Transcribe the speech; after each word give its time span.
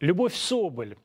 Любовь 0.00 0.34
Соболь, 0.34 0.96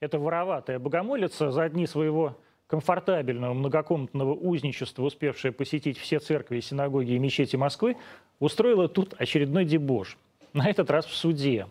эта 0.00 0.18
вороватая 0.18 0.78
богомолица, 0.78 1.50
за 1.50 1.68
дни 1.68 1.86
своего 1.86 2.38
комфортабельного 2.66 3.52
многокомнатного 3.52 4.34
узничества, 4.34 5.02
успевшая 5.02 5.52
посетить 5.52 5.98
все 5.98 6.18
церкви, 6.18 6.60
синагоги 6.60 7.12
и 7.12 7.18
мечети 7.18 7.56
Москвы, 7.56 7.96
устроила 8.40 8.88
тут 8.88 9.14
очередной 9.18 9.64
дебош. 9.64 10.16
На 10.54 10.70
этот 10.70 10.90
раз 10.90 11.04
в 11.04 11.14
суде. 11.14 11.66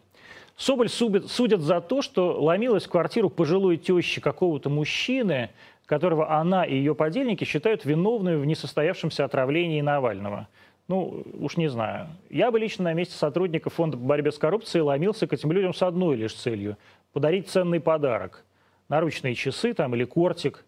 Соболь 0.56 0.90
судят 0.90 1.62
за 1.62 1.82
то, 1.82 2.04
что 2.04 2.40
ломилась 2.40 2.86
в 2.86 2.90
квартиру 2.90 3.30
пожилой 3.30 3.78
тещи 3.78 4.22
какого-то 4.22 4.70
мужчины, 4.70 5.50
которого 5.88 6.32
она 6.38 6.64
и 6.64 6.76
ее 6.76 6.94
подельники 6.94 7.44
считают 7.44 7.86
виновными 7.86 8.36
в 8.36 8.46
несостоявшемся 8.46 9.26
отравлении 9.26 9.82
Навального. 9.82 10.48
Ну, 10.88 11.24
уж 11.40 11.56
не 11.58 11.70
знаю. 11.70 12.08
Я 12.30 12.52
бы 12.52 12.60
лично 12.60 12.86
на 12.86 12.94
месте 12.94 13.16
сотрудников 13.16 13.74
Фонда 13.76 13.98
по 13.98 14.04
борьбе 14.04 14.32
с 14.32 14.38
коррупцией 14.38 14.82
ломился 14.82 15.28
к 15.28 15.34
этим 15.34 15.52
людям 15.52 15.74
с 15.74 15.82
одной 15.82 16.16
лишь 16.18 16.34
целью– 16.34 16.78
подарить 17.14 17.48
ценный 17.48 17.80
подарок. 17.80 18.44
Наручные 18.90 19.34
часы 19.36 19.74
там 19.74 19.96
или 19.96 20.04
кортик. 20.04 20.66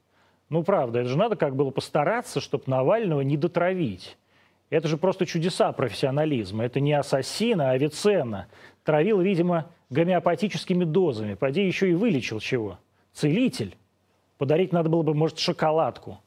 Ну, 0.50 0.64
правда, 0.64 1.00
это 1.00 1.10
же 1.10 1.18
надо 1.18 1.36
как 1.36 1.56
было 1.56 1.72
постараться, 1.72 2.40
чтобы 2.40 2.64
Навального 2.68 3.22
не 3.22 3.36
дотравить. 3.36 4.18
Это 4.70 4.88
же 4.88 4.98
просто 4.98 5.26
чудеса 5.26 5.72
профессионализма. 5.74 6.64
Это 6.64 6.80
не 6.80 6.94
ассасин, 6.94 7.62
а 7.62 7.72
Авиценна. 7.72 8.48
Травил, 8.84 9.20
видимо, 9.20 9.70
гомеопатическими 9.90 10.86
дозами. 10.86 11.34
Пойди 11.34 11.66
еще 11.66 11.90
и 11.90 11.94
вылечил 11.94 12.40
чего. 12.40 12.80
Целитель. 13.14 13.76
Подарить 14.38 14.72
надо 14.72 14.90
было 14.90 15.02
бы, 15.02 15.14
может, 15.14 15.40
шоколадку. 15.40 16.20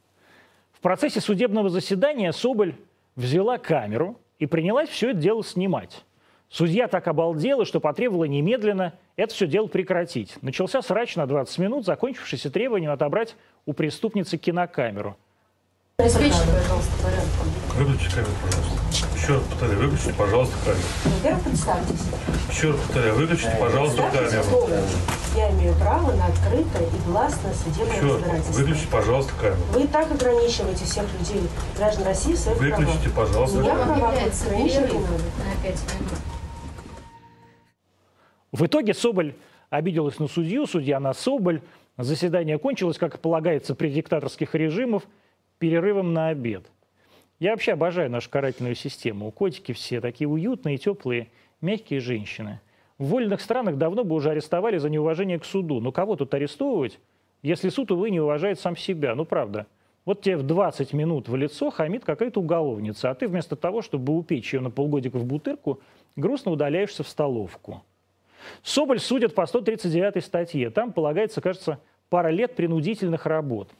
В 0.73 0.80
процессе 0.80 1.20
судебного 1.20 1.68
заседания 1.68 2.32
Соболь 2.32 2.74
взяла 3.19 3.59
камеру 3.59 4.17
и 4.39 4.47
принялась 4.47 4.89
все 4.89 5.11
это 5.11 5.19
дело 5.19 5.45
снимать. 5.45 6.05
Судья 6.49 6.89
так 6.89 7.07
обалдела, 7.09 7.67
что 7.67 7.79
потребовала 7.79 8.25
немедленно 8.25 8.95
это 9.17 9.35
все 9.35 9.47
дело 9.47 9.67
прекратить. 9.67 10.41
Начался 10.41 10.81
срач 10.81 11.17
на 11.17 11.27
20 11.27 11.59
минут, 11.59 11.85
закончившийся 11.85 12.51
требованием 12.51 12.93
отобрать 12.93 13.37
у 13.66 13.75
преступницы 13.75 14.38
кинокамеру. 14.38 15.19
Порядком. 15.99 17.49
Выключи 17.75 18.09
камеру, 18.15 18.33
пожалуйста. 18.43 19.16
Еще 19.16 19.35
раз 19.35 19.43
повторяю, 19.43 19.79
выключите, 19.80 20.15
пожалуйста, 20.15 20.57
камеру. 20.65 20.82
Во-первых, 21.05 21.45
представьтесь. 21.45 22.01
Еще 22.51 22.71
раз 22.71 22.80
повторяю, 22.80 23.15
выключите, 23.16 23.57
пожалуйста, 23.60 24.03
камеру. 24.03 25.18
Я 25.39 25.53
имею 25.53 25.73
право 25.77 26.11
на 26.17 26.27
открытое 26.27 26.83
и 26.89 27.07
гласное 27.07 27.55
судебное 27.55 27.95
раз, 27.95 28.03
разбирательство. 28.03 28.61
выключите, 28.61 28.89
пожалуйста, 28.91 29.33
камеру. 29.41 29.61
Вы 29.73 29.85
и 29.85 29.87
так 29.87 30.11
ограничиваете 30.11 30.85
всех 30.85 31.05
людей, 31.17 31.43
граждан 31.77 32.07
России, 32.07 32.33
в 32.33 32.39
своих 32.39 32.59
Выключите, 32.59 33.11
правах. 33.11 33.29
пожалуйста, 33.29 33.61
Я 33.61 33.75
права 33.77 34.09
ограничивать 34.09 34.51
не 34.51 34.69
перерыв 34.69 34.93
надо. 34.95 35.23
на 35.45 35.63
5 35.63 35.95
минут. 35.95 36.13
В 38.51 38.66
итоге 38.66 38.95
Соболь 38.95 39.35
обиделась 39.71 40.19
на 40.19 40.27
судью, 40.27 40.66
судья 40.66 40.99
на 40.99 41.15
Соболь. 41.15 41.63
Заседание 41.97 42.59
кончилось, 42.59 42.99
как 42.99 43.21
полагается 43.21 43.77
при 43.77 43.91
диктаторских 43.91 44.57
режимах, 44.57 45.05
перерывом 45.59 46.15
на 46.15 46.31
обед. 46.31 46.66
Я 47.39 47.53
вообще 47.53 47.75
обожаю 47.75 48.11
нашу 48.11 48.29
карательную 48.29 48.75
систему. 48.75 49.31
Котики 49.31 49.71
все 49.71 50.01
такие 50.01 50.27
уютные, 50.27 50.79
теплые, 50.79 51.29
мягкие 51.61 52.01
женщины. 52.01 52.61
В 52.99 53.07
вольных 53.07 53.41
странах 53.41 53.77
давно 53.77 54.02
бы 54.04 54.16
уже 54.16 54.30
арестовали 54.30 54.79
за 54.79 54.91
неуважение 54.91 55.38
к 55.38 55.45
суду. 55.45 55.80
Но 55.80 55.93
кого 55.93 56.16
тут 56.16 56.35
арестовывать, 56.35 56.99
если 57.43 57.68
суд, 57.68 57.93
увы, 57.93 58.10
не 58.10 58.21
уважает 58.21 58.59
сам 58.59 58.77
себя? 58.77 59.15
Ну, 59.15 59.24
правда. 59.24 59.66
Вот 60.04 60.23
тебе 60.23 60.37
в 60.37 60.43
20 60.43 60.93
минут 60.95 61.29
в 61.29 61.37
лицо 61.37 61.71
хамит 61.71 62.04
какая-то 62.04 62.41
уголовница, 62.41 63.10
а 63.10 63.15
ты 63.15 63.29
вместо 63.29 63.57
того, 63.57 63.82
чтобы 63.82 64.16
упечь 64.16 64.54
ее 64.54 64.60
на 64.60 64.71
полгодика 64.71 65.19
в 65.19 65.25
бутырку, 65.25 65.81
грустно 66.16 66.50
удаляешься 66.50 67.03
в 67.03 67.09
столовку. 67.09 67.82
Соболь 68.62 68.99
судят 68.99 69.34
по 69.34 69.47
139 69.47 70.25
статье. 70.25 70.71
Там 70.71 70.93
полагается, 70.93 71.41
кажется, 71.41 71.78
пара 72.09 72.28
лет 72.28 72.56
принудительных 72.56 73.26
работ. 73.26 73.71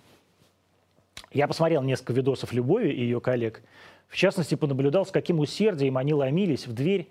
Я 1.33 1.49
посмотрел 1.49 1.83
несколько 1.83 2.13
видосов 2.13 2.53
Любови 2.53 2.91
и 2.91 3.01
ее 3.01 3.21
коллег. 3.21 3.63
В 4.09 4.17
частности, 4.17 4.55
понаблюдал, 4.55 5.07
с 5.07 5.11
каким 5.11 5.41
усердием 5.41 5.97
они 5.99 6.15
ломились 6.15 6.67
в 6.67 6.73
дверь 6.73 7.09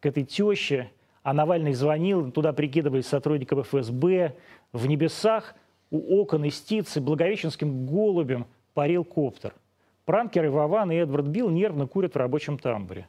к 0.00 0.06
этой 0.06 0.24
теще. 0.24 0.90
А 1.26 1.32
Навальный 1.32 1.72
звонил, 1.72 2.30
туда 2.30 2.52
прикидываясь 2.52 3.08
сотрудником 3.08 3.64
ФСБ. 3.64 4.36
В 4.72 4.86
небесах 4.86 5.56
у 5.90 6.20
окон 6.20 6.44
истицы 6.44 7.00
благовещенским 7.00 7.84
голубем 7.84 8.46
парил 8.74 9.02
коптер. 9.02 9.52
Пранкеры 10.04 10.52
Вован 10.52 10.92
и 10.92 10.94
Эдвард 10.94 11.26
Билл 11.26 11.50
нервно 11.50 11.88
курят 11.88 12.14
в 12.14 12.16
рабочем 12.16 12.58
тамбуре. 12.58 13.08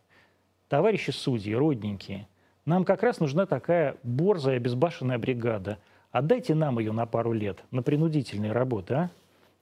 Товарищи 0.67 1.11
судьи, 1.11 1.53
родненькие, 1.53 2.27
нам 2.65 2.85
как 2.85 3.03
раз 3.03 3.19
нужна 3.19 3.45
такая 3.45 3.97
борзая, 4.01 4.57
безбашенная 4.57 5.19
бригада. 5.19 5.77
Отдайте 6.09 6.55
нам 6.55 6.79
ее 6.79 6.93
на 6.93 7.05
пару 7.05 7.33
лет, 7.33 7.63
на 7.69 7.83
принудительные 7.83 8.51
работы, 8.51 8.93
а? 8.95 9.09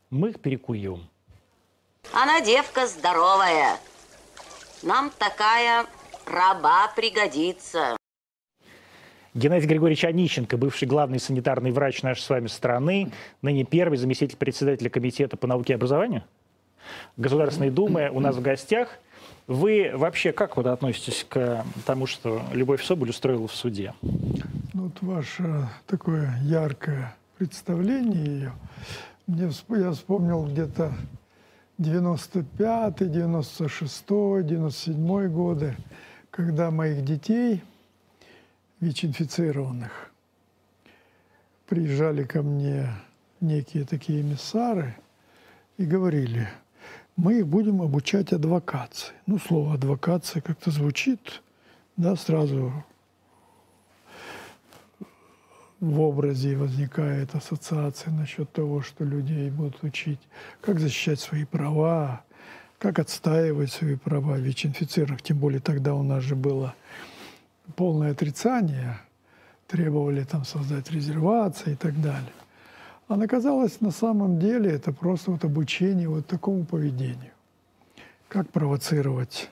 Мы 0.10 0.30
их 0.30 0.40
перекуем. 0.40 1.10
Она 2.14 2.40
девка 2.40 2.88
здоровая. 2.88 3.76
Нам 4.82 5.12
такая 5.20 5.88
раба 6.26 6.88
пригодится. 6.96 7.98
Геннадий 9.36 9.68
Григорьевич 9.68 10.06
Онищенко, 10.06 10.56
бывший 10.56 10.88
главный 10.88 11.20
санитарный 11.20 11.72
врач 11.72 12.04
нашей 12.04 12.22
с 12.22 12.30
вами 12.30 12.48
страны, 12.48 13.12
ныне 13.42 13.66
первый 13.66 13.98
заместитель 13.98 14.38
председателя 14.38 14.90
Комитета 14.90 15.36
по 15.36 15.46
науке 15.46 15.74
и 15.74 15.76
образованию 15.76 16.24
Государственной 17.18 17.70
Думы 17.70 18.10
у 18.14 18.22
нас 18.22 18.38
в 18.38 18.42
гостях. 18.42 18.98
Вы 19.48 19.92
вообще 19.94 20.32
как 20.32 20.56
вот 20.56 20.68
относитесь 20.68 21.26
к 21.28 21.66
тому, 21.86 22.08
что 22.08 22.44
Любовь 22.54 22.82
Соболь 22.82 23.10
устроила 23.10 23.50
в 23.50 23.54
суде? 23.54 23.94
Ну, 24.02 24.84
вот 24.84 25.02
ваше 25.02 25.68
такое 25.86 26.34
яркое 26.42 27.14
представление 27.38 28.26
ее. 28.26 28.52
Мне, 29.28 29.52
я 29.70 29.92
вспомнил 29.92 30.46
где-то 30.46 30.94
95 31.78 33.12
96 33.12 34.06
97 34.08 35.28
годы, 35.28 35.76
когда 36.32 36.72
моих 36.72 37.04
детей, 37.04 37.62
ВИЧ-инфицированных, 38.86 40.12
приезжали 41.66 42.24
ко 42.24 42.44
мне 42.44 42.88
некие 43.42 43.84
такие 43.84 44.22
эмиссары 44.22 44.96
и 45.78 45.86
говорили, 45.86 46.48
мы 47.16 47.40
их 47.40 47.48
будем 47.48 47.82
обучать 47.82 48.32
адвокации. 48.32 49.14
Ну, 49.26 49.40
слово 49.40 49.74
адвокация 49.74 50.40
как-то 50.40 50.70
звучит, 50.70 51.42
да, 51.98 52.16
сразу 52.16 52.72
в 55.80 56.00
образе 56.00 56.56
возникает 56.56 57.34
ассоциация 57.34 58.14
насчет 58.14 58.52
того, 58.52 58.84
что 58.84 59.04
людей 59.04 59.50
будут 59.50 59.84
учить, 59.84 60.20
как 60.62 60.80
защищать 60.80 61.20
свои 61.20 61.46
права, 61.46 62.24
как 62.78 63.00
отстаивать 63.00 63.72
свои 63.72 63.96
права 63.96 64.38
ВИЧ-инфицированных. 64.38 65.24
Тем 65.24 65.40
более 65.40 65.60
тогда 65.60 65.96
у 65.96 66.04
нас 66.04 66.22
же 66.22 66.36
было 66.36 66.76
полное 67.76 68.12
отрицание, 68.12 69.00
требовали 69.68 70.24
там 70.24 70.46
создать 70.46 70.92
резервации 70.92 71.74
и 71.74 71.76
так 71.76 72.00
далее. 72.02 72.34
А 73.08 73.16
оказалось, 73.16 73.82
на 73.82 73.92
самом 73.92 74.40
деле 74.40 74.72
это 74.72 74.92
просто 74.92 75.32
вот 75.32 75.44
обучение 75.44 76.10
вот 76.10 76.26
такому 76.26 76.66
поведению. 76.66 77.32
Как 78.28 78.50
провоцировать, 78.50 79.50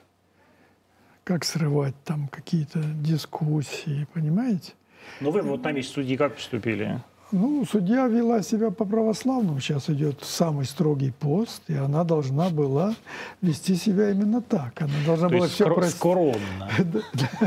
как 1.23 1.45
срывать 1.45 1.95
там 2.03 2.27
какие-то 2.27 2.81
дискуссии, 2.81 4.07
понимаете? 4.13 4.73
Ну 5.21 5.31
вы 5.31 5.41
вот 5.41 5.63
на 5.63 5.71
месте 5.71 5.93
судьи 5.93 6.17
как 6.17 6.35
поступили? 6.35 7.01
Ну, 7.33 7.65
судья 7.65 8.05
вела 8.07 8.43
себя 8.43 8.69
по-православному. 8.69 9.59
Сейчас 9.59 9.89
идет 9.89 10.23
самый 10.23 10.65
строгий 10.65 11.09
пост, 11.09 11.63
и 11.67 11.73
она 11.73 12.03
должна 12.03 12.49
была 12.49 12.93
вести 13.41 13.75
себя 13.75 14.11
именно 14.11 14.39
так. 14.39 14.79
Она 14.79 14.93
должна 15.03 15.29
То 15.29 15.37
была 15.37 15.47
все, 15.47 15.65
скро- 15.65 15.73
простить, 15.73 15.97
скромно. 15.97 16.69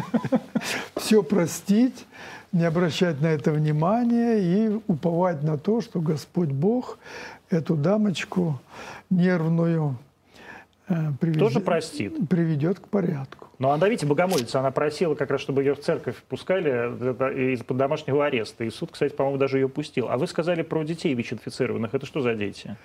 все 0.96 1.22
простить, 1.22 2.04
не 2.50 2.64
обращать 2.64 3.20
на 3.20 3.26
это 3.28 3.52
внимания 3.52 4.38
и 4.38 4.80
уповать 4.88 5.44
на 5.44 5.56
то, 5.56 5.80
что 5.80 6.00
Господь 6.00 6.50
Бог 6.50 6.98
эту 7.48 7.76
дамочку 7.76 8.60
нервную 9.08 9.96
приведет, 10.86 11.40
Тоже 11.40 11.60
простит. 11.60 12.28
приведет 12.28 12.80
к 12.80 12.88
порядку. 12.88 13.48
Но 13.58 13.72
она, 13.72 13.88
видите, 13.88 14.06
богомолица, 14.06 14.60
она 14.60 14.70
просила 14.70 15.14
как 15.14 15.30
раз, 15.30 15.40
чтобы 15.40 15.62
ее 15.62 15.74
в 15.74 15.80
церковь 15.80 16.16
пускали 16.28 17.54
из-под 17.54 17.76
домашнего 17.76 18.26
ареста. 18.26 18.64
И 18.64 18.70
суд, 18.70 18.90
кстати, 18.92 19.14
по-моему, 19.14 19.38
даже 19.38 19.58
ее 19.58 19.68
пустил. 19.68 20.08
А 20.08 20.18
вы 20.18 20.26
сказали 20.26 20.62
про 20.62 20.84
детей 20.84 21.14
ВИЧ-инфицированных. 21.14 21.94
Это 21.94 22.06
что 22.06 22.20
за 22.20 22.34
дети? 22.34 22.76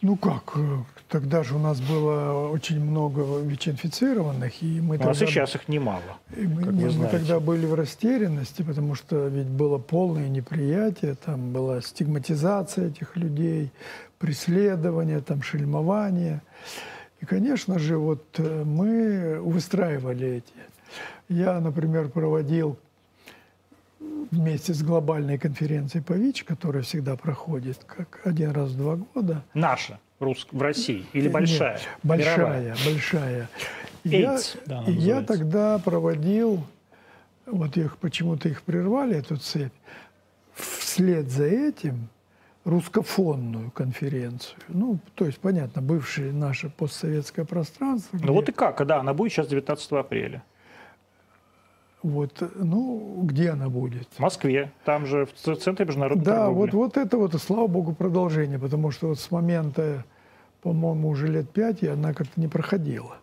Ну 0.00 0.16
как, 0.16 0.52
э, 0.54 0.60
тогда 1.08 1.42
же 1.42 1.56
у 1.56 1.58
нас 1.58 1.80
было 1.80 2.48
очень 2.50 2.80
много 2.80 3.40
ВИЧ-инфицированных, 3.40 4.62
и 4.62 4.80
мы 4.80 4.96
У 4.96 4.98
нас 5.00 5.18
тогда... 5.18 5.24
и 5.24 5.28
сейчас 5.28 5.56
их 5.56 5.66
немало, 5.66 6.18
И 6.36 6.46
мы, 6.46 6.62
как 6.62 6.72
не, 6.72 6.84
вы 6.84 7.02
мы 7.02 7.08
тогда 7.08 7.40
были 7.40 7.66
в 7.66 7.74
растерянности, 7.74 8.62
потому 8.62 8.94
что 8.94 9.26
ведь 9.26 9.48
было 9.48 9.78
полное 9.78 10.28
неприятие, 10.28 11.16
там 11.16 11.52
была 11.52 11.80
стигматизация 11.80 12.88
этих 12.90 13.16
людей, 13.16 13.72
преследование, 14.20 15.20
там 15.20 15.42
шельмование. 15.42 16.42
И, 17.20 17.26
конечно 17.26 17.78
же, 17.78 17.96
вот 17.98 18.24
э, 18.38 18.64
мы 18.64 19.40
выстраивали 19.40 20.36
эти. 20.36 20.52
Я, 21.28 21.60
например, 21.60 22.08
проводил 22.08 22.78
вместе 24.30 24.72
с 24.72 24.82
глобальной 24.82 25.38
конференцией 25.38 26.02
по 26.02 26.12
ВИЧ, 26.12 26.44
которая 26.44 26.82
всегда 26.82 27.16
проходит 27.16 27.78
как 27.84 28.20
один 28.24 28.50
раз 28.52 28.70
в 28.70 28.76
два 28.76 28.96
года. 28.96 29.42
Наша, 29.54 29.98
рус- 30.20 30.46
в 30.52 30.62
России, 30.62 31.04
или 31.12 31.24
Нет, 31.24 31.32
большая? 31.32 31.80
большая, 32.02 32.36
Мировая? 32.36 32.76
большая. 32.84 33.48
AIDS, 34.04 34.56
я, 34.56 34.60
да, 34.66 34.84
и 34.86 34.92
я 34.92 35.22
тогда 35.22 35.78
проводил, 35.78 36.64
вот 37.46 37.76
их 37.76 37.96
почему-то 37.98 38.48
их 38.48 38.62
прервали, 38.62 39.16
эту 39.16 39.36
цепь, 39.36 39.72
вслед 40.54 41.28
за 41.30 41.44
этим 41.44 42.08
русскофонную 42.64 43.70
конференцию. 43.70 44.58
Ну, 44.68 44.98
то 45.14 45.24
есть, 45.24 45.38
понятно, 45.38 45.80
бывшее 45.82 46.32
наше 46.32 46.68
постсоветское 46.68 47.44
пространство. 47.44 48.16
Ну 48.16 48.22
где- 48.22 48.32
вот 48.32 48.48
и 48.48 48.52
как, 48.52 48.84
да, 48.86 49.00
она 49.00 49.14
будет 49.14 49.32
сейчас 49.32 49.48
19 49.48 49.92
апреля. 50.00 50.42
вот, 52.02 52.42
ну, 52.54 53.22
где 53.24 53.50
она 53.50 53.68
будет? 53.68 54.06
В 54.12 54.20
Москве, 54.20 54.70
там 54.84 55.04
же 55.06 55.26
в 55.26 55.56
центре 55.56 55.84
международной 55.84 56.24
Да, 56.24 56.44
торговли. 56.46 56.70
вот, 56.70 56.74
вот 56.74 56.96
это 56.96 57.16
вот, 57.18 57.34
слава 57.42 57.66
богу, 57.66 57.92
продолжение, 57.94 58.58
потому 58.58 58.90
что 58.92 59.08
вот 59.08 59.18
с 59.18 59.30
момента, 59.32 60.04
по-моему, 60.62 61.08
уже 61.08 61.26
лет 61.26 61.50
пять, 61.50 61.82
и 61.82 61.88
она 61.88 62.14
как-то 62.14 62.40
не 62.40 62.46
проходила. 62.48 63.16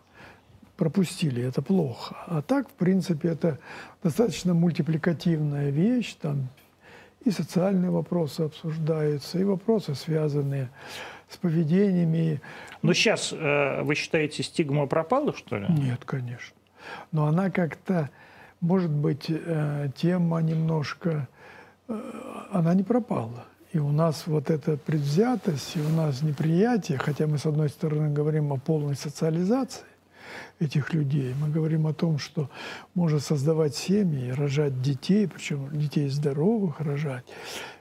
Пропустили, 0.76 1.42
это 1.42 1.62
плохо. 1.62 2.16
А 2.26 2.42
так, 2.42 2.68
в 2.68 2.72
принципе, 2.72 3.28
это 3.30 3.58
достаточно 4.02 4.52
мультипликативная 4.52 5.70
вещь, 5.70 6.14
там 6.20 6.48
и 7.26 7.30
социальные 7.32 7.90
вопросы 7.90 8.42
обсуждаются, 8.42 9.38
и 9.38 9.44
вопросы, 9.44 9.94
связанные 9.96 10.70
с 11.28 11.36
поведениями. 11.36 12.40
Но 12.82 12.92
сейчас 12.92 13.32
э, 13.32 13.82
вы 13.82 13.96
считаете, 13.96 14.44
стигма 14.44 14.86
пропала, 14.86 15.34
что 15.34 15.58
ли? 15.58 15.66
Нет, 15.68 16.04
конечно. 16.04 16.54
Но 17.10 17.26
она 17.26 17.50
как-то, 17.50 18.10
может 18.60 18.92
быть, 18.92 19.26
э, 19.28 19.88
тема 19.96 20.40
немножко, 20.40 21.26
э, 21.88 22.00
она 22.52 22.74
не 22.74 22.84
пропала. 22.84 23.44
И 23.72 23.78
у 23.78 23.90
нас 23.90 24.28
вот 24.28 24.48
эта 24.48 24.76
предвзятость, 24.76 25.76
и 25.76 25.80
у 25.80 25.88
нас 25.88 26.22
неприятие, 26.22 26.98
хотя 26.98 27.26
мы, 27.26 27.38
с 27.38 27.46
одной 27.46 27.68
стороны, 27.68 28.14
говорим 28.14 28.52
о 28.52 28.56
полной 28.56 28.94
социализации 28.94 29.84
этих 30.60 30.92
людей, 30.94 31.34
мы 31.40 31.48
говорим 31.48 31.86
о 31.86 31.92
том, 31.92 32.18
что 32.18 32.48
можно 32.94 33.18
создавать 33.20 33.74
семьи, 33.76 34.30
рожать 34.30 34.80
детей, 34.82 35.26
причем 35.28 35.68
детей 35.78 36.08
здоровых 36.08 36.80
рожать. 36.80 37.24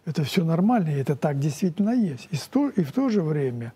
Это 0.05 0.23
все 0.23 0.43
нормально, 0.43 0.89
и 0.89 0.99
это 0.99 1.15
так 1.15 1.39
действительно 1.39 1.91
есть. 1.91 2.27
И, 2.31 2.35
сто- 2.35 2.69
и 2.69 2.83
в 2.83 2.91
то 2.91 3.09
же 3.09 3.21
время 3.21 3.73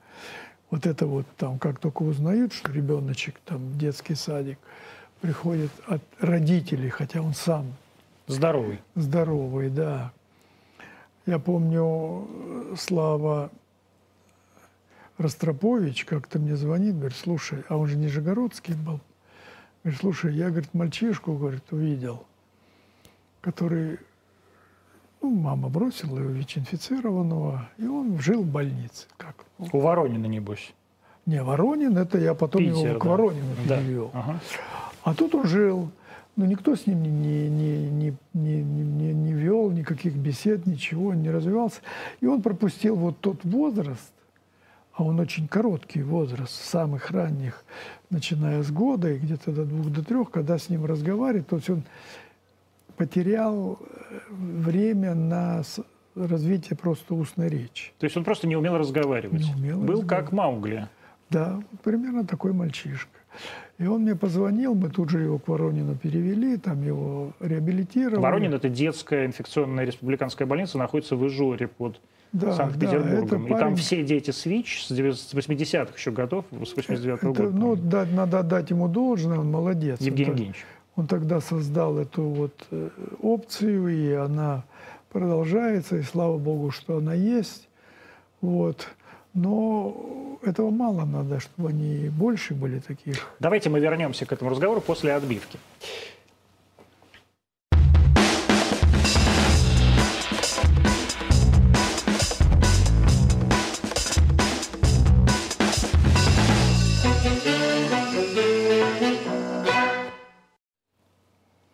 вот 0.69 0.85
это 0.85 1.07
вот 1.07 1.25
там, 1.37 1.57
как 1.59 1.79
только 1.79 2.03
узнают, 2.03 2.53
что 2.53 2.71
ребеночек 2.71 3.35
там 3.45 3.57
в 3.57 3.77
детский 3.77 4.15
садик 4.15 4.59
приходит 5.21 5.71
от 5.87 6.01
родителей, 6.19 6.89
хотя 6.89 7.21
он 7.21 7.33
сам 7.33 7.65
Здоровый. 8.27 8.79
здоровый, 8.95 9.69
да. 9.69 10.11
Я 11.25 11.39
помню, 11.39 12.27
э, 12.29 12.75
Слава 12.77 13.49
Ростропович 15.19 16.05
как-то 16.05 16.39
мне 16.39 16.55
звонит, 16.55 16.95
говорит, 16.97 17.17
слушай, 17.17 17.63
а 17.67 17.77
он 17.77 17.87
же 17.87 17.97
нижегородский 17.97 18.73
был. 18.73 19.01
Говорит, 19.83 19.99
слушай, 19.99 20.33
я, 20.33 20.49
говорит, 20.49 20.73
мальчишку, 20.73 21.33
говорит, 21.35 21.63
увидел, 21.71 22.25
который, 23.41 23.99
ну, 25.21 25.29
мама 25.31 25.67
бросила 25.69 26.17
его 26.19 26.29
ВИЧ-инфицированного, 26.29 27.69
и 27.77 27.85
он 27.85 28.17
жил 28.19 28.43
в 28.43 28.47
больнице. 28.47 29.07
Как? 29.17 29.35
У 29.57 29.79
Воронина, 29.79 30.25
небось. 30.25 30.73
Не, 31.25 31.43
Воронин, 31.43 31.97
это 31.97 32.17
я 32.17 32.33
потом 32.33 32.61
Питер, 32.63 32.87
его 32.91 32.99
к 32.99 33.03
да. 33.03 33.09
Воронину 33.09 33.55
Да. 33.67 33.77
перевел. 33.77 34.11
Ага. 34.13 34.39
А 35.03 35.13
тут 35.13 35.35
он 35.35 35.45
жил, 35.47 35.91
но 36.37 36.45
никто 36.45 36.75
с 36.75 36.87
ним 36.87 37.03
не, 37.03 37.09
не, 37.09 37.49
не, 37.49 37.89
не, 38.33 38.63
не, 38.63 38.83
не- 38.83 39.13
не 39.13 39.33
вел 39.33 39.69
никаких 39.69 40.15
бесед, 40.15 40.65
ничего, 40.65 41.13
не 41.13 41.29
развивался. 41.29 41.81
И 42.21 42.25
он 42.25 42.41
пропустил 42.41 42.95
вот 42.95 43.19
тот 43.19 43.43
возраст, 43.43 44.11
а 44.99 45.03
он 45.03 45.17
очень 45.17 45.47
короткий 45.47 46.03
возраст, 46.03 46.53
самых 46.53 47.11
ранних, 47.11 47.63
начиная 48.09 48.61
с 48.61 48.69
года 48.69 49.09
и 49.09 49.17
где-то 49.17 49.53
до 49.53 49.63
двух, 49.63 49.87
до 49.93 50.03
трех, 50.03 50.29
когда 50.29 50.57
с 50.57 50.67
ним 50.67 50.83
разговаривать, 50.85 51.47
то 51.47 51.55
есть 51.55 51.69
он 51.69 51.83
потерял 52.97 53.79
э, 53.79 54.19
время 54.29 55.15
на 55.15 55.61
развитие 56.15 56.75
просто 56.75 57.13
устной 57.13 57.47
речи. 57.47 57.93
То 57.97 58.07
есть 58.07 58.17
он 58.17 58.25
просто 58.25 58.45
не 58.45 58.57
умел 58.57 58.77
разговаривать. 58.77 59.39
Не 59.39 59.53
умел 59.53 59.77
Был 59.77 60.01
разговаривать. 60.01 60.09
как 60.09 60.31
Маугли. 60.33 60.89
Да, 61.29 61.63
примерно 61.81 62.27
такой 62.27 62.51
мальчишка. 62.51 63.19
И 63.77 63.85
он 63.85 64.01
мне 64.01 64.15
позвонил, 64.17 64.75
мы 64.75 64.89
тут 64.89 65.11
же 65.11 65.21
его 65.21 65.39
к 65.39 65.47
Воронину 65.47 65.95
перевели, 65.95 66.57
там 66.57 66.83
его 66.83 67.31
реабилитировали. 67.39 68.19
Воронин– 68.19 68.53
это 68.55 68.67
детская 68.67 69.27
инфекционная 69.27 69.85
республиканская 69.85 70.45
больница, 70.45 70.77
находится 70.77 71.15
в 71.15 71.25
Ижоре 71.25 71.69
под 71.69 72.01
Да, 72.31 72.53
Санкт-Петербургом. 72.53 73.47
да, 73.47 73.55
И 73.55 73.59
там 73.59 73.75
все 73.75 74.03
дети 74.03 74.29
с 74.31 74.45
ВИЧ 74.45 74.85
с 74.85 74.91
9 74.91 75.17
с 75.19 75.33
80-х 75.33 75.93
еще 75.95 76.11
годов, 76.11 76.45
с 76.51 76.73
89-го 76.73 77.31
Это, 77.31 77.43
года. 77.43 77.49
ну, 77.57 77.75
да, 77.75 78.05
надо 78.05 78.39
отдать 78.39 78.69
ему 78.69 78.87
должное, 78.87 79.39
он 79.39 79.49
молодец. 79.49 79.99
Евгений 79.99 80.25
он, 80.29 80.35
Евгеньевич. 80.35 80.65
он 80.95 81.07
тогда 81.07 81.41
создал 81.41 81.97
эту 81.97 82.23
вот 82.23 82.67
э, 82.69 82.89
опцию, 83.23 83.87
и 83.87 84.13
она 84.13 84.63
продолжается, 85.11 85.97
и 85.97 86.03
слава 86.03 86.37
богу, 86.37 86.69
что 86.69 86.97
она 86.97 87.15
есть. 87.15 87.67
Вот. 88.41 88.87
Но 89.33 90.37
этого 90.43 90.69
мало 90.69 91.05
надо, 91.05 91.39
чтобы 91.39 91.69
они 91.69 92.09
больше 92.09 92.53
были 92.53 92.79
таких. 92.79 93.15
Давайте 93.39 93.69
мы 93.69 93.79
вернемся 93.79 94.25
к 94.25 94.31
этому 94.31 94.51
разговору 94.51 94.81
после 94.81 95.13
отбивки. 95.13 95.59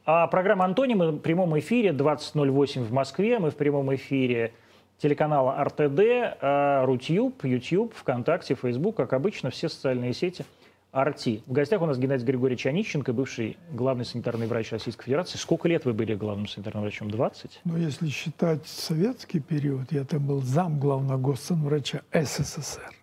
А 0.07 0.27
программа 0.27 0.65
«Антонимы» 0.65 1.13
в 1.13 1.17
прямом 1.17 1.57
эфире 1.57 1.89
20.08 1.89 2.83
в 2.83 2.93
Москве. 2.93 3.39
Мы 3.39 3.49
в 3.49 3.55
прямом 3.55 3.93
эфире 3.95 4.53
телеканала 4.99 5.63
РТД, 5.63 5.99
э, 5.99 6.85
Рутюб, 6.85 7.43
YouTube, 7.43 7.91
ВКонтакте, 7.95 8.53
Фейсбук, 8.53 8.97
как 8.97 9.13
обычно, 9.13 9.49
все 9.49 9.67
социальные 9.67 10.13
сети 10.13 10.45
Арти. 10.91 11.41
В 11.47 11.53
гостях 11.53 11.81
у 11.81 11.87
нас 11.87 11.97
Геннадий 11.97 12.23
Григорьевич 12.23 12.67
Онищенко, 12.67 13.13
бывший 13.13 13.57
главный 13.71 14.05
санитарный 14.05 14.45
врач 14.45 14.71
Российской 14.71 15.05
Федерации. 15.05 15.39
Сколько 15.39 15.67
лет 15.67 15.85
вы 15.85 15.93
были 15.93 16.13
главным 16.13 16.47
санитарным 16.47 16.83
врачом? 16.83 17.09
20? 17.09 17.61
Но 17.63 17.75
если 17.75 18.07
считать 18.09 18.67
советский 18.67 19.39
период, 19.39 19.91
я 19.91 20.03
там 20.03 20.23
был 20.23 20.39
зам 20.39 20.79
главного 20.79 21.17
госсанврача 21.17 22.03
СССР. 22.13 22.93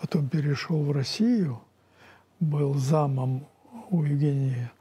Потом 0.00 0.30
перешел 0.30 0.82
в 0.82 0.92
Россию, 0.92 1.60
был 2.40 2.72
замом 2.72 3.46
у 3.90 4.02
Евгения 4.02 4.72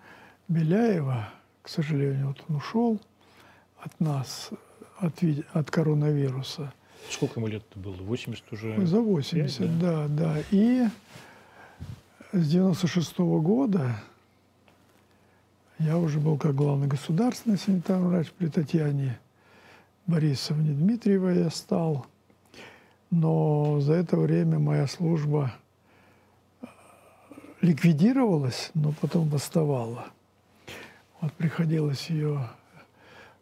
Беляева. 0.48 1.30
К 1.62 1.70
сожалению, 1.70 2.28
вот 2.28 2.44
он 2.50 2.58
ушел 2.58 3.00
от 3.80 4.00
нас, 4.00 4.50
от, 5.00 5.14
от 5.54 5.72
коронавируса. 5.72 6.74
Сколько 7.10 7.40
ему 7.40 7.48
лет 7.48 7.64
было? 7.76 7.94
80 7.94 8.52
уже? 8.52 8.86
За 8.86 9.00
80, 9.00 9.58
Пять, 9.58 9.80
да, 9.80 10.08
да. 10.08 10.38
И 10.52 10.88
с 12.32 12.50
96 12.50 13.18
года 13.20 13.96
я 15.80 15.98
уже 15.98 16.20
был 16.20 16.38
как 16.38 16.56
главный 16.56 16.88
государственный 16.88 17.58
санитарный 17.58 18.08
врач 18.08 18.32
при 18.32 18.48
Татьяне 18.48 19.20
Борисовне 20.06 20.74
Дмитриевой 20.74 21.40
я 21.40 21.50
стал. 21.50 22.06
Но 23.10 23.80
за 23.80 23.94
это 23.94 24.18
время 24.18 24.60
моя 24.60 24.88
служба 24.88 25.54
э, 26.62 26.66
ликвидировалась, 27.62 28.72
но 28.74 28.94
потом 29.00 29.30
восставала. 29.30 30.08
Вот 31.24 31.32
приходилось 31.36 32.10
ее, 32.10 32.50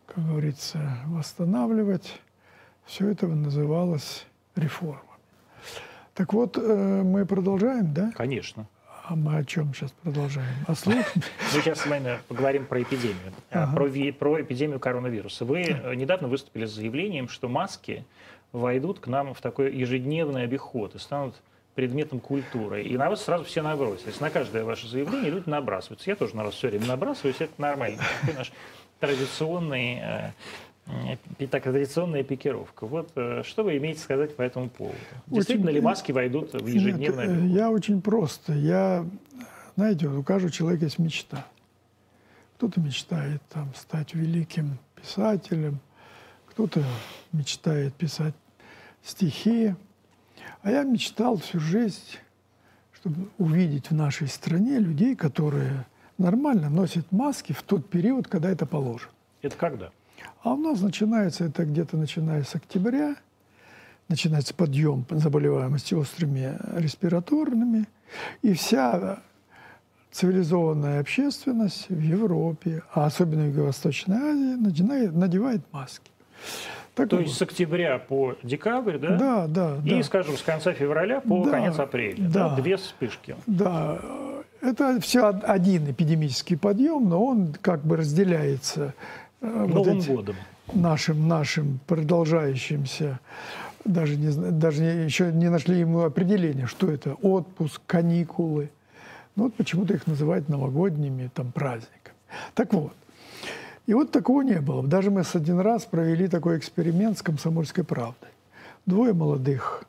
как 0.06 0.24
говорится, 0.24 1.00
восстанавливать. 1.08 2.22
Все 2.86 3.10
это 3.10 3.26
называлось 3.28 4.28
реформами. 4.56 5.02
Так 6.14 6.32
вот, 6.32 6.60
э, 6.60 7.02
мы 7.04 7.26
продолжаем, 7.26 7.92
да? 7.92 8.12
Конечно. 8.16 8.68
А 9.06 9.16
мы 9.16 9.36
о 9.36 9.44
чем 9.44 9.74
сейчас 9.74 9.92
продолжаем? 10.04 10.54
О 10.68 10.76
слухах? 10.76 11.12
Мы 11.16 11.24
сейчас 11.50 11.80
с 11.80 11.88
вами 11.88 12.20
поговорим 12.28 12.68
про 12.68 12.84
эпидемию, 12.84 13.34
а, 13.50 13.64
Ага. 13.64 13.76
про, 13.76 13.88
ви- 13.88 14.12
про 14.12 14.42
эпидемию 14.44 14.80
коронавируса. 14.80 15.44
Вы 15.44 15.62
э, 15.64 15.96
недавно 15.96 16.28
выступили 16.28 16.66
с 16.68 16.72
заявлением, 16.72 17.30
что 17.30 17.50
маски 17.50 18.06
войдут 18.52 19.00
к 19.00 19.08
нам 19.08 19.34
в 19.34 19.42
такой 19.42 19.76
ежедневный 19.76 20.44
обиход 20.44 20.94
и 20.94 21.00
станут 21.00 21.34
предметом 21.76 22.20
культуры. 22.20 22.84
И 22.84 22.98
на 22.98 23.10
вас 23.10 23.24
сразу 23.24 23.44
все 23.46 23.62
набросились. 23.62 24.20
На 24.20 24.30
каждое 24.30 24.64
ваше 24.64 24.88
заявление 24.88 25.32
люди 25.32 25.50
набрасываются. 25.50 26.10
Я 26.10 26.16
тоже 26.16 26.36
на 26.36 26.44
вас 26.44 26.56
все 26.56 26.70
время 26.70 26.86
набрасываюсь, 26.88 27.38
это 27.40 27.54
нормально. 27.58 28.00
Такой 28.22 28.36
наш 28.36 28.52
традиционный, 29.00 30.00
э, 30.90 31.48
так, 31.50 31.64
традиционная 31.64 32.24
пикировка. 32.24 32.86
Вот 32.86 33.12
э, 33.16 33.44
что 33.46 33.64
вы 33.64 33.78
имеете 33.78 34.02
сказать 34.02 34.36
по 34.36 34.42
этому 34.42 34.70
поводу? 34.70 34.98
Действительно 35.28 35.70
ли 35.70 35.82
маски 35.82 36.12
войдут 36.12 36.54
в 36.54 36.68
ежедневный 36.68 37.28
Нет, 37.28 37.36
э, 37.36 37.38
обиход? 37.38 37.58
я 37.58 37.72
очень 37.72 38.02
просто. 38.02 38.54
Я, 38.54 39.06
знаете, 39.76 40.08
вот 40.08 40.20
у 40.20 40.24
каждого 40.24 40.52
человека 40.52 40.86
есть 40.86 41.00
мечта. 41.00 41.46
Кто-то 42.58 42.80
мечтает 42.80 43.42
там, 43.50 43.74
стать 43.76 44.14
великим 44.14 44.78
писателем, 44.96 45.80
кто-то 46.48 46.84
мечтает 47.32 47.94
писать 47.96 48.36
стихи. 49.04 49.74
А 50.64 50.72
я 50.72 50.84
мечтал 50.84 51.38
всю 51.38 51.60
жизнь, 51.60 52.20
чтобы 52.94 53.30
увидеть 53.38 53.90
в 53.90 53.96
нашей 53.96 54.28
стране 54.28 54.78
людей, 54.78 55.16
которые 55.16 55.86
нормально 56.18 56.70
носят 56.70 57.12
маски 57.12 57.54
в 57.54 57.64
тот 57.64 57.90
период, 57.90 58.28
когда 58.28 58.50
это 58.50 58.66
положено. 58.66 59.12
Это 59.42 59.58
когда? 59.58 59.92
А 60.44 60.54
у 60.54 60.58
нас 60.58 60.82
начинается 60.82 61.46
это 61.46 61.66
где-то 61.66 61.98
начиная 61.98 62.44
с 62.44 62.54
октября, 62.54 63.16
начинается 64.08 64.54
подъем 64.54 65.06
заболеваемости 65.10 65.96
острыми 65.96 66.58
респираторными, 66.76 67.88
и 68.44 68.54
вся 68.54 69.24
цивилизованная 70.12 71.00
общественность 71.00 71.90
в 71.90 72.00
Европе, 72.00 72.84
а 72.94 73.06
особенно 73.06 73.44
в 73.44 73.48
Юго-Восточной 73.48 74.18
Азии, 74.18 74.56
начинает, 74.62 75.16
надевает 75.16 75.62
маски. 75.72 76.12
Так 76.96 77.10
То 77.10 77.18
вот. 77.18 77.24
есть 77.24 77.38
с 77.38 77.42
октября 77.42 78.00
по 78.00 78.36
декабрь, 78.44 78.98
да? 78.98 79.18
Да, 79.18 79.48
да. 79.48 79.78
И, 79.86 79.98
да. 79.98 80.04
скажем, 80.04 80.36
с 80.36 80.42
конца 80.42 80.74
февраля 80.74 81.22
по 81.22 81.44
да, 81.46 81.52
конец 81.52 81.80
апреля. 81.80 82.18
Да. 82.18 82.50
да. 82.50 82.56
Две 82.56 82.78
вспышки. 82.78 83.36
Да. 83.48 84.00
Это 84.62 85.00
все 85.00 85.28
один 85.28 85.90
эпидемический 85.90 86.58
подъем, 86.58 87.10
но 87.10 87.26
он 87.26 87.56
как 87.62 87.84
бы 87.84 87.98
разделяется 87.98 88.94
э, 89.42 89.48
Новым 89.48 90.00
вот 90.02 90.08
годом. 90.08 90.36
нашим, 90.74 91.28
нашим 91.28 91.80
продолжающимся 91.88 93.20
даже, 93.86 94.18
не, 94.18 94.32
даже 94.52 94.84
еще 94.84 95.32
не 95.32 95.50
нашли 95.50 95.80
ему 95.80 96.02
определения, 96.02 96.68
что 96.68 96.92
это 96.92 97.16
отпуск, 97.16 97.82
каникулы. 97.88 98.70
Ну 99.36 99.44
вот 99.46 99.54
почему-то 99.56 99.94
их 99.94 100.08
называют 100.08 100.50
новогодними 100.50 101.30
там, 101.34 101.52
праздниками. 101.52 102.16
Так 102.54 102.74
вот, 102.74 102.94
и 103.88 103.94
вот 103.94 104.12
такого 104.12 104.42
не 104.42 104.62
было. 104.62 104.86
Даже 104.86 105.12
мы 105.12 105.24
с 105.24 105.36
один 105.36 105.60
раз 105.60 105.86
провели 105.86 106.28
такой 106.28 106.58
эксперимент 106.58 107.18
с 107.18 107.22
«Комсомольской 107.22 107.84
правдой». 107.84 108.30
Двое 108.86 109.14
молодых 109.14 109.84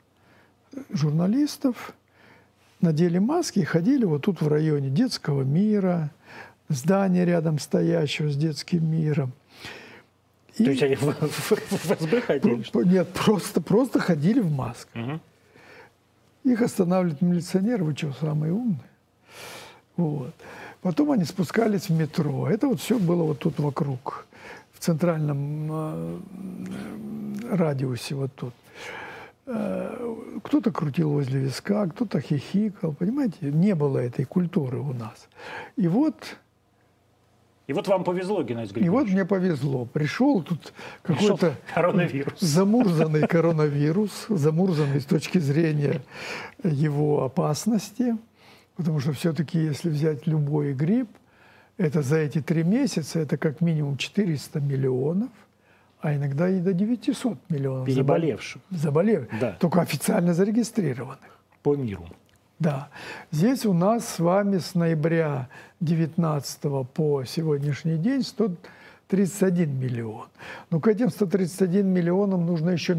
журналистов 0.90 1.94
надели 2.80 3.18
маски 3.18 3.60
и 3.60 3.64
ходили 3.64 4.04
вот 4.04 4.22
тут 4.22 4.40
в 4.40 4.48
районе 4.48 4.90
детского 4.90 5.42
мира, 5.42 6.10
здания 6.68 7.24
рядом 7.24 7.58
стоящего 7.58 8.28
с 8.30 8.36
детским 8.36 8.90
миром. 8.90 9.32
И... 10.56 10.64
То 10.64 10.70
есть 10.70 10.82
они 10.82 10.96
в, 10.96 11.10
ФСБ 11.10 12.20
ходили? 12.20 12.64
Нет, 12.86 13.08
просто, 13.08 13.60
просто 13.60 14.00
ходили 14.00 14.40
в 14.40 14.50
масках. 14.50 15.02
Угу. 15.02 15.20
Их 16.44 16.60
останавливает 16.60 17.22
милиционер, 17.22 17.84
вы 17.84 17.94
что, 17.94 18.12
самые 18.14 18.52
умные? 18.52 18.80
Вот. 19.96 20.34
Потом 20.82 21.12
они 21.12 21.24
спускались 21.24 21.88
в 21.88 21.92
метро. 21.92 22.48
Это 22.48 22.66
вот 22.66 22.80
все 22.80 22.98
было 22.98 23.22
вот 23.22 23.38
тут 23.38 23.58
вокруг, 23.60 24.26
в 24.72 24.80
центральном 24.80 25.68
э, 25.70 26.18
радиусе 27.52 28.16
вот 28.16 28.34
тут. 28.34 28.52
Э, 29.46 30.16
кто-то 30.42 30.72
крутил 30.72 31.10
возле 31.10 31.40
виска, 31.40 31.86
кто-то 31.86 32.20
хихикал, 32.20 32.92
понимаете? 32.92 33.36
Не 33.42 33.76
было 33.76 33.98
этой 33.98 34.24
культуры 34.24 34.78
у 34.78 34.92
нас. 34.92 35.28
И 35.76 35.86
вот 35.86 36.16
и 37.68 37.72
вот 37.72 37.86
вам 37.86 38.02
повезло, 38.02 38.42
Геннадий 38.42 38.72
Григорьевич. 38.72 38.86
И 38.86 38.90
вот 38.90 39.08
мне 39.08 39.24
повезло. 39.24 39.84
Пришел 39.84 40.42
тут 40.42 40.72
какой-то 41.02 41.54
коронавирус. 41.72 42.40
замурзанный 42.40 43.26
коронавирус, 43.28 44.26
замурзанный 44.28 45.00
с 45.00 45.04
точки 45.04 45.38
зрения 45.38 46.02
его 46.64 47.24
опасности. 47.24 48.16
Потому 48.82 48.98
что 48.98 49.12
все-таки, 49.12 49.60
если 49.60 49.90
взять 49.90 50.26
любой 50.26 50.72
грипп, 50.72 51.08
это 51.78 52.02
за 52.02 52.16
эти 52.16 52.40
три 52.40 52.64
месяца, 52.64 53.20
это 53.20 53.36
как 53.36 53.60
минимум 53.60 53.96
400 53.96 54.58
миллионов, 54.58 55.28
а 56.00 56.16
иногда 56.16 56.48
и 56.48 56.58
до 56.58 56.72
900 56.72 57.38
миллионов. 57.48 57.86
Переболевших. 57.86 58.60
Заболевших. 58.70 59.38
Да. 59.40 59.52
Только 59.60 59.82
официально 59.82 60.34
зарегистрированных. 60.34 61.38
По 61.62 61.76
миру. 61.76 62.08
Да. 62.58 62.88
Здесь 63.30 63.64
у 63.66 63.72
нас 63.72 64.04
с 64.08 64.18
вами 64.18 64.58
с 64.58 64.74
ноября 64.74 65.48
19 65.78 66.88
по 66.92 67.22
сегодняшний 67.24 67.98
день 67.98 68.24
131 68.24 69.78
миллион. 69.78 70.26
Но 70.70 70.80
к 70.80 70.88
этим 70.88 71.08
131 71.08 71.86
миллионам 71.86 72.46
нужно 72.46 72.70
еще 72.70 72.96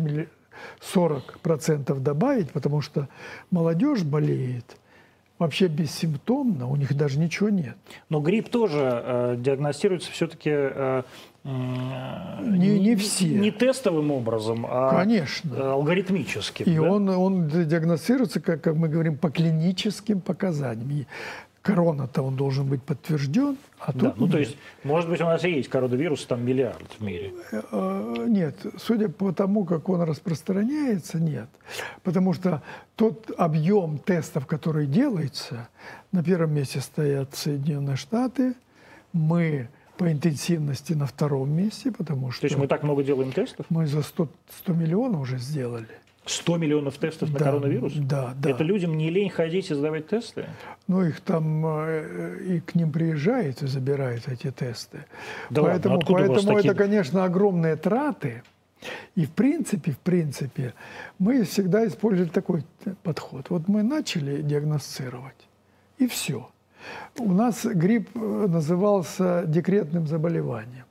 40% 0.95 1.99
добавить, 1.99 2.51
потому 2.51 2.79
что 2.79 3.09
молодежь 3.51 4.03
болеет– 4.03 4.77
вообще 5.43 5.67
бессимптомно, 5.67 6.67
у 6.67 6.75
них 6.75 6.95
даже 6.95 7.19
ничего 7.19 7.49
нет. 7.49 7.75
Но 8.09 8.19
грипп 8.19 8.49
тоже 8.49 8.79
э, 9.05 9.35
диагностируется 9.37 10.11
все-таки 10.11 10.49
э, 10.51 11.03
не, 11.43 12.79
не 12.79 12.95
все. 12.95 13.27
Не 13.27 13.51
тестовым 13.51 14.11
образом, 14.11 14.65
а 14.67 14.91
Конечно. 14.91 15.73
алгоритмическим. 15.73 16.65
И 16.65 16.75
да? 16.75 16.81
он, 16.81 17.09
он 17.09 17.47
диагностируется, 17.49 18.39
как, 18.39 18.61
как 18.61 18.75
мы 18.75 18.87
говорим, 18.87 19.17
по 19.17 19.29
клиническим 19.29 20.21
показаниям 20.21 21.05
корона-то 21.63 22.21
он 22.21 22.35
должен 22.35 22.67
быть 22.67 22.83
подтвержден, 22.83 23.57
а 23.79 23.93
да, 23.93 24.13
ну 24.17 24.25
нет. 24.25 24.31
то 24.31 24.37
есть, 24.37 24.57
может 24.83 25.09
быть, 25.09 25.21
у 25.21 25.23
нас 25.23 25.43
и 25.45 25.49
есть 25.49 25.69
коронавирус, 25.69 26.25
там 26.25 26.45
миллиард 26.45 26.91
в 26.99 27.03
мире. 27.03 27.33
Э, 27.51 28.25
нет, 28.27 28.55
судя 28.77 29.09
по 29.09 29.31
тому, 29.31 29.65
как 29.65 29.89
он 29.89 30.01
распространяется, 30.01 31.19
нет. 31.19 31.47
Потому 32.03 32.33
что 32.33 32.61
тот 32.95 33.31
объем 33.37 33.97
тестов, 33.97 34.45
который 34.45 34.85
делается, 34.85 35.69
на 36.11 36.21
первом 36.21 36.53
месте 36.53 36.81
стоят 36.81 37.33
Соединенные 37.33 37.95
Штаты, 37.95 38.55
мы 39.13 39.69
по 39.97 40.11
интенсивности 40.11 40.93
на 40.93 41.05
втором 41.05 41.51
месте, 41.51 41.91
потому 41.91 42.31
что... 42.31 42.41
То 42.41 42.47
есть 42.47 42.57
мы 42.57 42.67
так 42.67 42.83
много 42.83 43.03
делаем 43.03 43.31
тестов? 43.31 43.65
Мы 43.69 43.87
за 43.87 44.01
100, 44.01 44.27
100 44.63 44.73
миллионов 44.73 45.21
уже 45.21 45.37
сделали. 45.37 45.87
100 46.25 46.57
миллионов 46.57 46.97
тестов 46.97 47.31
да, 47.31 47.39
на 47.39 47.45
коронавирус? 47.45 47.93
Да, 47.95 48.33
да. 48.37 48.49
Это 48.49 48.63
людям 48.63 48.97
не 48.97 49.09
лень 49.09 49.29
ходить 49.29 49.71
и 49.71 49.73
сдавать 49.73 50.07
тесты? 50.07 50.45
Ну, 50.87 51.03
их 51.03 51.19
там 51.21 51.65
э, 51.65 52.37
и 52.47 52.59
к 52.59 52.75
ним 52.75 52.91
приезжают 52.91 53.61
и 53.61 53.67
забирают 53.67 54.27
эти 54.27 54.51
тесты. 54.51 55.05
Да 55.49 55.63
поэтому 55.63 55.95
ладно, 55.95 56.13
поэтому 56.13 56.55
такие... 56.55 56.71
это, 56.71 56.75
конечно, 56.75 57.25
огромные 57.25 57.75
траты. 57.75 58.43
И 59.15 59.25
в 59.25 59.31
принципе, 59.31 59.91
в 59.91 59.99
принципе, 59.99 60.73
мы 61.19 61.43
всегда 61.43 61.85
использовали 61.87 62.29
такой 62.29 62.63
подход. 63.03 63.49
Вот 63.49 63.67
мы 63.67 63.83
начали 63.83 64.41
диагностировать, 64.41 65.47
и 65.97 66.07
все. 66.07 66.49
У 67.17 67.31
нас 67.31 67.65
грипп 67.65 68.09
э, 68.15 68.19
назывался 68.19 69.43
декретным 69.47 70.07
заболеванием. 70.07 70.85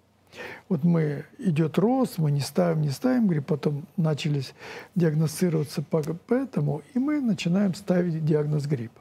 Вот 0.69 0.85
мы, 0.85 1.25
идет 1.39 1.79
рост, 1.79 2.19
мы 2.19 2.31
не 2.31 2.41
ставим, 2.41 2.83
не 2.83 2.91
ставим 2.91 3.29
грипп, 3.29 3.47
потом 3.47 3.87
начались 3.97 4.55
диагностироваться 4.95 5.83
по 5.83 6.03
этому, 6.35 6.83
и 6.95 6.99
мы 6.99 7.21
начинаем 7.21 7.75
ставить 7.75 8.25
диагноз 8.25 8.67
гриппа. 8.67 9.01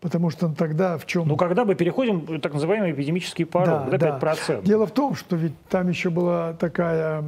Потому 0.00 0.30
что 0.30 0.48
тогда 0.48 0.96
в 0.96 1.06
чем... 1.06 1.26
Ну, 1.26 1.36
когда 1.36 1.64
мы 1.64 1.74
переходим 1.74 2.40
так 2.40 2.54
называемый 2.54 2.92
эпидемический 2.92 3.44
порог, 3.44 3.90
да, 3.90 3.98
да, 3.98 4.18
5%. 4.18 4.62
Дело 4.62 4.86
в 4.86 4.92
том, 4.92 5.16
что 5.16 5.34
ведь 5.34 5.60
там 5.68 5.88
еще 5.88 6.10
была 6.10 6.52
такая 6.52 7.24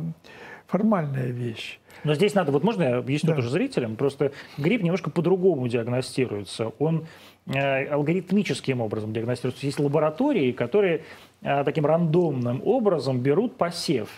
формальная 0.68 1.26
вещь. 1.26 1.80
Но 2.04 2.14
здесь 2.14 2.34
надо, 2.34 2.52
вот 2.52 2.62
можно 2.62 2.82
я 2.82 2.96
объясню 2.98 3.30
да. 3.30 3.36
тоже 3.36 3.50
зрителям, 3.50 3.96
просто 3.96 4.32
грипп 4.56 4.82
немножко 4.82 5.10
по-другому 5.10 5.68
диагностируется. 5.68 6.72
Он 6.78 7.06
э, 7.46 7.86
алгоритмическим 7.86 8.80
образом 8.80 9.12
диагностируется. 9.12 9.66
Есть 9.66 9.80
лаборатории, 9.80 10.52
которые 10.52 11.02
таким 11.42 11.86
рандомным 11.86 12.62
образом 12.64 13.20
берут 13.20 13.56
посев. 13.56 14.08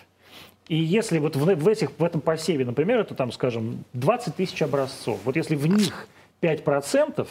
И 0.69 0.77
если 0.77 1.19
вот 1.19 1.37
в, 1.37 1.45
в, 1.45 1.69
этих, 1.69 1.91
в 1.99 2.05
этом 2.05 2.21
посеве, 2.21 2.65
например, 2.65 3.01
это 3.01 3.15
там, 3.15 3.33
скажем, 3.33 3.85
20 3.95 4.37
тысяч 4.37 4.63
образцов, 4.63 5.21
вот 5.25 5.37
если 5.37 5.57
в 5.57 5.67
них 5.67 6.09
5%, 6.41 7.27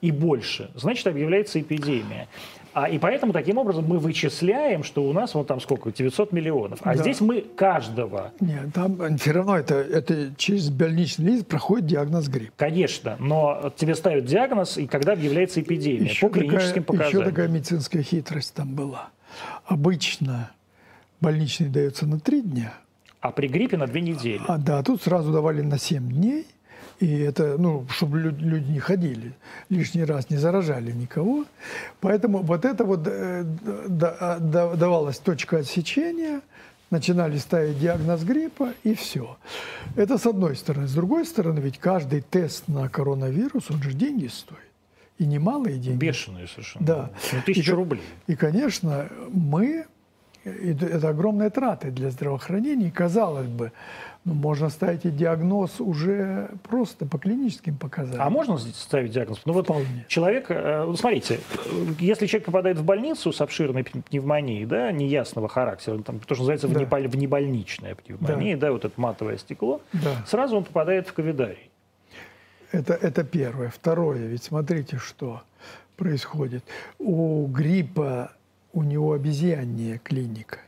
и 0.00 0.12
больше, 0.12 0.70
значит, 0.76 1.06
объявляется 1.06 1.60
эпидемия. 1.60 2.28
А, 2.72 2.88
и 2.88 2.98
поэтому 2.98 3.32
таким 3.32 3.58
образом 3.58 3.84
мы 3.86 3.98
вычисляем, 3.98 4.84
что 4.84 5.02
у 5.02 5.12
нас 5.12 5.34
вот 5.34 5.48
там 5.48 5.60
сколько, 5.60 5.90
900 5.90 6.32
миллионов. 6.32 6.78
А 6.82 6.94
да. 6.94 7.02
здесь 7.02 7.20
мы 7.20 7.40
каждого. 7.40 8.30
Нет, 8.38 8.72
там 8.72 9.18
все 9.18 9.32
равно 9.32 9.58
это, 9.58 9.74
это 9.74 10.32
через 10.36 10.70
больничный 10.70 11.32
лист 11.32 11.46
проходит 11.48 11.86
диагноз 11.86 12.28
грипп. 12.28 12.52
Конечно, 12.56 13.16
но 13.18 13.72
тебе 13.76 13.96
ставят 13.96 14.26
диагноз, 14.26 14.78
и 14.78 14.86
когда 14.86 15.14
объявляется 15.14 15.60
эпидемия, 15.60 16.10
еще 16.10 16.28
по 16.28 16.34
клиническим 16.34 16.84
такая, 16.84 16.98
показаниям. 16.98 17.20
Еще 17.20 17.30
такая 17.30 17.48
медицинская 17.48 18.02
хитрость 18.02 18.54
там 18.54 18.74
была. 18.74 19.10
Обычно 19.66 20.50
больничный 21.20 21.68
дается 21.68 22.06
на 22.06 22.20
три 22.20 22.42
дня. 22.42 22.74
А 23.20 23.30
при 23.30 23.48
гриппе 23.48 23.76
на 23.76 23.86
две 23.86 24.00
недели. 24.00 24.40
А, 24.46 24.58
да, 24.58 24.82
тут 24.82 25.02
сразу 25.02 25.32
давали 25.32 25.62
на 25.62 25.78
7 25.78 26.08
дней. 26.08 26.46
И 27.00 27.18
это, 27.18 27.56
ну, 27.58 27.86
чтобы 27.90 28.18
люди 28.18 28.70
не 28.70 28.80
ходили, 28.80 29.32
лишний 29.68 30.04
раз 30.04 30.30
не 30.30 30.36
заражали 30.36 30.90
никого. 30.90 31.44
Поэтому 32.00 32.38
вот 32.38 32.64
это 32.64 32.84
вот 32.84 33.06
э, 33.06 33.44
давалась 33.86 35.18
точка 35.18 35.58
отсечения, 35.58 36.40
начинали 36.90 37.38
ставить 37.38 37.78
диагноз 37.78 38.24
гриппа, 38.24 38.72
и 38.82 38.94
все. 38.94 39.36
Это 39.94 40.18
с 40.18 40.26
одной 40.26 40.56
стороны. 40.56 40.88
С 40.88 40.92
другой 40.92 41.24
стороны, 41.24 41.60
ведь 41.60 41.78
каждый 41.78 42.20
тест 42.20 42.66
на 42.66 42.88
коронавирус, 42.88 43.70
он 43.70 43.80
же 43.80 43.92
деньги 43.92 44.26
стоит. 44.26 44.67
И 45.18 45.26
немалые 45.26 45.78
деньги. 45.78 45.98
Бешеные 45.98 46.46
совершенно. 46.46 46.86
Да. 46.86 47.10
Ну, 47.32 47.38
тысяча 47.44 47.72
и, 47.72 47.74
рублей. 47.74 48.02
И, 48.28 48.36
конечно, 48.36 49.08
мы 49.32 49.86
это 50.44 51.08
огромные 51.08 51.50
траты 51.50 51.90
для 51.90 52.10
здравоохранения. 52.10 52.86
И, 52.86 52.90
казалось 52.90 53.48
бы, 53.48 53.72
ну, 54.24 54.34
можно 54.34 54.68
ставить 54.68 55.04
и 55.04 55.10
диагноз 55.10 55.80
уже 55.80 56.50
просто 56.68 57.04
по 57.06 57.18
клиническим 57.18 57.76
показаниям. 57.76 58.22
А 58.22 58.30
можно 58.30 58.58
ставить 58.58 59.10
диагноз? 59.12 59.40
Ну 59.44 59.52
вот 59.52 59.64
Вполне. 59.64 60.04
человек, 60.08 60.46
э, 60.50 60.92
смотрите, 60.96 61.40
э, 61.66 61.86
если 61.98 62.26
человек 62.26 62.46
попадает 62.46 62.78
в 62.78 62.84
больницу 62.84 63.32
с 63.32 63.40
обширной 63.40 63.84
пневмонией, 63.84 64.64
да, 64.66 64.92
неясного 64.92 65.48
характера, 65.48 65.98
там, 66.02 66.20
то, 66.20 66.34
что 66.34 66.42
называется 66.44 66.68
Да. 66.68 66.78
внеболь- 66.80 67.08
внебольничная 67.08 67.94
пневмония, 67.94 68.56
да. 68.56 68.72
вот 68.72 68.84
это 68.84 68.94
матовое 69.00 69.38
стекло, 69.38 69.80
Да. 69.92 70.24
сразу 70.26 70.56
он 70.58 70.64
попадает 70.64 71.08
в 71.08 71.12
ковидарий. 71.12 71.70
Это, 72.72 72.94
это 72.94 73.24
первое. 73.24 73.70
Второе, 73.70 74.26
ведь 74.26 74.42
смотрите, 74.44 74.98
что 74.98 75.42
происходит. 75.96 76.64
У 76.98 77.46
гриппа 77.46 78.32
у 78.72 78.82
него 78.82 79.12
обезьянная 79.12 79.98
клиника. 79.98 80.58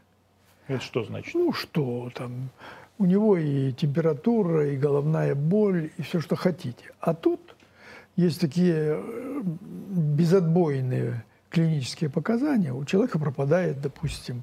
Это 0.66 0.82
что 0.82 1.04
значит? 1.04 1.34
Ну 1.34 1.52
что 1.52 2.10
там, 2.14 2.50
у 2.98 3.04
него 3.04 3.36
и 3.36 3.72
температура, 3.72 4.68
и 4.70 4.76
головная 4.76 5.34
боль, 5.34 5.90
и 5.96 6.02
все, 6.02 6.20
что 6.20 6.36
хотите. 6.36 6.84
А 7.00 7.14
тут 7.14 7.56
есть 8.16 8.40
такие 8.40 8.98
э, 8.98 9.42
безотбойные 9.44 11.24
клинические 11.50 12.10
показания. 12.10 12.72
У 12.72 12.84
человека 12.84 13.18
пропадает, 13.18 13.80
допустим, 13.80 14.42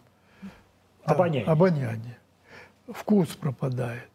Обоняние. 1.03 1.45
обоняние. 1.45 2.16
Вкус 2.87 3.29
пропадает. 3.29 4.09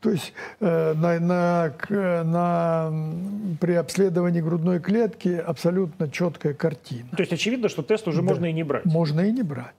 То 0.00 0.10
есть 0.10 0.32
э, 0.60 0.94
на, 0.94 1.18
на, 1.20 1.72
на, 2.24 3.56
при 3.60 3.72
обследовании 3.74 4.40
грудной 4.40 4.80
клетки 4.80 5.28
абсолютно 5.28 6.10
четкая 6.10 6.54
картина. 6.54 7.08
То 7.16 7.20
есть 7.20 7.32
очевидно, 7.32 7.68
что 7.68 7.82
тест 7.82 8.06
уже 8.08 8.18
Да. 8.22 8.28
можно 8.28 8.46
и 8.46 8.52
не 8.52 8.62
брать. 8.62 8.84
Можно 8.84 9.20
и 9.22 9.32
не 9.32 9.42
брать. 9.42 9.74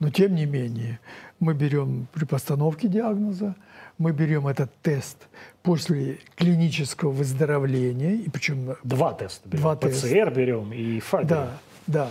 Но 0.00 0.10
тем 0.10 0.34
не 0.34 0.46
менее, 0.46 0.98
мы 1.40 1.54
берем 1.54 2.06
при 2.12 2.24
постановке 2.24 2.88
диагноза, 2.88 3.54
мы 3.98 4.12
берем 4.12 4.46
этот 4.48 4.70
тест 4.82 5.16
после 5.62 6.18
клинического 6.36 7.10
выздоровления, 7.10 8.14
и 8.14 8.28
причем 8.28 8.76
Два 8.82 9.12
теста 9.12 9.48
берем. 9.48 9.62
Два 9.62 9.76
теста. 9.76 10.06
ПЦР 10.06 10.32
берем 10.34 10.72
и 10.72 11.00
ФА 11.00 11.22
да, 11.24 11.50
да. 11.86 12.10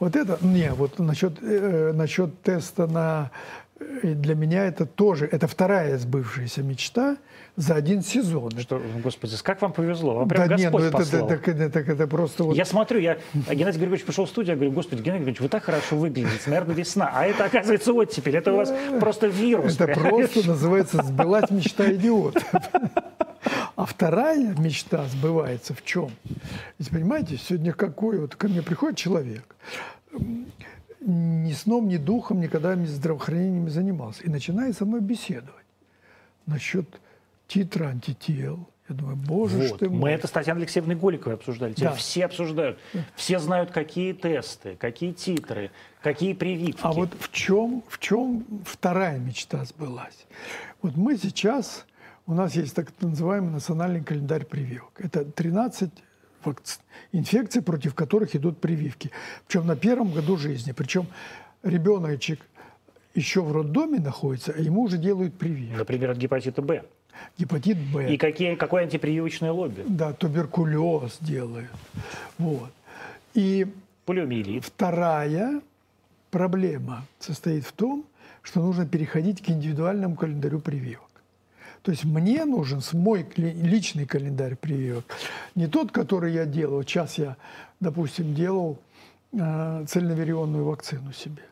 Вот 0.00 0.16
это, 0.16 0.38
не, 0.44 0.72
вот 0.72 0.98
насчет, 0.98 1.38
э, 1.42 1.92
насчет 1.94 2.42
теста 2.42 2.86
на, 2.86 3.30
для 4.02 4.34
меня 4.34 4.66
это 4.66 4.86
тоже, 4.86 5.26
это 5.26 5.46
вторая 5.46 5.98
сбывшаяся 5.98 6.62
мечта 6.62 7.16
за 7.56 7.74
один 7.74 8.02
сезон. 8.02 8.50
Что, 8.58 8.82
господи, 9.02 9.34
как 9.42 9.60
вам 9.62 9.72
повезло? 9.72 10.14
Вам 10.16 10.28
прям 10.28 10.48
да 10.48 10.56
нет, 10.56 10.72
ну 10.72 10.78
Господь 10.78 10.88
это, 10.88 10.96
послал. 10.98 11.30
это, 11.30 11.50
это, 11.50 11.78
это- 11.80 11.92
это 11.92 12.06
просто 12.06 12.44
вот... 12.44 12.56
Я 12.56 12.64
смотрю, 12.64 13.00
я, 13.00 13.18
Геннадий 13.34 13.78
Григорьевич 13.78 14.04
пришел 14.04 14.24
в 14.24 14.28
студию, 14.28 14.52
я 14.52 14.56
говорю, 14.56 14.72
господи, 14.72 15.00
Геннадий 15.00 15.24
Григорьевич, 15.24 15.40
вы 15.40 15.48
так 15.48 15.62
хорошо 15.64 15.96
выглядите, 15.96 16.40
наверное, 16.46 16.74
весна. 16.74 17.10
А 17.12 17.26
это, 17.26 17.44
оказывается, 17.44 17.92
оттепель. 17.92 18.36
Это 18.36 18.52
у 18.52 18.56
вас 18.56 18.72
просто 19.00 19.26
вирус. 19.26 19.78
Это 19.78 19.98
просто 20.00 20.46
называется 20.46 21.02
«сбылась 21.02 21.50
мечта 21.50 21.92
идиота». 21.92 22.40
А 23.74 23.86
вторая 23.86 24.54
мечта 24.58 25.04
сбывается 25.06 25.74
в 25.74 25.84
чем? 25.84 26.10
Ведь 26.78 26.90
понимаете, 26.90 27.36
сегодня 27.36 27.72
какой 27.72 28.18
вот 28.18 28.36
ко 28.36 28.48
мне 28.48 28.62
приходит 28.62 28.98
человек, 28.98 29.44
ни 31.04 31.52
сном, 31.52 31.88
ни 31.88 31.96
духом 31.96 32.40
никогда 32.40 32.74
не 32.74 32.86
здравоохранением 32.86 33.64
не 33.64 33.70
занимался, 33.70 34.22
и 34.24 34.28
начинает 34.30 34.76
со 34.76 34.84
мной 34.84 35.00
беседовать 35.00 35.64
насчет 36.46 36.86
титра 37.48 37.86
антител. 37.86 38.68
Я 38.88 38.96
думаю, 38.96 39.16
боже 39.16 39.62
ж 39.62 39.70
Вот. 39.70 39.78
ты 39.80 39.88
мой. 39.88 39.98
Мы 40.00 40.10
это 40.10 40.26
с 40.26 40.30
Татьяной 40.30 40.62
Алексеевной 40.62 40.96
Голиковой 40.96 41.36
обсуждали. 41.36 41.72
Теперь 41.72 41.88
Да. 41.90 41.94
все 41.94 42.24
обсуждают. 42.24 42.78
Все 43.14 43.38
знают, 43.38 43.70
какие 43.70 44.12
тесты, 44.12 44.76
какие 44.76 45.12
титры, 45.12 45.70
какие 46.02 46.32
прививки. 46.34 46.80
А 46.82 46.92
вот 46.92 47.10
в 47.18 47.30
чем, 47.30 47.84
в 47.88 47.98
чем 47.98 48.44
вторая 48.66 49.18
мечта 49.18 49.64
сбылась? 49.64 50.26
Вот 50.82 50.96
мы 50.96 51.16
сейчас, 51.16 51.86
у 52.26 52.34
нас 52.34 52.54
есть 52.56 52.74
так 52.74 52.88
называемый 53.00 53.50
национальный 53.52 54.02
календарь 54.02 54.44
прививок. 54.44 54.92
Это 54.98 55.24
13 55.24 55.90
вакци- 55.92 56.02
инфекций, 57.12 57.62
против 57.62 57.94
которых 57.94 58.34
идут 58.36 58.58
прививки. 58.58 59.10
Причем 59.46 59.66
на 59.66 59.76
первом 59.76 60.12
году 60.12 60.36
жизни. 60.36 60.72
Причем 60.72 61.06
ребеночек 61.62 62.40
еще 63.14 63.42
в 63.42 63.52
роддоме 63.52 63.98
находится, 63.98 64.52
а 64.56 64.60
ему 64.60 64.82
уже 64.82 64.98
делают 64.98 65.34
прививку. 65.34 65.78
Например, 65.78 66.10
от 66.10 66.16
гепатита 66.16 66.62
Б. 66.62 66.82
Гепатит 67.38 67.78
Б. 67.78 68.12
И 68.14 68.16
какие, 68.16 68.54
какое 68.54 68.84
антипрививочное 68.84 69.52
лобби? 69.52 69.84
Да, 69.86 70.12
туберкулез 70.12 71.18
делают. 71.20 71.70
Вот. 72.38 72.70
И 73.34 73.66
Полиомиелит. 74.04 74.64
Вторая 74.64 75.60
проблема 76.30 77.06
состоит 77.20 77.64
в 77.64 77.72
том, 77.72 78.04
что 78.42 78.60
нужно 78.60 78.84
переходить 78.86 79.40
к 79.42 79.48
индивидуальному 79.48 80.16
календарю 80.16 80.58
прививок. 80.58 81.08
То 81.82 81.90
есть 81.90 82.04
мне 82.04 82.44
нужен 82.44 82.80
мой 82.92 83.26
личный 83.36 84.06
календарь 84.06 84.54
прививок. 84.56 85.04
Не 85.54 85.66
тот, 85.66 85.90
который 85.90 86.32
я 86.32 86.44
делал. 86.46 86.82
Сейчас 86.82 87.18
я, 87.18 87.36
допустим, 87.80 88.34
делал 88.34 88.78
э, 89.32 89.84
цельноверионную 89.88 90.64
вакцину 90.64 91.12
себе. 91.12 91.42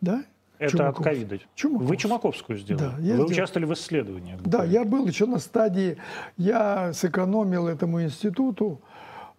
Да? 0.00 0.22
Это 0.58 0.66
от 0.66 0.72
Чумаковскую. 0.72 1.04
ковида. 1.04 1.84
Вы 1.84 1.96
Чумаковскую 1.96 2.58
сделали. 2.58 2.82
Да, 2.82 2.90
Вы 2.96 3.02
сделал. 3.02 3.26
участвовали 3.26 3.66
в 3.66 3.72
исследованиях. 3.72 4.42
Да, 4.42 4.64
я 4.64 4.84
был 4.84 5.06
еще 5.06 5.24
на 5.24 5.38
стадии, 5.38 5.96
я 6.36 6.92
сэкономил 6.92 7.66
этому 7.66 8.02
институту 8.02 8.82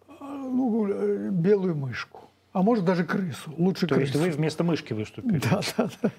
э, 0.09 0.13
ну, 0.19 0.87
э, 0.89 1.29
белую 1.29 1.75
мышку. 1.75 2.21
А 2.53 2.63
может 2.63 2.83
даже 2.83 3.05
крысу. 3.05 3.53
Лучше 3.57 3.85
То 3.87 3.99
есть 3.99 4.11
крысу. 4.13 4.25
вы 4.25 4.31
вместо 4.31 4.63
мышки 4.63 4.93
выступили. 4.93 5.39
Да, 5.49 5.61
да, 5.77 5.89
да. 6.01 6.11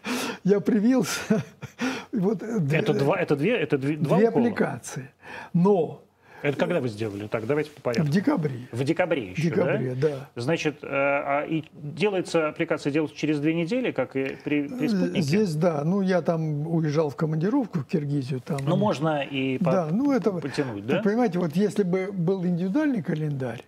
Я 0.44 0.60
привился. 0.60 1.42
И 2.12 2.16
Вот 2.18 2.42
э, 2.42 2.60
Это 2.72 2.92
два, 2.94 3.18
это 3.18 3.36
две, 3.36 3.56
это 3.56 3.78
две, 3.78 3.96
два 3.96 4.18
две 4.18 4.28
укола? 4.28 4.46
аппликации. 4.46 5.08
Но 5.54 6.02
Это 6.42 6.58
когда 6.58 6.80
вы 6.80 6.88
сделали? 6.88 7.26
Так, 7.28 7.46
давайте 7.46 7.70
по 7.70 7.78
в 7.80 7.82
порядку. 7.82 8.10
декабре. 8.12 8.68
В 8.72 8.82
декабре 8.84 9.30
еще, 9.30 9.42
В 9.42 9.44
декабре, 9.44 9.94
да. 9.94 10.28
Значит, 10.36 10.78
э, 10.82 10.86
а 10.90 11.44
и 11.48 11.64
делается 11.72 12.48
аппликация 12.48 12.92
делается 12.92 13.16
через 13.16 13.38
две 13.40 13.54
недели, 13.54 13.92
как 13.92 14.16
и 14.16 14.36
при, 14.44 14.66
при 14.68 14.88
спутнике? 14.88 15.18
Э, 15.18 15.22
Здесь, 15.22 15.54
да. 15.54 15.84
Ну, 15.84 16.00
я 16.02 16.20
там 16.20 16.66
уезжал 16.66 17.10
в 17.10 17.16
командировку 17.16 17.78
в 17.78 17.86
Киргизию. 17.86 18.40
Там, 18.40 18.58
Ну, 18.66 18.76
можно 18.76 19.22
и 19.22 19.58
по- 19.58 19.70
Да, 19.72 19.88
ну 19.92 20.12
это... 20.12 20.32
потянуть, 20.32 20.84
да? 20.86 21.00
Понимаете, 21.02 21.38
вот 21.38 21.54
если 21.56 21.82
бы 21.84 22.10
был 22.12 22.44
индивидуальный 22.44 23.02
календарь, 23.02 23.62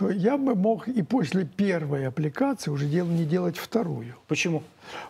то 0.00 0.08
я 0.08 0.38
бы 0.38 0.54
мог 0.54 0.88
и 0.88 1.02
после 1.02 1.44
первой 1.44 2.06
аппликации 2.08 2.70
уже 2.70 2.86
дел, 2.86 3.04
не 3.04 3.26
делать 3.26 3.58
вторую. 3.58 4.14
Почему? 4.28 4.62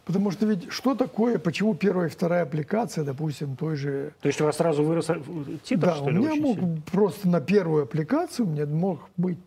Потому 0.05 0.33
что 0.33 0.47
ведь 0.47 0.73
что 0.73 0.97
такое, 0.97 1.39
почему 1.39 1.77
первая 1.77 2.09
и 2.09 2.11
вторая 2.11 2.43
аппликация, 2.43 3.05
допустим, 3.05 3.55
той 3.55 3.77
же 3.77 4.13
То 4.21 4.27
есть 4.27 4.41
у 4.41 4.45
вас 4.47 4.57
сразу 4.57 4.83
вырос 4.83 5.09
э, 5.11 5.21
титр, 5.63 5.87
Да, 5.87 5.95
что 5.95 6.07
у 6.07 6.09
ли, 6.09 6.19
меня 6.19 6.33
очень 6.33 6.43
мог 6.43 6.57
сильно? 6.59 6.83
просто 6.91 7.29
на 7.29 7.41
первую 7.41 7.85
аппликацию 7.85 8.49
у 8.49 8.51
меня 8.51 8.67
мог 8.67 9.09
быть 9.17 9.39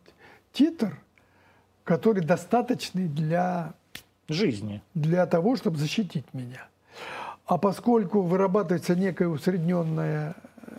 титр, 0.54 0.98
который 1.84 2.24
достаточный 2.24 3.10
для, 3.10 3.74
Жизни. 4.30 4.82
для 4.94 5.26
того, 5.26 5.58
чтобы 5.58 5.78
защитить 5.78 6.34
меня. 6.34 6.70
А 7.48 7.58
поскольку 7.58 8.22
вырабатывается 8.22 8.96
некая 8.96 9.28
усредненная 9.28 10.36
э, 10.56 10.72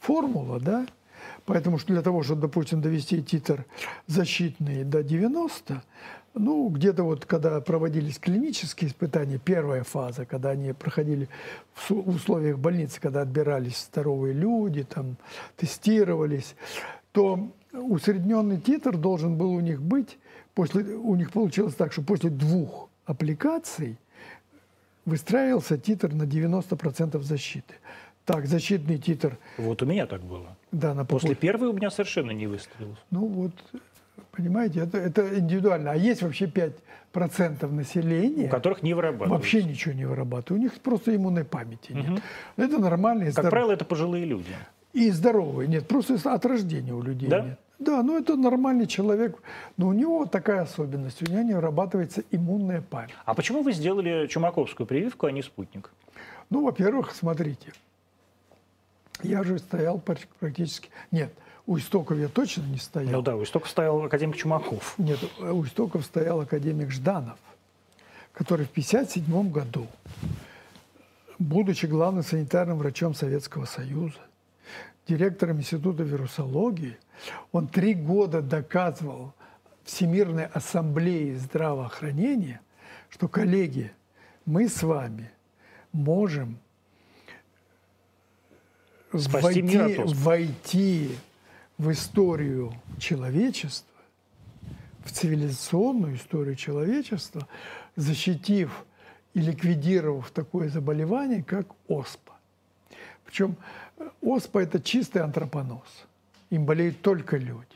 формула, 0.00 0.58
да, 0.60 0.86
поэтому 1.52 1.76
что 1.76 1.92
для 1.92 2.00
того, 2.00 2.22
чтобы, 2.22 2.40
допустим, 2.40 2.80
довести 2.80 3.22
титр 3.22 3.66
защитный 4.06 4.84
до 4.84 5.02
90, 5.02 5.82
ну, 6.32 6.70
где-то 6.70 7.02
вот, 7.02 7.26
когда 7.26 7.60
проводились 7.60 8.18
клинические 8.18 8.88
испытания, 8.88 9.36
первая 9.36 9.84
фаза, 9.84 10.24
когда 10.24 10.48
они 10.52 10.72
проходили 10.72 11.28
в 11.74 11.90
условиях 12.08 12.58
больницы, 12.58 12.98
когда 13.02 13.20
отбирались 13.20 13.86
здоровые 13.92 14.32
люди, 14.32 14.84
там, 14.84 15.18
тестировались, 15.58 16.56
то 17.12 17.50
усредненный 17.74 18.58
титр 18.58 18.96
должен 18.96 19.36
был 19.36 19.50
у 19.52 19.60
них 19.60 19.82
быть, 19.82 20.16
после, 20.54 20.84
у 20.84 21.14
них 21.16 21.32
получилось 21.32 21.74
так, 21.74 21.92
что 21.92 22.00
после 22.00 22.30
двух 22.30 22.88
аппликаций 23.04 23.98
выстраивался 25.04 25.76
титр 25.76 26.14
на 26.14 26.22
90% 26.22 27.20
защиты. 27.20 27.74
Так, 28.24 28.46
защитный 28.46 28.98
титр, 28.98 29.36
Вот 29.58 29.82
у 29.82 29.86
меня 29.86 30.06
так 30.06 30.22
было. 30.22 30.56
да, 30.70 30.94
на 30.94 31.04
После 31.04 31.34
первой 31.34 31.68
у 31.68 31.72
меня 31.72 31.90
совершенно 31.90 32.30
не 32.30 32.46
выстрелил. 32.46 32.96
Ну 33.10 33.26
вот, 33.26 33.52
понимаете, 34.30 34.80
это, 34.80 34.98
это 34.98 35.38
индивидуально. 35.40 35.90
А 35.90 35.96
есть 35.96 36.22
вообще 36.22 36.46
5% 37.12 37.68
населения, 37.72 38.46
У 38.46 38.48
которых 38.48 38.82
не 38.84 38.94
вырабатывается. 38.94 39.34
вообще 39.34 39.62
ничего 39.64 39.94
не 39.94 40.04
вырабатывают. 40.04 40.60
У 40.60 40.62
них 40.62 40.80
просто 40.80 41.14
иммунной 41.16 41.44
памяти 41.44 41.92
нет. 41.92 42.22
Это 42.56 42.78
нормальные, 42.78 43.26
Как 43.26 43.32
здоров- 43.44 43.50
правило, 43.50 43.72
это 43.72 43.84
пожилые 43.84 44.24
люди. 44.24 44.54
и 44.92 45.10
здоровые. 45.10 45.68
Нет, 45.68 45.88
просто 45.88 46.14
от 46.32 46.46
рождения 46.46 46.92
у 46.94 47.02
людей 47.02 47.28
Да? 47.28 47.40
нет. 47.40 47.58
Да, 47.80 48.00
ну 48.04 48.16
это 48.16 48.36
нормальный 48.36 48.86
человек, 48.86 49.42
но 49.76 49.88
у 49.88 49.92
него 49.92 50.24
такая 50.26 50.62
особенность, 50.62 51.20
у 51.28 51.32
него 51.32 51.42
не 51.42 51.54
вырабатывается 51.54 52.22
иммунная 52.30 52.80
память. 52.80 53.10
А 53.24 53.34
почему 53.34 53.62
вы 53.64 53.72
сделали 53.72 54.28
чумаковскую 54.28 54.86
прививку, 54.86 55.26
а 55.26 55.32
не 55.32 55.42
спутник? 55.42 55.90
Ну, 56.50 56.64
во-первых, 56.64 57.12
смотрите, 57.12 57.72
я 59.24 59.42
же 59.44 59.58
стоял 59.58 59.98
пр- 59.98 60.28
практически... 60.38 60.90
Нет, 61.10 61.32
у 61.66 61.78
истоков 61.78 62.18
я 62.18 62.28
точно 62.28 62.62
не 62.62 62.78
стоял. 62.78 63.12
Ну 63.12 63.22
да, 63.22 63.36
у 63.36 63.44
истоков 63.44 63.70
стоял 63.70 64.02
академик 64.02 64.36
Чумаков. 64.36 64.94
Нет, 64.98 65.18
у 65.38 65.64
истоков 65.64 66.04
стоял 66.04 66.40
академик 66.40 66.90
Жданов, 66.90 67.38
который 68.32 68.66
в 68.66 68.70
1957 68.70 69.50
году, 69.50 69.86
будучи 71.38 71.86
главным 71.86 72.24
санитарным 72.24 72.78
врачом 72.78 73.14
Советского 73.14 73.64
Союза, 73.64 74.18
директором 75.06 75.58
Института 75.58 76.02
вирусологии, 76.02 76.98
он 77.52 77.68
три 77.68 77.94
года 77.94 78.42
доказывал 78.42 79.32
Всемирной 79.84 80.46
ассамблее 80.46 81.36
здравоохранения, 81.36 82.60
что, 83.08 83.28
коллеги, 83.28 83.92
мы 84.44 84.68
с 84.68 84.82
вами 84.82 85.30
можем 85.92 86.58
Спасти 89.18 89.62
мир 89.62 89.82
войти, 89.82 90.00
от 90.00 90.06
оспы. 90.06 90.18
войти 90.18 91.10
в 91.78 91.90
историю 91.90 92.72
человечества, 92.98 93.88
в 95.04 95.10
цивилизационную 95.10 96.16
историю 96.16 96.54
человечества, 96.56 97.46
защитив 97.96 98.84
и 99.34 99.40
ликвидировав 99.40 100.30
такое 100.30 100.68
заболевание, 100.68 101.42
как 101.42 101.66
оспа. 101.88 102.32
Причем 103.24 103.56
э, 103.98 104.08
оспа– 104.20 104.58
это 104.62 104.80
чистый 104.80 105.22
антропоноз. 105.22 106.06
Им 106.50 106.66
болеют 106.66 107.00
только 107.00 107.36
люди. 107.36 107.66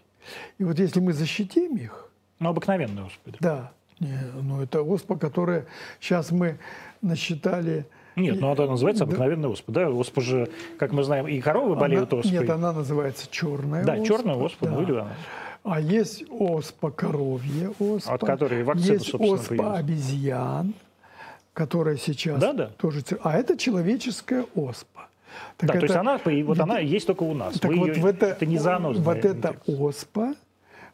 И 0.58 0.64
вот 0.64 0.78
если 0.78 1.00
мы 1.00 1.12
защитим 1.12 1.76
их, 1.76 2.10
Ну, 2.38 2.50
обыкновенная 2.50 3.04
оспа. 3.04 3.30
да. 3.30 3.38
да, 3.40 3.72
не, 4.00 4.18
ну 4.42 4.60
это 4.60 4.82
оспа, 4.82 5.16
которая 5.16 5.66
сейчас 6.00 6.30
мы 6.30 6.58
насчитали. 7.00 7.86
Нет, 8.16 8.40
ну 8.40 8.52
это 8.52 8.66
называется 8.66 9.04
Да. 9.04 9.08
обыкновенная 9.10 9.50
оспа. 9.50 9.72
Да, 9.72 9.90
оспа 9.90 10.20
же, 10.22 10.48
как 10.78 10.92
мы 10.92 11.04
знаем, 11.04 11.28
и 11.28 11.38
коровы 11.40 11.76
болеют 11.76 12.12
Она- 12.12 12.20
оспой. 12.20 12.32
Нет, 12.32 12.48
она 12.50 12.72
называется 12.72 13.28
черная 13.30 13.84
Да, 13.84 13.92
оспа. 13.94 14.06
черная 14.06 14.34
оспа, 14.36 14.66
да. 14.66 14.76
она. 15.02 15.08
А 15.64 15.80
есть 15.80 16.24
оспа 16.30 16.90
коровья 16.90 17.70
оспа. 17.78 18.14
От 18.14 18.20
которой 18.22 18.62
вакцина, 18.62 18.92
Есть 18.94 19.06
собственно, 19.10 19.34
оспа 19.34 19.48
появилась. 19.48 19.80
обезьян, 19.80 20.74
которая 21.52 21.96
сейчас 21.96 22.40
Да-да. 22.40 22.70
тоже... 22.78 23.02
ц- 23.02 23.18
А 23.22 23.36
это 23.36 23.58
человеческая 23.58 24.46
оспа. 24.54 25.08
Так 25.58 25.66
да, 25.68 25.72
то 25.72 25.78
это- 25.78 25.86
есть 25.86 25.96
она, 25.96 26.16
и 26.16 26.42
вот 26.42 26.58
она 26.60 26.78
есть 26.78 27.06
только 27.06 27.24
у 27.24 27.34
нас. 27.34 27.58
Так 27.58 27.70
Вы 27.70 27.78
вот 27.78 27.88
её- 27.88 28.00
в 28.00 28.06
это, 28.06 28.26
это 28.26 28.46
не 28.46 28.58
зоонозная 28.58 29.04
вот 29.04 29.24
эта 29.24 29.56
оспа 29.66 30.34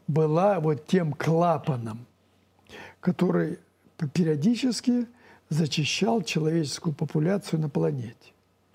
была 0.09 0.59
вот 0.59 0.87
тем 0.87 1.13
клапаном, 1.13 2.07
который 3.01 3.59
периодически 4.13 5.07
зачищал 5.53 6.23
человеческую 6.23 6.95
популяцию 6.95 7.61
на 7.61 7.69
планете. 7.69 8.17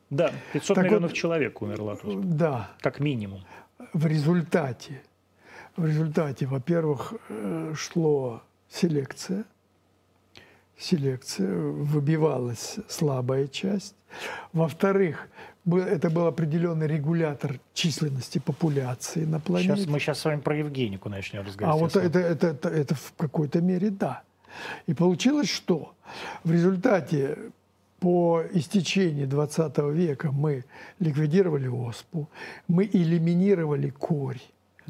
Да, 0.10 0.32
500 0.54 0.76
Так 0.76 0.84
вот- 0.86 0.92
миллионов 0.92 1.14
человек 1.14 1.62
умерло 1.62 1.98
Да, 2.24 2.70
как 2.80 3.00
минимум. 3.00 3.42
в 3.94 4.06
результате, 4.06 5.02
в 5.76 5.86
результате, 5.86 6.46
во-первых, 6.46 7.14
э, 7.30 7.74
шло 7.76 8.42
селекция, 8.70 9.44
селекция, 10.78 11.54
выбивалась 11.58 12.78
слабая 12.88 13.48
часть. 13.48 13.96
Во-вторых, 14.54 15.28
это 15.70 16.10
был 16.10 16.28
определенный 16.28 16.88
регулятор 16.88 17.60
численности 17.74 18.40
популяции 18.40 19.26
на 19.26 19.40
планете. 19.40 19.76
Сейчас, 19.76 19.88
мы 19.88 20.00
сейчас 20.00 20.20
с 20.20 20.26
вами 20.26 20.40
про 20.40 20.56
Евгенику 20.56 21.10
начнем 21.10 21.42
А 21.42 21.44
разговаривать. 21.44 21.94
вот 21.96 22.04
это, 22.04 22.20
это, 22.20 22.48
это, 22.48 22.70
это 22.70 22.96
в 22.96 23.14
какой-то 23.18 23.62
мере 23.62 23.90
да. 23.90 24.22
И 24.86 24.94
получилось, 24.94 25.50
что 25.50 25.94
в 26.44 26.52
результате 26.52 27.38
по 28.00 28.44
истечении 28.52 29.26
20 29.26 29.78
века 29.94 30.32
мы 30.32 30.64
ликвидировали 31.00 31.68
оспу, 31.68 32.30
мы 32.68 32.86
элиминировали 32.86 33.90
корь. 33.90 34.40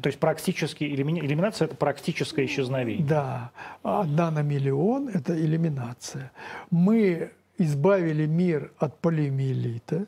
То 0.00 0.08
есть 0.08 0.20
практически 0.20 0.84
элиминация 0.84 1.66
это 1.66 1.74
практическое 1.74 2.44
исчезновение. 2.44 3.04
Да, 3.04 3.50
одна 3.82 4.30
на 4.30 4.42
миллион– 4.42 5.08
это 5.12 5.34
элиминация. 5.36 6.30
Мы 6.70 7.32
избавили 7.56 8.26
мир 8.26 8.70
от 8.78 8.96
полиомиелита, 8.98 10.06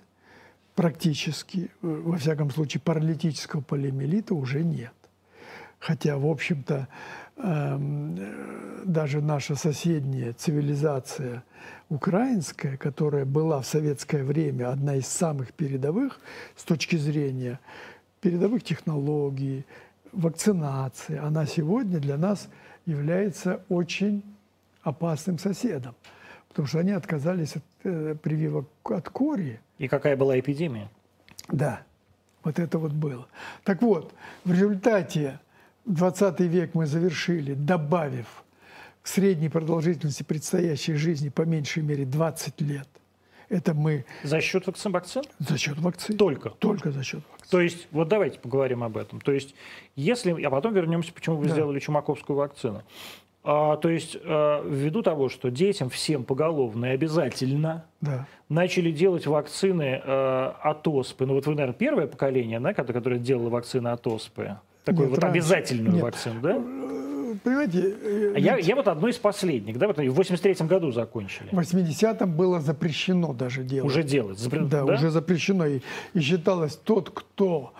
практически, 0.77 1.70
э, 1.83 2.03
во 2.05 2.16
всяком 2.18 2.51
случае, 2.51 2.81
паралитического 2.83 3.62
полиомиелита 3.62 4.35
уже 4.35 4.62
нет. 4.62 4.92
Хотя, 5.81 6.16
в 6.18 6.27
общем-то, 6.27 6.87
даже 8.85 9.20
наша 9.20 9.55
соседняя 9.55 10.33
цивилизация 10.33 11.42
украинская, 11.88 12.76
которая 12.76 13.24
была 13.24 13.61
в 13.61 13.66
советское 13.66 14.22
время 14.22 14.70
одна 14.70 14.96
из 14.96 15.07
самых 15.07 15.53
передовых 15.53 16.20
с 16.57 16.64
точки 16.64 16.96
зрения 16.96 17.59
передовых 18.20 18.62
технологий, 18.62 19.64
вакцинации, 20.12 21.18
она 21.18 21.46
сегодня 21.46 21.98
для 22.00 22.16
нас 22.16 22.48
является 22.87 23.62
очень 23.68 24.22
опасным 24.83 25.38
соседом. 25.38 25.94
Потому 26.48 26.66
что 26.66 26.81
они 26.81 26.90
отказались 26.92 27.57
от 27.57 27.62
э, 27.85 28.16
прививок 28.20 28.66
от 28.85 29.09
кори, 29.09 29.61
И 29.79 29.88
какая 29.88 30.16
была 30.16 30.38
эпидемия? 30.38 30.88
да, 31.48 31.83
вот 32.42 32.59
это 32.59 32.79
вот 32.79 32.92
было. 32.92 33.26
Так 33.64 33.83
вот, 33.83 34.12
в 34.44 34.53
результате 34.53 35.38
20 35.87 36.40
век 36.40 36.75
мы 36.75 36.87
завершили, 36.87 37.55
добавив 37.55 38.45
к 39.03 39.07
средней 39.09 39.49
продолжительности 39.49 40.23
предстоящей 40.23 40.95
жизни 40.95 41.29
по 41.31 41.43
меньшей 41.43 41.83
мере 41.83 42.05
20 42.05 42.61
лет. 42.61 42.88
Это 43.49 43.75
мы 43.75 44.05
За 44.23 44.40
счет 44.40 44.66
вакцин? 44.66 44.93
вакцин? 44.93 45.23
за 45.40 45.59
счет 45.59 45.79
вакцин. 45.79 46.16
Только. 46.16 46.51
Только 46.51 46.93
за 46.93 47.03
счет 47.03 47.23
вакцин. 47.33 47.51
То 47.51 47.61
есть, 47.61 47.88
вот 47.90 48.07
давайте 48.09 48.38
поговорим 48.38 48.85
об 48.85 48.97
этом. 48.97 49.21
То 49.21 49.33
есть, 49.33 49.55
если, 49.97 50.40
а 50.45 50.51
потом 50.51 50.73
вернемся, 50.75 51.12
почему 51.12 51.37
вы 51.37 51.47
Да. 51.47 51.53
сделали 51.55 51.81
чумаковскую 51.81 52.37
вакцину. 52.37 52.83
А, 53.43 53.77
то 53.79 53.88
есть, 53.88 54.16
а, 54.23 54.62
ввиду 54.64 55.03
того, 55.03 55.29
что 55.31 55.51
детям 55.51 55.88
всем 55.90 56.23
поголовно 56.25 56.87
и 56.87 56.88
обязательно 56.90 57.87
Да. 58.03 58.29
начали 58.49 58.93
делать 58.93 59.27
вакцины 59.27 60.01
э, 60.05 60.53
от 60.62 60.87
оспы. 60.87 61.27
Ну 61.27 61.35
вот 61.35 61.47
вы, 61.47 61.55
наверное, 61.55 61.75
первое 61.75 62.07
поколение, 62.07 62.61
да, 62.61 62.73
которое 62.75 63.19
делало 63.19 63.49
вакцины 63.49 63.88
от 63.88 64.07
оспы. 64.07 64.59
Такую 64.85 65.09
Нет, 65.09 65.16
вот 65.16 65.23
раньше. 65.25 65.38
обязательную 65.38 65.93
Нет. 65.95 66.03
вакцину, 66.03 66.40
да? 66.40 66.55
Э, 67.40 67.44
Понимаете, 67.44 67.94
э, 68.03 68.33
А 68.37 68.38
я, 68.38 68.57
ведь 68.57 68.66
я 68.68 68.76
вот 68.76 68.87
одной 68.88 69.11
из 69.12 69.16
последних, 69.18 69.79
да, 69.79 69.87
вот 69.87 69.96
в 69.98 70.12
83 70.14 70.66
году 70.66 70.90
закончили. 70.92 71.48
в 71.50 71.59
80-м 71.59 72.37
было 72.37 72.61
запрещено 72.61 73.33
даже 73.33 73.62
делать. 73.64 73.90
Уже 73.90 74.03
делать. 74.03 74.38
Запре- 74.38 74.66
Да, 74.68 74.85
уже 74.85 75.11
запрещено. 75.11 75.66
И, 75.66 75.81
и 76.14 76.20
считалось, 76.20 76.76
тот, 76.76 77.11
кто 77.11 77.72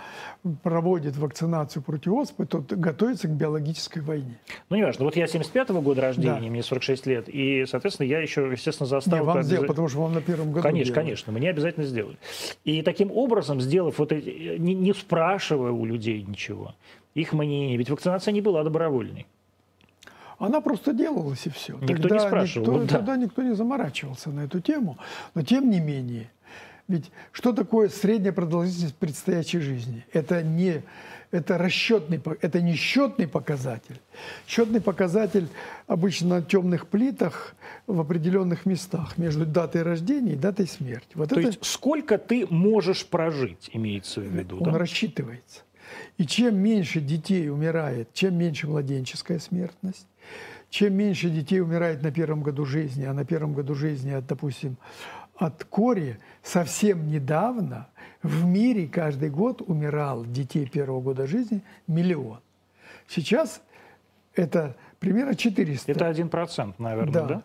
проводит 0.63 1.17
вакцинацию 1.17 1.83
против 1.83 2.13
оспы, 2.13 2.47
тот 2.47 2.73
готовится 2.73 3.29
к 3.29 3.33
биологической 3.33 4.01
войне. 4.01 4.39
Ну, 4.71 4.77
не 4.77 4.83
важно. 4.85 5.05
Вот 5.05 5.15
я 5.17 5.27
75-го 5.27 5.83
года 5.83 6.01
рождения, 6.01 6.41
Да. 6.41 6.47
мне 6.47 6.63
46 6.63 7.07
лет, 7.07 7.29
и, 7.29 7.67
соответственно, 7.67 8.07
я 8.07 8.21
еще, 8.21 8.49
естественно, 8.51 8.87
застал... 8.87 9.19
Не, 9.19 9.25
вам 9.25 9.37
как 9.37 9.45
сделал, 9.45 9.67
потому 9.67 9.89
что 9.89 10.01
вам 10.01 10.15
на 10.15 10.23
первом 10.23 10.53
году 10.53 10.63
Конечно, 10.63 10.95
делали. 10.95 11.05
конечно, 11.05 11.33
мне 11.33 11.51
обязательно 11.51 11.85
сделали. 11.85 12.17
И 12.65 12.81
таким 12.83 13.11
образом, 13.13 13.61
сделав 13.61 13.99
вот 13.99 14.13
эти, 14.13 14.57
не, 14.59 14.75
не 14.75 14.95
спрашивая 14.95 15.73
у 15.73 15.85
людей 15.85 16.23
ничего, 16.23 16.75
их 17.15 17.33
мнение, 17.35 17.77
ведь 17.77 17.91
вакцинация 17.91 18.33
не 18.33 18.41
была 18.41 18.65
добровольной. 18.65 19.27
Она 20.41 20.63
просто 20.63 20.95
делалась 20.95 21.47
и 21.47 21.51
все. 21.51 21.79
Никто 21.83 22.09
не 22.09 22.19
спрашивал, 22.19 22.67
Никто, 22.67 22.83
да. 22.83 22.99
Тогда 22.99 23.17
никто 23.17 23.43
не 23.43 23.55
заморачивался 23.55 24.31
на 24.31 24.41
эту 24.41 24.61
тему. 24.61 24.99
Но 25.35 25.43
тем 25.43 25.71
не 25.71 25.81
менее, 25.81 26.31
ведь 26.89 27.13
что 27.31 27.53
такое 27.53 27.91
средняя 27.91 28.33
продолжительность 28.33 28.97
предстоящей 28.97 29.61
жизни? 29.61 30.05
Это 30.13 30.43
не 30.43 30.83
это 31.31 31.59
расчетный, 31.59 32.21
это 32.41 32.61
не 32.61 32.75
счетный 32.75 33.29
показатель. 33.29 34.01
Счетный 34.49 34.81
показатель 34.81 35.47
обычно 35.87 36.29
на 36.29 36.43
темных 36.43 36.89
плитах 36.89 37.55
в 37.87 38.01
определенных 38.01 38.67
местах 38.67 39.19
между 39.19 39.47
датой 39.47 39.83
рождения 39.83 40.33
и 40.33 40.37
датой 40.37 40.67
смерти. 40.67 41.11
Вот 41.15 41.29
То 41.29 41.39
это 41.39 41.49
есть 41.49 41.65
сколько 41.65 42.19
ты 42.19 42.47
можешь 42.49 43.07
прожить, 43.07 43.71
имеется 43.73 44.21
в 44.21 44.25
виду. 44.25 44.57
он 44.57 44.73
да? 44.73 44.79
рассчитывается. 44.79 45.61
И 46.19 46.27
чем 46.27 46.59
меньше 46.59 47.01
детей 47.01 47.51
умирает, 47.51 48.13
чем 48.15 48.37
меньше 48.37 48.67
младенческая 48.67 49.39
смертность, 49.39 50.07
чем 50.71 50.95
меньше 50.95 51.29
детей 51.29 51.61
умирает 51.61 52.03
на 52.03 52.11
первом 52.11 52.43
году 52.43 52.65
жизни, 52.65 53.05
а 53.05 53.13
на 53.13 53.25
первом 53.25 53.53
году 53.53 53.75
жизни, 53.75 54.13
от, 54.13 54.27
допустим, 54.27 54.77
от 55.37 55.65
кори, 55.65 56.19
совсем 56.43 57.09
недавно 57.09 57.89
в 58.23 58.45
мире 58.45 58.87
каждый 58.87 59.31
год 59.31 59.63
умирал 59.63 60.25
детей 60.25 60.67
первого 60.67 61.01
года 61.01 61.27
жизни 61.27 61.63
миллион. 61.87 62.41
Сейчас 63.09 63.63
это 64.35 64.77
примерно 65.01 65.35
400. 65.35 65.91
Это 65.91 66.09
1%, 66.11 66.75
наверное, 66.79 67.13
да. 67.13 67.27
да? 67.27 67.43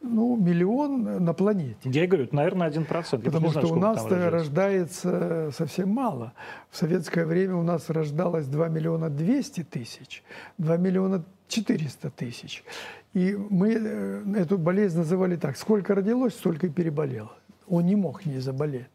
Ну, 0.00 0.36
миллион 0.36 1.24
на 1.24 1.34
планете. 1.34 1.76
Я 1.84 2.06
говорю, 2.06 2.28
наверное, 2.32 2.70
1%. 2.70 2.84
Я 3.12 3.18
Потому 3.18 3.48
знаю, 3.48 3.66
что 3.66 3.74
у 3.74 3.78
нас 3.78 4.04
рождается 4.06 5.50
совсем 5.52 5.90
мало. 5.90 6.32
В 6.70 6.76
советское 6.76 7.24
время 7.24 7.56
у 7.56 7.62
нас 7.62 7.90
рождалось 7.90 8.46
2 8.46 8.68
миллиона 8.68 9.10
200 9.10 9.64
тысяч, 9.64 10.22
2 10.58 10.76
миллиона 10.76 11.24
400 11.48 12.10
тысяч. 12.10 12.64
И 13.12 13.36
мы 13.50 13.74
э, 13.74 14.24
эту 14.36 14.58
болезнь 14.58 14.98
называли 14.98 15.36
так, 15.36 15.56
сколько 15.56 15.94
родилось, 15.94 16.34
столько 16.34 16.66
и 16.66 16.70
переболело. 16.70 17.36
Он 17.68 17.86
не 17.86 17.96
мог 17.96 18.26
не 18.26 18.40
заболеть. 18.40 18.86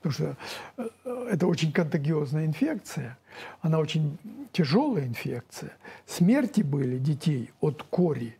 Потому 0.00 0.12
что 0.12 0.36
э, 0.78 1.28
это 1.30 1.46
очень 1.46 1.72
контагиозная 1.72 2.46
инфекция, 2.46 3.18
она 3.60 3.78
очень 3.78 4.18
тяжелая 4.52 5.06
инфекция. 5.06 5.76
Смерти 6.06 6.62
были 6.62 6.98
детей 6.98 7.50
от 7.60 7.82
кори 7.84 8.36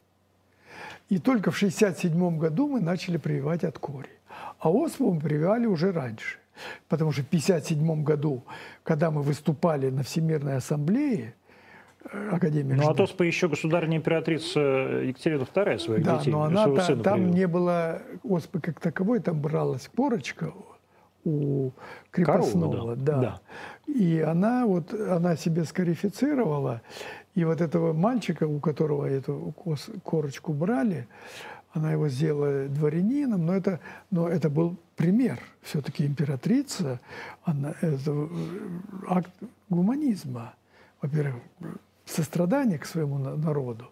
И 1.09 1.19
только 1.19 1.51
в 1.51 1.57
1967 1.57 2.39
году 2.39 2.69
мы 2.69 2.81
начали 2.81 3.17
прививать 3.17 3.65
от 3.65 3.79
кори. 3.79 4.11
А 4.59 4.71
оспу 4.71 5.13
мы 5.13 5.21
прививали 5.21 5.67
уже 5.67 5.93
раньше. 5.93 6.39
Потому 6.89 7.13
что 7.13 7.23
в 7.23 7.27
1957 7.27 8.05
году, 8.05 8.45
когда 8.83 9.11
мы 9.11 9.23
выступали 9.23 9.91
на 9.91 10.03
Всемирной 10.03 10.57
ассамблее, 10.57 11.35
Академии 12.31 12.75
Ну, 12.75 12.81
а 12.83 12.85
Ждана- 12.85 12.97
то 12.97 13.07
спа 13.07 13.25
еще 13.25 13.49
государственная 13.49 13.99
императрица 13.99 14.61
Екатерина 14.61 15.43
II 15.43 15.79
своих 15.79 16.05
Да, 16.05 16.19
детей, 16.19 16.31
но 16.31 16.43
она 16.43 16.63
своего 16.65 16.77
та- 16.77 16.85
сына 16.85 17.03
там 17.03 17.15
привела. 17.19 17.35
не 17.35 17.47
было 17.47 18.03
оспы 18.23 18.61
как 18.61 18.81
таковой, 18.81 19.21
там 19.21 19.41
бралась 19.41 19.89
корочка 19.95 20.53
у 21.25 21.71
крепостного, 22.11 22.73
Коровы, 22.73 22.97
да. 22.97 23.19
да. 23.21 23.41
И 23.87 24.21
она 24.21 24.67
вот 24.67 24.93
она 24.93 25.37
себе 25.37 25.65
скарифицировала, 25.65 26.83
и 27.35 27.45
вот 27.45 27.61
этого 27.61 27.93
мальчика, 27.93 28.45
у 28.47 28.59
которого 28.61 29.07
эту 29.07 29.55
корочку 30.03 30.53
брали, 30.53 31.07
она 31.75 31.93
его 31.93 32.09
сделала 32.09 32.67
дворянином, 32.69 33.47
но 33.47 33.55
это, 33.55 33.81
но 34.11 34.29
это 34.29 34.51
был 34.51 34.77
пример. 34.97 35.39
Все-таки 35.63 36.05
императрица, 36.05 37.01
она, 37.45 37.73
это 37.81 38.11
э, 38.11 38.27
акт 39.09 39.31
гуманизма, 39.71 40.53
во-первых, 41.01 41.37
сострадание 42.05 42.79
к 42.79 42.87
своему 42.87 43.19
на- 43.19 43.37
народу. 43.37 43.91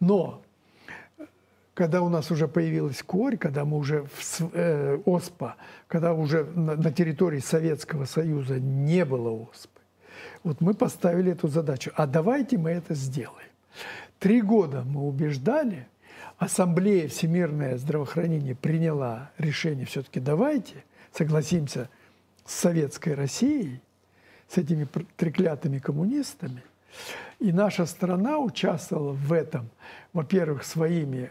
Но 0.00 0.42
когда 1.74 2.00
у 2.00 2.08
нас 2.08 2.30
уже 2.30 2.48
появилась 2.48 3.02
корь, 3.02 3.36
когда 3.36 3.64
мы 3.64 3.76
уже 3.76 4.04
в 4.04 4.40
э, 4.54 4.98
ОСПА, 5.04 5.56
когда 5.88 6.14
уже 6.14 6.44
на, 6.44 6.74
на 6.74 6.92
территории 6.92 7.40
Советского 7.40 8.06
Союза 8.06 8.58
не 8.58 9.04
было 9.04 9.30
ОСПы, 9.30 9.80
вот 10.42 10.60
мы 10.60 10.74
поставили 10.74 11.32
эту 11.32 11.48
задачу. 11.48 11.92
А 11.94 12.06
давайте 12.06 12.56
мы 12.56 12.70
это 12.70 12.94
сделаем. 12.94 13.50
Три 14.18 14.40
года 14.40 14.84
мы 14.86 15.02
убеждали, 15.02 15.86
Ассамблея 16.38 17.08
Всемирное 17.08 17.76
здравоохранение 17.76 18.54
приняла 18.54 19.30
решение 19.38 19.86
все-таки 19.86 20.20
давайте 20.20 20.84
согласимся 21.12 21.88
с 22.44 22.54
Советской 22.54 23.14
Россией, 23.14 23.80
с 24.48 24.58
этими 24.58 24.86
треклятыми 25.16 25.78
коммунистами. 25.78 26.62
И 27.38 27.52
наша 27.52 27.86
страна 27.86 28.38
участвовала 28.38 29.12
в 29.12 29.32
этом, 29.32 29.68
во-первых, 30.12 30.64
своими 30.64 31.30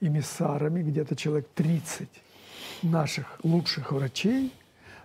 эмиссарами, 0.00 0.82
где-то 0.82 1.16
человек 1.16 1.48
30 1.54 2.08
наших 2.82 3.38
лучших 3.42 3.92
врачей, 3.92 4.52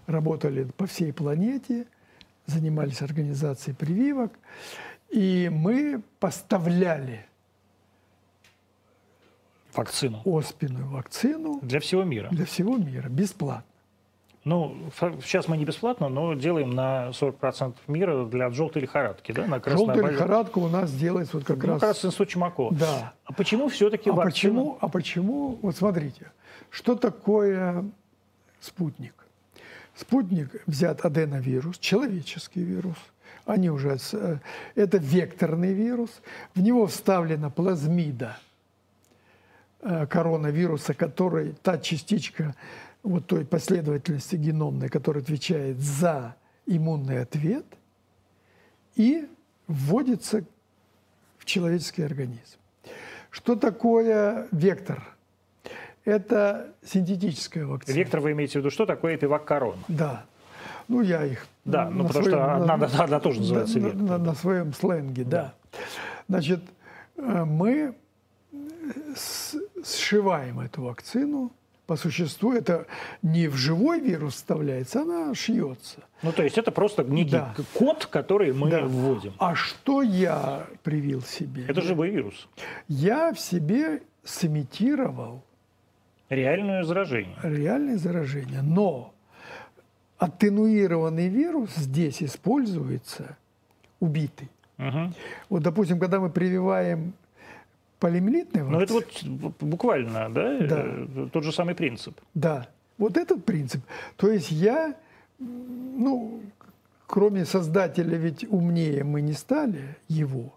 работали 0.07 0.63
по 0.63 0.85
всей 0.87 1.13
планете, 1.13 1.85
занимались 2.45 3.01
организацией 3.01 3.75
прививок, 3.75 4.33
и 5.09 5.49
мы 5.51 6.01
поставляли 6.19 7.25
Вакцину. 9.73 10.21
оспенную 10.25 10.87
вакцину 10.89 11.59
Для 11.61 11.79
всего 11.79 12.03
мира. 12.03 12.29
для 12.29 12.45
всего 12.45 12.77
мира 12.77 13.07
бесплатно. 13.09 13.70
Ну, 14.43 14.75
сейчас 15.21 15.47
мы 15.47 15.55
не 15.55 15.65
бесплатно, 15.65 16.09
но 16.09 16.33
делаем 16.33 16.71
на 16.71 17.09
40% 17.09 17.75
мира 17.87 18.25
для 18.25 18.49
желтой 18.49 18.81
лихорадки, 18.81 19.31
да, 19.31 19.45
на 19.45 19.61
Желтая 19.63 20.03
лихорадка 20.03 20.57
у 20.57 20.67
нас 20.67 20.91
делается 20.91 21.37
вот 21.37 21.45
как 21.45 21.57
Ну, 21.57 21.61
как 21.61 21.71
раз 21.73 21.81
раз... 21.81 22.05
институт 22.05 22.29
Чумакова. 22.29 22.73
Да. 22.73 23.13
А 23.25 23.33
почему 23.33 23.69
все-таки 23.69 24.09
А 24.09 24.13
вакцина? 24.13 24.31
почему, 24.31 24.77
а 24.81 24.87
почему, 24.87 25.59
вот 25.61 25.75
смотрите, 25.75 26.31
что 26.71 26.95
такое 26.95 27.85
спутник? 28.59 29.13
Спутник 29.93 30.63
взят 30.65 31.05
аденовирус, 31.05 31.77
человеческий 31.77 32.63
вирус. 32.63 32.97
Они 33.45 33.69
уже, 33.69 33.97
э, 34.13 34.37
это 34.73 34.97
векторный 34.97 35.73
вирус. 35.73 36.09
В 36.55 36.61
него 36.61 36.87
вставлена 36.87 37.51
плазмида 37.51 38.37
э, 39.81 40.07
коронавируса, 40.07 40.95
который, 40.95 41.53
та 41.61 41.77
частичка 41.77 42.55
вот 43.03 43.27
той 43.27 43.45
последовательности 43.45 44.35
геномной, 44.35 44.89
которая 44.89 45.23
отвечает 45.23 45.79
за 45.79 46.35
иммунный 46.65 47.21
ответ, 47.21 47.65
и 48.95 49.27
вводится 49.67 50.43
в 51.37 51.45
человеческий 51.45 52.03
организм. 52.03 52.57
Что 53.29 53.55
такое 53.55 54.47
вектор? 54.51 55.03
Это 56.03 56.73
синтетическая 56.83 57.65
вакцина. 57.65 57.95
Вектор 57.95 58.19
вы 58.19 58.31
имеете 58.33 58.53
в 58.53 58.55
виду, 58.57 58.69
что 58.69 58.85
такое 58.85 59.15
эпивак 59.15 59.45
корона? 59.45 59.81
Да. 59.87 60.25
Ну, 60.87 61.01
я 61.01 61.23
их... 61.25 61.47
Да, 61.63 61.89
ну, 61.89 62.07
потому 62.07 62.25
что 62.25 62.55
одна- 62.55 62.73
одна 63.03 63.19
тоже 63.19 63.39
называется 63.39 63.79
на, 63.79 63.85
вектор. 63.85 64.01
на- 64.01 64.17
на 64.17 64.35
своем 64.35 64.73
сленге, 64.73 65.23
да. 65.23 65.53
Значит, 66.27 66.59
э, 67.17 67.45
мы 67.45 67.95
сшиваем 69.83 70.59
эту 70.59 70.83
вакцину. 70.83 71.51
По 71.91 71.97
существу 71.97 72.53
это 72.53 72.85
не 73.21 73.49
в 73.49 73.55
живой 73.57 73.99
вирус 73.99 74.35
вставляется, 74.35 75.01
она 75.01 75.35
шьется. 75.35 75.97
Ну, 76.21 76.31
то 76.31 76.41
есть 76.41 76.57
это 76.57 76.71
просто 76.71 77.03
некий 77.03 77.31
Да. 77.31 77.53
код, 77.73 78.05
который 78.05 78.53
мы 78.53 78.69
Да. 78.69 78.85
вводим. 78.85 79.33
А 79.39 79.55
что 79.55 80.01
я 80.01 80.67
привил 80.83 81.21
себе? 81.21 81.65
Это 81.67 81.81
живой 81.81 82.11
вирус. 82.11 82.47
Я 82.87 83.33
в 83.33 83.39
себе 83.41 84.03
сымитировал 84.23 85.43
Реальное 86.29 86.85
заражение. 86.85 87.35
реальное 87.43 87.97
заражение. 87.97 88.61
Но 88.61 89.13
аттенуированный 90.17 91.27
вирус 91.27 91.71
здесь 91.75 92.23
используется 92.23 93.35
убитый. 93.99 94.49
Мгм. 94.77 95.13
Вот, 95.49 95.61
допустим, 95.61 95.99
когда 95.99 96.21
мы 96.21 96.29
прививаем 96.29 97.11
полимелитный 98.01 98.63
Ну, 98.63 98.81
это 98.81 98.93
вот 98.93 99.53
буквально, 99.61 100.29
да, 100.29 100.57
Да. 100.67 100.83
э, 100.85 101.27
тот 101.31 101.43
же 101.43 101.51
самый 101.51 101.75
принцип. 101.75 102.19
да, 102.33 102.67
вот 102.97 103.15
этот 103.17 103.45
принцип. 103.45 103.81
То 104.17 104.29
есть 104.29 104.51
я, 104.51 104.95
ну, 105.39 106.41
кроме 107.07 107.45
создателя, 107.45 108.17
ведь 108.17 108.43
умнее 108.49 109.03
мы 109.03 109.21
не 109.21 109.33
стали 109.33 109.95
его, 110.09 110.53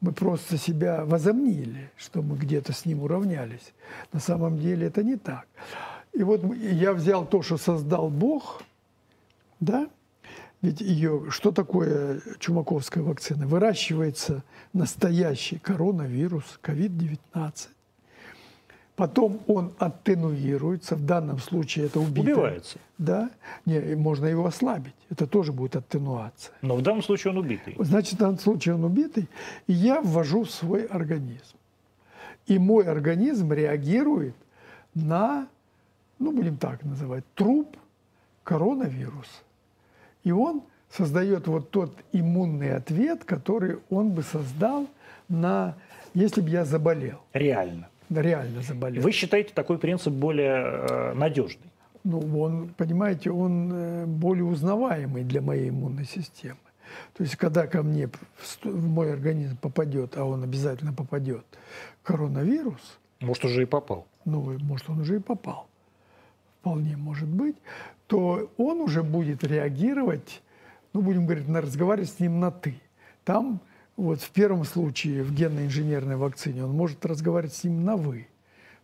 мы 0.00 0.12
просто 0.12 0.58
себя 0.58 1.04
возомнили, 1.04 1.90
что 1.96 2.22
мы 2.22 2.36
где-то 2.36 2.72
с 2.72 2.84
ним 2.86 3.02
уравнялись. 3.02 3.72
На 4.12 4.20
самом 4.20 4.58
деле 4.58 4.86
это 4.86 5.02
не 5.02 5.16
так. 5.16 5.46
И 6.12 6.22
вот 6.22 6.42
я 6.54 6.92
взял 6.92 7.26
то, 7.26 7.42
что 7.42 7.56
создал 7.56 8.08
Бог, 8.10 8.62
да, 9.60 9.88
ведь 10.62 10.80
ее, 10.80 11.26
что 11.30 11.52
такое 11.52 12.20
чумаковская 12.38 13.02
вакцина? 13.02 13.46
Выращивается 13.46 14.42
настоящий 14.72 15.58
коронавирус, 15.58 16.58
COVID-19. 16.62 17.68
Потом 18.96 19.42
он 19.46 19.74
аттенуируется, 19.78 20.96
в 20.96 21.04
данном 21.04 21.38
случае 21.38 21.84
это 21.84 22.00
убитый. 22.00 22.32
Убивается. 22.32 22.78
Да, 22.96 23.30
не, 23.66 23.94
можно 23.94 24.24
его 24.24 24.46
ослабить, 24.46 24.94
это 25.10 25.26
тоже 25.26 25.52
будет 25.52 25.76
аттенуация. 25.76 26.54
Но 26.62 26.76
в 26.76 26.82
данном 26.82 27.02
случае 27.02 27.32
он 27.32 27.38
убитый. 27.38 27.76
Значит, 27.78 28.14
в 28.14 28.18
данном 28.18 28.38
случае 28.38 28.74
он 28.74 28.84
убитый, 28.84 29.28
и 29.66 29.74
я 29.74 30.00
ввожу 30.00 30.44
в 30.44 30.50
свой 30.50 30.86
организм. 30.86 31.56
И 32.46 32.58
мой 32.58 32.84
организм 32.84 33.52
реагирует 33.52 34.34
на, 34.94 35.46
ну, 36.18 36.32
будем 36.32 36.56
так 36.56 36.82
называть, 36.82 37.24
труп 37.34 37.76
коронавируса. 38.44 39.42
И 40.26 40.32
он 40.32 40.62
создает 40.90 41.46
вот 41.46 41.70
тот 41.70 41.96
иммунный 42.10 42.74
ответ, 42.74 43.22
который 43.24 43.78
он 43.90 44.10
бы 44.10 44.24
создал 44.24 44.88
на, 45.28 45.76
если 46.14 46.40
бы 46.40 46.50
я 46.50 46.64
заболел, 46.64 47.20
Реально. 47.32 47.88
реально 48.10 48.60
заболел. 48.62 49.04
Вы 49.04 49.12
считаете 49.12 49.52
такой 49.54 49.78
принцип 49.78 50.12
более 50.12 50.56
э, 50.64 51.12
надежный? 51.14 51.70
Ну, 52.02 52.40
он, 52.40 52.74
понимаете, 52.76 53.30
он 53.30 53.70
э, 53.72 54.06
более 54.06 54.44
узнаваемый 54.46 55.22
для 55.22 55.40
моей 55.40 55.68
иммунной 55.68 56.04
системы. 56.06 56.58
То 57.16 57.22
есть, 57.22 57.36
когда 57.36 57.68
ко 57.68 57.84
мне 57.84 58.08
в 58.64 58.88
мой 58.88 59.12
организм 59.12 59.56
попадет, 59.58 60.16
а 60.16 60.24
он 60.24 60.42
обязательно 60.42 60.92
попадет, 60.92 61.44
коронавирус, 62.02 62.98
Может, 63.20 63.44
уже 63.44 63.62
и 63.62 63.66
попал. 63.66 64.08
ну, 64.24 64.58
может, 64.58 64.90
он 64.90 65.02
уже 65.02 65.16
и 65.16 65.20
попал, 65.20 65.68
вполне 66.60 66.96
может 66.96 67.28
быть, 67.28 67.54
то 68.06 68.52
он 68.56 68.80
уже 68.80 69.02
будет 69.02 69.44
реагировать, 69.44 70.42
ну, 70.92 71.02
будем 71.02 71.26
говорить, 71.26 71.48
на, 71.48 71.60
разговаривать 71.60 72.10
с 72.10 72.20
ним 72.20 72.40
на 72.40 72.50
«ты». 72.50 72.80
Там, 73.24 73.60
вот 73.96 74.20
в 74.20 74.30
первом 74.30 74.64
случае, 74.64 75.22
в 75.22 75.34
генно-инженерной 75.34 76.16
вакцине, 76.16 76.64
он 76.64 76.70
может 76.72 77.04
разговаривать 77.04 77.54
с 77.54 77.64
ним 77.64 77.84
на 77.84 77.96
«вы», 77.96 78.28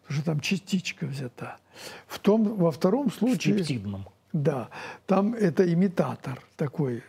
потому 0.03 0.17
что 0.17 0.27
там 0.27 0.41
частичка 0.41 1.07
взята. 1.07 1.59
В 2.07 2.19
том, 2.19 2.57
во 2.57 2.71
втором 2.71 3.11
В 3.11 3.15
случае... 3.15 3.59
пептидном. 3.59 4.07
Да, 4.33 4.71
там 5.07 5.35
это 5.35 5.71
имитатор 5.71 6.43
такой, 6.57 7.03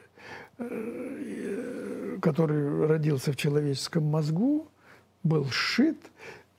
который 2.22 2.86
родился 2.86 3.32
в 3.32 3.38
человеческом 3.38 4.04
мозгу, 4.04 4.68
был 5.24 5.50
сшит 5.50 5.98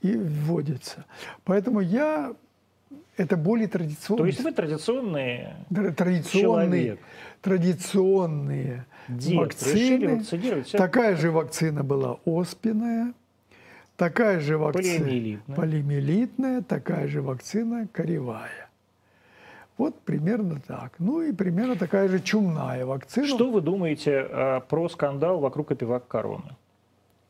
и 0.00 0.16
вводится. 0.16 1.04
Поэтому 1.44 1.80
я 1.80 2.34
это 3.16 3.36
более 3.36 3.68
То 3.68 3.78
традиционные, 3.78 4.26
есть 4.26 4.40
вы 4.40 4.52
традиционные 4.52 5.56
традиционные, 5.70 6.82
человек. 6.82 7.00
традиционные 7.42 8.86
Дед, 9.08 9.36
вакцины. 9.36 10.24
Такая 10.72 11.16
же 11.16 11.30
вакцина 11.30 11.82
была 11.82 12.18
оспенная, 12.24 13.14
Такая 13.96 14.40
же 14.40 14.58
вакцина. 14.58 15.04
Полиомиелитная. 15.04 15.56
Полиомиелитная, 15.56 16.62
такая 16.62 17.06
же 17.06 17.22
вакцина 17.22 17.88
коревая. 17.92 18.68
Вот 19.76 20.00
примерно 20.00 20.60
так. 20.66 20.94
Ну 20.98 21.22
и 21.22 21.32
примерно 21.32 21.76
такая 21.76 22.08
же 22.08 22.20
чумная 22.20 22.84
вакцина. 22.86 23.26
Что 23.26 23.50
вы 23.50 23.60
думаете 23.60 24.26
э, 24.28 24.60
про 24.68 24.88
скандал 24.88 25.38
вокруг 25.38 25.72
эпивак 25.72 26.08
короны? 26.08 26.56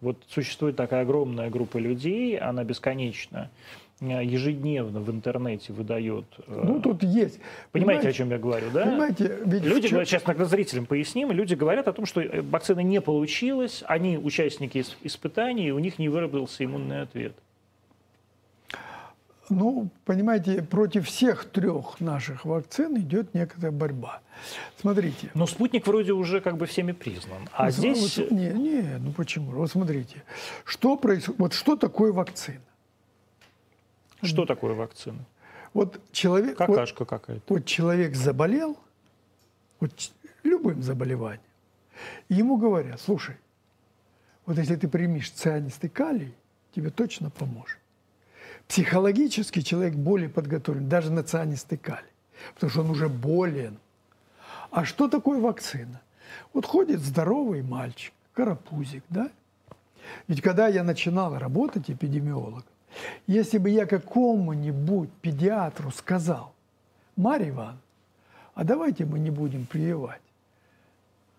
Вот 0.01 0.23
существует 0.29 0.77
такая 0.77 1.03
огромная 1.03 1.49
группа 1.49 1.79
людей, 1.79 2.37
она 2.39 2.65
бесконечно, 2.65 3.49
э, 3.49 3.84
ежедневно 4.01 5.01
в 5.01 5.11
интернете 5.11 5.73
выдает... 5.73 6.25
э, 6.47 6.63
Ну, 6.65 6.81
тут 6.81 7.03
есть. 7.03 7.39
Понимаете, 7.73 8.09
о 8.09 8.13
чем 8.13 8.31
я 8.31 8.39
говорю, 8.39 8.67
да? 8.73 8.85
Понимаете, 8.87 9.39
ведь 9.45 9.63
Люди 9.63 9.87
говорят, 9.89 10.09
сейчас 10.09 10.23
тогда 10.23 10.45
зрителям 10.45 10.87
поясним, 10.87 11.31
люди 11.31 11.55
говорят 11.55 11.87
о 11.89 11.93
том, 11.93 12.05
что 12.05 12.21
э, 12.21 12.43
вакцина 12.43 12.81
не 12.81 13.01
получилась, 13.01 13.83
они 13.87 14.19
участники 14.19 14.79
ис- 14.79 14.97
испытаний, 15.03 15.69
и 15.69 15.71
у 15.71 15.79
них 15.79 15.99
не 15.99 16.09
выработался 16.09 16.65
иммунный 16.65 17.03
ответ. 17.03 17.35
Ну, 19.51 19.91
понимаете, 20.07 20.63
против 20.63 21.07
всех 21.07 21.45
трех 21.45 22.01
наших 22.01 22.47
вакцин 22.47 22.97
идет 22.97 23.35
некоторая 23.35 23.73
борьба. 23.73 24.23
Смотрите. 24.81 25.31
Но 25.35 25.47
спутник 25.47 25.87
вроде 25.87 26.13
уже 26.13 26.41
как 26.41 26.57
бы 26.57 26.65
всеми 26.67 26.93
признан. 26.93 27.49
А 27.53 27.65
Вот 27.67 27.75
здесь... 27.75 28.19
вот 28.19 28.31
не, 28.31 28.49
не, 28.49 28.83
ну 28.99 29.13
почему? 29.13 29.51
Вот 29.53 29.71
смотрите, 29.71 30.23
что 30.65 30.97
происходит, 30.97 31.39
вот 31.39 31.53
что 31.53 31.77
такое 31.77 32.11
вакцина? 32.13 32.59
Что 34.27 34.47
такое 34.47 34.75
вакцина? 34.75 35.25
Вот 35.73 36.01
человек, 36.13 36.59
вот, 36.61 36.69
Какашка 36.69 37.05
какая-то. 37.05 37.43
вот 37.53 37.65
человек 37.65 38.15
заболел, 38.15 38.79
вот 39.81 39.91
любым 40.45 40.83
заболеванием, 40.83 41.43
и 42.29 42.35
ему 42.35 42.57
говорят, 42.57 43.01
слушай, 43.01 43.37
вот 44.47 44.59
если 44.59 44.77
ты 44.77 44.89
примешь 44.89 45.31
цианистый 45.31 45.91
калий, 45.91 46.35
тебе 46.75 46.91
точно 46.91 47.31
поможет. 47.31 47.79
Психологически 48.69 49.61
человек 49.61 49.95
более 49.95 50.29
подготовлен, 50.29 50.89
даже 50.89 51.11
на 51.11 51.23
цианистый 51.23 51.79
калий, 51.79 52.11
потому 52.55 52.71
что 52.71 52.81
он 52.81 52.91
уже 52.91 53.09
болен. 53.09 53.79
А 54.71 54.85
что 54.85 55.09
такое 55.09 55.41
вакцина? 55.41 56.01
Вот 56.53 56.67
ходит 56.67 57.01
здоровый 57.01 57.63
мальчик, 57.63 58.13
карапузик, 58.33 59.05
да? 59.09 59.31
Ведь 60.29 60.41
когда 60.41 60.69
я 60.69 60.83
начинал 60.83 61.39
работать 61.39 61.91
эпидемиологом, 61.91 62.65
если 63.27 63.59
бы 63.59 63.71
я 63.71 63.87
какому-нибудь 63.87 65.11
педиатру 65.21 65.91
сказал, 65.91 66.55
Марья 67.17 67.51
Ивановна, 67.51 67.81
а 68.55 68.65
давайте 68.65 69.05
мы 69.05 69.19
не 69.19 69.31
будем 69.31 69.67
прививать. 69.67 70.21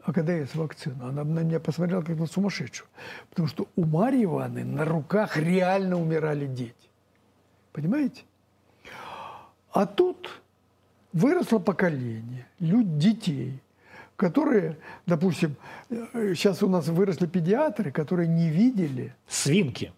А 0.04 0.14
когда 0.14 0.34
есть 0.34 0.54
вакцина, 0.56 1.10
она 1.10 1.24
на 1.24 1.40
меня 1.40 1.60
посмотрела 1.60 2.04
как 2.04 2.18
на 2.18 2.28
сумасшедшую. 2.28 2.88
Потому 3.30 3.48
что 3.48 3.68
у 3.76 3.86
Марьи 3.86 4.26
Ивановны 4.26 4.64
на 4.64 4.86
руках 4.86 5.36
реально 5.36 6.00
умирали 6.00 6.46
дети. 6.46 6.76
Понимаете? 7.72 8.22
А 9.72 9.88
тут 9.88 10.42
выросло 11.12 11.58
поколение 11.58 12.48
люд, 12.60 12.98
детей, 13.00 13.60
которые, 14.16 14.78
допустим, 15.08 15.56
сейчас 15.90 16.62
у 16.62 16.70
нас 16.70 16.88
выросли 16.88 17.26
педиатры, 17.26 17.92
которые 17.92 18.28
не 18.28 18.50
видели 18.50 19.14
Свинки. 19.28 19.92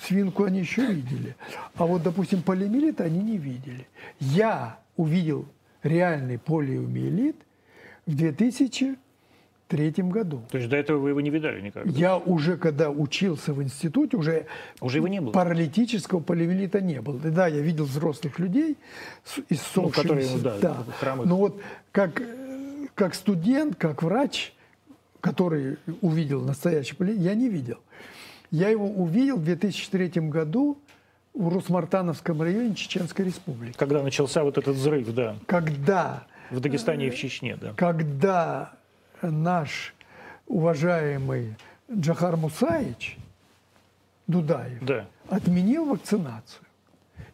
Свинку 0.00 0.44
они 0.44 0.60
еще 0.60 0.86
видели. 0.86 1.36
А 1.74 1.84
вот, 1.86 2.02
допустим, 2.02 2.42
полиомиелит 2.42 3.00
они 3.00 3.20
не 3.20 3.36
видели. 3.38 3.86
Я 4.20 4.78
увидел 4.96 5.46
реальный 5.82 6.38
полиомиелит 6.38 7.36
в 8.06 8.14
2003 8.16 8.96
году. 10.02 10.42
То 10.50 10.58
есть 10.58 10.70
до 10.70 10.76
этого 10.76 10.98
вы 10.98 11.10
его 11.10 11.20
не 11.20 11.30
видали 11.30 11.60
никогда? 11.60 11.90
Я 11.90 12.16
уже, 12.18 12.56
когда 12.56 12.90
учился 12.90 13.52
в 13.52 13.62
институте, 13.62 14.16
уже, 14.16 14.46
Уже 14.80 14.98
его 14.98 15.08
не 15.08 15.20
было? 15.20 15.32
паралитического 15.32 16.20
полиомиелита 16.20 16.80
не 16.80 17.00
было. 17.00 17.18
Да, 17.18 17.46
я 17.46 17.60
видел 17.60 17.84
взрослых 17.84 18.38
людей 18.38 18.76
с 19.24 19.36
Ну, 19.76 19.88
которые, 19.90 20.28
да, 20.42 20.56
да. 20.60 20.84
хромых. 20.98 21.26
Но 21.26 21.36
вот 21.36 21.60
как, 21.90 22.22
как 22.94 23.14
студент, 23.14 23.76
как 23.76 24.02
врач, 24.02 24.52
который 25.20 25.78
увидел 26.00 26.40
настоящий 26.42 26.94
полиомиелит, 26.94 27.24
я 27.26 27.34
не 27.34 27.48
видел. 27.48 27.78
Я 28.52 28.68
его 28.68 28.86
увидел 28.86 29.38
в 29.38 29.44
2003 29.44 30.08
году 30.28 30.78
в 31.34 31.48
Русмартановском 31.48 32.40
районе 32.42 32.74
Чеченской 32.74 33.24
Республики. 33.24 33.76
Когда 33.76 34.02
начался 34.02 34.44
вот 34.44 34.58
этот 34.58 34.76
взрыв, 34.76 35.12
да, 35.14 35.36
Когда 35.46 36.24
в 36.50 36.60
Дагестане 36.60 37.06
и 37.06 37.10
в 37.10 37.16
Чечне, 37.16 37.56
да. 37.56 37.72
когда 37.74 38.72
наш 39.22 39.94
уважаемый 40.46 41.56
Джахар 41.90 42.36
Мусаевич 42.36 43.16
Дудаев 44.26 44.84
Да. 44.84 45.06
отменил 45.28 45.86
вакцинацию. 45.86 46.64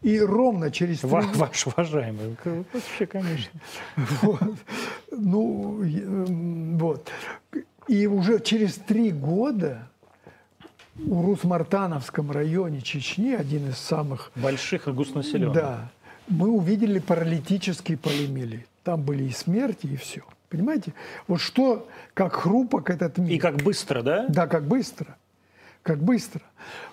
И 0.02 0.20
ровно 0.20 0.70
через 0.70 1.00
три 1.00 1.10
Ва- 1.10 1.24
Ваш 1.34 1.66
уважаемый. 1.66 2.36
Вообще, 2.72 3.06
конечно. 3.06 3.60
Вот. 4.22 4.40
Ну, 5.10 6.76
вот. 6.78 7.10
И 7.88 8.06
уже 8.06 8.38
через 8.38 8.74
три 8.74 9.10
года 9.10 9.88
у 11.06 11.22
Русмартановском 11.22 12.30
районе 12.30 12.80
Чечни, 12.80 13.32
один 13.32 13.68
из 13.68 13.78
самых, 13.78 14.30
Больших 14.34 14.88
и 14.88 14.92
густонаселенных. 14.92 15.54
да, 15.54 15.90
мы 16.28 16.48
увидели 16.50 16.98
паралитический 16.98 17.96
полиомиелит. 17.96 18.66
Там 18.84 19.02
были 19.02 19.24
и 19.24 19.30
смерти, 19.30 19.86
и 19.86 19.96
все. 19.96 20.22
Понимаете? 20.48 20.94
Вот 21.26 21.40
что, 21.40 21.88
как 22.14 22.34
хрупок 22.34 22.90
этот 22.90 23.18
мир. 23.18 23.30
И 23.32 23.38
как 23.38 23.56
быстро, 23.56 24.02
да? 24.02 24.26
Да, 24.28 24.46
как 24.46 24.64
быстро. 24.66 25.16
Как 25.82 25.98
быстро. 25.98 26.42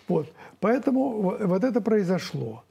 Вот. 0.07 0.31
Поэтому 0.59 1.21
во- 1.21 1.37
вот 1.47 1.63
это 1.63 1.81
произошло. 1.81 2.63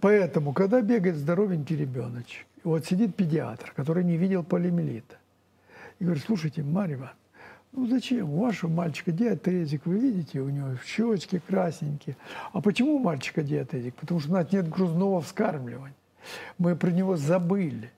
Поэтому, 0.00 0.52
когда 0.52 0.80
бегает 0.80 1.16
здоровенький 1.16 1.76
ребеночек, 1.76 2.46
вот 2.64 2.84
сидит 2.86 3.14
педиатр, 3.16 3.72
который 3.74 4.04
не 4.04 4.16
видел 4.16 4.42
полиомиелита, 4.42 5.16
и 5.98 6.04
говорит, 6.04 6.22
слушайте, 6.24 6.62
Марья 6.62 6.94
Ивановна, 6.94 7.14
ну 7.72 7.86
зачем? 7.86 8.30
У 8.30 8.40
вашего 8.40 8.70
мальчика 8.70 9.12
диатезик, 9.12 9.86
вы 9.86 9.98
видите, 9.98 10.40
у 10.40 10.48
него 10.48 10.70
щечки 10.84 11.40
красненькие. 11.46 12.16
А 12.52 12.60
почему 12.60 12.96
у 12.96 12.98
мальчика 12.98 13.42
диатезик? 13.42 13.94
Потому 13.94 14.20
что 14.20 14.30
у 14.30 14.34
нас 14.34 14.50
нет 14.50 14.68
грудного 14.68 15.20
вскармливания. 15.20 15.94
Мы 16.58 16.76
про 16.76 16.90
него 16.90 17.16
забыли. 17.16 17.90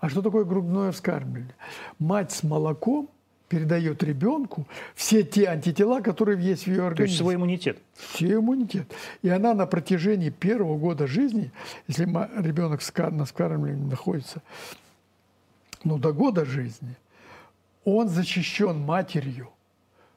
А 0.00 0.08
что 0.08 0.22
такое 0.22 0.44
грудное 0.44 0.92
вскармливание? 0.92 1.54
Мать 1.98 2.30
с 2.30 2.42
молоком 2.44 3.08
передает 3.48 4.02
ребенку 4.02 4.66
все 4.94 5.22
те 5.22 5.46
антитела, 5.46 6.00
которые 6.00 6.40
есть 6.40 6.64
в 6.64 6.66
ее 6.68 6.76
То 6.76 6.82
есть 6.82 6.92
организме. 6.92 7.18
свой 7.18 7.34
иммунитет. 7.34 7.78
Все 7.94 8.34
иммунитет. 8.34 8.92
И 9.22 9.28
она 9.28 9.54
на 9.54 9.66
протяжении 9.66 10.30
первого 10.30 10.78
года 10.78 11.06
жизни, 11.06 11.50
если 11.88 12.04
ребенок 12.04 12.80
на 13.10 13.24
вскармливании 13.24 13.90
находится, 13.90 14.42
ну, 15.82 15.98
до 15.98 16.12
года 16.12 16.44
жизни, 16.44 16.96
он 17.96 18.08
защищен 18.08 18.78
матерью. 18.78 19.48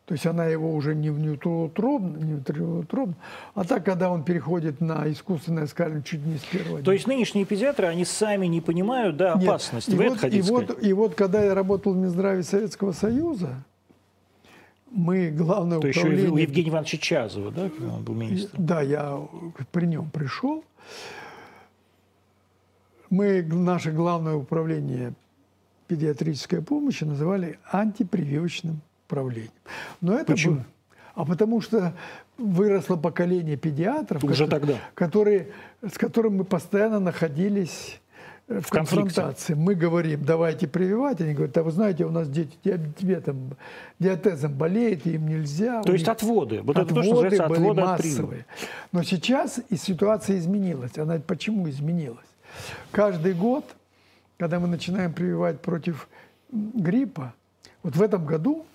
То 0.06 0.14
есть 0.14 0.26
она 0.26 0.46
его 0.46 0.74
уже 0.74 0.94
не 0.94 1.10
внутриутробно, 1.10 2.18
не 2.18 2.34
внутриутробно, 2.34 3.16
а 3.54 3.64
так, 3.64 3.86
когда 3.86 4.12
он 4.12 4.24
переходит 4.24 4.82
на 4.82 5.10
искусственное 5.10 5.68
скармливание 5.68 6.04
чуть 6.04 6.26
не 6.26 6.38
с 6.38 6.42
первого 6.42 6.82
То 6.82 6.92
есть 6.92 7.08
нынешние 7.08 7.46
педиатры, 7.46 7.88
они 7.88 8.04
сами 8.04 8.48
не 8.48 8.60
понимают, 8.60 9.16
да, 9.16 9.36
Нет, 9.36 9.48
опасность. 9.48 9.88
И 9.88 9.96
вот, 9.96 10.16
и, 10.16 10.18
сказать? 10.18 10.50
вот, 10.50 10.84
и 10.84 10.92
вот, 10.92 11.16
когда 11.16 11.42
я 11.44 11.54
работал 11.54 11.94
в 11.94 11.98
Минздраве 11.98 12.44
Советского 12.44 12.92
Союза, 12.92 13.64
мы 14.90 15.30
главное 15.30 15.80
То 15.80 15.88
еще 15.88 16.02
управление... 16.02 16.32
у 16.32 16.38
Евгения 16.38 16.70
Ивановича 16.72 16.98
Чазова, 16.98 17.52
да, 17.52 17.70
когда 17.70 17.94
он 17.94 18.04
был 18.04 18.14
министром. 18.14 18.66
Да, 18.66 18.82
я 18.82 19.18
при 19.72 19.86
нем 19.86 20.10
пришел. 20.10 20.66
Мы 23.10 23.44
наше 23.44 23.92
главное 23.92 24.36
управление 24.36 25.14
педиатрической 25.96 26.62
помощи 26.62 27.04
называли 27.04 27.60
антипрививочным 27.70 28.80
управлением. 29.08 29.52
Но 30.00 30.14
это 30.16 30.32
Почему? 30.32 30.56
было- 30.56 30.66
а 31.16 31.26
потому 31.26 31.60
что 31.60 31.94
выросло 32.38 32.96
поколение 32.96 33.58
педиатров, 33.58 34.24
Уже 34.24 34.46
кото- 34.46 34.50
тогда. 34.52 34.74
которые, 34.96 35.50
с 35.82 35.98
которым 35.98 36.38
мы 36.38 36.44
постоянно 36.46 37.02
находились 37.02 38.00
в, 38.48 38.70
конфронтации. 38.70 39.54
Мы 39.54 39.76
говорим, 39.76 40.24
давайте 40.24 40.68
прививать. 40.68 41.20
Они 41.20 41.34
говорят, 41.34 41.58
а 41.58 41.64
вы 41.64 41.72
знаете, 41.72 42.06
у 42.06 42.10
нас 42.12 42.30
дети 42.30 42.58
диабетом, 42.64 43.58
диатезом 44.00 44.54
болеют, 44.54 45.06
им 45.06 45.28
нельзя. 45.28 45.82
То 45.82 45.92
есть 45.92 46.06
них 46.06 46.14
отводы. 46.16 46.62
Вот 46.62 46.78
это 46.78 46.94
то, 46.96 47.04
что 47.04 47.12
отводы 47.12 47.24
называется 47.30 47.48
были 47.50 47.60
отводы 47.60 47.82
от 47.82 47.88
массовые. 48.00 48.46
Но 48.94 49.04
сейчас 49.04 49.60
и 49.70 49.76
ситуация 49.76 50.38
изменилась. 50.38 50.98
Она 50.98 51.20
почему 51.20 51.70
изменилась? 51.70 52.26
Каждый 52.92 53.34
год, 53.34 53.66
когда 54.42 54.60
мы 54.60 54.68
начинаем 54.68 55.14
прививать 55.14 55.62
против 55.62 56.10
гриппа, 56.52 57.36
вот 57.84 57.96
в 57.96 58.02
этом 58.02 58.26
году, 58.26 58.66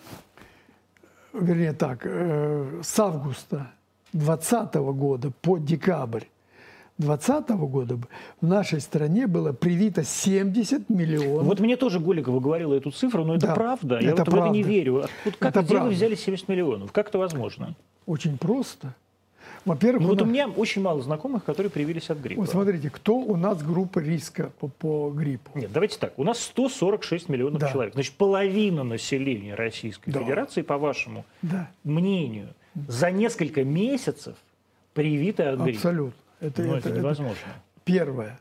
вернее 1.32 1.72
так, 1.72 2.02
э, 2.04 2.82
с 2.84 3.00
августа 3.00 3.72
2020 4.12 4.74
года 4.92 5.32
по 5.42 5.58
декабрь 5.58 6.22
2020 6.98 7.50
года 7.68 7.98
в 8.40 8.46
нашей 8.46 8.80
стране 8.80 9.26
было 9.26 9.52
привито 9.52 10.04
70 10.04 10.88
миллионов. 10.88 11.46
Вот 11.46 11.58
мне 11.58 11.76
тоже 11.76 11.98
Голикова 11.98 12.38
говорила 12.38 12.72
эту 12.72 12.92
цифру, 12.92 13.24
но 13.24 13.34
это 13.34 13.48
Да, 13.48 13.54
правда. 13.56 13.98
Я 13.98 14.10
это 14.10 14.22
вот 14.22 14.28
в 14.28 14.36
это 14.36 14.48
не 14.50 14.62
правда. 14.62 14.68
верю. 14.68 15.02
Откуда, 15.02 15.36
как 15.36 15.50
Это 15.50 15.62
где 15.62 15.74
вы 15.74 15.80
правда. 15.80 15.94
взяли 15.96 16.14
70 16.14 16.46
миллионов? 16.46 16.92
Как 16.92 17.08
это 17.08 17.18
возможно? 17.18 17.74
Очень 18.06 18.38
просто. 18.38 18.94
Во-первых, 19.66 20.02
Ну, 20.02 20.06
у 20.06 20.10
вот 20.12 20.22
у 20.22 20.24
нас- 20.24 20.32
меня 20.32 20.48
очень 20.48 20.80
мало 20.80 21.02
знакомых, 21.02 21.44
которые 21.44 21.70
привились 21.70 22.08
от 22.08 22.18
гриппа. 22.18 22.40
вот 22.42 22.50
смотрите, 22.50 22.88
кто 22.88 23.16
у 23.16 23.36
нас 23.36 23.60
группа 23.64 23.98
риска 23.98 24.50
по, 24.60 24.68
по 24.68 25.10
гриппу? 25.10 25.58
Нет, 25.58 25.72
давайте 25.72 25.98
так. 25.98 26.16
У 26.18 26.22
нас 26.24 26.38
146 26.40 27.28
миллионов 27.28 27.60
Да. 27.60 27.72
человек. 27.72 27.94
Значит, 27.94 28.14
половина 28.14 28.84
населения 28.84 29.56
Российской 29.56 30.12
Да. 30.12 30.20
Федерации, 30.20 30.62
по 30.62 30.78
вашему 30.78 31.24
Да, 31.42 31.68
мнению, 31.82 32.54
за 32.86 33.10
несколько 33.10 33.64
месяцев 33.64 34.36
привиты 34.94 35.42
от 35.42 35.58
гриппа. 35.60 35.78
абсолютно. 35.78 36.20
Это, 36.38 36.62
Ну, 36.62 36.68
это- 36.68 36.78
это 36.78 36.88
это 36.90 36.98
невозможно. 37.00 37.48
первое. 37.84 38.38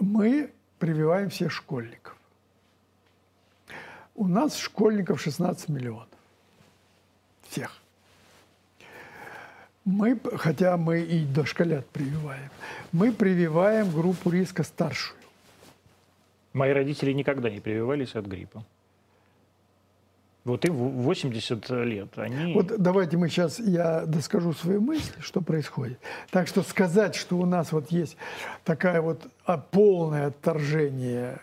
Мы 0.00 0.50
прививаем 0.78 1.28
всех 1.28 1.52
школьников. 1.52 2.16
У 4.14 4.26
нас 4.26 4.56
школьников 4.56 5.20
16 5.20 5.68
миллионов. 5.68 6.08
Всех. 7.50 7.81
Мы, 9.84 10.18
хотя 10.36 10.76
мы 10.76 11.00
и 11.00 11.24
дошколят 11.24 11.86
прививаем, 11.88 12.50
мы 12.92 13.12
прививаем 13.12 13.90
группу 13.90 14.30
риска 14.30 14.62
старшую. 14.62 15.18
Мои 16.52 16.72
родители 16.72 17.12
никогда 17.12 17.50
не 17.50 17.60
прививались 17.60 18.14
от 18.14 18.26
гриппа. 18.26 18.64
Вот 20.44 20.64
им 20.64 20.74
в- 20.74 21.02
80 21.02 21.70
лет. 21.84 22.08
Они... 22.18 22.52
Вот 22.52 22.76
давайте 22.80 23.16
мы 23.16 23.28
сейчас, 23.28 23.58
я 23.58 24.04
доскажу 24.06 24.52
свою 24.52 24.80
мысль, 24.80 25.12
что 25.20 25.40
происходит. 25.40 25.98
Так 26.30 26.48
что 26.48 26.62
сказать, 26.62 27.14
что 27.14 27.38
у 27.38 27.46
нас 27.46 27.72
вот 27.72 27.90
есть 27.92 28.16
такая 28.64 29.00
вот 29.00 29.26
а, 29.44 29.56
полное 29.58 30.26
отторжение 30.28 31.40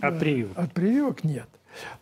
От 0.00 0.18
прививок. 0.18 0.58
от 0.58 0.72
прививок, 0.72 1.24
нет. 1.24 1.48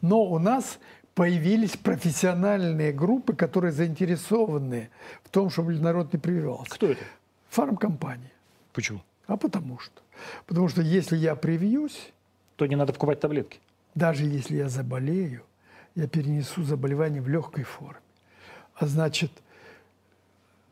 Но 0.00 0.22
у 0.22 0.38
нас 0.38 0.78
появились 1.14 1.76
профессиональные 1.76 2.92
группы, 2.92 3.34
которые 3.34 3.72
заинтересованы 3.72 4.90
в 5.22 5.28
том, 5.30 5.50
чтобы 5.50 5.74
народ 5.74 6.12
не 6.12 6.18
прививался. 6.18 6.74
Кто 6.74 6.86
это? 6.86 7.04
Фармкомпания. 7.50 8.32
Почему? 8.72 9.02
А 9.26 9.36
потому 9.36 9.78
что. 9.78 10.02
Потому 10.46 10.68
что 10.68 10.82
если 10.82 11.16
я 11.16 11.34
привьюсь, 11.34 12.12
То 12.56 12.66
не 12.66 12.76
надо 12.76 12.92
покупать 12.92 13.20
таблетки. 13.20 13.58
даже 13.94 14.24
если 14.24 14.56
я 14.56 14.68
заболею, 14.68 15.42
я 15.94 16.06
перенесу 16.06 16.62
заболевание 16.62 17.22
в 17.22 17.28
легкой 17.28 17.64
форме. 17.64 18.00
А 18.74 18.86
значит, 18.86 19.32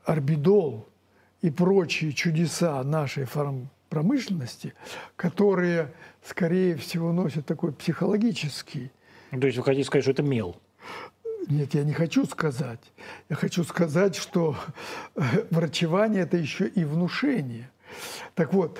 орбидол 0.04 0.86
и 1.42 1.50
прочие 1.50 2.12
чудеса 2.12 2.82
нашей 2.84 3.24
фармпромышленности, 3.24 4.74
которые, 5.16 5.92
скорее 6.24 6.76
всего, 6.76 7.12
носят 7.12 7.46
такой 7.46 7.72
психологический 7.72 8.92
То 9.30 9.46
есть 9.46 9.58
вы 9.58 9.64
хотите 9.64 9.84
сказать, 9.86 10.04
что 10.04 10.12
это 10.12 10.22
мел? 10.22 10.56
Нет, 11.48 11.74
я 11.74 11.84
не 11.84 11.92
хочу 11.92 12.24
сказать. 12.26 12.80
Я 13.28 13.36
хочу 13.36 13.64
сказать, 13.64 14.16
что 14.16 14.56
э, 15.16 15.20
врачевание– 15.50 16.22
это 16.24 16.36
еще 16.36 16.66
и 16.68 16.84
внушение. 16.84 17.70
Так 18.34 18.52
вот, 18.52 18.78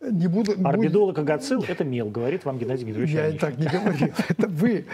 не 0.00 0.28
буду... 0.28 0.54
будь- 0.56 0.64
Орбидол 0.66 1.10
и 1.10 1.14
кагацил– 1.14 1.64
это 1.68 1.84
мел, 1.84 2.10
говорит 2.10 2.44
вам 2.44 2.58
Геннадий 2.58 2.84
Георгиевич 2.84 3.12
Я 3.12 3.26
и 3.28 3.30
Онищенко. 3.30 3.46
так 3.46 3.58
не 3.58 3.66
говорил. 3.66 4.14
Это 4.28 4.46
вы 4.48 4.86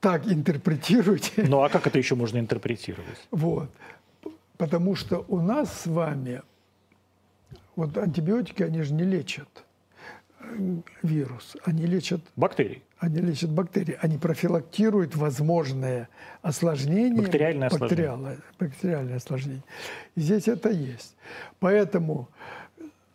так 0.00 0.26
интерпретируете. 0.26 1.44
Ну 1.46 1.62
а 1.62 1.68
как 1.68 1.86
это 1.86 1.96
еще 1.98 2.16
можно 2.16 2.38
интерпретировать? 2.38 3.18
Вот. 3.30 3.70
Потому 4.56 4.96
что 4.96 5.24
у 5.28 5.40
нас 5.40 5.82
с 5.82 5.86
вами, 5.86 6.42
вот 7.76 7.96
антибиотики, 7.96 8.64
они 8.64 8.82
же 8.82 8.94
не 8.94 9.04
лечат 9.04 9.64
вирус, 11.02 11.56
они 11.64 11.86
лечат 11.86 12.20
Бактерии. 12.36 12.82
Они 12.98 13.18
лечат 13.20 13.50
бактерии, 13.50 13.98
они 14.00 14.16
профилактируют 14.16 15.16
возможное 15.16 16.08
осложнение. 16.40 17.20
Бактериальное 17.20 17.66
осложнение. 17.66 18.38
бактериальное 18.60 19.16
осложнение. 19.16 19.64
И 20.14 20.20
здесь 20.20 20.46
это 20.46 20.70
есть. 20.70 21.16
Поэтому 21.58 22.28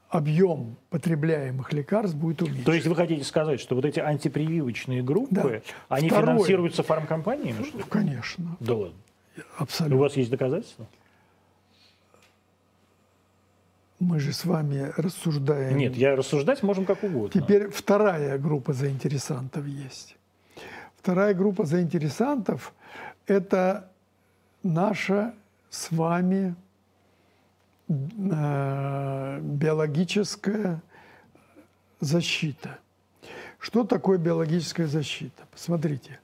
объем 0.09 0.75
потребляемых 0.89 1.71
лекарств 1.73 2.15
будет 2.17 2.41
уменьшен. 2.41 2.63
То 2.65 2.73
есть 2.73 2.85
вы 2.87 2.95
хотите 2.95 3.23
сказать, 3.23 3.59
что 3.59 3.75
вот 3.75 3.85
эти 3.85 3.99
антипрививочные 3.99 5.01
группы, 5.03 5.35
Да. 5.65 5.95
они 5.95 6.09
Второе. 6.09 6.35
финансируются 6.35 6.83
фармкомпаниями? 6.83 7.63
Что 7.63 7.77
ли? 7.77 7.83
Конечно, 7.89 8.57
Да 8.59 8.73
ладно. 8.73 8.95
У 9.37 9.63
абсолютно. 9.63 9.97
вас 9.99 10.17
есть 10.17 10.29
доказательства? 10.31 10.87
Мы 13.99 14.19
же 14.19 14.31
с 14.31 14.45
вами 14.45 14.93
рассуждаем. 14.95 15.77
Нет, 15.77 15.95
я 15.95 16.15
рассуждать 16.15 16.61
можем 16.61 16.85
как 16.85 17.03
угодно. 17.03 17.41
Теперь 17.41 17.69
вторая 17.69 18.37
группа 18.37 18.71
заинтересантов 18.73 19.65
есть. 19.65 20.15
Вторая 20.97 21.33
группа 21.33 21.65
заинтересантов– 21.65 22.73
это 23.27 23.89
наша 24.61 25.33
с 25.71 25.91
вами 25.91 26.55
э, 27.89 29.39
биологическая 29.41 30.83
защита. 31.99 32.77
Что 33.57 33.83
такое 33.83 34.19
биологическая 34.19 34.85
защита? 34.85 35.47
Посмотрите, 35.49 36.19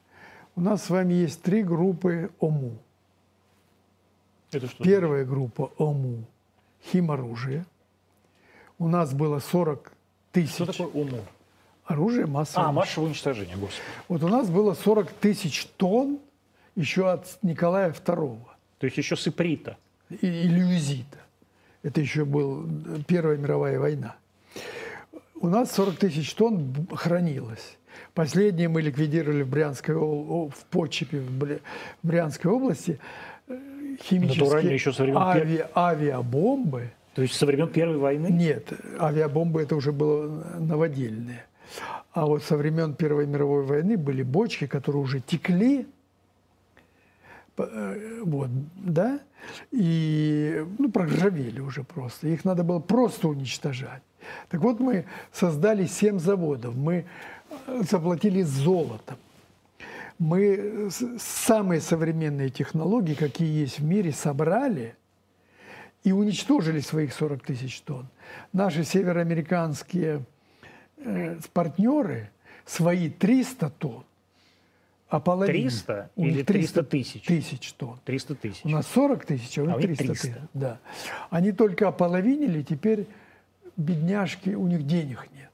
у 0.55 0.61
нас 0.61 0.83
с 0.83 0.89
вами 0.91 1.13
есть 1.13 1.41
три 1.41 1.63
группы 1.63 2.29
ОМУ. 2.39 2.77
Это 4.51 4.67
что? 4.67 4.83
Первая 4.83 5.25
группа 5.25 5.71
ОМУ– 5.77 6.25
химоружие. 6.91 7.65
У 8.79 8.87
нас 8.87 9.13
было 9.13 9.39
40 9.39 9.91
тысяч 10.31 10.53
Что 10.55 10.65
такое 10.65 10.87
ОМО? 10.87 11.19
оружия 11.85 12.27
массового 12.27 12.69
А, 12.69 12.71
массовое 12.71 13.07
уничтожение, 13.09 13.55
господи. 13.57 13.81
Вот 14.07 14.23
у 14.23 14.27
нас 14.27 14.49
было 14.49 14.73
40 14.73 15.11
тысяч 15.13 15.65
тонн 15.77 16.19
еще 16.75 17.09
от 17.11 17.37
Николая 17.43 17.91
II 17.91 18.39
То 18.79 18.85
есть 18.85 18.97
еще 18.97 19.15
с 19.15 19.27
иприта. 19.27 19.77
и, 20.09 20.15
и 20.27 20.47
люизита. 20.47 21.17
Это 21.83 22.01
еще 22.01 22.25
была 22.25 22.63
Первая 23.07 23.37
мировая 23.37 23.79
война. 23.79 24.15
У 25.35 25.49
нас 25.49 25.71
40 25.73 25.97
тысяч 25.97 26.33
тонн 26.33 26.87
хранилось. 26.95 27.77
Последнее 28.13 28.69
мы 28.69 28.81
ликвидировали 28.81 29.43
в 29.43 29.49
Брянской, 29.49 29.95
в 29.95 30.53
Почепе, 30.69 31.19
в 31.19 31.59
Брянской 32.03 32.49
области. 32.51 32.99
Химические 34.01 34.73
еще 34.73 34.93
со 34.93 35.03
времен 35.03 35.17
ави- 35.17 35.67
авиабомбы. 35.75 36.91
То 37.15 37.21
есть 37.21 37.35
со 37.35 37.45
времен 37.45 37.67
Первой 37.67 37.97
войны? 37.97 38.27
Нет, 38.27 38.73
авиабомбы 38.99 39.61
это 39.61 39.75
уже 39.75 39.91
было 39.91 40.27
новодельные. 40.59 41.45
А 42.11 42.25
вот 42.25 42.43
со 42.43 42.57
времен 42.57 42.93
Первой 42.93 43.25
мировой 43.25 43.63
войны 43.63 43.97
были 43.97 44.23
бочки, 44.23 44.67
которые 44.67 45.01
уже 45.01 45.19
текли, 45.19 45.87
э, 47.57 48.21
вот, 48.23 48.49
да, 48.75 49.19
и 49.71 50.65
ну, 50.77 50.91
проржавели 50.91 51.59
уже 51.59 51.83
просто. 51.83 52.27
Их 52.27 52.45
надо 52.45 52.63
было 52.63 52.79
просто 52.79 53.27
уничтожать. 53.27 54.01
Так 54.49 54.61
вот, 54.61 54.79
мы 54.79 55.05
создали 55.31 55.85
семь 55.85 56.19
заводов, 56.19 56.75
мы 56.75 57.05
э, 57.67 57.81
заплатили 57.89 58.41
золотом. 58.41 59.17
Мы 60.23 60.89
с- 60.89 61.19
самые 61.19 61.81
современные 61.81 62.49
технологии, 62.49 63.13
какие 63.13 63.61
есть 63.61 63.79
в 63.79 63.83
мире, 63.83 64.11
собрали– 64.11 64.95
и 66.03 66.11
уничтожили 66.11 66.79
своих 66.81 67.13
40 67.13 67.43
тысяч 67.43 67.81
тонн. 67.81 68.07
Наши 68.51 68.83
североамериканские 68.83 70.25
э, 70.97 71.37
партнеры 71.53 72.29
свои 72.65 73.09
300 73.09 73.69
тонн, 73.69 74.03
а 75.07 75.19
половина... 75.19 75.69
300 75.69 76.09
у 76.15 76.25
них 76.25 76.35
или 76.35 76.43
300 76.43 76.83
тысяч? 76.83 77.25
Тысяч 77.25 77.73
тонн. 77.73 77.99
300 78.03 78.35
тысяч. 78.35 78.65
У 78.65 78.69
нас 78.69 78.85
40 78.87 79.25
тысяч, 79.25 79.57
а 79.57 79.61
у 79.61 79.65
них 79.65 79.73
А 79.73 79.77
у 79.77 79.79
них 79.79 79.97
300, 79.97 80.03
300. 80.03 80.27
тысяч. 80.27 80.41
Да. 80.53 80.79
Они 81.29 81.53
только 81.53 81.87
ополовинили, 81.87 82.63
теперь 82.63 83.07
бедняжки, 83.77 84.55
у 84.55 84.67
них 84.67 84.85
денег 84.85 85.25
нет. 85.33 85.51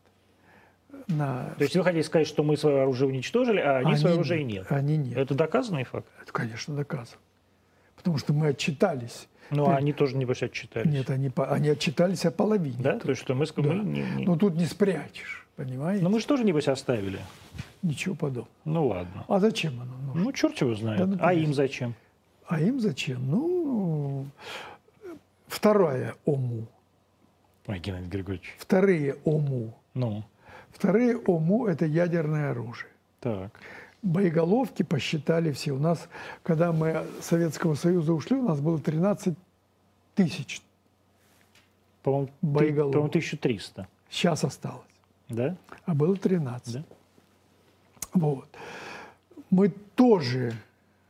На... 1.10 1.56
То 1.58 1.64
есть 1.64 1.76
вы 1.76 1.84
хотите 1.84 2.04
сказать, 2.04 2.28
что 2.28 2.44
мы 2.44 2.56
свое 2.56 2.84
оружие 2.84 3.10
уничтожили, 3.10 3.60
а 3.60 3.78
они, 3.80 3.96
свое 3.98 4.14
оружие 4.16 4.44
нет? 4.44 4.68
Они 4.72 4.96
нет. 4.96 5.18
Это 5.18 5.34
доказанный 5.34 5.84
факт? 5.84 6.08
Это, 6.22 6.32
конечно, 6.32 6.76
доказано. 6.76 7.18
Потому 7.96 8.18
что 8.20 8.32
мы 8.32 8.48
отчитались. 8.48 9.28
Ну, 9.50 9.66
Ты- 9.66 9.72
а 9.72 9.76
они 9.78 9.92
тоже, 9.94 10.16
небось, 10.16 10.44
отчитались. 10.44 10.92
Нет, 10.92 11.10
они, 11.10 11.32
они 11.36 11.70
отчитались 11.70 12.26
о 12.26 12.32
половине. 12.32 12.78
Да? 12.80 13.00
То 13.00 13.10
есть 13.10 13.22
что 13.22 13.34
мы... 13.34 13.48
Да. 13.48 13.54
мы 13.64 13.84
не- 13.84 14.02
не- 14.18 14.26
Ну 14.26 14.38
тут 14.38 14.54
не 14.54 14.66
спрячешь, 14.68 15.48
понимаете? 15.56 16.04
Но 16.04 16.10
мы 16.12 16.20
же 16.20 16.28
тоже, 16.28 16.44
небось, 16.44 16.68
оставили. 16.68 17.20
Ничего 17.82 18.14
подобного. 18.14 18.48
Ну, 18.66 18.88
ладно. 18.88 19.26
А 19.28 19.40
зачем 19.40 19.82
оно 19.82 19.98
нужно? 20.06 20.22
Ну, 20.22 20.32
черт 20.32 20.62
его 20.62 20.76
знает. 20.76 21.00
Да, 21.00 21.06
ну, 21.08 21.18
а 21.20 21.34
им 21.34 21.54
зачем? 21.56 21.96
А 22.46 22.62
им 22.62 22.80
зачем? 22.80 23.28
Ну, 23.30 24.28
вторая 25.48 26.14
ОМУ. 26.26 26.68
Ой, 27.68 27.80
Геннадий 27.80 28.08
Григорьевич. 28.10 28.56
Вторые 28.60 29.16
ОМУ. 29.26 29.74
Ну, 29.96 30.24
Вторые 30.72 31.18
ОМУ– 31.18 31.66
это 31.68 31.86
ядерное 31.86 32.52
оружие. 32.52 32.90
так. 33.20 33.52
Боеголовки 34.02 34.82
посчитали 34.84 35.52
все. 35.52 35.74
У 35.74 35.78
нас, 35.78 36.08
когда 36.44 36.72
мы 36.72 37.06
с 37.22 37.26
Советского 37.26 37.76
Союза 37.76 38.14
ушли, 38.14 38.38
у 38.38 38.48
нас 38.48 38.62
было 38.62 38.80
13 38.80 39.36
тысяч 40.16 40.62
По-моему, 42.02 42.30
Боеголовок. 42.42 42.94
по-моему, 42.94 43.10
1300. 43.10 43.90
Сейчас 44.10 44.46
осталось. 44.46 44.86
Да? 45.28 45.58
а 45.86 45.94
было 45.94 46.16
13. 46.16 46.76
Да. 46.76 46.84
Вот. 48.14 48.48
Мы 49.50 49.68
тоже 49.96 50.54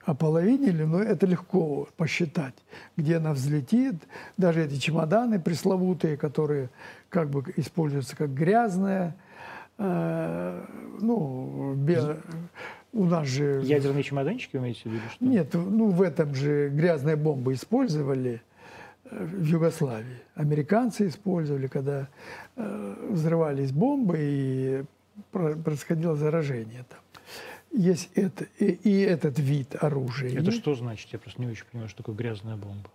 ополовинили, 0.03 0.84
но 0.84 0.99
это 0.99 1.28
легко 1.28 1.88
посчитать, 1.95 2.55
где 2.97 3.18
она 3.18 3.34
взлетит. 3.34 3.95
Даже 4.38 4.66
эти 4.66 4.80
чемоданы 4.80 5.39
пресловутые, 5.39 6.18
которые 6.18 6.70
как 7.10 7.30
бы 7.30 7.43
используются 7.55 8.16
как 8.16 8.34
грязная, 8.34 9.16
ну, 9.80 11.73
бе- 11.75 12.17
у 12.91 13.05
нас 13.05 13.27
же... 13.27 13.61
Ядерные 13.63 14.03
чемоданчики 14.03 14.57
имеете 14.57 14.82
в 14.89 14.93
виду? 14.93 15.03
Что? 15.13 15.25
Нет, 15.25 15.53
ну 15.53 15.89
в 15.89 16.01
этом 16.01 16.36
же 16.36 16.69
грязные 16.69 17.15
бомбы 17.15 17.53
использовали 17.53 18.41
э, 19.05 19.23
в 19.25 19.43
Югославии. 19.43 20.19
Американцы 20.36 21.07
использовали, 21.07 21.67
когда 21.67 22.07
э, 22.55 23.07
взрывались 23.11 23.71
бомбы 23.71 24.17
и 24.19 24.84
про- 25.32 25.55
происходило 25.55 26.15
заражение 26.15 26.84
там. 26.89 26.99
Есть 27.71 28.09
это, 28.15 28.45
и, 28.57 28.65
и 28.65 29.01
этот 29.01 29.38
вид 29.39 29.75
оружия. 29.80 30.38
Это 30.38 30.51
что 30.51 30.73
значит? 30.75 31.13
Я 31.13 31.19
просто 31.19 31.39
не 31.41 31.47
очень 31.47 31.65
понимаю, 31.71 31.88
что 31.88 31.97
такое 31.99 32.15
грязная 32.15 32.55
бомба. 32.55 32.89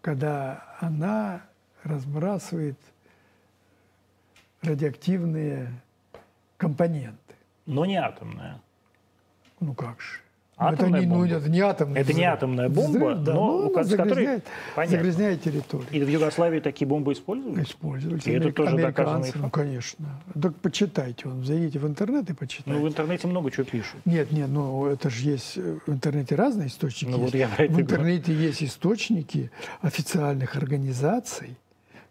Когда 0.00 0.76
она 0.80 1.42
разбрасывает 1.84 2.78
радиоактивные 4.62 5.68
компоненты. 6.58 7.34
Но 7.66 7.86
не 7.86 7.96
атомная. 7.96 8.60
Ну 9.60 9.72
как 9.74 10.00
же. 10.00 10.18
Атомная 10.60 10.98
это 11.02 11.06
не, 11.08 11.14
ну, 11.14 11.20
бомба. 11.20 11.34
это 11.36 11.48
не 11.50 11.60
атомный 11.60 12.00
Это 12.00 12.12
не 12.12 12.22
взрыв. 12.22 12.32
атомная 12.34 12.68
бомба, 12.68 12.96
Взрыв, 12.98 13.18
да, 13.22 13.34
но 13.34 13.46
но 13.46 13.56
у 13.58 13.60
она 13.66 13.74
ко- 13.74 13.84
с 13.84 13.90
которой- 13.90 14.08
загрязняет, 14.08 14.44
загрязняет 14.90 15.42
территорию. 15.42 15.86
И 15.92 16.00
в 16.02 16.08
Югославии 16.08 16.58
такие 16.58 16.88
бомбы 16.88 17.12
использовали? 17.12 17.62
Использовались. 17.62 18.26
И 18.26 18.30
это 18.32 18.40
Америк- 18.48 18.54
тоже 18.56 18.76
доказанный 18.76 19.14
американцы, 19.18 19.32
факт? 19.38 19.44
Ну, 19.44 19.50
конечно. 19.50 20.06
Так 20.42 20.56
почитайте, 20.56 21.28
он, 21.28 21.44
зайдите 21.44 21.78
в 21.78 21.86
интернет 21.86 22.28
и 22.30 22.32
почитайте. 22.32 22.72
Ну, 22.76 22.84
в 22.84 22.88
интернете 22.88 23.28
много 23.28 23.52
чего 23.52 23.66
пишут. 23.66 24.00
Нет, 24.04 24.32
нет, 24.32 24.48
ну 24.48 24.86
это 24.86 25.10
же 25.10 25.28
есть 25.30 25.58
э, 25.58 25.78
в 25.86 25.92
интернете 25.92 26.34
разные 26.34 26.66
источники. 26.66 27.12
Ну, 27.12 27.18
вот 27.18 27.34
есть. 27.34 27.36
я 27.36 27.48
про 27.54 27.64
это 27.64 27.72
в 27.74 27.78
и 27.78 27.82
говорю. 27.84 27.94
интернете 28.10 28.34
есть 28.34 28.62
источники 28.64 29.52
официальных 29.80 30.56
организаций, 30.56 31.56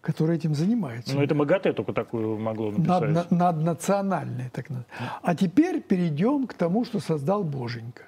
которые 0.00 0.36
этим 0.38 0.54
занимаются. 0.54 1.14
Ну, 1.14 1.22
это 1.22 1.34
МАГАТЭ 1.34 1.72
только 1.72 1.92
такую 1.92 2.38
могло 2.38 2.70
написать. 2.70 3.10
Над- 3.10 3.30
наднациональные, 3.30 4.50
так 4.50 4.70
называемые. 4.70 5.10
А 5.22 5.34
теперь 5.34 5.80
перейдем 5.80 6.46
к 6.46 6.54
тому, 6.54 6.84
что 6.84 7.00
создал 7.00 7.44
Боженька. 7.44 8.04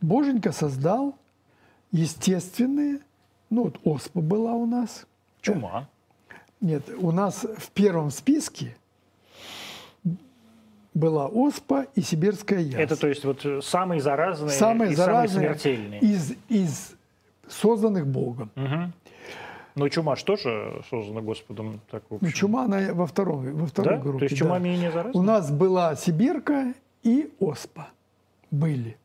Боженька 0.00 0.52
создал 0.52 1.14
естественные, 1.92 3.00
ну 3.50 3.64
вот 3.64 3.80
оспа 3.84 4.20
была 4.20 4.52
у 4.52 4.66
нас, 4.66 5.06
Чума. 5.40 5.88
Нет, 6.60 6.82
у 6.98 7.10
нас 7.12 7.46
в 7.56 7.70
первом 7.70 8.10
списке 8.10 8.76
была 10.92 11.26
оспа 11.28 11.86
и 11.94 12.02
сибирская 12.02 12.60
язва. 12.60 12.78
Это, 12.80 12.96
то 12.96 13.06
есть, 13.08 13.24
вот 13.24 13.44
э, 13.46 13.60
самые 13.62 14.00
заразные 14.00 14.50
самые 14.50 14.92
и 14.92 14.94
заразные 14.94 15.28
самые 15.28 15.58
смертельные. 15.58 16.00
из, 16.00 16.32
из 16.48 16.92
созданных 17.48 18.06
Богом. 18.06 18.50
Мгм. 18.56 18.92
Но 19.74 19.88
чума 19.88 20.16
ж 20.16 20.22
тоже 20.22 20.82
создана 20.90 21.20
Господом. 21.20 21.80
Так, 21.90 22.02
Ну, 22.10 22.30
чума 22.30 22.64
она 22.64 22.92
во, 22.92 23.06
второй, 23.06 23.52
во 23.52 23.66
второй 23.66 23.96
Да? 23.96 24.02
группе. 24.02 24.18
То 24.18 24.24
есть 24.24 24.36
чума 24.36 24.58
да. 24.58 24.64
менее 24.64 24.90
заразная? 24.90 25.20
У 25.20 25.22
нас 25.24 25.50
была 25.50 25.94
сибирка 25.96 26.74
и 27.02 27.32
оспа. 27.38 27.88
Были 28.50 28.96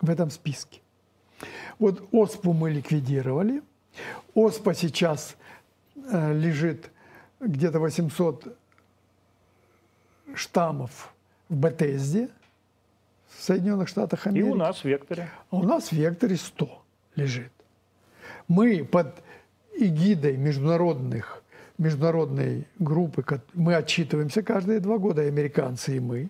в 0.00 0.10
этом 0.10 0.30
списке. 0.30 0.80
Вот 1.78 2.02
оспу 2.12 2.52
мы 2.52 2.70
ликвидировали. 2.70 3.62
Оспа 4.34 4.74
сейчас 4.74 5.36
э, 6.12 6.32
лежит 6.34 6.90
где-то 7.40 7.80
800 7.80 8.56
штаммов 10.34 11.12
в 11.48 11.54
Бетезде, 11.56 12.28
в 13.28 13.42
Соединенных 13.42 13.88
Штатах 13.88 14.26
И 14.26 14.30
Америки. 14.30 14.48
у 14.48 14.54
нас 14.54 14.80
в 14.80 14.84
Векторе. 14.84 15.30
А 15.50 15.56
у 15.56 15.62
нас 15.62 15.88
в 15.88 15.92
векторе 15.92 16.36
100 16.36 16.82
лежит. 17.16 17.52
Мы 18.48 18.84
под 18.84 19.22
эгидой 19.78 20.36
международных, 20.36 21.42
международной 21.78 22.66
группы, 22.78 23.24
мы 23.54 23.74
отчитываемся 23.74 24.42
каждые 24.42 24.80
два 24.80 24.98
года, 24.98 25.22
и 25.22 25.28
американцы, 25.28 25.96
и 25.96 26.00
мы. 26.00 26.28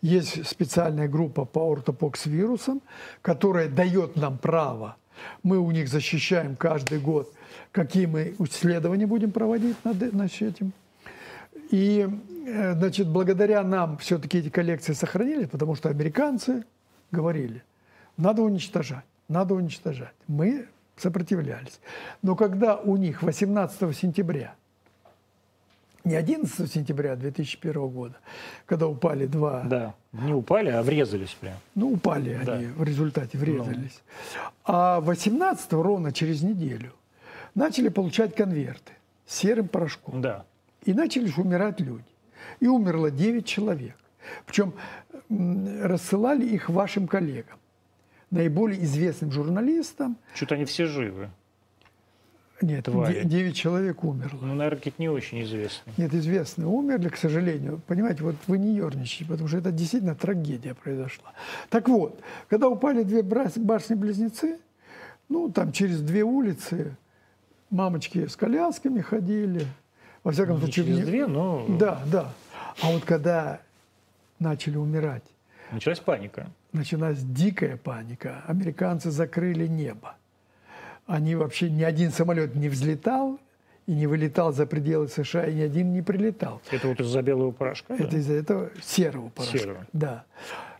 Есть 0.00 0.46
специальная 0.46 1.08
группа 1.08 1.44
по 1.44 1.72
ортопокс-вирусам, 1.72 2.80
которая 3.22 3.68
дает 3.68 4.16
нам 4.16 4.38
право. 4.38 4.96
Мы 5.42 5.58
у 5.58 5.70
них 5.72 5.88
защищаем 5.88 6.54
каждый 6.54 7.00
год, 7.00 7.32
какие 7.72 8.06
мы 8.06 8.34
исследования 8.38 9.06
будем 9.06 9.32
проводить 9.32 9.76
над, 9.84 10.12
над 10.12 10.32
этим. 10.40 10.72
И, 11.70 12.08
э, 12.46 12.74
значит, 12.74 13.08
благодаря 13.08 13.62
нам 13.62 13.98
все-таки 13.98 14.38
эти 14.38 14.48
коллекции 14.48 14.92
сохранились, 14.92 15.48
потому 15.48 15.74
что 15.74 15.88
американцы 15.88 16.64
говорили, 17.10 17.62
надо 18.16 18.42
уничтожать, 18.42 19.04
надо 19.28 19.54
уничтожать. 19.54 20.14
Мы 20.28 20.66
сопротивлялись. 21.00 21.80
Но 22.22 22.34
когда 22.36 22.76
у 22.76 22.96
них 22.96 23.22
18 23.22 23.96
сентября, 23.96 24.54
не 26.04 26.14
11 26.14 26.72
сентября 26.72 27.16
2001 27.16 27.88
года, 27.88 28.16
когда 28.66 28.86
упали 28.86 29.26
два, 29.26 29.62
Да. 29.64 29.94
Не 30.12 30.32
упали, 30.32 30.70
а 30.70 30.82
врезались 30.82 31.36
прям. 31.40 31.54
ну 31.74 31.92
упали 31.92 32.40
Да. 32.44 32.54
они 32.54 32.66
в 32.66 32.82
результате, 32.82 33.36
врезались. 33.36 34.00
А 34.64 35.00
18 35.00 35.72
ровно 35.74 36.12
через 36.12 36.42
неделю 36.42 36.92
начали 37.54 37.88
получать 37.88 38.34
конверты 38.34 38.92
с 39.26 39.36
серым 39.36 39.68
порошком. 39.68 40.22
Да. 40.22 40.44
И 40.84 40.94
начали 40.94 41.30
умирать 41.36 41.80
люди. 41.80 42.04
И 42.60 42.66
умерло 42.66 43.10
9 43.10 43.44
человек. 43.44 43.96
Причем 44.46 44.72
рассылали 45.82 46.46
их 46.46 46.68
вашим 46.70 47.06
коллегам, 47.06 47.58
наиболее 48.30 48.82
известным 48.84 49.32
журналистам. 49.32 50.16
Что-то 50.34 50.54
они 50.56 50.64
все 50.64 50.86
живы. 50.86 51.30
Нет, 52.60 52.86
Твари. 52.86 53.22
9 53.24 53.54
человек 53.56 54.02
умерло. 54.02 54.40
Ну, 54.42 54.54
наверное, 54.54 54.78
какие-то 54.78 55.00
не 55.00 55.08
очень 55.08 55.42
известные. 55.44 55.94
Нет, 55.96 56.12
известные 56.12 56.66
умерли, 56.66 57.08
к 57.08 57.16
сожалению. 57.16 57.80
Понимаете, 57.86 58.24
вот 58.24 58.34
вы 58.48 58.58
не 58.58 58.74
ерничайте, 58.74 59.26
потому 59.26 59.46
что 59.48 59.58
это 59.58 59.70
действительно 59.70 60.16
трагедия 60.16 60.74
произошла. 60.74 61.32
Так 61.70 61.88
вот, 61.88 62.20
когда 62.48 62.68
упали 62.68 63.04
две 63.04 63.22
башни-близнецы, 63.22 64.58
ну, 65.28 65.50
там 65.52 65.70
через 65.70 66.00
две 66.00 66.24
улицы 66.24 66.96
мамочки 67.70 68.26
с 68.26 68.34
колясками 68.34 69.00
ходили. 69.02 69.64
Во 70.24 70.32
всяком 70.32 70.56
Не 70.56 70.62
случае, 70.62 70.84
через 70.84 70.98
не- 70.98 71.04
две, 71.04 71.26
но 71.28 71.64
Да, 71.78 72.02
да. 72.10 72.32
А 72.82 72.90
вот 72.90 73.04
когда 73.04 73.60
начали 74.40 74.76
умирать, 74.76 75.22
началась 75.70 76.00
паника. 76.00 76.48
Началась 76.72 77.18
дикая 77.20 77.76
паника. 77.76 78.42
Американцы 78.46 79.10
закрыли 79.10 79.66
небо. 79.66 80.16
Они 81.06 81.34
вообще 81.34 81.70
ни 81.70 81.82
один 81.82 82.10
самолет 82.10 82.54
не 82.54 82.68
взлетал 82.68 83.38
и 83.86 83.92
не 83.92 84.06
вылетал 84.06 84.52
за 84.52 84.66
пределы 84.66 85.08
США, 85.08 85.46
и 85.46 85.54
ни 85.54 85.62
один 85.62 85.92
не 85.94 86.02
прилетал. 86.02 86.60
Это 86.70 86.88
вот 86.88 87.00
из-за 87.00 87.22
белого 87.22 87.52
порошка? 87.52 87.94
Это 87.94 88.08
да? 88.10 88.18
из-за 88.18 88.34
этого 88.34 88.70
серого 88.82 89.30
порошка. 89.30 89.58
Серого. 89.58 89.86
Да. 89.94 90.24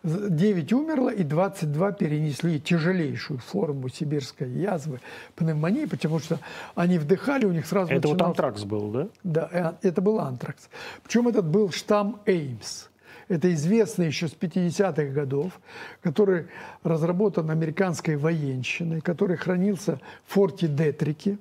9 0.05 0.73
умерло, 0.75 1.09
и 1.09 1.25
22 1.25 1.93
перенесли 1.93 2.61
тяжелейшую 2.61 3.39
форму 3.41 3.89
сибирской 3.89 4.49
язвы, 4.51 5.01
пневмонии, 5.35 5.87
потому 5.87 6.19
что 6.21 6.39
они 6.75 6.99
вдыхали, 6.99 7.47
у 7.47 7.53
них 7.53 7.67
сразу 7.67 7.91
Это 7.93 8.07
вот 8.09 8.15
начинался- 8.19 8.27
антракс 8.43 8.65
был, 8.65 8.91
да? 8.91 9.09
Да, 9.25 9.49
э, 9.83 9.89
это 9.89 10.01
был 10.03 10.21
антракс. 10.21 10.69
Причем 11.03 11.29
этот 11.29 11.47
был 11.47 11.71
штамм 11.73 12.21
Эймс. 12.27 12.88
Это 13.29 13.53
известный 13.53 14.07
еще 14.07 14.27
с 14.29 14.33
50-х 14.33 15.05
годов, 15.13 15.61
который 16.01 16.47
разработан 16.83 17.51
американской 17.51 18.17
военщиной, 18.17 19.01
который 19.01 19.37
хранился 19.37 20.01
в 20.27 20.33
форте 20.35 20.67
Детрике. 20.67 21.39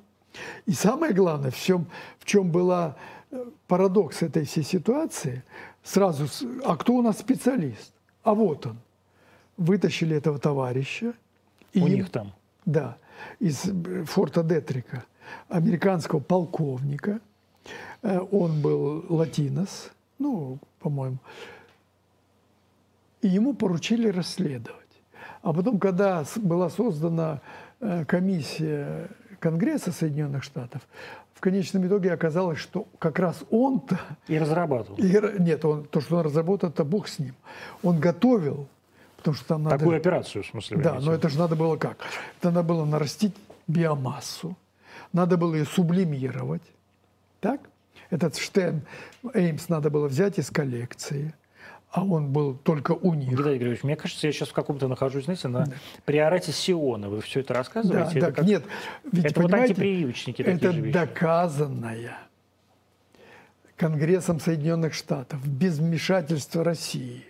И 0.65 0.73
самое 0.73 1.13
главное, 1.13 1.51
в 1.51 1.57
чем, 1.57 1.88
в 2.19 2.25
чем 2.25 2.51
была 2.51 2.95
э, 3.31 3.45
парадокс 3.67 4.21
этой 4.21 4.43
всей 4.45 4.63
ситуации, 4.63 5.43
сразу, 5.83 6.27
а 6.65 6.75
кто 6.75 6.93
у 6.93 7.01
нас 7.01 7.19
специалист? 7.19 7.93
А 8.23 8.33
вот 8.33 8.65
он. 8.67 8.77
Вытащили 9.55 10.15
этого 10.15 10.38
товарища. 10.38 11.13
и 11.73 11.81
У 11.81 11.88
им- 11.88 11.93
них 11.93 12.09
там. 12.11 12.33
да, 12.65 12.97
из 13.39 13.65
э, 13.65 14.03
форта 14.03 14.43
Детрика, 14.43 15.05
американского 15.49 16.19
полковника. 16.19 17.19
Э, 18.03 18.19
Он 18.31 18.61
был 18.61 19.05
латинос, 19.09 19.89
ну, 20.19 20.59
по-моему. 20.79 21.17
И 23.22 23.28
ему 23.28 23.53
поручили 23.53 24.09
расследовать. 24.09 24.82
А 25.41 25.53
потом, 25.53 25.80
когда 25.80 26.24
была 26.36 26.70
создана 26.70 27.41
э, 27.80 28.05
комиссия 28.05 29.09
Конгресса 29.39 29.91
Соединенных 29.91 30.43
Штатов, 30.43 30.82
в 31.34 31.39
конечном 31.39 31.86
итоге 31.88 32.11
оказалось, 32.13 32.57
что 32.57 32.88
как 32.97 33.20
раз 33.20 33.43
он-то 33.51 33.99
И 34.28 34.38
разрабатывал. 34.39 34.97
и 34.97 35.39
нет, 35.39 35.63
он, 35.65 35.86
то, 35.86 36.01
что 36.01 36.18
он 36.18 36.22
разработал, 36.24 36.70
это 36.70 36.84
бог 36.84 37.07
с 37.07 37.20
ним. 37.20 37.36
Он 37.84 37.99
готовил, 37.99 38.68
потому 39.18 39.36
что 39.36 39.45
там 39.45 39.63
надо... 39.63 39.78
Такую 39.78 39.97
операцию, 39.97 40.43
в 40.43 40.47
смысле, 40.47 40.78
Да, 40.78 40.99
но 40.99 41.13
это 41.13 41.30
же 41.30 41.38
надо 41.38 41.55
было 41.55 41.78
как? 41.78 41.97
Это 42.39 42.49
надо 42.49 42.63
было 42.63 42.86
нарастить 42.86 43.36
биомассу, 43.68 44.57
надо 45.13 45.38
было 45.38 45.53
ее 45.55 45.65
сублимировать, 45.65 46.63
Так? 47.39 47.61
Этот 48.09 48.38
штемп 48.38 48.86
Эймс 49.34 49.70
надо 49.70 49.89
было 49.89 50.07
взять 50.07 50.39
из 50.39 50.49
коллекции, 50.49 51.34
а 51.97 52.03
он 52.03 52.31
был 52.31 52.53
только 52.55 52.91
у 52.91 53.13
них. 53.15 53.29
Геннадий 53.29 53.53
Григорьевич, 53.57 53.83
мне 53.83 53.95
кажется, 53.95 54.27
я 54.27 54.33
сейчас 54.33 54.49
в 54.49 54.53
каком-то 54.53 54.87
нахожусь, 54.87 55.25
знаете, 55.25 55.47
на 55.47 55.65
приорате 56.05 56.51
Сиона. 56.51 57.09
Вы 57.09 57.21
все 57.21 57.39
это 57.39 57.53
Да, 57.53 57.59
рассказываете? 57.59 58.19
так, 58.19 58.29
это 58.29 58.31
как- 58.33 58.45
нет, 58.45 58.63
ведь, 59.11 59.25
это 59.25 59.41
вот 59.41 59.53
антипрививочники 59.53 60.43
такие 60.43 60.69
это 60.69 60.91
доказанная 60.91 62.17
Конгрессом 63.77 64.39
Соединенных 64.39 64.93
Штатов 64.93 65.45
без 65.47 65.79
вмешательства 65.79 66.63
России 66.63 67.25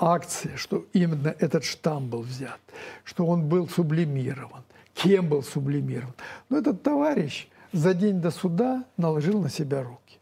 акция, 0.00 0.56
что 0.56 0.86
именно 0.94 1.34
этот 1.38 1.64
штамм 1.64 2.08
был 2.08 2.22
взят, 2.22 2.58
что 3.04 3.26
он 3.26 3.48
был 3.48 3.68
сублимирован, 3.68 4.62
кем 4.94 5.28
был 5.28 5.42
сублимирован. 5.42 6.14
Но 6.48 6.58
этот 6.58 6.82
товарищ 6.82 7.48
за 7.72 7.92
день 7.92 8.20
до 8.20 8.30
суда 8.30 8.84
наложил 8.96 9.40
на 9.42 9.50
себя 9.50 9.82
руки. 9.82 10.18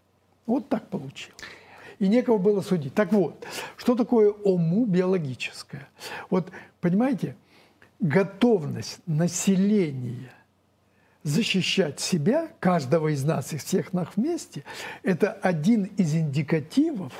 Вот 0.46 0.68
так 0.68 0.88
получилось. 0.88 1.36
И 2.02 2.08
некого 2.08 2.36
было 2.38 2.62
судить. 2.62 2.94
Так 2.94 3.12
вот, 3.12 3.46
что 3.76 3.94
такое 3.94 4.32
ОМУ 4.32 4.86
биологическое? 4.86 5.88
Вот, 6.30 6.50
понимаете, 6.80 7.36
готовность 8.00 8.98
населения 9.06 10.32
защищать 11.22 12.00
себя, 12.00 12.48
каждого 12.58 13.06
из 13.14 13.22
нас 13.22 13.52
и 13.52 13.56
всех 13.56 13.92
нас 13.92 14.08
вместе, 14.16 14.64
это 15.04 15.30
один 15.30 15.84
из 15.96 16.12
индикативов 16.12 17.12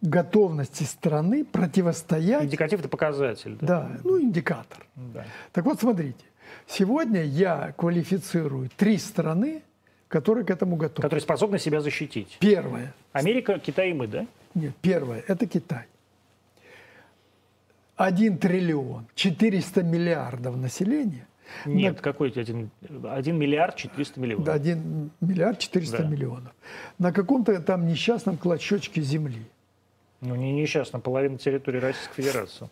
готовности 0.00 0.82
страны 0.82 1.44
противостоять 1.44 2.46
Индикатив– 2.46 2.80
это 2.80 2.88
показатель. 2.88 3.58
Да. 3.60 3.66
да, 3.82 4.00
ну, 4.02 4.20
индикатор. 4.20 4.84
Да. 4.96 5.24
Так 5.52 5.66
вот, 5.66 5.78
смотрите, 5.78 6.24
сегодня 6.66 7.22
я 7.22 7.72
квалифицирую 7.78 8.70
три 8.76 8.98
страны, 8.98 9.62
которые 10.12 10.44
к 10.44 10.50
этому 10.50 10.76
готовы. 10.76 11.02
Которые 11.02 11.22
способны 11.22 11.58
себя 11.58 11.80
защитить. 11.80 12.36
Первое, 12.38 12.94
Америка, 13.12 13.58
Китай 13.58 13.90
и 13.90 13.94
мы, 13.94 14.06
да? 14.06 14.26
нет, 14.54 14.74
первое, 14.82 15.24
это 15.26 15.46
Китай. 15.46 15.86
Один 17.96 18.36
триллион, 18.36 19.06
400 19.14 19.82
миллиардов 19.82 20.56
населения. 20.56 21.26
Нет, 21.64 22.00
какой 22.00 22.30
один, 22.30 22.70
один 23.04 23.38
миллиард 23.38 23.76
400 23.76 24.20
миллионов. 24.20 24.44
Да, 24.44 24.52
1 24.54 25.10
миллиард 25.20 25.58
400 25.58 25.98
Да. 25.98 26.04
миллионов. 26.04 26.52
На 26.98 27.12
каком-то 27.12 27.58
там 27.60 27.86
несчастном 27.86 28.36
клочочке 28.36 29.00
земли. 29.00 29.42
Ну, 30.20 30.34
не 30.36 30.52
несчастно, 30.52 31.00
половина 31.00 31.38
территории 31.38 31.78
Российской 31.78 32.22
Федерации. 32.22 32.68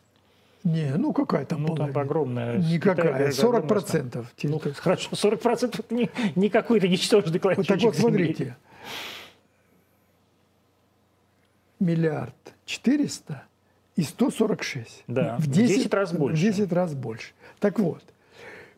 Не, 0.65 0.95
ну 0.97 1.13
какая 1.13 1.47
там 1.47 1.63
Ну, 1.63 1.69
там 1.69 1.77
половина? 1.77 2.01
огромная... 2.01 2.57
Китай, 2.59 2.73
Никакая, 2.73 3.09
говорят, 3.09 3.35
40 3.35 3.49
огромная 3.49 3.69
процентов. 3.69 4.35
Ну, 4.43 4.61
хорошо, 4.77 5.17
40 5.17 5.41
процентов 5.41 5.81
это 5.81 5.95
не, 5.95 6.11
не 6.37 6.51
какой-то 6.51 6.87
ничтожный 6.89 7.33
Вот 7.33 7.43
клочочек 7.43 7.67
так 7.69 7.83
вот, 7.83 7.97
смотрите. 7.97 8.57
Миллиард 11.79 12.35
400 12.67 13.43
и 13.97 14.03
146. 14.03 15.05
Да, 15.07 15.37
в 15.39 15.45
в 15.45 15.51
10, 15.51 15.77
10 15.77 15.95
раз 15.95 16.13
больше. 16.13 16.37
В 16.37 16.41
10 16.41 16.73
раз 16.73 16.95
больше. 16.95 17.33
Так 17.59 17.79
вот, 17.79 18.03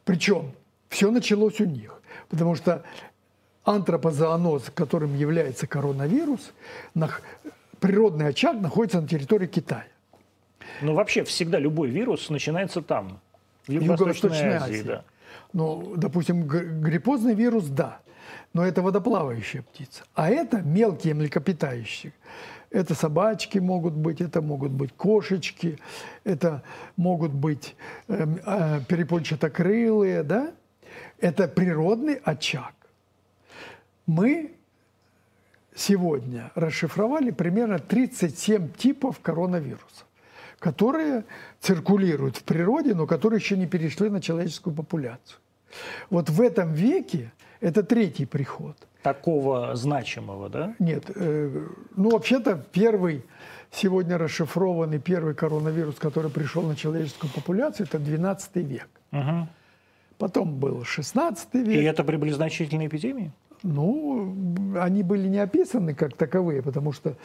причем 0.05 0.53
все 0.89 1.11
началось 1.11 1.61
у 1.61 1.65
них, 1.65 2.01
потому 2.29 2.55
что 2.55 2.85
антропозооноз, 3.65 4.71
которым 4.75 5.17
является 5.17 5.67
коронавирус, 5.67 6.53
природный 7.81 8.29
очаг 8.29 8.61
находится 8.61 9.01
на 9.01 9.09
территории 9.09 9.47
Китая. 9.47 9.87
Ну, 10.81 10.95
вообще, 10.95 11.25
всегда 11.25 11.59
любой 11.59 11.91
вирус 11.91 12.31
начинается 12.31 12.83
там, 12.83 13.21
в 13.67 13.73
Юго-Восточной 13.73 14.31
Юго-Восточной 14.31 14.55
Азии. 14.57 14.75
Азии. 14.75 14.87
Да. 14.87 15.05
Ну, 15.53 15.95
допустим, 15.97 16.47
гриппозный 16.47 17.35
вирус, 17.35 17.67
да, 17.67 18.01
но 18.53 18.65
это 18.65 18.83
водоплавающая 18.83 19.63
птица. 19.63 20.05
А 20.15 20.31
это 20.31 20.63
мелкие 20.63 21.15
млекопитающие. 21.15 22.13
Это 22.71 22.95
собачки 22.95 23.59
могут 23.59 23.93
быть, 23.93 24.23
это 24.23 24.41
могут 24.41 24.73
быть 24.73 24.93
кошечки, 24.97 25.79
это 26.25 26.63
могут 26.97 27.33
быть 27.33 27.77
эм, 28.09 28.41
э, 28.45 28.81
перепончатокрылые, 28.89 30.23
да? 30.23 30.53
Это 31.21 31.49
природный 31.49 32.15
очаг. 32.15 32.73
Мы 34.07 34.53
сегодня 35.75 36.51
расшифровали 36.55 37.31
примерно 37.31 37.79
37 37.79 38.73
типов 38.73 39.21
коронавирусов, 39.21 40.07
которые 40.63 41.25
циркулируют 41.61 42.37
в 42.37 42.45
природе, 42.45 42.95
но 42.95 43.07
которые 43.07 43.41
еще 43.41 43.57
не 43.57 43.67
перешли 43.67 44.09
на 44.09 44.21
человеческую 44.21 44.75
популяцию. 44.77 45.41
Вот 46.09 46.31
в 46.31 46.41
этом 46.41 46.73
веке 46.73 47.33
это 47.61 47.83
третий 47.83 48.27
приход. 48.27 48.77
Такого 49.03 49.75
значимого, 49.75 50.49
да? 50.49 50.75
Нет, 50.79 51.11
э, 51.17 51.67
ну 51.97 52.11
вообще-то 52.11 52.65
первый 52.73 53.25
сегодня 53.73 54.19
расшифрованный 54.19 55.01
первый 55.01 55.35
коронавирус, 55.35 55.97
который 55.97 56.31
пришел 56.31 56.63
на 56.63 56.77
человеческую 56.77 57.33
популяцию, 57.33 57.89
это 57.89 57.99
12 57.99 58.57
век. 58.57 58.89
Мгм. 59.11 59.49
Потом 60.19 60.55
был 60.61 60.85
16 60.85 61.49
И 61.55 61.59
век. 61.59 61.93
это 61.93 62.05
были 62.05 62.31
значительные 62.31 62.87
эпидемии? 62.87 63.33
Ну, 63.63 64.35
они 64.81 65.03
были 65.03 65.29
не 65.29 65.39
описаны 65.39 65.95
как 65.95 66.15
таковые, 66.17 66.63
потому 66.63 66.93
что, 66.93 67.17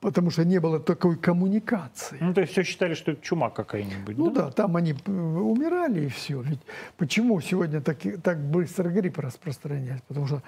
потому 0.00 0.30
что 0.30 0.44
не 0.44 0.58
было 0.58 0.80
такой 0.80 1.16
коммуникации. 1.16 2.16
Ну, 2.20 2.32
то 2.34 2.40
есть 2.40 2.52
все 2.52 2.62
считали, 2.62 2.94
что 2.94 3.12
это 3.12 3.22
чума 3.22 3.50
какая-нибудь, 3.50 4.16
Ну 4.16 4.30
да? 4.30 4.44
да, 4.46 4.50
там 4.50 4.76
они 4.76 4.92
э, 5.06 5.10
умирали 5.12 6.06
и 6.06 6.08
все. 6.08 6.40
Ведь 6.40 6.60
почему 6.96 7.40
сегодня 7.40 7.80
так, 7.80 7.98
так 8.22 8.38
быстро 8.40 8.88
грипп 8.90 9.18
распространяется? 9.18 10.04
Потому 10.08 10.26
что 10.26 10.42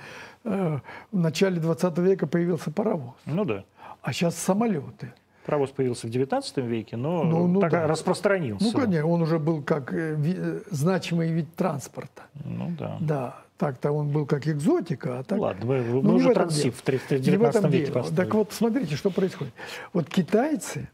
э, 0.44 0.78
в 1.12 1.18
начале 1.18 1.60
20 1.60 1.98
века 1.98 2.26
появился 2.26 2.70
паровоз, 2.70 3.14
Ну 3.26 3.44
да. 3.44 3.64
а 4.02 4.12
сейчас 4.12 4.36
самолеты. 4.36 5.12
Паровоз 5.46 5.70
появился 5.72 6.06
в 6.06 6.10
19 6.10 6.56
веке, 6.58 6.96
но 6.96 7.22
Ну, 7.22 7.46
ну 7.46 7.60
так 7.60 7.70
да. 7.70 7.86
распространился. 7.86 8.64
Ну, 8.64 8.72
конечно, 8.72 9.06
он 9.06 9.20
уже 9.20 9.38
был 9.38 9.62
как 9.62 9.92
э, 9.92 10.16
э, 10.18 10.60
значимый 10.70 11.30
вид 11.32 11.54
транспорта. 11.54 12.22
Ну 12.44 12.70
да. 12.78 12.96
Да, 12.98 13.36
так-то 13.58 13.92
он 13.92 14.08
был 14.10 14.26
как 14.26 14.46
экзотика, 14.48 15.20
а 15.20 15.22
так... 15.22 15.38
Ладно, 15.38 15.64
мы, 15.66 15.82
мы 15.82 16.02
Ну, 16.02 16.14
уже 16.16 16.32
трансив 16.34 16.76
в 16.76 16.82
30 16.82 17.08
в 17.08 17.12
Не 17.12 17.18
в 17.18 17.22
19 17.22 17.58
этом 17.60 17.70
веке 17.70 17.84
дело. 17.86 17.94
построили. 17.94 18.16
Так 18.24 18.34
вот, 18.34 18.52
смотрите, 18.52 18.96
что 18.96 19.10
происходит. 19.10 19.52
Вот 19.92 20.08
китайцы, 20.08 20.88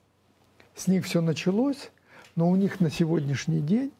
с 0.74 0.86
них 0.86 1.06
все 1.06 1.20
началось, 1.20 1.90
но 2.36 2.48
у 2.48 2.56
них 2.56 2.80
на 2.80 2.90
сегодняшний 2.90 3.60
день 3.60 3.92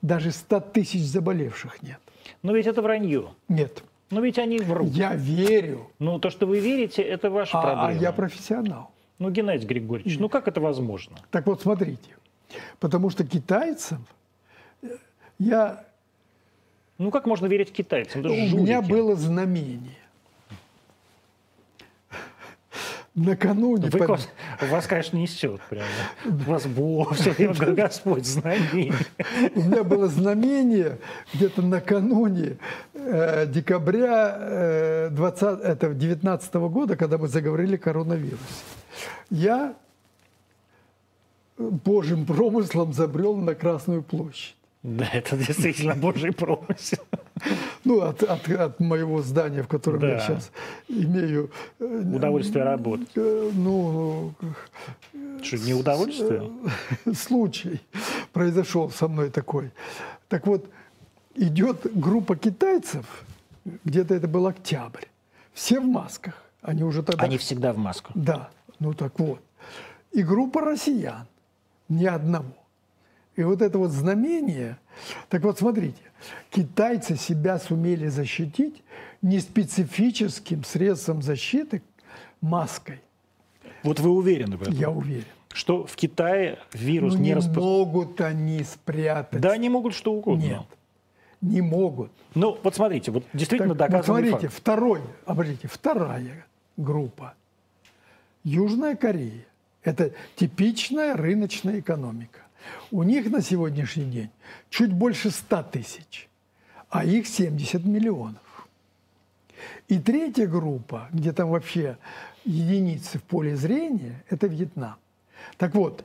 даже 0.00 0.30
100 0.30 0.60
тысяч 0.60 1.02
заболевших 1.02 1.82
нет. 1.82 1.98
Но 2.42 2.52
ведь 2.54 2.66
это 2.66 2.82
вранье. 2.82 3.30
Нет. 3.48 3.82
Но 4.10 4.20
ведь 4.20 4.38
они 4.38 4.58
врут. 4.58 4.90
Я 4.90 5.14
верю, 5.14 5.90
Ну, 5.98 6.18
то, 6.20 6.30
что 6.30 6.46
вы 6.46 6.60
верите, 6.60 7.02
это 7.02 7.30
ваша 7.30 7.58
а, 7.58 7.60
а 7.60 7.62
проблема. 7.76 8.00
я 8.00 8.12
профессионал. 8.12 8.90
Ну, 9.18 9.30
Геннадий 9.30 9.66
Григорьевич, 9.66 10.18
ну 10.18 10.28
как 10.28 10.46
это 10.48 10.60
возможно? 10.60 11.16
Так 11.30 11.46
вот, 11.46 11.62
смотрите. 11.62 12.10
Потому 12.80 13.10
что 13.10 13.24
китайцам 13.24 14.04
э, 14.82 14.88
я, 15.38 15.84
Ну, 16.98 17.10
как 17.10 17.26
можно 17.26 17.46
верить 17.46 17.72
китайцам? 17.72 18.20
Это 18.20 18.30
у 18.30 18.32
меня 18.60 18.80
было 18.82 19.16
знамение. 19.16 19.96
Накануне... 23.14 23.90
Вы, 23.90 23.98
под- 24.00 24.28
вас, 24.60 24.86
конечно, 24.88 25.16
несет 25.16 25.60
прямо. 25.70 25.86
Вас 26.24 26.66
Бог, 26.66 27.14
все 27.14 27.30
время 27.30 27.54
Господь 27.54 28.26
знамение. 28.26 28.92
У 29.54 29.60
меня 29.62 29.84
было 29.84 30.08
знамение 30.08 30.98
где-то 31.32 31.62
накануне 31.62 32.56
э, 32.92 33.46
декабря 33.46 34.36
э, 34.40 35.08
20, 35.12 35.60
это 35.60 35.94
19 35.94 36.54
года, 36.54 36.96
когда 36.96 37.16
мы 37.16 37.28
заговорили 37.28 37.76
о 37.76 37.78
коронавирусе. 37.78 38.42
Я 39.30 39.76
божьим 41.56 42.26
промыслом 42.26 42.92
забрел 42.92 43.36
на 43.36 43.54
Красную 43.54 44.02
площадь. 44.02 44.56
Да, 44.84 45.08
это 45.12 45.36
действительно 45.38 45.94
Божий 46.02 46.30
промысел. 46.32 46.98
Ну, 47.84 48.02
от, 48.02 48.22
от- 48.22 48.48
от 48.50 48.80
моего 48.80 49.22
здания, 49.22 49.62
в 49.62 49.66
котором 49.68 50.02
я 50.02 50.16
Да. 50.16 50.20
сейчас 50.20 50.50
имею... 50.88 51.50
э, 51.80 52.02
Удовольствие 52.14 52.64
работать. 52.64 53.08
э, 53.16 53.50
Ну, 53.54 54.34
Что, 55.42 55.56
не 55.56 55.72
удовольствие? 55.74 56.50
случай 57.14 57.80
произошел 58.32 58.90
со 58.90 59.08
мной 59.08 59.30
такой. 59.30 59.70
Так 60.28 60.46
вот, 60.46 60.68
идет 61.34 61.86
группа 61.98 62.36
китайцев, 62.36 63.06
где-то 63.84 64.14
это 64.14 64.28
был 64.28 64.46
октябрь, 64.46 65.06
все 65.54 65.80
в 65.80 65.84
масках. 65.86 66.34
Они 66.60 66.82
уже 66.84 67.02
тогда... 67.02 67.24
Они 67.24 67.38
всегда 67.38 67.72
в 67.72 67.78
маску. 67.78 68.12
Да, 68.14 68.50
ну 68.80 68.92
так 68.92 69.18
вот. 69.18 69.40
И 70.12 70.22
группа 70.22 70.60
россиян, 70.60 71.26
ни 71.88 72.04
одного. 72.04 72.54
И 73.36 73.42
вот 73.42 73.62
это 73.62 73.78
вот 73.78 73.90
знамение, 73.90 74.78
так 75.28 75.42
вот 75.42 75.58
смотрите, 75.58 76.00
китайцы 76.50 77.16
себя 77.16 77.58
сумели 77.58 78.06
защитить 78.08 78.82
не 79.22 79.40
специфическим 79.40 80.62
средством 80.64 81.20
защиты 81.22 81.82
маской, 82.40 83.00
Вот 83.82 83.98
вы 84.00 84.10
уверены 84.10 84.56
в 84.56 84.62
этом? 84.62 84.74
я 84.74 84.90
уверен. 84.90 85.24
Что 85.52 85.86
в 85.86 85.94
Китае 85.96 86.58
вирус 86.72 87.14
Ну, 87.14 87.20
не 87.20 87.24
не 87.28 87.34
распространяется? 87.34 87.78
могут 87.86 88.20
они 88.20 88.62
спрятать. 88.64 89.40
Да, 89.40 89.52
они 89.52 89.68
могут 89.68 89.94
что 89.94 90.12
угодно. 90.12 90.42
Нет. 90.42 90.62
Не 91.40 91.60
могут. 91.60 92.10
Ну, 92.34 92.58
вот 92.62 92.74
смотрите, 92.74 93.10
вот 93.12 93.24
действительно 93.32 93.74
Так, 93.76 93.90
вот 93.90 93.98
доказанный 94.00 94.28
смотрите, 94.30 94.48
факт. 94.48 94.60
второй, 94.60 95.00
обратите, 95.26 95.68
вторая 95.68 96.46
группа. 96.76 97.34
Южная 98.42 98.96
Корея. 98.96 99.44
Это 99.82 100.12
типичная 100.36 101.14
рыночная 101.16 101.78
экономика. 101.80 102.40
У 102.90 103.02
них 103.02 103.30
на 103.30 103.40
сегодняшний 103.40 104.04
день 104.04 104.30
чуть 104.70 104.92
больше 104.92 105.30
100 105.30 105.62
тысяч, 105.64 106.28
а 106.88 107.04
их 107.04 107.26
70 107.26 107.84
миллионов. 107.84 108.40
И 109.88 109.98
третья 109.98 110.46
группа, 110.46 111.08
где 111.12 111.32
там 111.32 111.50
вообще 111.50 111.98
единицы 112.44 113.18
в 113.18 113.22
поле 113.22 113.56
зрения, 113.56 114.22
это 114.28 114.46
Вьетнам. 114.46 114.96
Так 115.56 115.74
вот, 115.74 116.04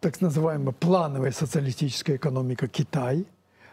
так 0.00 0.20
называемая 0.20 0.72
плановая 0.72 1.32
социалистическая 1.32 2.16
экономика 2.16 2.68
Китай, 2.68 3.26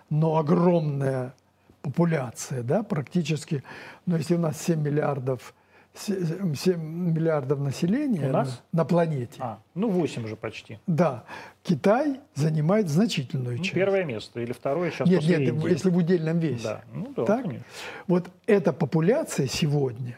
но 0.09 0.37
огромная 0.37 1.33
популяция, 1.81 2.63
да, 2.63 2.81
практически, 2.83 3.63
но 4.05 4.17
если 4.17 4.35
у 4.35 4.39
нас 4.39 4.61
7 4.61 4.79
миллиардов, 4.79 5.53
7 5.95 6.79
миллиардов 6.81 7.59
населения 7.59 8.27
на, 8.29 8.47
на 8.71 8.83
планете, 8.85 9.35
А, 9.39 9.59
ну, 9.75 9.89
8 9.89 10.23
уже 10.25 10.35
почти. 10.35 10.79
да, 10.87 11.23
Китай 11.61 12.19
занимает 12.33 12.89
значительную 12.89 13.57
Ну, 13.57 13.63
часть. 13.63 13.75
первое 13.75 14.03
место 14.03 14.39
или 14.39 14.53
второе 14.53 14.89
сейчас 14.91 15.07
нет, 15.07 15.21
нет, 15.27 15.39
Индии. 15.41 15.69
если 15.69 15.89
в 15.91 15.97
удельном 15.97 16.39
весе. 16.39 16.63
Да, 16.63 16.81
ну 16.93 17.13
да, 17.15 17.25
Так? 17.25 17.41
конечно. 17.43 17.65
Вот 18.07 18.25
эта 18.47 18.73
популяция 18.73 19.45
сегодня, 19.47 20.17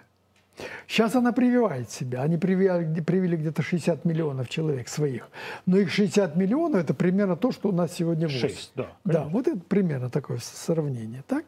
сейчас 0.88 1.14
она 1.16 1.34
прививает 1.34 1.92
себя. 1.92 2.22
Они 2.22 2.38
привили, 2.38 3.02
привили 3.02 3.36
где-то 3.36 3.62
60 3.62 4.06
миллионов 4.06 4.48
человек 4.48 4.88
своих. 4.88 5.28
Но 5.66 5.78
их 5.78 5.92
60 5.92 6.38
миллионов– 6.38 6.82
это 6.84 6.94
примерно 6.94 7.36
то, 7.36 7.52
что 7.52 7.68
у 7.68 7.74
нас 7.74 7.92
сегодня 7.94 8.28
8. 8.28 8.40
Шесть, 8.40 8.72
да, 8.76 8.88
Да, 9.04 9.14
конечно. 9.14 9.30
вот 9.34 9.48
это 9.50 9.60
примерно 9.60 10.10
такое 10.10 10.38
сравнение. 10.42 11.22
Так? 11.28 11.44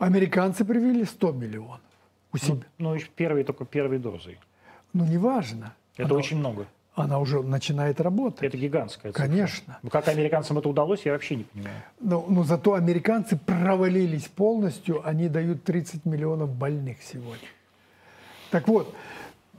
Американцы 0.00 0.64
привили 0.64 1.04
100 1.04 1.32
миллионов 1.32 1.80
у 2.32 2.38
себя. 2.38 2.64
Ну, 2.78 2.94
еще 2.94 3.08
первой, 3.14 3.44
только 3.44 3.64
первой 3.64 3.98
дозой. 3.98 4.38
Ну, 4.92 5.04
неважно. 5.04 5.74
Это 5.96 6.08
она, 6.08 6.14
очень 6.16 6.38
много. 6.38 6.66
она 6.94 7.18
уже 7.18 7.42
начинает 7.42 8.00
работать. 8.00 8.42
Это 8.42 8.56
гигантская 8.56 9.12
цифра. 9.12 9.26
Конечно. 9.26 9.78
Ну, 9.82 9.90
как 9.90 10.08
американцам 10.08 10.58
это 10.58 10.68
удалось, 10.68 11.02
я 11.04 11.12
вообще 11.12 11.36
не 11.36 11.44
понимаю. 11.44 11.76
Но, 12.00 12.24
но 12.28 12.44
зато 12.44 12.74
американцы 12.74 13.36
провалились 13.36 14.26
полностью. 14.26 15.06
Они 15.06 15.28
дают 15.28 15.64
30 15.64 16.04
миллионов 16.04 16.54
больных 16.54 16.98
сегодня. 17.02 17.48
Так 18.50 18.68
вот, 18.68 18.94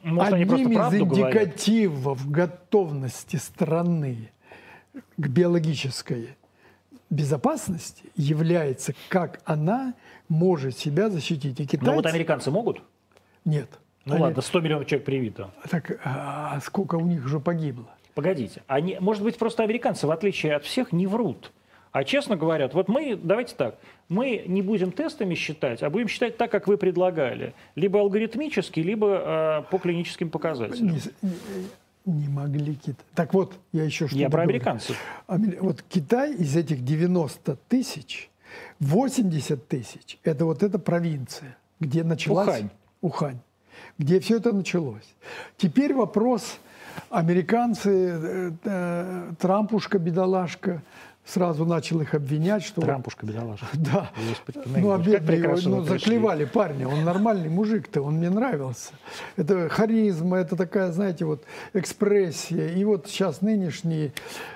Может, 0.04 0.34
Одним 0.34 0.56
из 0.56 0.76
правду 0.76 1.06
говорят? 1.06 1.36
индикативов 1.36 2.30
готовности 2.32 3.36
страны 3.38 4.32
к 5.18 5.28
биологической 5.28 6.36
безопасности 7.10 8.04
является, 8.16 8.94
как 9.10 9.42
она 9.46 9.94
может 10.30 10.78
себя 10.78 11.10
защитить. 11.10 11.60
И 11.60 11.66
китайцы... 11.66 11.94
вот 11.96 12.06
американцы 12.06 12.52
могут? 12.52 12.82
Нет. 13.46 13.70
Ну, 14.06 14.16
Они- 14.16 14.24
ладно, 14.24 14.42
100 14.42 14.60
миллионов 14.62 14.88
человек 14.88 15.06
привито. 15.06 15.52
Так 15.70 16.00
а 16.04 16.60
сколько 16.62 16.96
у 16.96 17.06
них 17.06 17.26
уже 17.26 17.40
погибло? 17.40 17.88
Погодите, 18.14 18.64
они, 18.68 18.98
может 19.00 19.22
быть, 19.24 19.38
просто 19.38 19.64
американцы, 19.64 20.08
в 20.08 20.12
отличие 20.12 20.56
от 20.56 20.64
всех, 20.64 20.92
не 20.92 21.06
врут. 21.08 21.52
А 21.92 22.04
честно 22.04 22.36
говорят, 22.36 22.74
вот 22.74 22.90
мы, 22.90 23.16
давайте 23.16 23.56
так, 23.56 23.78
мы 24.10 24.44
не 24.48 24.62
будем 24.62 24.92
тестами 24.92 25.36
считать, 25.36 25.84
а 25.84 25.90
будем 25.90 26.08
считать 26.08 26.38
так, 26.38 26.52
как 26.52 26.68
вы 26.68 26.78
предлагали. 26.78 27.54
Либо 27.76 28.00
алгоритмически, 28.00 28.80
либо 28.82 29.64
э, 29.66 29.72
по 29.72 29.78
клиническим 29.78 30.30
показателям. 30.30 30.90
Не, 30.94 31.00
с- 31.00 31.12
не- 31.22 31.32
не 32.08 32.28
могли 32.28 32.76
Китай. 32.76 33.06
Так 33.14 33.34
вот, 33.34 33.60
я 33.74 33.84
еще 33.84 34.08
что 34.08 34.18
Я 34.18 34.30
про 34.30 34.44
американцев. 34.44 34.98
Амер- 35.28 35.58
Вот 35.62 35.84
Китай 35.88 36.34
из 36.34 36.56
этих 36.56 36.84
90 36.84 37.58
тысяч, 37.68 38.30
80 38.80 39.68
тысяч– 39.68 40.18
это 40.24 40.46
вот 40.46 40.64
эта 40.64 40.80
провинция, 40.80 41.58
где 41.80 42.04
началась... 42.04 42.48
Ухань. 42.48 42.70
Ухань. 43.02 43.40
Где 43.98 44.20
все 44.20 44.38
это 44.38 44.54
началось. 44.54 45.08
Теперь 45.58 45.94
вопрос, 45.94 46.60
американцы, 47.10 47.90
э, 47.92 48.52
э, 48.64 49.32
Трампушка, 49.40 50.00
бедолашка, 50.00 50.82
сразу 51.28 51.66
начал 51.66 52.00
их 52.02 52.14
обвинять, 52.14 52.64
что... 52.64 52.82
Трампушка, 52.82 53.26
бедолашка. 53.26 53.68
Да. 53.74 54.12
Ну, 54.66 54.92
обедный 54.92 55.40
его, 55.40 55.58
ну, 55.64 55.84
заклевали 55.84 56.46
парня. 56.46 56.88
Он 56.88 57.04
нормальный 57.04 57.50
мужик-то, 57.50 58.02
он 58.02 58.16
мне 58.16 58.30
нравился. 58.30 58.94
Это 59.36 59.70
харизма, 59.70 60.38
это 60.38 60.56
такая, 60.56 60.92
знаете, 60.92 61.26
вот 61.26 61.44
экспрессия. 61.74 62.70
И 62.70 62.84
вот 62.86 63.08
сейчас 63.08 63.42
нынешний 63.42 64.14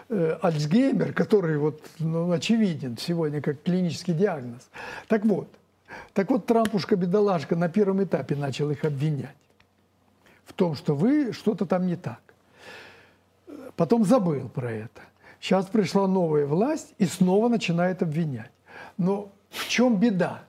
э, 0.10 0.38
Альцгеймер, 0.42 1.14
который 1.14 1.58
вот, 1.58 1.82
ну, 2.00 2.32
очевиден 2.32 2.98
сегодня 2.98 3.42
как 3.42 3.62
клинический 3.62 4.14
диагноз. 4.14 4.70
Так 5.08 5.26
вот, 5.26 5.50
так 6.14 6.30
вот 6.30 6.46
Трампушка-бедолашка 6.46 7.56
на 7.56 7.68
первом 7.68 8.04
этапе 8.04 8.36
начал 8.36 8.72
их 8.72 8.86
обвинять 8.86 9.36
в 10.46 10.54
том, 10.54 10.76
что 10.76 10.96
вы 10.96 11.34
что-то 11.34 11.66
там 11.66 11.86
не 11.86 11.96
так. 11.96 12.22
Потом 13.76 14.06
забыл 14.06 14.50
про 14.50 14.72
это. 14.72 15.02
Сейчас 15.42 15.66
пришла 15.66 16.08
новая 16.08 16.46
власть 16.46 16.94
и 17.00 17.06
снова 17.06 17.50
начинает 17.50 18.04
обвинять. 18.04 18.52
Но 18.98 19.32
в 19.50 19.68
чем 19.68 19.98
беда? 19.98 20.44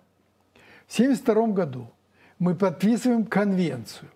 В 0.86 0.92
1972 0.94 1.46
году 1.48 1.90
мы 2.38 2.54
подписываем 2.54 3.24
конвенцию 3.24 4.10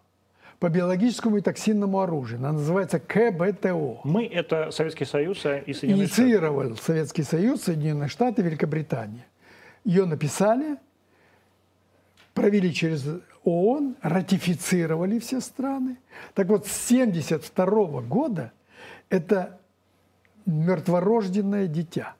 по 0.58 0.68
биологическому 0.68 1.38
и 1.38 1.40
токсинному 1.40 2.00
оружию. 2.00 2.40
Она 2.40 2.52
называется 2.52 3.00
КБТО. 3.00 4.00
Мы– 4.04 4.26
это 4.32 4.70
Советский 4.70 5.06
Союз 5.06 5.38
и 5.38 5.72
Соединенные 5.72 6.06
Штаты. 6.08 6.22
Инициировал 6.22 6.76
Советский 6.76 7.22
Союз, 7.22 7.62
Соединенные 7.62 8.08
Штаты, 8.08 8.42
Великобритания. 8.42 9.26
Ее 9.84 10.04
написали, 10.04 10.76
провели 12.34 12.72
через 12.74 13.06
ООН, 13.44 13.96
ратифицировали 14.02 15.18
все 15.20 15.40
страны. 15.40 15.96
Так 16.34 16.48
вот, 16.48 16.66
с 16.66 16.90
1972 16.90 18.02
года 18.02 18.52
это 19.08 19.58
мертворожденное 20.47 21.66
дитя, 21.66 22.14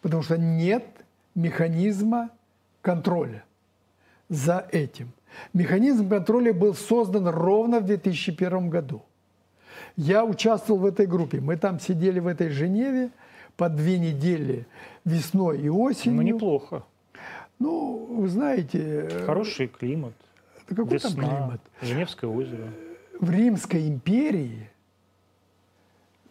потому 0.00 0.22
что 0.22 0.38
нет 0.38 0.84
механизма 1.34 2.30
контроля 2.82 3.44
за 4.28 4.66
этим. 4.72 5.12
Механизм 5.52 6.08
контроля 6.08 6.52
был 6.54 6.74
создан 6.74 7.28
ровно 7.28 7.80
в 7.80 7.84
2001 7.84 8.70
году. 8.70 9.02
Я 9.96 10.24
участвовал 10.24 10.80
в 10.80 10.86
этой 10.86 11.06
группе. 11.06 11.40
Мы 11.40 11.56
там 11.56 11.80
сидели 11.80 12.20
в 12.20 12.26
этой 12.26 12.48
Женеве 12.50 13.10
по 13.56 13.68
две 13.68 13.98
недели 13.98 14.66
весной 15.04 15.60
и 15.60 15.68
осенью. 15.68 16.16
Ну, 16.16 16.22
неплохо. 16.22 16.84
Ну, 17.58 18.06
вы 18.10 18.28
знаете, 18.28 19.08
э, 19.10 19.26
Хороший 19.26 19.66
климат. 19.66 20.14
да 20.68 20.76
какой 20.76 20.98
там 20.98 21.10
Весна, 21.10 21.24
климат? 21.24 21.60
Женевское 21.82 22.30
озеро. 22.30 22.68
В 23.20 23.30
Римской 23.30 23.88
империи 23.88 24.70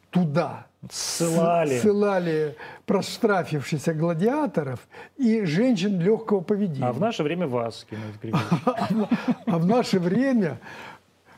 туда 0.10 0.68
Ссылали. 0.92 1.80
ссылали 1.80 2.56
проштрафившихся 2.86 3.94
гладиаторов 3.94 4.80
и 5.18 5.44
женщин 5.44 6.00
легкого 6.00 6.42
поведения. 6.42 6.86
А 6.86 6.94
в 6.94 7.00
наше 7.00 7.24
время 7.24 7.48
вас, 7.48 7.86
Геннадий. 7.90 8.34
А 9.46 9.58
в 9.58 9.66
наше 9.66 10.00
время 10.00 10.60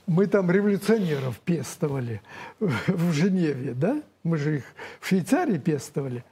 мы 0.08 0.26
там 0.28 0.50
революционеров 0.50 1.40
пестовали 1.40 2.22
в 2.60 3.12
Женеве, 3.14 3.74
да? 3.74 4.02
Мы 4.24 4.38
же 4.38 4.58
их 4.58 4.64
в 5.00 5.08
Швейцарии 5.08 5.58
пестовали. 5.58 6.24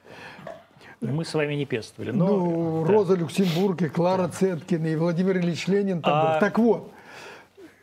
Мы 0.99 1.25
с 1.25 1.33
вами 1.33 1.53
не 1.53 1.65
пестовали. 1.65 2.11
Но, 2.11 2.27
ну, 2.27 2.83
да. 2.85 2.91
Роза 2.91 3.13
Люксембург, 3.15 3.83
и 3.83 3.89
Клара 3.89 4.27
Цеткина, 4.27 4.87
и 4.87 4.95
Владимир 4.95 5.37
Ильич 5.37 5.67
Ленин 5.67 6.01
там 6.01 6.13
А- 6.13 6.33
был. 6.33 6.39
Так 6.39 6.57
вот, 6.57 6.91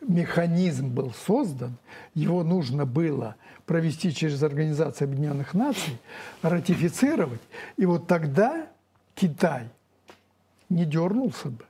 механизм 0.01 0.89
был 0.89 1.13
создан, 1.25 1.77
его 2.13 2.43
нужно 2.43 2.85
было 2.85 3.35
провести 3.65 4.13
через 4.13 4.43
Организацию 4.43 5.07
Объединенных 5.07 5.53
Наций, 5.53 5.97
ратифицировать, 6.41 7.41
и 7.77 7.85
вот 7.85 8.07
тогда 8.07 8.67
Китай 9.15 9.69
не 10.69 10.85
дернулся 10.85 11.49
бы. 11.49 11.65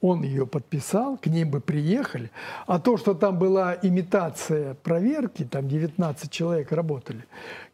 Он 0.00 0.22
ее 0.22 0.46
подписал, 0.46 1.16
к 1.16 1.26
ним 1.26 1.50
бы 1.50 1.60
приехали. 1.60 2.30
А 2.66 2.78
то, 2.78 2.96
что 2.96 3.14
там 3.14 3.36
была 3.36 3.76
имитация 3.82 4.74
проверки, 4.74 5.44
там 5.44 5.68
19 5.68 6.30
человек 6.30 6.70
работали, 6.70 7.24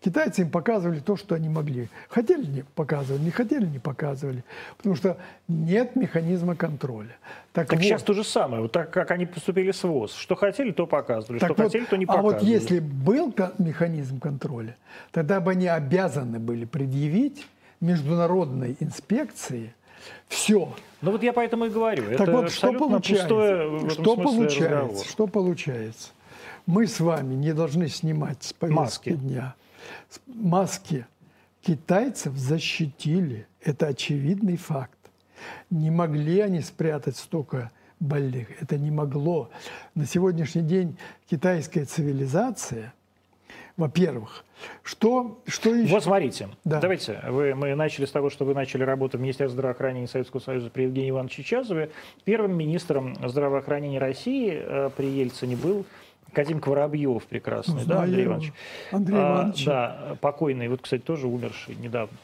китайцы 0.03 0.41
им 0.43 0.51
показывали 0.51 1.01
то, 1.01 1.17
что 1.17 1.35
они 1.35 1.51
могли. 1.51 1.89
Хотели 2.09 2.47
не 2.47 2.65
показывали, 2.75 3.23
не 3.23 3.31
хотели 3.31 3.67
не 3.67 3.79
показывали. 3.79 4.43
Потому 4.79 4.97
что 4.97 5.19
нет 5.49 5.97
механизма 5.97 6.57
контроля. 6.57 7.15
Так, 7.53 7.69
Так 7.69 7.79
вот, 7.79 7.85
сейчас 7.85 8.03
то 8.03 8.15
же 8.15 8.25
самое. 8.25 8.63
Вот 8.63 8.73
так, 8.73 8.91
как 8.91 9.11
они 9.11 9.27
поступили 9.27 9.71
с 9.71 9.83
ВОЗ. 9.83 10.15
Что 10.15 10.35
хотели, 10.35 10.73
то 10.73 10.87
показывали. 10.87 11.39
что 11.39 11.49
вот, 11.49 11.59
хотели, 11.59 11.85
то 11.85 11.97
не 11.97 12.05
а 12.05 12.09
показывали. 12.09 12.35
вот 12.37 12.43
если 12.43 12.79
был 12.79 13.35
механизм 13.59 14.19
контроля, 14.19 14.77
тогда 15.13 15.41
бы 15.41 15.51
они 15.51 15.67
обязаны 15.67 16.39
были 16.39 16.65
предъявить 16.65 17.47
международной 17.81 18.77
инспекции 18.81 19.75
все, 20.29 20.75
Ну 21.03 21.11
вот 21.11 21.23
я 21.23 21.33
поэтому 21.33 21.67
и 21.67 21.69
говорю. 21.69 22.05
Так 22.17 22.21
это 22.29 22.33
вот, 22.33 22.51
что 22.51 22.73
получается? 22.73 23.29
пустое 23.29 23.91
что 23.91 24.17
получается? 24.17 24.69
разговор. 24.71 25.07
Что 25.07 25.27
получается? 25.27 26.09
Мы 26.67 26.87
с 26.87 27.01
вами 27.01 27.35
не 27.35 27.53
должны 27.53 27.89
снимать 27.89 28.43
с 28.43 28.53
повестки 28.53 29.11
Маски. 29.11 29.13
дня. 29.13 29.55
Маски 30.27 31.07
китайцев 31.63 32.35
защитили. 32.37 33.47
Это 33.63 33.89
очевидный 33.89 34.57
факт. 34.57 34.99
Не 35.71 35.91
могли 35.91 36.41
они 36.41 36.61
спрятать 36.61 37.17
столько 37.17 37.71
больных. 38.01 38.49
Это 38.63 38.79
не 38.79 38.91
могло. 38.91 39.51
На 39.95 40.07
сегодняшний 40.07 40.63
день 40.63 40.97
китайская 41.31 41.85
цивилизация, 41.85 42.95
во-первых, 43.77 44.45
что, 44.83 45.41
что 45.47 45.75
еще? 45.75 45.93
Вот 45.93 46.05
смотрите, 46.05 46.49
Да. 46.65 46.81
давайте, 46.81 47.21
вы, 47.29 47.55
мы 47.55 47.75
начали 47.75 48.05
с 48.07 48.11
того, 48.11 48.31
что 48.31 48.45
вы 48.45 48.55
начали 48.55 48.83
работу 48.85 49.19
в 49.19 49.21
Министерстве 49.21 49.55
здравоохранения 49.59 50.07
Советского 50.09 50.41
Союза 50.41 50.71
при 50.71 50.85
Евгении 50.85 51.11
Ивановиче 51.11 51.43
Чазове. 51.43 51.91
Первым 52.25 52.57
министром 52.57 53.17
здравоохранения 53.29 53.99
России 53.99 54.53
э, 54.55 54.91
при 54.97 55.07
Ельцине 55.07 55.57
был 55.57 55.85
академик 56.31 56.67
Воробьев 56.67 57.25
прекрасный, 57.27 57.79
да, 57.79 57.83
Знаю 57.85 58.03
Андрей 58.03 58.23
его. 58.23 58.33
Иванович? 58.35 58.53
Андрей 58.93 59.17
А, 59.19 59.33
Иванович. 59.33 59.65
да, 59.65 60.17
покойный, 60.21 60.69
вот, 60.69 60.81
кстати, 60.83 61.03
тоже 61.03 61.27
умерший 61.27 61.75
недавно. 61.77 62.17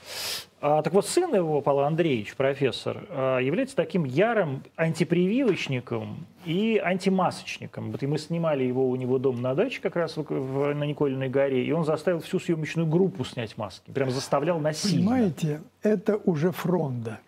А, 0.62 0.82
так 0.82 0.92
вот, 0.92 1.06
сын 1.06 1.34
его, 1.34 1.62
Павел 1.62 1.80
Андреевич, 1.80 2.36
профессор, 2.36 3.04
а, 3.08 3.38
является 3.38 3.74
таким 3.74 4.04
ярым 4.04 4.62
антипрививочником 4.76 6.26
и 6.44 6.78
антимасочником. 6.84 7.90
Вот 7.92 8.02
и 8.02 8.06
мы 8.06 8.18
снимали 8.18 8.64
его 8.64 8.88
у 8.88 8.94
него 8.96 9.18
дом 9.18 9.40
на 9.40 9.54
даче 9.54 9.80
как 9.80 9.96
раз 9.96 10.16
в- 10.18 10.22
в- 10.24 10.74
на 10.74 10.84
Никольной 10.84 11.30
горе, 11.30 11.64
и 11.64 11.72
он 11.72 11.84
заставил 11.86 12.20
всю 12.20 12.38
съемочную 12.38 12.86
группу 12.86 13.24
снять 13.24 13.56
маски. 13.56 13.90
Прям 13.90 14.10
заставлял 14.10 14.58
насильно. 14.60 14.98
Понимаете, 15.10 15.60
это 15.82 16.16
уже 16.24 16.52
фронда. 16.52 17.20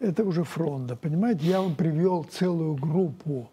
Это 0.00 0.24
уже 0.24 0.42
фронда. 0.42 0.96
Понимаете, 0.96 1.46
я 1.46 1.60
вам 1.60 1.74
привел 1.76 2.24
целую 2.24 2.74
группу, 2.74 3.48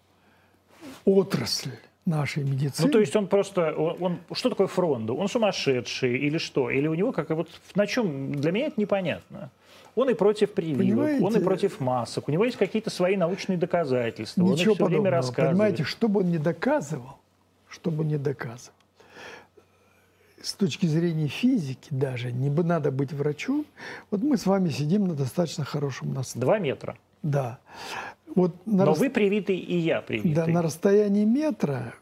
отрасль 1.05 1.71
нашей 2.07 2.43
медицины. 2.43 2.87
Ну, 2.87 2.91
то 2.91 2.99
есть 2.99 3.15
он 3.15 3.27
просто, 3.27 3.73
он, 3.73 3.97
он- 4.03 4.19
что 4.35 4.49
такое 4.49 4.67
фронда? 4.67 5.13
Он 5.13 5.27
сумасшедший 5.27 6.17
или 6.17 6.37
что? 6.37 6.69
Или 6.69 6.87
у 6.87 6.93
него 6.93 7.11
как 7.11 7.29
вот 7.29 7.49
на 7.75 7.85
чем? 7.85 8.33
Для 8.33 8.51
меня 8.51 8.67
это 8.67 8.79
непонятно. 8.79 9.51
Он 9.95 10.09
и 10.09 10.13
против 10.13 10.53
прививок, 10.53 10.79
Понимаете? 10.79 11.25
он 11.25 11.35
и 11.35 11.39
против 11.43 11.79
масок. 11.79 12.27
У 12.27 12.31
него 12.31 12.45
есть 12.45 12.57
какие-то 12.57 12.89
свои 12.89 13.17
научные 13.17 13.57
доказательства. 13.57 14.43
он 14.43 14.51
Ничего 14.51 14.71
их 14.73 14.77
все 14.77 14.85
время 14.85 14.97
подобного. 15.03 15.15
рассказывает. 15.17 15.51
Понимаете, 15.53 15.83
что 15.83 16.07
бы 16.07 16.19
он 16.21 16.29
ни 16.31 16.37
доказывал, 16.37 17.17
что 17.67 17.89
бы 17.91 18.01
он 18.01 18.07
ни 18.09 18.17
доказывал, 18.17 18.73
с 20.41 20.53
точки 20.53 20.85
зрения 20.85 21.27
физики 21.27 21.87
даже, 21.89 22.31
не 22.31 22.49
бы 22.49 22.63
надо 22.63 22.91
быть 22.91 23.11
врачом. 23.11 23.65
Вот 24.11 24.21
мы 24.21 24.37
с 24.37 24.45
вами 24.45 24.69
сидим 24.69 25.07
на 25.07 25.15
достаточно 25.15 25.65
хорошем 25.65 26.13
настроении. 26.13 26.45
Два 26.45 26.59
метра. 26.59 26.97
Да. 27.23 27.57
Вот 28.37 28.67
на 28.67 28.85
Но 28.85 28.91
рас- 28.91 28.99
вы 28.99 29.09
привитый, 29.09 29.57
и 29.57 29.75
я 29.79 29.99
привитый. 30.03 30.35
Да, 30.35 30.45
на 30.45 30.61
расстоянии 30.61 31.25
метра 31.25 31.95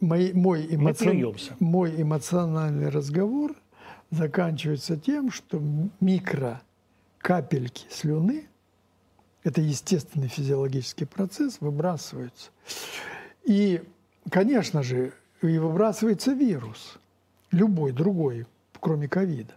мой, 0.00 0.32
мой, 0.32 0.66
эмоци- 0.68 1.54
мой 1.60 2.02
эмоциональный 2.02 2.88
разговор 2.88 3.54
заканчивается 4.10 4.96
тем, 4.96 5.30
что 5.30 5.62
микрокапельки 6.00 7.84
слюны, 7.88 8.48
это 9.44 9.60
естественный 9.60 10.26
физиологический 10.26 11.06
процесс, 11.06 11.58
выбрасываются. 11.60 12.50
И, 13.44 13.80
конечно 14.28 14.82
же, 14.82 15.12
и 15.40 15.56
выбрасывается 15.56 16.32
вирус, 16.32 16.98
любой 17.52 17.92
другой, 17.92 18.46
кроме 18.80 19.06
ковида. 19.06 19.54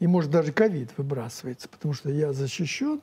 И, 0.00 0.08
может, 0.08 0.32
даже 0.32 0.50
ковид 0.50 0.90
выбрасывается, 0.96 1.68
потому 1.68 1.94
что 1.94 2.10
я 2.10 2.32
защищен, 2.32 3.00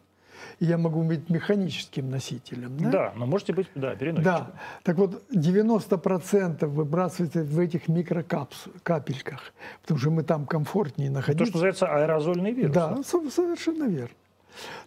и 0.59 0.65
я 0.65 0.77
могу 0.77 1.03
быть 1.03 1.29
механическим 1.29 2.09
носителем. 2.09 2.77
Да, 2.91 3.13
но 3.15 3.25
можете 3.25 3.53
быть, 3.53 3.67
да, 3.75 3.95
переносчиком. 3.95 4.23
Да. 4.23 4.51
Так 4.83 4.97
вот, 4.97 5.23
90% 5.31 6.65
выбрасывается 6.67 7.43
в 7.43 7.59
этих 7.59 7.87
микрокапельках, 7.87 9.53
потому 9.81 9.99
что 9.99 10.11
мы 10.11 10.23
там 10.23 10.45
комфортнее 10.45 11.09
То, 11.09 11.15
находиться. 11.15 11.45
что 11.45 11.53
называется 11.55 11.87
аэрозольный 11.87 12.51
вирус. 12.51 12.73
Да, 12.73 12.97
со- 13.03 13.29
совершенно 13.29 13.85
верно. 13.85 14.15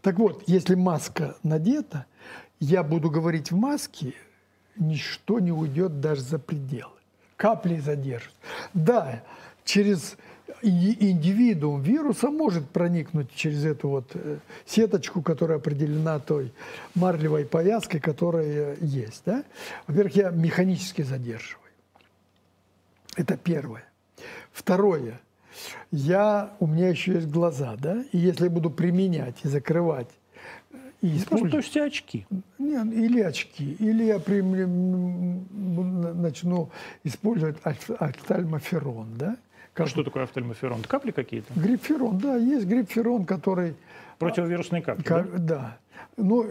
Так 0.03 0.19
вот, 0.19 0.45
если 0.47 0.75
маска 0.75 1.37
надета, 1.43 2.07
я 2.61 2.83
буду 2.83 3.11
говорить 3.11 3.51
в 3.51 3.57
маске, 3.57 4.15
ничто 4.77 5.41
не 5.41 5.53
уйдет 5.53 6.01
даже 6.01 6.21
за 6.23 6.39
пределы. 6.39 6.93
Капли 7.37 7.79
задержат. 7.79 8.33
Да, 8.73 9.23
через 9.65 10.17
индивидуум 10.63 11.83
вируса 11.83 12.31
может 12.31 12.69
проникнуть 12.71 13.33
через 13.35 13.65
эту 13.65 13.89
вот 13.89 14.11
э, 14.15 14.39
сеточку, 14.65 15.23
которая 15.23 15.59
определена 15.59 16.19
той 16.19 16.53
марлевой 16.95 17.45
повязкой, 17.45 18.01
которая 18.01 18.77
есть. 18.81 19.23
Да? 19.27 19.45
Во-первых, 19.87 20.17
я 20.17 20.31
механически 20.31 21.03
задерживаю. 21.03 21.63
Это 23.17 23.37
первое. 23.37 23.85
Второе. 24.53 25.21
Я, 25.91 26.53
у 26.61 26.67
меня 26.67 26.89
еще 26.89 27.15
есть 27.15 27.29
глаза, 27.29 27.77
да, 27.79 28.05
и 28.13 28.19
если 28.19 28.45
я 28.45 28.51
буду 28.51 28.71
применять 28.71 29.37
и 29.43 29.49
закрывать, 29.49 30.09
э, 30.71 30.77
и 31.01 31.09
Просто 31.09 31.25
использовать, 31.25 31.51
то 31.53 31.57
есть 31.59 31.77
очки. 31.77 32.27
не, 32.59 33.05
или 33.05 33.21
очки, 33.21 33.73
или 33.79 34.05
я 34.05 34.17
м, 34.17 36.21
начну 36.21 36.71
использовать 37.05 37.57
офтальмоферон, 37.65 39.15
да, 39.17 39.37
А 39.79 39.87
что 39.87 40.03
такое 40.03 40.23
офтальмоферон? 40.25 40.81
Это 40.81 40.89
капли 40.89 41.11
какие-то? 41.11 41.53
Грипферон, 41.55 42.19
да, 42.19 42.37
есть 42.37 42.67
грипферон, 42.67 43.27
который, 43.27 43.75
Противовирусные 44.19 44.83
капли, 44.83 45.03
ка- 45.03 45.23
да? 45.23 45.39
да. 45.39 45.79
Ну, 46.17 46.47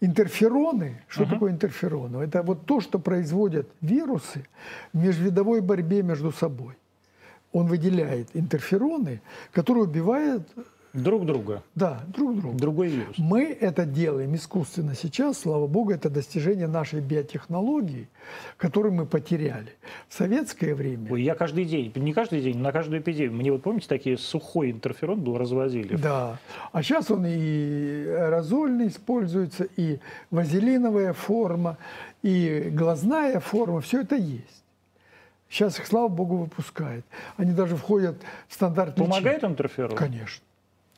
интерфероны, 0.00 1.02
что 1.08 1.24
такое 1.24 1.50
интерфероны? 1.50 2.18
Это 2.22 2.42
вот 2.42 2.66
то, 2.66 2.80
что 2.80 2.98
производят 3.00 3.68
вирусы 3.80 4.44
в 4.92 4.98
межвидовой 5.02 5.60
борьбе 5.60 6.02
между 6.02 6.30
собой. 6.30 6.74
Он 7.52 7.66
выделяет 7.66 8.28
интерфероны, 8.34 9.20
которые 9.52 9.84
убивают, 9.84 10.48
Друг 10.92 11.24
друга. 11.24 11.62
да, 11.74 12.02
друг 12.08 12.38
друга. 12.38 12.58
Другой 12.58 12.88
вирус. 12.88 13.16
Мы 13.16 13.44
это 13.44 13.86
делаем 13.86 14.34
искусственно 14.34 14.94
сейчас, 14.94 15.38
слава 15.38 15.66
богу, 15.66 15.90
это 15.90 16.10
достижение 16.10 16.66
нашей 16.66 17.00
биотехнологии, 17.00 18.08
которую 18.58 18.92
мы 18.92 19.06
потеряли. 19.06 19.74
В 20.08 20.14
советское 20.14 20.74
время, 20.74 21.10
Ой, 21.10 21.22
я 21.22 21.34
каждый 21.34 21.64
день, 21.64 21.92
не 21.96 22.12
каждый 22.12 22.42
день, 22.42 22.58
на 22.58 22.72
каждую 22.72 23.00
эпидемию. 23.00 23.32
Мне 23.32 23.50
вот 23.52 23.62
помните, 23.62 23.86
такие 23.88 24.18
сухой 24.18 24.70
интерферон 24.70 25.20
был 25.20 25.38
развозили. 25.38 25.96
да, 25.96 26.38
а 26.72 26.82
сейчас 26.82 27.10
он 27.10 27.24
и 27.26 28.04
аэрозольный 28.08 28.88
используется, 28.88 29.66
и 29.76 29.98
вазелиновая 30.30 31.14
форма, 31.14 31.78
и 32.22 32.68
глазная 32.70 33.40
форма, 33.40 33.80
все 33.80 34.02
это 34.02 34.16
есть. 34.16 34.62
Сейчас 35.48 35.78
их, 35.78 35.86
слава 35.86 36.08
богу, 36.08 36.36
выпускают. 36.36 37.04
Они 37.36 37.52
даже 37.52 37.76
входят 37.76 38.16
в 38.48 38.54
стандарт. 38.54 38.96
Помогает 38.96 39.44
интерферон? 39.44 39.96
Конечно. 39.96 40.42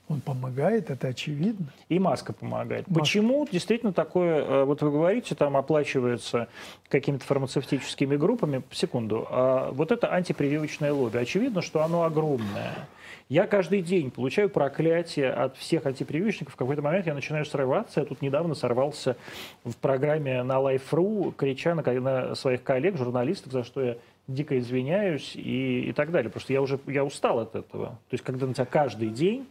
Он 0.09 0.21
помогает, 0.21 0.91
это 0.91 1.09
очевидно. 1.09 1.67
И 1.89 1.99
маска 1.99 2.35
помогает. 2.35 2.87
Маска. 2.89 3.01
Почему 3.01 3.47
действительно 3.51 3.93
такое, 3.93 4.45
э, 4.45 4.65
вот 4.65 4.83
вы 4.83 4.91
говорите, 4.91 5.35
там 5.35 5.57
оплачивается 5.57 6.49
какими-то 6.89 7.25
фармацевтическими 7.25 8.17
группами, 8.17 8.63
секунду, 8.71 9.27
а 9.31 9.71
вот 9.73 9.93
это 9.93 10.13
антипрививочное 10.13 10.93
лобби, 10.93 11.17
очевидно, 11.17 11.63
что 11.63 11.83
оно 11.83 12.03
огромное. 12.05 12.87
Я 13.31 13.47
каждый 13.47 13.81
день 13.81 14.11
получаю 14.11 14.51
проклятие 14.51 15.33
от 15.33 15.57
всех 15.57 15.87
антипрививочников. 15.87 16.53
В 16.53 16.57
какой-то 16.57 16.83
момент 16.83 17.07
я 17.07 17.15
начинаю 17.15 17.47
срываться. 17.47 18.01
Я 18.01 18.07
тут 18.07 18.21
недавно 18.21 18.55
сорвался 18.55 19.17
в 19.65 19.75
программе 19.77 20.43
на 20.43 20.57
Life.ru, 20.59 21.33
крича 21.35 21.75
на, 21.75 21.83
на 21.83 22.35
своих 22.35 22.63
коллег, 22.63 22.99
журналистов, 22.99 23.53
за 23.53 23.65
что 23.65 23.83
я 23.83 23.97
дико 24.29 24.59
извиняюсь 24.59 25.35
и, 25.37 25.89
и 25.89 25.93
так 25.93 26.11
далее. 26.11 26.31
Просто 26.31 26.53
я 26.53 26.61
уже 26.61 26.79
я 26.87 27.03
устал 27.03 27.41
от 27.41 27.55
этого. 27.55 27.87
То 27.87 28.15
есть, 28.15 28.25
когда 28.25 28.47
на 28.47 28.53
тебя 28.53 28.67
каждый 28.67 29.09
день 29.09 29.47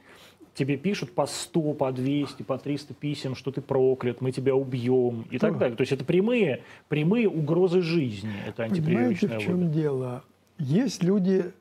тебе 0.54 0.78
пишут 0.78 1.14
по 1.14 1.26
100, 1.26 1.74
по 1.74 1.92
200, 1.92 2.44
по 2.44 2.58
300 2.58 2.94
писем, 2.94 3.36
что 3.36 3.52
ты 3.52 3.62
проклят, 3.62 4.22
мы 4.22 4.32
тебя 4.32 4.56
убьем 4.56 5.26
и 5.32 5.40
так 5.40 5.54
Да. 5.54 5.60
далее. 5.60 5.76
То 5.78 5.82
есть 5.82 5.92
это 5.92 6.06
прямые, 6.06 6.62
прямые 6.90 7.28
угрозы 7.28 7.82
жизни, 7.82 8.34
это 8.48 8.68
Понимаете, 8.68 9.28
в 9.28 9.40
чем 9.40 9.62
лобби. 9.64 9.74
дело? 9.74 10.24
Есть 10.60 11.04
люди, 11.04 11.52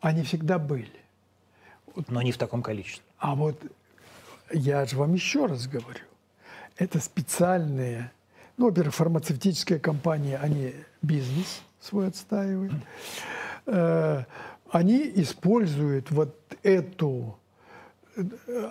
они 0.00 0.22
всегда 0.22 0.58
были. 0.58 0.88
Но 2.08 2.20
не 2.22 2.32
в 2.32 2.36
таком 2.38 2.62
количестве. 2.62 3.02
А 3.18 3.34
вот 3.34 3.58
я 4.52 4.84
же 4.84 4.96
вам 4.96 5.14
еще 5.14 5.46
раз 5.46 5.66
говорю, 5.66 6.00
это 6.76 7.00
специальные, 7.00 8.10
ну, 8.58 8.66
во-первых, 8.66 8.94
фармацевтические 8.94 9.78
компании, 9.78 10.38
они 10.40 10.72
бизнес 11.00 11.62
свой 11.80 12.08
отстаивают. 12.08 12.72
Э, 13.66 14.24
Они 14.72 15.10
используют 15.14 16.10
вот 16.10 16.34
эту 16.64 17.38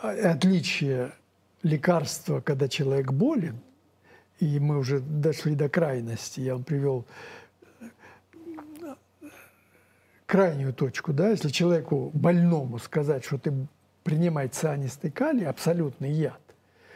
отличие 0.02 1.12
лекарства, 1.64 2.42
когда 2.42 2.68
человек 2.68 3.12
болен, 3.12 3.60
и 4.40 4.60
мы 4.60 4.78
уже 4.78 5.00
дошли 5.00 5.56
до 5.56 5.70
крайности, 5.70 6.42
я 6.42 6.54
вам 6.54 6.64
привел 6.64 7.06
крайнюю 10.26 10.74
точку, 10.74 11.14
да, 11.14 11.30
если 11.30 11.50
человеку 11.50 12.12
больному 12.14 12.80
сказать, 12.80 13.24
что 13.24 13.38
ты 13.38 13.54
принимай 14.04 14.48
цианистый 14.48 15.12
калий, 15.12 15.48
абсолютный 15.48 16.12
яд, 16.12 16.42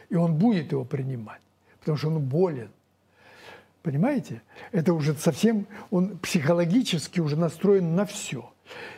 и 0.08 0.16
он 0.16 0.34
будет 0.34 0.72
его 0.72 0.84
принимать, 0.84 1.40
потому 1.80 1.96
что 1.96 2.08
он 2.08 2.20
болен. 2.20 2.70
Понимаете? 3.82 4.42
Это 4.72 4.92
уже 4.92 5.14
совсем, 5.14 5.66
он 5.90 6.18
психологически 6.18 7.20
уже 7.20 7.36
настроен 7.36 7.94
на 7.94 8.04
все. 8.04 8.52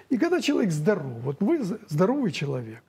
И 0.08 0.18
когда 0.18 0.40
человек 0.40 0.72
здоров, 0.72 1.20
вот 1.22 1.40
вы 1.40 1.62
здоровый 1.62 2.32
человек, 2.32 2.82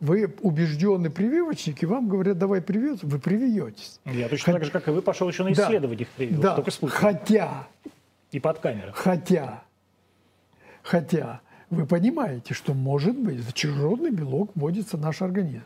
Вы 0.00 0.34
убежденный 0.42 1.10
прививочник, 1.10 1.82
и 1.82 1.86
вам 1.86 2.08
говорят, 2.08 2.36
давай 2.38 2.60
привьется, 2.60 3.06
вы 3.06 3.18
привьетесь. 3.18 4.00
Я 4.04 4.28
точно 4.28 4.50
Хот- 4.52 4.54
так 4.56 4.64
же, 4.64 4.70
как 4.70 4.88
и 4.88 4.90
вы, 4.90 5.02
пошел 5.02 5.28
еще 5.28 5.44
на 5.44 5.54
Да. 5.54 5.64
исследование 5.64 6.02
их 6.02 6.08
привил, 6.08 6.40
Да, 6.40 6.56
только 6.56 6.70
спутник. 6.70 6.96
хотя, 6.98 7.68
И 8.32 8.40
под 8.40 8.58
камерой. 8.58 8.92
хотя, 8.94 9.62
хотя, 10.82 11.40
вы 11.70 11.86
понимаете, 11.86 12.54
что, 12.54 12.74
может 12.74 13.16
быть, 13.16 13.40
в 13.40 13.52
чужеродный 13.52 14.10
белок 14.10 14.50
вводится 14.54 14.96
наш 14.96 15.22
организм. 15.22 15.64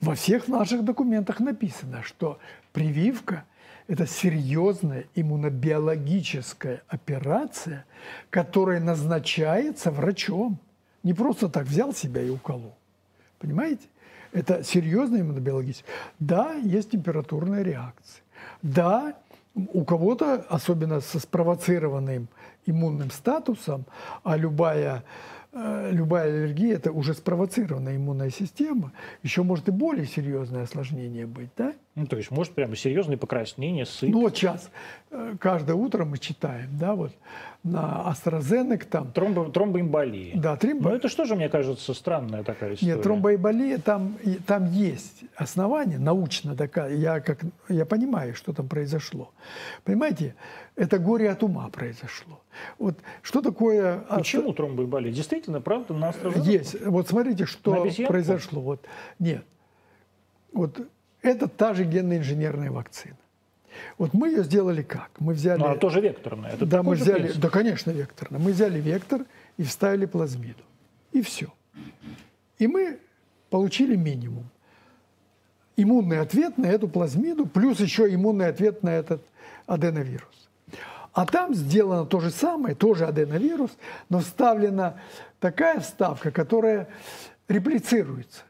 Во 0.00 0.14
всех 0.14 0.48
наших 0.48 0.84
документах 0.84 1.40
написано, 1.40 2.02
что 2.02 2.38
прививка– 2.72 3.44
это 3.88 4.06
серьезная 4.06 5.04
иммунобиологическая 5.14 6.82
операция, 6.88 7.84
которая 8.30 8.80
назначается 8.80 9.90
врачом. 9.90 10.58
Не 11.02 11.12
просто 11.12 11.48
так 11.48 11.66
взял 11.66 11.92
себя 11.92 12.22
и 12.22 12.30
уколол. 12.30 12.74
Понимаете? 13.40 13.88
Это 14.32 14.62
серьезная 14.62 15.22
иммунобиологическая. 15.22 15.92
Да, 16.20 16.52
есть 16.52 16.90
температурная 16.90 17.62
реакция. 17.62 18.22
Да, 18.62 19.14
у 19.54 19.84
кого-то, 19.84 20.46
особенно 20.48 21.00
со 21.00 21.18
спровоцированным 21.18 22.28
иммунным 22.66 23.10
статусом, 23.10 23.86
а 24.22 24.36
любая, 24.36 25.02
э, 25.52 25.90
любая 25.90 26.28
аллергия– 26.28 26.74
это 26.76 26.92
уже 26.92 27.14
спровоцированная 27.14 27.96
иммунная 27.96 28.30
система, 28.30 28.92
еще 29.22 29.42
может 29.42 29.68
и 29.68 29.72
более 29.72 30.06
серьезное 30.06 30.62
осложнение 30.62 31.26
быть, 31.26 31.50
да? 31.56 31.72
Ну, 32.00 32.06
то 32.06 32.16
есть, 32.16 32.30
может, 32.30 32.54
прямо 32.54 32.76
серьезные 32.76 33.18
покраснения, 33.18 33.84
сыпь. 33.84 34.10
Ну 34.10 34.22
вот 34.22 34.34
сейчас, 34.34 34.70
э, 35.10 35.34
каждое 35.38 35.74
утро 35.74 36.06
мы 36.06 36.16
читаем, 36.16 36.70
да, 36.78 36.94
вот 36.94 37.12
на 37.62 38.10
AstraZeneca 38.10 38.86
там, 38.86 39.12
Тромбо, 39.12 39.50
тромбоэмболии. 39.50 40.32
да, 40.34 40.56
тромбо... 40.56 40.88
Ну, 40.88 40.96
это 40.96 41.10
что 41.10 41.26
же, 41.26 41.36
мне 41.36 41.50
кажется, 41.50 41.92
странная 41.92 42.42
такая 42.42 42.72
история. 42.72 42.94
Нет, 42.94 43.02
тромбоэболия, 43.02 43.76
там, 43.76 44.16
там 44.46 44.72
есть 44.72 45.24
основания, 45.36 45.98
научно 45.98 46.54
доказано. 46.54 46.94
Я, 46.96 47.20
как, 47.20 47.40
я 47.68 47.84
понимаю, 47.84 48.34
что 48.34 48.54
там 48.54 48.66
произошло. 48.66 49.30
Понимаете, 49.84 50.34
это 50.74 50.98
горе 50.98 51.28
от 51.30 51.42
ума 51.42 51.68
произошло. 51.68 52.40
Вот 52.78 52.96
что 53.20 53.42
такое... 53.42 54.04
астра- 54.08 54.16
Почему 54.20 54.52
тромбоэмболия? 54.54 55.12
Действительно, 55.12 55.60
правда, 55.60 55.92
на 55.92 56.08
AstraZeneca? 56.12 56.40
Есть. 56.46 56.86
Вот 56.86 57.08
смотрите, 57.08 57.44
что 57.44 57.86
произошло. 58.08 58.62
Вот. 58.62 58.86
Нет. 59.18 59.44
Вот 60.54 60.80
это 61.22 61.48
та 61.48 61.74
же 61.74 61.84
генно-инженерная 61.84 62.70
вакцина. 62.70 63.16
Вот 63.98 64.14
мы 64.14 64.28
ее 64.28 64.42
сделали 64.42 64.82
как? 64.82 65.10
Мы 65.18 65.34
взяли... 65.34 65.60
Ну, 65.60 65.66
она 65.66 65.76
тоже 65.76 66.00
векторная. 66.00 66.52
Это 66.52 66.66
да, 66.66 66.82
мы 66.82 66.94
взяли, 66.94 67.22
принцип. 67.22 67.40
да, 67.40 67.48
конечно, 67.50 67.90
векторно. 67.90 68.38
Мы 68.38 68.52
взяли 68.52 68.80
вектор 68.80 69.24
и 69.56 69.62
вставили 69.62 70.06
плазмиду. 70.06 70.62
И 71.12 71.22
все. 71.22 71.52
И 72.58 72.66
мы 72.66 72.98
получили 73.48 73.96
минимум. 73.96 74.44
Иммунный 75.76 76.20
ответ 76.20 76.58
на 76.58 76.66
эту 76.66 76.88
плазмиду, 76.88 77.46
плюс 77.46 77.80
еще 77.80 78.12
иммунный 78.12 78.48
ответ 78.48 78.82
на 78.82 78.90
этот 78.90 79.22
аденовирус. 79.66 80.48
А 81.12 81.26
там 81.26 81.54
сделано 81.54 82.06
то 82.06 82.20
же 82.20 82.30
самое, 82.30 82.74
тоже 82.74 83.06
аденовирус, 83.06 83.70
но 84.08 84.20
вставлена 84.20 85.00
такая 85.40 85.80
вставка, 85.80 86.30
которая 86.30 86.88
реплицируется. 87.48 88.42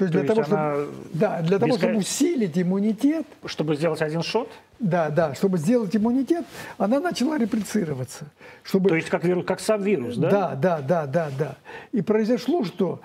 То 0.00 0.04
есть 0.04 0.14
То 0.14 0.22
для 0.24 0.34
есть 0.34 0.34
того, 0.34 0.44
чтобы, 0.46 0.94
да, 1.12 1.42
для 1.42 1.58
того, 1.58 1.76
чтобы 1.76 1.96
усилить 1.96 2.58
иммунитет, 2.58 3.26
Чтобы 3.44 3.76
сделать 3.76 4.00
один 4.00 4.22
шот? 4.22 4.48
да, 4.78 5.10
да, 5.10 5.34
чтобы 5.34 5.58
сделать 5.58 5.94
иммунитет, 5.94 6.46
она 6.78 7.00
начала 7.00 7.36
реплицироваться. 7.36 8.24
Чтобы... 8.62 8.88
То 8.88 8.94
есть 8.96 9.10
как, 9.10 9.24
вирус, 9.24 9.44
как 9.44 9.60
сабвирус, 9.60 10.16
да? 10.16 10.30
Да, 10.30 10.54
да, 10.54 10.80
да, 10.80 11.06
да, 11.06 11.30
да. 11.38 11.56
И 11.92 12.00
произошло, 12.00 12.64
что, 12.64 13.02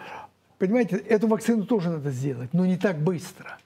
понимаете, 0.58 0.96
эту 0.96 1.28
вакцину 1.28 1.66
тоже 1.66 1.89
надо 1.89 2.12
сделать, 2.12 2.52
но 2.54 2.66
не 2.66 2.78
так 2.78 2.98
быстро. 2.98 3.58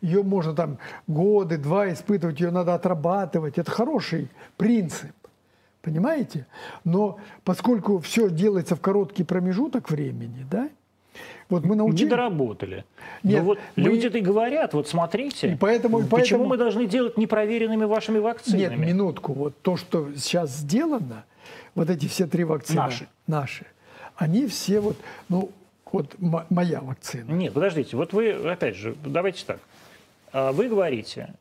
Ее 0.00 0.22
можно 0.22 0.54
там 0.54 0.78
годы, 1.08 1.58
два 1.58 1.92
испытывать, 1.92 2.38
ее 2.38 2.52
надо 2.52 2.74
отрабатывать. 2.74 3.58
Это 3.58 3.68
хороший 3.68 4.28
принцип, 4.56 5.10
понимаете? 5.82 6.46
Но 6.84 7.18
поскольку 7.42 7.98
все 7.98 8.30
делается 8.30 8.76
в 8.76 8.80
короткий 8.80 9.24
промежуток 9.24 9.90
времени, 9.90 10.46
да, 10.48 10.68
вот 11.48 11.64
мы 11.64 11.70
Не 11.70 11.78
научились... 11.78 12.10
доработали. 12.10 12.84
Нет, 13.22 13.38
Но 13.40 13.44
вот 13.44 13.58
мы- 13.76 13.82
люди-то 13.84 14.18
и 14.18 14.20
говорят, 14.20 14.74
вот 14.74 14.88
смотрите, 14.88 15.52
И 15.52 15.56
поэтому- 15.56 16.00
и 16.00 16.02
почему 16.04 16.10
поэтому- 16.10 16.44
мы 16.46 16.56
должны 16.56 16.86
делать 16.86 17.16
непроверенными 17.16 17.84
вашими 17.84 18.18
вакцинами? 18.18 18.76
Нет, 18.76 18.78
минутку. 18.78 19.32
Вот 19.32 19.54
то, 19.62 19.76
что 19.76 20.08
сейчас 20.16 20.50
сделано, 20.50 21.24
вот 21.74 21.90
эти 21.90 22.06
все 22.06 22.26
три 22.26 22.44
вакцины 22.44 22.80
Наши. 22.80 23.06
наши 23.26 23.66
они 24.16 24.46
все 24.46 24.80
вот, 24.80 24.96
ну, 25.28 25.50
вот 25.92 26.14
мо- 26.18 26.46
моя 26.50 26.80
вакцина. 26.80 27.30
Нет, 27.30 27.52
подождите, 27.52 27.96
вот 27.96 28.12
вы, 28.12 28.30
опять 28.32 28.74
же, 28.76 28.94
давайте 29.04 29.44
так. 29.44 29.58
А, 30.32 30.52
Вы 30.52 30.68
говорите, 30.68 31.34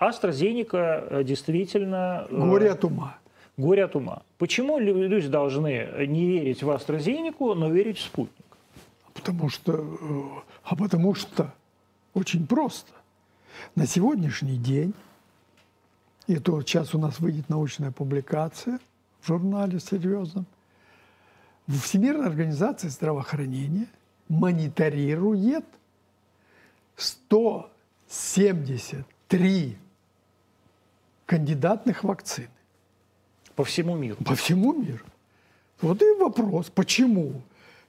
AstraZeneca 0.00 1.06
э, 1.20 1.24
действительно... 1.24 2.26
э, 2.30 2.34
Горе 2.36 2.70
от 2.70 2.84
ума. 2.84 3.18
горе 3.56 3.84
от 3.84 3.96
ума. 3.96 4.22
Почему 4.38 4.78
лю- 4.78 5.06
люди 5.06 5.28
должны 5.28 5.88
не 6.06 6.26
верить 6.26 6.62
в 6.62 6.70
AstraZeneca, 6.70 7.54
но 7.54 7.68
верить 7.68 7.98
в 7.98 8.02
спутник? 8.02 8.44
Потому 9.20 9.48
что, 9.50 9.72
э, 9.74 10.22
а 10.64 10.74
потому 10.76 11.14
что 11.14 11.54
очень 12.14 12.46
просто. 12.46 12.90
На 13.74 13.86
сегодняшний 13.86 14.56
день, 14.56 14.94
и 16.26 16.38
то 16.38 16.62
сейчас 16.62 16.94
у 16.94 16.98
нас 16.98 17.20
выйдет 17.20 17.50
научная 17.50 17.90
публикация 17.90 18.80
в 19.20 19.26
журнале 19.26 19.78
серьезном, 19.78 20.46
Всемирная 21.68 22.28
организация 22.28 22.88
здравоохранения 22.90 23.86
мониторирует 24.28 25.66
173 26.96 29.76
кандидатных 31.26 32.02
вакцин 32.02 32.48
По 33.54 33.64
всему 33.64 33.96
миру. 33.96 34.16
по 34.24 34.34
всему 34.34 34.72
миру. 34.72 35.04
Вот 35.80 36.02
и 36.02 36.12
вопрос, 36.18 36.70
почему 36.70 37.42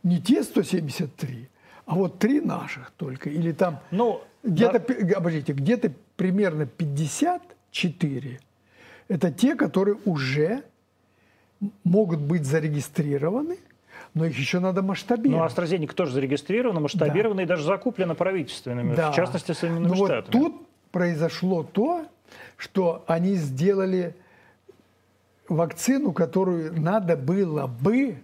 не 0.04 0.20
те 0.22 0.44
173, 0.44 1.48
а 1.86 1.96
вот 1.96 2.20
три 2.20 2.40
наших 2.42 2.92
только, 2.92 3.30
или 3.30 3.52
там 3.52 3.80
Ну, 3.92 4.22
где-то, 4.44 4.80
да, 4.80 5.18
обождите, 5.18 5.54
где-то 5.54 5.92
примерно 6.16 6.66
54 6.66 8.40
это 9.08 9.32
те, 9.32 9.56
которые 9.56 9.98
уже 10.06 10.64
могут 11.84 12.20
быть 12.22 12.46
зарегистрированы, 12.46 13.58
но 14.14 14.26
их 14.26 14.38
еще 14.38 14.60
надо 14.60 14.82
ну, 14.82 14.90
масштабировать. 14.90 15.52
AstraZeneca 15.54 15.94
тоже 15.94 16.14
зарегистрирована, 16.14 16.80
масштабирована 16.80 17.42
и 17.42 17.46
даже 17.46 17.64
закуплена 17.64 18.16
правительственными, 18.16 18.96
Да. 18.96 19.12
в 19.12 19.16
частности, 19.16 19.52
Соединенными 19.52 19.92
Ну 19.92 19.96
вот 20.00 20.08
Штатами. 20.12 20.32
тут 20.32 20.68
произошло 20.92 21.64
то, 21.64 22.06
что 22.58 23.04
они 23.08 23.36
сделали 23.36 24.16
вакцину, 25.50 26.14
которую 26.14 26.80
надо 26.82 27.18
было 27.18 27.68
бы 27.68 28.16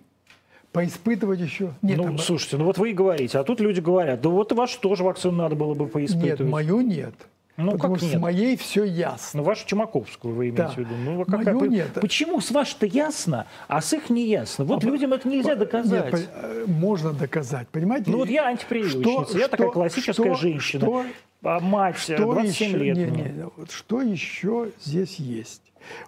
поиспытывать 0.78 1.40
еще. 1.40 1.74
Нет, 1.82 1.98
ну, 1.98 2.04
там- 2.04 2.18
слушайте, 2.20 2.58
ну 2.58 2.66
вот 2.66 2.78
вы 2.78 2.92
и 2.92 2.94
говорите, 2.94 3.38
а 3.40 3.44
тут 3.44 3.60
люди 3.60 3.80
говорят, 3.80 4.22
да 4.22 4.30
вот 4.30 4.52
вашу 4.54 4.80
тоже 4.80 5.04
вакцину 5.04 5.34
надо 5.38 5.56
было 5.56 5.74
бы 5.74 5.84
нет, 5.86 5.94
поиспытывать. 5.94 6.52
мою 6.52 6.82
нет. 6.82 7.14
Ну, 7.60 7.72
потому 7.72 7.96
как 7.96 8.04
что 8.04 8.06
нет? 8.12 8.18
с 8.18 8.22
моей 8.22 8.56
все 8.56 8.84
ясно. 8.84 9.40
Ну, 9.40 9.44
вашу 9.44 9.66
Чумаковскую 9.66 10.36
вы 10.36 10.50
имеете 10.50 10.62
Да. 10.62 10.70
в 10.70 10.78
виду. 10.78 10.90
Ну, 11.04 11.12
вы 11.18 11.26
Мою 11.28 11.44
какая- 11.58 11.68
нет. 11.70 11.92
Почему 11.96 12.40
с 12.40 12.52
вашей-то 12.52 12.86
ясно, 12.86 13.48
а 13.68 13.82
с 13.82 13.94
их 13.94 14.12
не 14.12 14.28
ясно? 14.28 14.64
Вот 14.66 14.84
А, 14.84 14.88
людям 14.88 15.12
это 15.14 15.28
нельзя 15.28 15.56
доказать. 15.56 16.12
Нет, 16.14 16.30
по- 16.30 16.38
э, 16.46 16.66
можно 16.68 17.14
доказать, 17.14 17.68
понимаете? 17.70 18.12
Ну 18.12 18.18
вот 18.18 18.30
я 18.30 18.46
антипрививочница, 18.46 19.40
я 19.40 19.48
такая 19.48 19.70
классическая 19.72 20.14
что- 20.14 20.36
женщина. 20.36 20.82
Что, 20.86 21.06
А 21.44 21.60
мать, 21.60 21.98
что 21.98 22.18
27 22.18 22.68
еще, 22.70 22.78
лет 22.78 22.98
не, 22.98 23.06
не, 23.06 23.46
вот 23.58 23.72
что 23.72 24.02
еще 24.02 24.70
здесь 24.84 25.16
есть? 25.16 25.62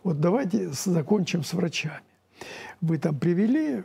Вот 0.03 0.19
давайте 0.19 0.69
закончим 0.69 1.43
с 1.43 1.53
врачами. 1.53 2.01
Вы 2.81 2.99
там 2.99 3.17
привели 3.17 3.83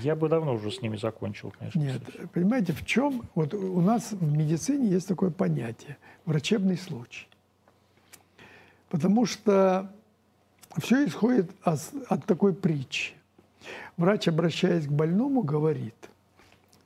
Я 0.00 0.16
бы 0.16 0.28
давно 0.28 0.54
уже 0.54 0.70
с 0.70 0.82
ними 0.82 0.96
закончил, 0.96 1.52
конечно. 1.58 1.78
Нет, 1.78 2.02
кстати. 2.06 2.26
понимаете, 2.32 2.72
в 2.72 2.84
чем? 2.84 3.22
Вот 3.34 3.54
у 3.54 3.80
нас 3.80 4.12
в 4.12 4.36
медицине 4.36 4.88
есть 4.88 5.08
такое 5.08 5.30
понятие– 5.30 5.96
врачебный 6.26 6.76
случай. 6.76 7.26
Потому 8.88 9.26
что 9.26 9.92
все 10.78 11.06
исходит 11.06 11.50
от, 11.62 11.80
от 12.08 12.24
такой 12.24 12.54
притчи. 12.54 13.14
Врач, 13.96 14.28
обращаясь 14.28 14.86
к 14.86 14.90
больному, 14.90 15.42
говорит, 15.42 15.94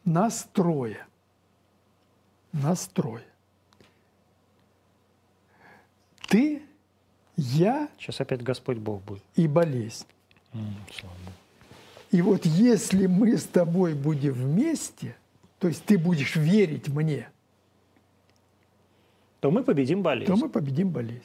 нас 0.05 0.49
трое. 0.53 1.07
Нас 2.53 2.87
трое. 2.87 3.25
Ты, 6.29 6.63
я 7.37 7.89
Сейчас 7.99 8.21
опять 8.21 8.43
Господь 8.43 8.79
Бог 8.79 9.03
будет. 9.03 9.23
и 9.35 9.47
болезнь. 9.49 10.07
М, 10.53 10.75
слава 10.93 11.15
Богу. 11.25 11.33
И 12.11 12.23
вот 12.23 12.45
если 12.45 13.07
мы 13.07 13.37
с 13.37 13.45
тобой 13.45 13.95
будем 13.95 14.33
вместе, 14.33 15.17
то 15.59 15.69
есть 15.69 15.85
ты 15.85 15.97
будешь 15.97 16.37
верить 16.37 16.89
мне, 16.89 17.29
То 19.41 19.51
мы 19.51 19.63
победим 19.63 20.03
болезнь. 20.03 20.31
то 20.31 20.37
мы 20.37 20.49
победим 20.49 20.91
болезнь. 20.91 21.23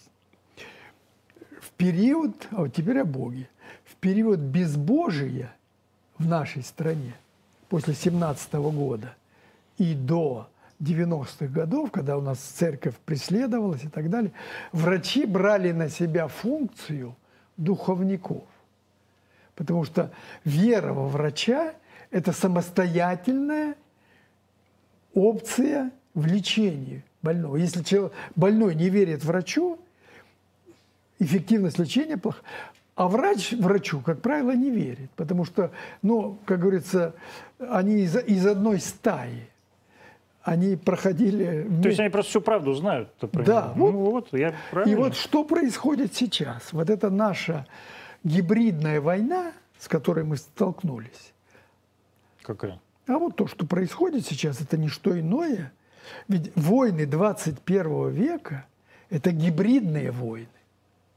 В 1.59 1.71
период, 1.71 2.47
а 2.51 2.61
вот 2.61 2.73
теперь 2.73 2.99
о 2.99 3.05
Боге, 3.05 3.49
в 3.83 3.95
период 3.95 4.39
безбожия 4.39 5.55
в 6.17 6.27
нашей 6.27 6.61
стране 6.63 7.15
после 7.67 7.93
17 7.93 8.53
года 8.53 9.15
и 9.77 9.93
до 9.93 10.47
90-х 10.81 11.47
годов, 11.47 11.91
когда 11.91 12.17
у 12.17 12.21
нас 12.21 12.37
церковь 12.39 12.95
преследовалась 13.05 13.83
и 13.83 13.87
так 13.89 14.09
далее, 14.09 14.31
врачи 14.71 15.25
брали 15.25 15.71
на 15.71 15.89
себя 15.89 16.27
функцию 16.27 17.15
духовников. 17.57 18.43
Потому 19.55 19.85
что 19.85 20.11
вера 20.43 20.93
во 20.93 21.07
врача– 21.07 21.73
это 22.11 22.31
самостоятельная 22.31 23.75
опция 25.13 25.91
в 26.13 26.25
лечении 26.25 27.03
больного. 27.21 27.55
Если 27.57 27.83
человек, 27.83 28.13
больной 28.35 28.75
не 28.75 28.89
верит 28.89 29.23
врачу, 29.23 29.79
эффективность 31.19 31.79
лечения 31.79 32.17
плоха. 32.17 32.41
А 32.95 33.09
врач 33.09 33.51
врачу, 33.51 33.99
как 33.99 34.21
правило, 34.21 34.51
не 34.51 34.69
верит, 34.69 35.11
потому 35.17 35.43
что, 35.43 35.71
ну, 36.01 36.37
как 36.45 36.59
говорится, 36.59 37.13
они 37.59 37.99
из, 37.99 38.15
из 38.15 38.45
одной 38.47 38.79
стаи. 38.79 39.49
Они 40.43 40.75
проходили... 40.77 41.67
То 41.81 41.89
есть 41.89 41.99
они 41.99 42.09
просто 42.09 42.29
всю 42.29 42.41
правду 42.41 42.73
знают. 42.73 43.11
Про 43.15 43.43
да. 43.43 43.73
Вот, 43.75 43.91
ну 43.91 43.99
вот, 43.99 44.27
я 44.31 44.53
правильно. 44.71 44.93
И 44.93 44.95
вот 44.95 45.15
что 45.15 45.43
происходит 45.43 46.13
сейчас? 46.13 46.71
Вот 46.71 46.89
это 46.89 47.09
наша 47.09 47.65
гибридная 48.25 48.99
война, 48.99 49.53
с 49.77 49.87
которой 49.87 50.25
мы 50.25 50.35
столкнулись. 50.35 51.33
Какая? 52.41 52.81
А 53.07 53.17
вот 53.19 53.35
то, 53.37 53.47
что 53.47 53.65
происходит 53.65 54.25
сейчас, 54.25 54.59
это 54.59 54.77
не 54.77 54.89
что 54.89 55.17
иное. 55.17 55.71
Ведь 56.27 56.51
войны 56.55 57.05
21 57.05 58.09
века– 58.09 58.65
это 59.09 59.31
гибридные 59.31 60.11
войны. 60.11 60.47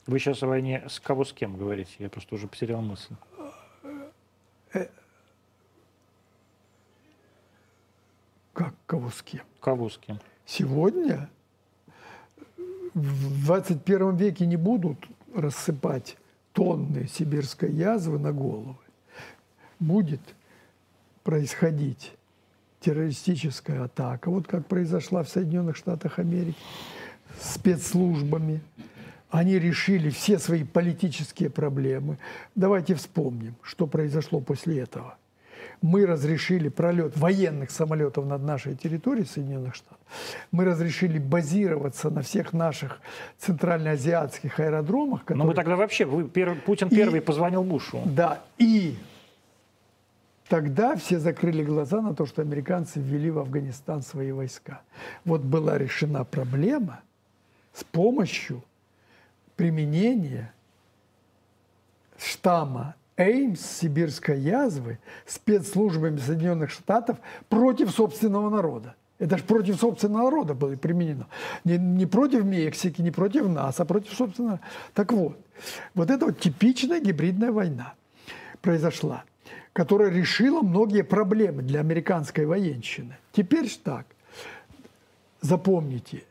Вы 0.07 0.19
сейчас 0.19 0.43
о 0.43 0.47
войне 0.47 0.85
с 0.89 1.01
кого 1.01 1.25
с 1.25 1.33
кем 1.33 1.57
говорите? 1.57 1.93
Я 1.99 2.09
просто 2.09 2.35
уже 2.35 2.47
потерял 2.47 2.81
мысль. 2.81 3.15
Как 8.53 8.75
кого 8.87 9.11
с 9.11 9.23
кем? 9.23 9.43
Кого 9.61 9.89
с 9.89 9.99
кем? 9.99 10.19
Сегодня 10.45 11.31
в 12.95 13.45
21 13.45 14.17
веке 14.17 14.47
не 14.47 14.57
будут 14.57 14.99
рассыпать 15.35 16.17
тонны 16.59 17.07
сибирской 17.07 17.71
язвы 17.71 18.19
на 18.19 18.33
головы. 18.33 18.75
Будет 19.79 20.21
происходить 21.23 22.13
террористическая 22.81 23.85
атака, 23.85 24.29
вот 24.29 24.49
как 24.49 24.67
произошла 24.67 25.23
в 25.23 25.29
Соединенных 25.29 25.77
Штатах 25.77 26.19
Америки, 26.19 26.59
спецслужбами. 27.41 28.61
Они 29.31 29.57
решили 29.57 30.11
все 30.11 30.41
свои 30.41 30.65
политические 30.65 31.49
проблемы. 31.49 32.19
Давайте 32.57 32.97
вспомним, 32.97 33.55
что 33.63 33.87
произошло 33.87 34.41
после 34.41 34.81
этого. 34.81 35.17
Мы 35.81 36.07
разрешили 36.07 36.69
пролет 36.69 37.17
военных 37.17 37.71
самолетов 37.71 38.27
над 38.27 38.43
нашей 38.43 38.75
территорией 38.75 39.27
Соединенных 39.27 39.75
Штатов. 39.75 39.99
Мы 40.51 40.65
разрешили 40.65 41.19
базироваться 41.19 42.11
на 42.11 42.23
всех 42.23 42.53
наших 42.53 43.01
центральноазиатских 43.39 44.59
аэродромах. 44.59 45.21
Которые... 45.21 45.39
Ну, 45.39 45.49
мы 45.49 45.55
тогда 45.55 45.77
вообще, 45.77 46.05
вы, 46.05 46.29
пер, 46.29 46.57
Путин 46.67 46.89
и, 46.89 46.97
первый 46.97 47.21
позвонил 47.21 47.63
Бушу. 47.63 48.03
Да, 48.05 48.41
и 48.59 48.97
тогда 50.49 50.97
все 50.97 51.19
закрыли 51.19 51.63
глаза 51.63 52.01
на 52.01 52.15
то, 52.15 52.27
что 52.27 52.43
американцы 52.43 52.99
ввели 52.99 53.31
в 53.31 53.39
Афганистан 53.39 54.03
свои 54.03 54.33
войска. 54.33 54.83
Вот 55.25 55.43
была 55.43 55.79
решена 55.79 56.25
проблема 56.25 57.01
с 57.73 57.85
помощью 57.85 58.65
применения 59.57 60.53
штамма 62.19 62.97
Эймс 63.19 63.61
сибирской 63.61 64.39
язвы 64.39 64.99
спецслужбами 65.27 66.19
Соединенных 66.19 66.71
Штатов 66.71 67.19
против 67.49 67.91
собственного 67.91 68.49
народа. 68.49 68.95
Это 69.19 69.37
же 69.37 69.43
против 69.43 69.81
собственного 69.81 70.31
народа 70.31 70.55
было 70.55 70.77
применено. 70.77 71.27
Не, 71.65 71.77
не 71.79 72.07
против 72.07 72.45
Мексики, 72.45 73.03
не 73.03 73.11
против 73.11 73.49
нас, 73.49 73.81
а 73.81 73.85
против 73.85 74.15
собственного. 74.15 74.61
Так 74.95 75.13
вот, 75.13 75.37
вот 75.95 76.11
это 76.11 76.27
вот 76.27 76.39
типичная 76.39 77.01
гибридная 77.01 77.51
война 77.51 77.95
произошла, 78.63 79.25
которая 79.73 80.11
решила 80.11 80.63
многие 80.63 81.03
проблемы 81.03 81.63
для 81.63 81.81
американской 81.81 82.47
военщины. 82.47 83.17
Теперь 83.33 83.69
так, 83.83 84.07
запомните, 85.41 86.23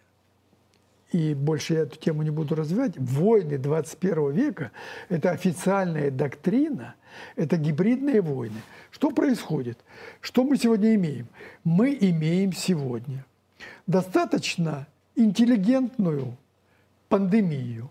и 1.12 1.34
больше 1.34 1.74
я 1.74 1.80
эту 1.82 1.98
тему 1.98 2.24
не 2.24 2.32
буду 2.32 2.56
развивать, 2.56 2.98
войны 2.98 3.58
21 3.58 4.32
века– 4.32 4.72
это 5.10 5.32
официальная 5.32 6.12
доктрина, 6.12 6.96
это 7.36 7.58
гибридные 7.58 8.22
войны. 8.22 8.62
Что 8.92 9.12
происходит? 9.12 9.80
Что 10.22 10.44
мы 10.44 10.58
сегодня 10.58 10.96
имеем? 10.96 11.28
Мы 11.64 11.98
имеем 12.00 12.52
сегодня 12.52 13.26
достаточно 13.86 14.88
интеллигентную 15.16 16.38
пандемию. 17.10 17.90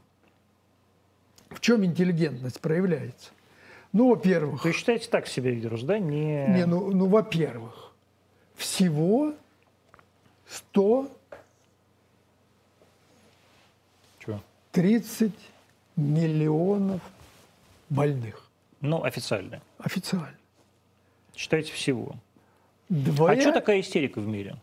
В 1.49 1.61
чем 1.61 1.85
интеллигентность 1.85 2.61
проявляется? 2.61 3.31
Ну, 3.93 4.11
во-первых... 4.11 4.64
Вы 4.64 4.73
считаете 4.73 5.09
так 5.09 5.27
себе 5.27 5.53
вирус, 5.53 5.83
да? 5.83 5.99
Не, 5.99 6.47
не 6.49 6.67
ну, 6.67 6.91
ну 6.91 7.07
во-первых, 7.07 7.95
всего 8.57 9.33
100 10.49 11.16
30 14.77 15.33
миллионов 15.97 17.01
больных. 17.89 18.47
Ну, 18.83 19.03
официально. 19.05 19.62
Официально. 19.79 20.37
Считаете 21.35 21.72
всего. 21.72 22.14
Двоя... 22.91 23.39
А 23.39 23.41
что 23.41 23.53
такая 23.53 23.81
истерика 23.81 24.20
в 24.20 24.27
мире? 24.27 24.57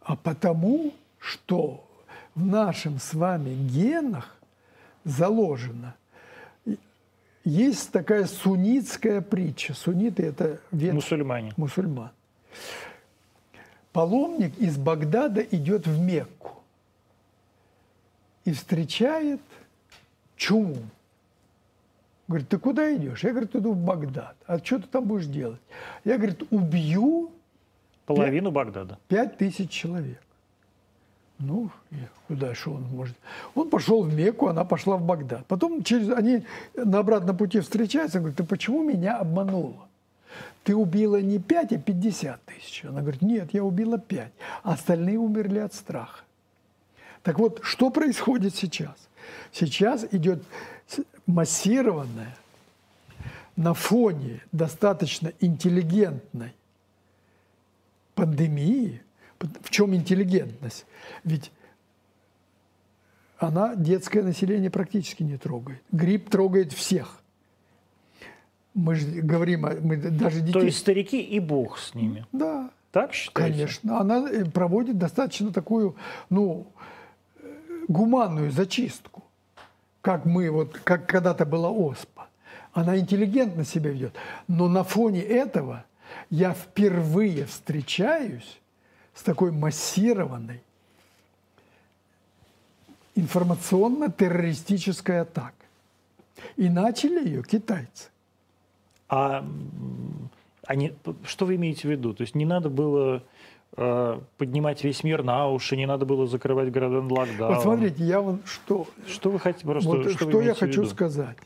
А 0.00 0.16
потому, 0.16 0.94
что 1.18 1.86
в 2.34 2.46
нашем 2.46 2.98
с 2.98 3.12
вами 3.12 3.54
генах 3.54 4.38
заложено 5.04 5.94
есть 7.44 7.92
такая 7.92 8.24
суннитская 8.24 9.20
притча. 9.20 9.74
Сунниты– 9.74 10.22
это 10.24 10.58
вет... 10.72 10.94
мусульмане. 10.94 11.52
Мусульман. 11.58 12.12
Паломник 13.92 14.56
из 14.56 14.78
Багдада 14.78 15.42
идет 15.42 15.86
в 15.86 16.00
Мекку 16.00 16.63
и 18.44 18.52
встречает 18.52 19.40
чуму. 20.36 20.76
Говорит, 22.26 22.48
ты 22.48 22.58
куда 22.58 22.94
идешь? 22.96 23.22
Я, 23.22 23.30
говорит, 23.30 23.54
иду 23.54 23.72
в 23.72 23.84
Багдад. 23.84 24.36
А 24.46 24.58
что 24.58 24.78
ты 24.78 24.88
там 24.88 25.04
будешь 25.04 25.26
делать? 25.26 25.60
Я, 26.04 26.16
говорит, 26.16 26.42
убью... 26.50 27.30
Половину 28.06 28.50
5, 28.50 28.54
Багдада. 28.54 28.98
Пять 29.08 29.36
тысяч 29.38 29.70
человек. 29.70 30.20
Ну, 31.38 31.70
куда 32.28 32.54
же 32.54 32.70
он 32.70 32.82
может? 32.84 33.16
Он 33.54 33.68
пошел 33.68 34.02
в 34.02 34.14
Мекку, 34.14 34.48
она 34.48 34.64
пошла 34.64 34.96
в 34.96 35.04
Багдад. 35.04 35.46
Потом 35.46 35.82
через, 35.82 36.10
они 36.10 36.44
на 36.74 37.00
обратном 37.00 37.36
пути 37.36 37.60
встречаются. 37.60 38.20
Говорит, 38.20 38.38
ты 38.38 38.44
почему 38.44 38.82
меня 38.82 39.18
обманула? 39.18 39.88
Ты 40.62 40.74
убила 40.74 41.20
не 41.20 41.38
5, 41.38 41.72
а 41.72 41.78
50 41.78 42.44
тысяч. 42.44 42.84
Она 42.84 43.00
говорит, 43.02 43.20
нет, 43.20 43.52
я 43.52 43.64
убила 43.64 43.98
5. 43.98 44.32
А 44.62 44.72
остальные 44.72 45.18
умерли 45.18 45.58
от 45.58 45.74
страха. 45.74 46.20
Так 47.24 47.38
вот, 47.38 47.60
что 47.64 47.90
происходит 47.90 48.54
сейчас? 48.54 49.08
Сейчас 49.50 50.06
идет 50.12 50.44
массированная 51.26 52.36
на 53.56 53.72
фоне 53.72 54.42
достаточно 54.52 55.32
интеллигентной 55.40 56.54
пандемии. 58.14 59.00
В 59.62 59.70
чем 59.70 59.94
интеллигентность? 59.94 60.84
Ведь 61.24 61.50
она 63.38 63.74
детское 63.74 64.22
население 64.22 64.70
практически 64.70 65.22
не 65.22 65.38
трогает. 65.38 65.82
Грипп 65.92 66.28
трогает 66.28 66.72
всех. 66.72 67.20
Мы 68.74 68.96
же 68.96 69.06
говорим, 69.06 69.62
мы 69.62 69.96
даже 69.96 70.40
детей... 70.40 70.52
То 70.52 70.60
есть 70.60 70.78
старики 70.78 71.22
и 71.22 71.40
Бог 71.40 71.78
с 71.78 71.94
ними. 71.94 72.26
Да. 72.32 72.70
Так 72.90 73.12
считаете? 73.14 73.52
Конечно. 73.52 73.98
Она 73.98 74.28
э, 74.30 74.44
проводит 74.44 74.98
достаточно 74.98 75.52
такую, 75.52 75.96
ну, 76.30 76.66
гуманную 77.88 78.50
зачистку, 78.50 79.22
как 80.00 80.24
мы, 80.24 80.50
вот, 80.50 80.76
как 80.78 81.06
когда-то 81.06 81.46
была 81.46 81.70
ОСПА. 81.70 82.26
Она 82.72 82.98
интеллигентно 82.98 83.64
себя 83.64 83.90
ведет. 83.90 84.14
Но 84.48 84.68
на 84.68 84.84
фоне 84.84 85.22
этого 85.22 85.84
я 86.30 86.52
впервые 86.52 87.46
встречаюсь 87.46 88.60
с 89.14 89.22
такой 89.22 89.52
массированной 89.52 90.60
информационно-террористической 93.14 95.20
атакой. 95.20 95.54
И 96.56 96.68
начали 96.68 97.24
ее 97.24 97.44
китайцы. 97.44 98.08
А 99.08 99.46
они, 100.66 100.94
что 101.24 101.46
вы 101.46 101.56
имеете 101.56 101.88
в 101.88 101.90
виду? 101.90 102.14
То 102.14 102.22
есть 102.22 102.34
не 102.34 102.44
надо 102.44 102.70
было 102.70 103.22
поднимать 103.74 104.84
весь 104.84 105.02
мир 105.02 105.22
на 105.22 105.48
уши, 105.48 105.76
не 105.76 105.86
надо 105.86 106.06
было 106.06 106.26
закрывать 106.26 106.70
города 106.70 107.00
локдаун. 107.00 107.54
Вот 107.54 107.62
смотрите, 107.62 108.04
я 108.04 108.20
вот 108.20 108.46
что... 108.46 108.86
Что 109.06 109.30
вы 109.30 109.40
хотите 109.40 109.66
просто... 109.66 109.88
Вот, 109.88 110.10
что 110.10 110.28
что 110.30 110.40
я 110.40 110.54
хочу 110.54 110.86
сказать. 110.86 111.38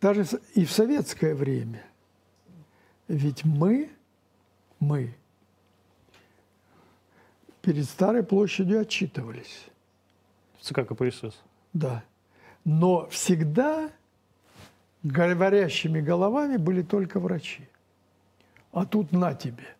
Даже 0.00 0.24
и 0.54 0.64
в 0.64 0.72
советское 0.72 1.34
время 1.34 1.84
ведь 3.06 3.44
мы 3.44 3.90
мы 4.78 5.14
перед 7.60 7.84
Старой 7.84 8.22
площадью 8.22 8.80
отчитывались. 8.80 9.66
В 10.58 10.64
ЦК 10.64 10.86
КПСС. 10.86 11.40
Да. 11.72 12.02
Но 12.64 13.08
всегда 13.10 13.90
говорящими 15.02 16.00
головами 16.00 16.56
были 16.56 16.82
только 16.82 17.20
врачи. 17.20 17.68
А 18.72 18.86
тут 18.86 19.12
на 19.12 19.34
тебе. 19.34 19.76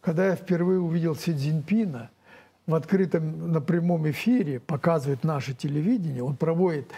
Когда 0.00 0.28
я 0.28 0.36
впервые 0.36 0.80
увидел 0.80 1.16
Си 1.16 1.32
Цзиньпина 1.34 2.10
в 2.66 2.74
открытом, 2.74 3.52
на 3.52 3.60
прямом 3.60 4.08
эфире, 4.10 4.60
показывает 4.60 5.24
наше 5.24 5.54
телевидение, 5.54 6.22
он 6.22 6.36
проводит 6.36 6.90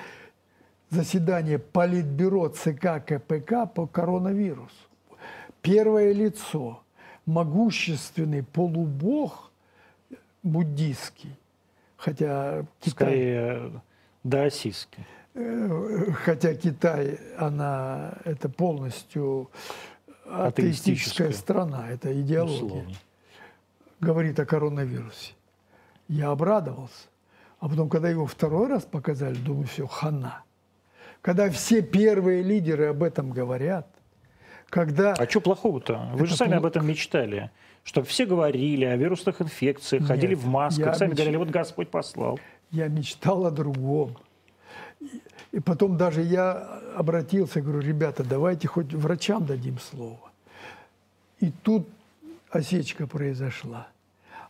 заседание 0.90 1.58
Политбюро 1.58 2.48
ЦК 2.48 3.02
КПК 3.06 3.66
по 3.66 3.86
коронавирусу. 3.86 4.70
Первое 5.62 6.12
лицо, 6.12 6.82
могущественный 7.26 8.42
полубог 8.42 9.50
буддийский, 10.42 11.36
хотя 11.96 12.64
Китай, 12.80 12.92
Скорее, 12.92 13.82
даосистский. 14.24 15.06
э, 15.34 16.06
хотя 16.24 16.54
Китай, 16.54 17.18
она 17.38 18.14
это 18.24 18.48
полностью 18.48 19.50
атеистическая 20.30 21.28
Атеистическая. 21.28 21.32
страна, 21.32 21.90
это 21.90 22.18
идеология, 22.20 22.64
Условно. 22.64 22.94
говорит 24.00 24.38
о 24.40 24.46
коронавирусе. 24.46 25.32
Я 26.08 26.30
обрадовался. 26.30 27.08
А 27.58 27.68
потом, 27.68 27.88
когда 27.88 28.08
его 28.08 28.26
второй 28.26 28.68
раз 28.68 28.84
показали, 28.84 29.34
думаю, 29.34 29.66
все, 29.66 29.86
хана. 29.86 30.42
Когда 31.20 31.50
все 31.50 31.82
первые 31.82 32.42
лидеры 32.42 32.86
об 32.86 33.02
этом 33.02 33.30
говорят, 33.30 33.86
когда... 34.70 35.12
А 35.12 35.28
что 35.28 35.40
плохого-то? 35.40 36.10
Вы 36.14 36.26
же 36.26 36.36
сами 36.36 36.54
об 36.54 36.60
плохо. 36.62 36.78
этом 36.78 36.86
мечтали. 36.88 37.50
Чтобы 37.84 38.06
все 38.06 38.24
говорили 38.24 38.84
о 38.84 38.96
вирусных 38.96 39.42
инфекциях, 39.42 40.06
ходили 40.06 40.34
Нет, 40.34 40.44
в 40.44 40.46
масках, 40.46 40.96
сами 40.96 41.10
меч- 41.10 41.16
говорили, 41.16 41.36
вот 41.36 41.48
Господь 41.50 41.90
послал. 41.90 42.38
Я 42.70 42.88
мечтал 42.88 43.46
о 43.46 43.50
другом. 43.50 44.16
И- 45.52 45.60
потом 45.60 45.96
даже 45.96 46.22
я 46.22 46.52
обратился, 46.96 47.60
говорю, 47.60 47.80
ребята, 47.80 48.24
давайте 48.24 48.68
хоть 48.68 48.92
врачам 48.92 49.46
дадим 49.46 49.78
слово. 49.78 50.30
И 51.40 51.50
тут 51.62 51.88
осечка 52.50 53.06
произошла. 53.06 53.88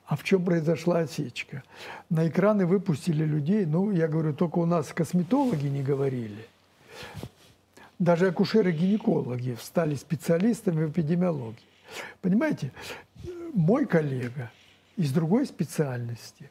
А 0.06 0.16
в 0.16 0.24
чем 0.24 0.44
произошла 0.44 0.98
осечка? 1.00 1.62
На 2.08 2.28
экраны 2.28 2.66
выпустили 2.66 3.24
людей, 3.24 3.64
ну, 3.64 3.92
я 3.92 4.08
говорю, 4.08 4.34
только 4.34 4.58
у 4.58 4.66
нас 4.66 4.92
косметологи 4.92 5.68
не 5.68 5.82
говорили. 5.82 6.46
Даже 8.00 8.26
акушеры-гинекологи 8.28 9.56
стали 9.62 9.94
специалистами 9.94 10.84
в 10.84 10.90
эпидемиологии. 10.90 11.58
Понимаете, 12.22 12.72
мой 13.54 13.86
коллега 13.86 14.50
из 14.96 15.12
другой 15.12 15.46
специальности 15.46 16.50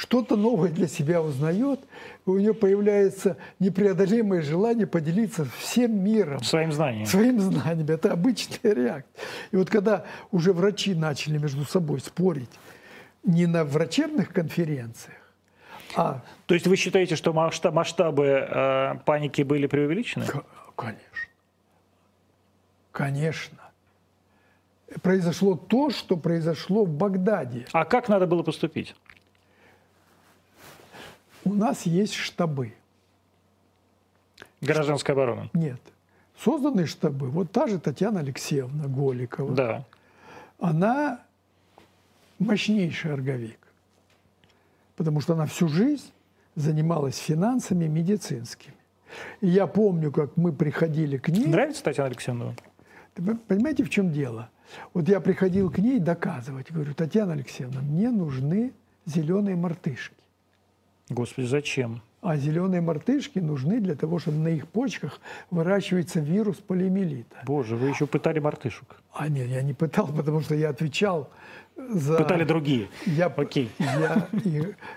что-то 0.00 0.34
новое 0.36 0.70
для 0.70 0.88
себя 0.88 1.20
узнает, 1.20 1.78
у 2.24 2.38
нее 2.38 2.54
появляется 2.54 3.36
непреодолимое 3.58 4.40
желание 4.40 4.86
поделиться 4.86 5.44
всем 5.58 6.02
миром, 6.02 6.42
Своим 6.42 6.72
знанием. 6.72 7.04
своим 7.04 7.38
знанием. 7.38 7.86
Это 7.86 8.10
обычная 8.10 8.72
реакция. 8.72 9.22
И 9.50 9.56
вот 9.56 9.68
когда 9.68 10.06
уже 10.30 10.54
врачи 10.54 10.94
начали 10.94 11.36
между 11.36 11.66
собой 11.66 12.00
спорить 12.00 12.48
не 13.24 13.44
на 13.46 13.62
врачебных 13.64 14.32
конференциях, 14.32 15.18
а, 15.94 16.22
То 16.46 16.54
есть 16.54 16.66
вы 16.66 16.76
считаете, 16.76 17.14
что 17.14 17.32
масштаб- 17.34 17.72
масштабы 17.74 18.24
э, 18.24 18.94
паники 19.04 19.42
были 19.42 19.66
преувеличены? 19.66 20.24
конечно, 20.76 21.04
конечно, 22.90 23.58
произошло 25.02 25.56
то, 25.56 25.90
что 25.90 26.16
произошло 26.16 26.86
в 26.86 26.90
Багдаде. 26.90 27.66
А 27.72 27.84
как 27.84 28.08
надо 28.08 28.26
было 28.26 28.42
поступить? 28.42 28.94
У 31.44 31.54
нас 31.54 31.86
есть 31.86 32.14
штабы. 32.14 32.74
Гражданская 34.60 35.14
оборона. 35.14 35.50
Нет. 35.52 35.80
Созданы 36.38 36.86
штабы. 36.86 37.30
Вот 37.30 37.52
та 37.52 37.66
же 37.66 37.78
Татьяна 37.78 38.20
Алексеевна 38.20 38.86
Голикова. 38.86 39.54
Да. 39.54 39.84
Она 40.58 41.20
мощнейший 42.38 43.12
орговик. 43.12 43.58
Потому 44.96 45.20
что 45.20 45.34
она 45.34 45.46
всю 45.46 45.68
жизнь 45.68 46.10
занималась 46.56 47.16
финансами 47.16 47.86
медицинскими. 47.86 48.74
И 49.40 49.48
я 49.48 49.66
помню, 49.66 50.12
как 50.12 50.36
мы 50.36 50.52
приходили 50.52 51.16
к 51.16 51.28
ней. 51.28 51.46
Нравится 51.46 51.82
Татьяна 51.82 52.08
Алексеевна? 52.08 52.54
Понимаете, 53.48 53.82
в 53.84 53.90
чем 53.90 54.12
дело? 54.12 54.50
Вот 54.94 55.08
я 55.08 55.20
приходил 55.20 55.70
к 55.70 55.78
ней 55.78 55.98
доказывать. 55.98 56.70
Говорю, 56.70 56.94
Татьяна 56.94 57.32
Алексеевна, 57.32 57.80
мне 57.80 58.10
нужны 58.10 58.72
зеленые 59.04 59.56
мартышки. 59.56 60.14
Господи, 61.10 61.46
зачем? 61.46 62.02
А 62.22 62.36
зеленые 62.36 62.80
мартышки 62.80 63.38
нужны 63.40 63.80
для 63.80 63.96
того, 63.96 64.18
чтобы 64.18 64.38
на 64.38 64.48
их 64.48 64.68
почках 64.68 65.20
выращивается 65.50 66.20
вирус 66.20 66.56
полиомиелита. 66.58 67.36
Боже, 67.46 67.76
вы 67.76 67.88
еще 67.88 68.06
пытали 68.06 68.38
мартышек. 68.38 69.02
А 69.12 69.28
нет, 69.28 69.48
я 69.48 69.62
не 69.62 69.72
пытал, 69.72 70.06
потому 70.16 70.40
что 70.40 70.54
я 70.54 70.68
отвечал 70.68 71.30
за... 71.76 72.18
Пытали 72.18 72.44
другие. 72.44 72.88
Я, 73.06 73.26
Окей. 73.26 73.70
я, 73.78 74.28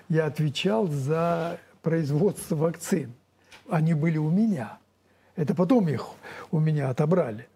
я 0.09 0.25
отвечал 0.25 0.87
за 0.87 1.59
производство 1.81 2.55
вакцин. 2.55 3.13
Они 3.69 3.93
были 3.93 4.17
у 4.17 4.29
меня. 4.29 4.77
Это 5.35 5.55
потом 5.55 5.87
их 5.87 6.05
у 6.51 6.59
меня 6.59 6.89
отобрали. 6.89 7.47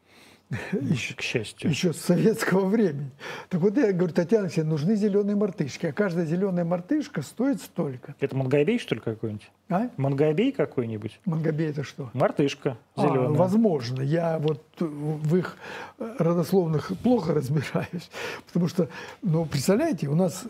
Еще, 0.71 1.13
К 1.13 1.21
счастью. 1.21 1.69
еще 1.69 1.91
с 1.91 1.97
советского 1.97 2.65
времени. 2.67 3.11
Так 3.49 3.59
вот 3.59 3.75
я 3.77 3.91
говорю, 3.91 4.13
Татьяна 4.13 4.45
Алексеевна, 4.45 4.71
нужны 4.71 4.95
зеленые 4.95 5.35
мартышки. 5.35 5.87
А 5.87 5.91
каждая 5.91 6.25
зеленая 6.25 6.63
мартышка 6.63 7.21
стоит 7.21 7.61
столько. 7.61 8.15
Это 8.21 8.33
мангобей, 8.35 8.79
что 8.79 8.95
ли, 8.95 9.01
какой-нибудь? 9.01 9.51
А? 9.69 9.89
Мангобей 9.97 10.53
какой-нибудь? 10.53 11.19
Мангобей 11.25 11.69
это 11.69 11.83
что? 11.83 12.09
Мартышка 12.13 12.77
А, 12.95 13.01
зеленая. 13.01 13.29
возможно. 13.29 14.01
Я 14.01 14.39
вот 14.39 14.63
в 14.79 15.35
их 15.35 15.57
родословных 15.99 16.91
плохо 17.03 17.33
разбираюсь. 17.33 18.09
Потому 18.47 18.67
что, 18.69 18.87
ну, 19.21 19.45
представляете, 19.45 20.07
у 20.07 20.15
нас... 20.15 20.45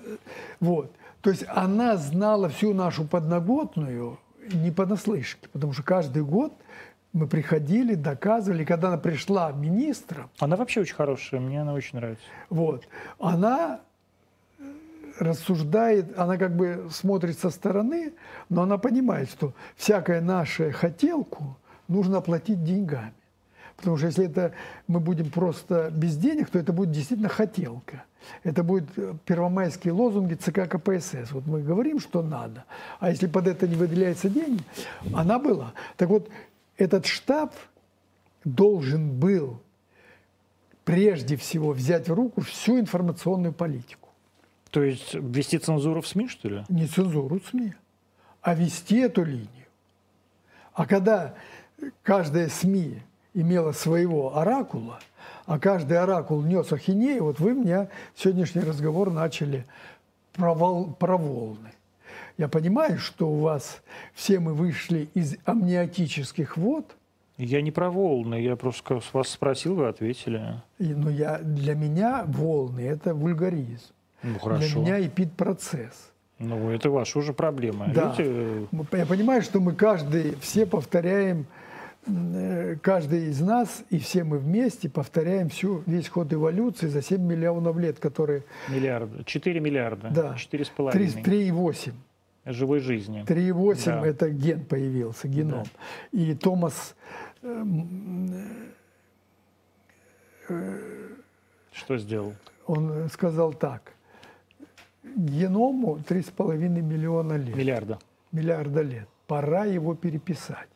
Вот. 0.59 0.91
То 1.21 1.31
есть 1.31 1.43
она 1.47 1.97
знала 1.97 2.49
всю 2.49 2.73
нашу 2.75 3.03
подноготную 3.05 4.19
не 4.53 4.71
понаслышке. 4.71 5.49
Потому 5.51 5.73
что 5.73 5.81
каждый 5.83 6.23
год 6.23 6.53
мы 7.13 7.27
приходили, 7.27 7.95
доказывали. 7.95 8.63
Когда 8.63 8.89
она 8.89 8.97
пришла 8.97 9.51
министром, 9.51 10.29
Она 10.39 10.55
вообще 10.55 10.81
очень 10.81 10.95
хорошая, 10.95 11.39
мне 11.39 11.61
она 11.61 11.73
очень 11.73 11.97
нравится. 11.97 12.23
вот, 12.49 12.87
она 13.19 13.81
рассуждает, 15.19 16.17
она 16.17 16.37
как 16.37 16.55
бы 16.55 16.87
смотрит 16.91 17.39
со 17.39 17.49
стороны, 17.49 18.13
но 18.49 18.63
она 18.63 18.77
понимает, 18.77 19.29
что 19.29 19.53
всякое 19.75 20.21
наше 20.21 20.71
хотелку 20.71 21.57
нужно 21.87 22.17
оплатить 22.17 22.63
деньгами. 22.63 23.13
Потому 23.77 23.97
что 23.97 24.07
если 24.07 24.25
это 24.25 24.53
мы 24.87 24.99
будем 24.99 25.29
просто 25.29 25.91
без 25.91 26.17
денег, 26.17 26.49
то 26.49 26.57
это 26.57 26.73
будет 26.73 26.91
действительно 26.91 27.29
хотелка. 27.29 28.03
Это 28.43 28.63
будут 28.63 28.89
э, 28.97 29.13
первомайские 29.23 29.93
лозунги 29.93 30.33
ЦК 30.33 30.67
КПСС. 30.67 31.31
Вот 31.31 31.45
мы 31.45 31.61
говорим, 31.61 31.99
что 31.99 32.23
надо. 32.23 32.65
А 32.99 33.11
если 33.11 33.27
под 33.27 33.47
это 33.47 33.67
не 33.67 33.75
выделяются 33.75 34.29
деньги, 34.29 34.63
она 35.13 35.37
была. 35.37 35.73
Так 35.95 36.09
вот, 36.09 36.27
этот 36.77 37.05
штаб 37.05 37.53
должен 38.43 39.11
был 39.19 39.59
прежде 40.85 41.35
всего 41.35 41.71
взять 41.71 42.07
в 42.07 42.13
руку 42.13 42.41
всю 42.41 42.79
информационную 42.79 43.53
политику. 43.53 44.09
То 44.69 44.83
есть 44.83 45.13
ввести 45.13 45.57
цензуру 45.57 46.01
в 46.01 46.07
СМИ, 46.07 46.27
что 46.27 46.49
ли? 46.49 46.63
Не 46.69 46.87
цензуру 46.87 47.39
СМИ, 47.39 47.73
а 48.41 48.53
вести 48.53 48.99
эту 48.99 49.23
линию. 49.23 49.49
А 50.73 50.85
когда 50.85 51.35
каждая 52.03 52.49
СМИ 52.49 53.01
имела 53.33 53.71
своего 53.71 54.37
оракула, 54.37 54.99
а 55.45 55.59
каждый 55.59 55.97
оракул 55.97 56.41
нес 56.41 56.71
ахинею, 56.71 57.23
вот 57.23 57.39
вы 57.39 57.53
меня 57.53 57.89
сегодняшний 58.15 58.61
разговор 58.61 59.11
начали 59.11 59.65
про, 60.33 60.53
вол- 60.53 60.93
про 60.93 61.17
волны. 61.17 61.71
Я 62.37 62.47
понимаю, 62.47 62.99
что 62.99 63.29
у 63.29 63.39
вас 63.39 63.81
все 64.13 64.39
мы 64.39 64.53
вышли 64.53 65.09
из 65.15 65.37
амниотических 65.45 66.57
вод, 66.57 66.85
Я 67.37 67.61
не 67.61 67.71
про 67.71 67.89
волны, 67.91 68.41
я 68.41 68.55
просто 68.55 68.99
вас 69.13 69.29
спросил, 69.29 69.75
вы 69.75 69.87
ответили. 69.87 70.61
и- 70.79 70.93
но 70.93 71.09
я, 71.09 71.37
для 71.39 71.75
меня 71.75 72.23
волны– 72.27 72.79
это 72.81 73.13
вульгаризм. 73.13 73.91
Ну, 74.23 74.31
Для 74.31 74.39
хорошо. 74.39 74.79
меня 74.81 74.99
эпид-процесс. 75.05 76.11
Ну, 76.39 76.69
это 76.71 76.89
ваша 76.89 77.19
уже 77.19 77.33
проблема. 77.33 77.87
Да. 77.93 78.15
Мы- 78.71 78.85
Я 78.91 79.05
понимаю, 79.05 79.41
что 79.43 79.59
мы 79.59 79.73
каждый, 79.73 80.35
все 80.41 80.65
повторяем, 80.65 81.45
э, 82.07 82.75
каждый 82.81 83.29
из 83.29 83.41
нас 83.41 83.83
и 83.91 83.97
все 83.99 84.23
мы 84.23 84.37
вместе 84.39 84.89
повторяем 84.89 85.49
всю, 85.49 85.83
весь 85.85 86.07
ход 86.09 86.31
эволюции 86.33 86.87
за 86.87 87.01
7 87.01 87.21
миллионов 87.21 87.77
лет, 87.77 87.99
которые... 87.99 88.43
миллиарда, 88.69 89.23
4 89.25 89.59
миллиарда, 89.59 90.09
Да. 90.11 90.35
4,5 90.37 90.91
3,8. 90.93 91.93
Живой 92.53 92.79
жизни. 92.79 93.23
3,8 93.27 93.85
Да. 93.85 94.05
это 94.07 94.29
ген 94.29 94.65
появился, 94.65 95.27
геном. 95.27 95.65
И 96.11 96.33
Томас, 96.33 96.95
Что 101.71 101.97
сделал? 101.97 102.33
Он 102.65 102.91
э, 102.91 103.07
сказал 103.09 103.53
так. 103.53 103.93
Геному 105.15 105.97
3,5 105.97 106.57
миллиона 106.81 107.33
лет. 107.33 107.55
Миллиарда. 107.55 107.99
Миллиарда 108.31 108.81
лет. 108.81 109.07
Пора 109.27 109.65
его 109.65 109.93
переписать. 109.93 110.69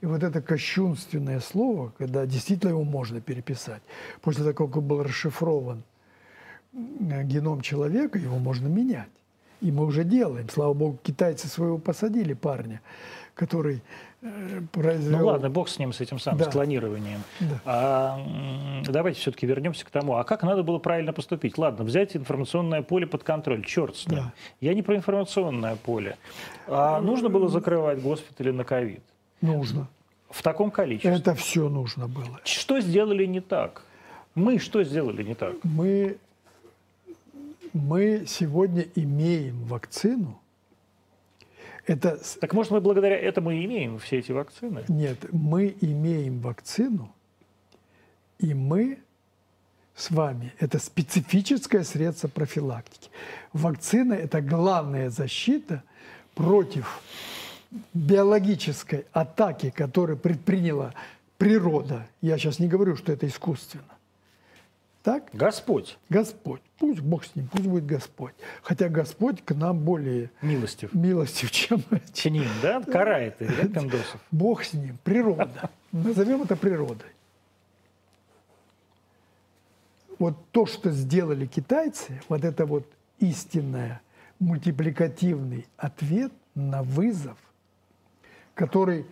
И 0.00 0.06
вот 0.06 0.22
это 0.22 0.40
кощунственное 0.40 1.40
слово, 1.40 1.92
когда 1.98 2.24
действительно 2.24 2.70
его 2.70 2.84
можно 2.84 3.20
переписать, 3.20 3.82
после 4.22 4.44
того, 4.44 4.68
как 4.68 4.82
был 4.82 5.02
расшифрован 5.02 5.82
э, 6.72 7.24
геном 7.24 7.60
человека, 7.60 8.18
его 8.18 8.38
можно 8.38 8.68
менять. 8.68 9.08
И 9.60 9.70
мы 9.72 9.86
уже 9.86 10.04
делаем. 10.04 10.48
Слава 10.48 10.74
богу, 10.74 10.98
китайцы 11.02 11.48
своего 11.48 11.78
посадили 11.78 12.34
парня, 12.34 12.80
который 13.34 13.82
э, 14.22 14.60
произвел... 14.72 15.18
Ну 15.18 15.26
ладно, 15.26 15.48
бог 15.50 15.68
с 15.68 15.78
ним, 15.78 15.92
с 15.92 16.00
этим 16.00 16.18
самым, 16.18 16.40
Да. 16.40 16.50
с 16.50 16.52
клонированием. 16.52 17.22
Да. 17.40 17.60
А, 17.64 18.82
давайте 18.86 19.20
все-таки 19.20 19.46
вернемся 19.46 19.84
к 19.86 19.90
тому, 19.90 20.16
а 20.16 20.24
как 20.24 20.42
надо 20.42 20.62
было 20.62 20.78
правильно 20.78 21.12
поступить? 21.12 21.56
Ладно, 21.58 21.84
взять 21.84 22.14
информационное 22.16 22.82
поле 22.82 23.06
под 23.06 23.22
контроль, 23.24 23.64
черт 23.64 23.96
с 23.96 24.06
ним. 24.06 24.20
Да. 24.20 24.32
Я 24.60 24.74
не 24.74 24.82
про 24.82 24.96
информационное 24.96 25.76
поле. 25.76 26.16
А 26.66 27.00
нужно 27.00 27.28
было 27.30 27.48
закрывать 27.48 28.00
госпитали 28.02 28.50
на 28.50 28.64
ковид? 28.64 29.00
Нужно. 29.40 29.86
В 30.30 30.42
таком 30.42 30.70
количестве. 30.70 31.12
Это 31.14 31.34
все 31.34 31.68
нужно 31.68 32.08
было. 32.08 32.40
Что 32.44 32.80
сделали 32.80 33.24
не 33.26 33.40
так? 33.40 33.82
Мы 34.34 34.58
что 34.58 34.82
сделали 34.84 35.22
не 35.22 35.34
так? 35.34 35.54
Мы, 35.62 36.18
мы 37.76 38.24
сегодня 38.26 38.86
имеем 38.94 39.64
вакцину. 39.64 40.40
Это 41.86 42.18
Так 42.40 42.52
может 42.52 42.72
мы 42.72 42.80
благодаря 42.80 43.16
этому 43.16 43.52
и 43.52 43.64
имеем 43.64 43.98
все 43.98 44.18
эти 44.18 44.32
вакцины? 44.32 44.84
Нет, 44.88 45.18
мы 45.32 45.76
имеем 45.80 46.40
вакцину, 46.40 47.12
и 48.38 48.54
мы 48.54 48.98
с 49.94 50.10
вами, 50.10 50.52
это 50.58 50.78
специфическое 50.78 51.82
средство 51.84 52.28
профилактики. 52.28 53.08
Вакцина– 53.52 54.12
это 54.14 54.42
главная 54.42 55.08
защита 55.08 55.82
против 56.34 57.00
биологической 57.94 59.06
атаки, 59.12 59.70
которую 59.70 60.18
предприняла 60.18 60.92
природа. 61.38 62.06
Я 62.20 62.36
сейчас 62.36 62.58
не 62.58 62.68
говорю, 62.68 62.96
что 62.96 63.12
это 63.12 63.26
искусственно. 63.26 63.95
Так? 65.06 65.28
Господь 65.32 65.98
Господь. 66.08 66.60
Пусть 66.78 66.98
Бог 66.98 67.24
с 67.24 67.36
ним, 67.36 67.46
пусть 67.46 67.68
будет 67.68 67.86
Господь. 67.86 68.34
Хотя 68.60 68.88
Господь 68.88 69.40
к 69.40 69.54
нам 69.54 69.78
более 69.78 70.32
милостив. 70.42 70.92
милостив, 70.92 71.48
чем 71.52 71.80
Чиним, 72.12 72.48
да? 72.60 72.82
Карает 72.82 73.40
их, 73.40 73.56
да, 73.56 73.68
Пиндосов? 73.68 74.20
Бог 74.32 74.64
с 74.64 74.72
ним, 74.72 74.98
природа. 75.04 75.70
Назовем 75.92 76.42
это 76.42 76.56
природой. 76.56 77.06
Вот 80.18 80.34
то, 80.50 80.66
что 80.66 80.90
сделали 80.90 81.46
китайцы, 81.46 82.20
вот 82.28 82.44
это 82.44 82.66
вот 82.66 82.90
истинное 83.20 84.00
мультипликативный 84.40 85.68
ответ 85.76 86.32
на 86.56 86.82
вызов, 86.82 87.38
который 88.54 89.06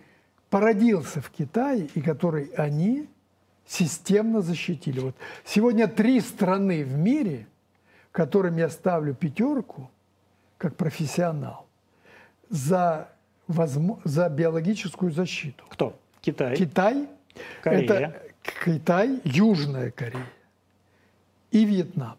породился 0.49 1.21
в 1.21 1.29
Китае 1.29 1.87
и 1.95 2.01
который 2.01 2.47
они 2.57 3.07
системно 3.65 4.41
защитили. 4.41 4.99
Вот 4.99 5.15
сегодня 5.43 5.87
три 5.87 6.19
страны 6.21 6.83
в 6.83 6.93
мире, 6.97 7.47
которым 8.11 8.57
я 8.57 8.69
ставлю 8.69 9.13
пятерку, 9.13 9.89
как 10.57 10.75
профессионал, 10.75 11.65
за, 12.49 13.09
возмо- 13.47 13.99
за 14.03 14.29
биологическую 14.29 15.11
защиту. 15.11 15.63
Кто? 15.69 15.95
Китай. 16.21 16.55
Китай, 16.55 17.07
Корея. 17.61 17.83
это 17.83 18.21
Китай, 18.65 19.19
Южная 19.23 19.91
Корея 19.91 20.25
и 21.51 21.65
Вьетнам. 21.65 22.17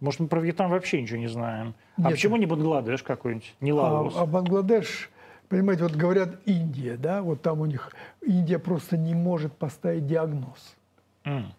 Может, 0.00 0.20
мы 0.20 0.28
про 0.28 0.40
Вьетнам 0.40 0.70
вообще 0.70 1.02
ничего 1.02 1.18
не 1.18 1.28
знаем. 1.28 1.74
А 1.96 2.02
Нет. 2.02 2.10
почему 2.12 2.36
не 2.36 2.46
Бангладеш 2.46 3.02
какой-нибудь? 3.02 3.54
Не 3.60 3.70
А, 3.72 3.74
Лаос? 3.74 4.14
а 4.16 4.26
Бангладеш, 4.26 5.10
понимаете, 5.48 5.82
вот 5.84 5.92
говорят 5.96 6.30
Индия, 6.46 6.96
да, 6.96 7.22
вот 7.22 7.42
там 7.42 7.60
у 7.60 7.66
них 7.66 7.92
Индия 8.22 8.58
просто 8.58 8.96
не 8.96 9.14
может 9.14 9.52
поставить 9.52 10.06
диагноз, 10.06 10.76
М. 11.24 11.52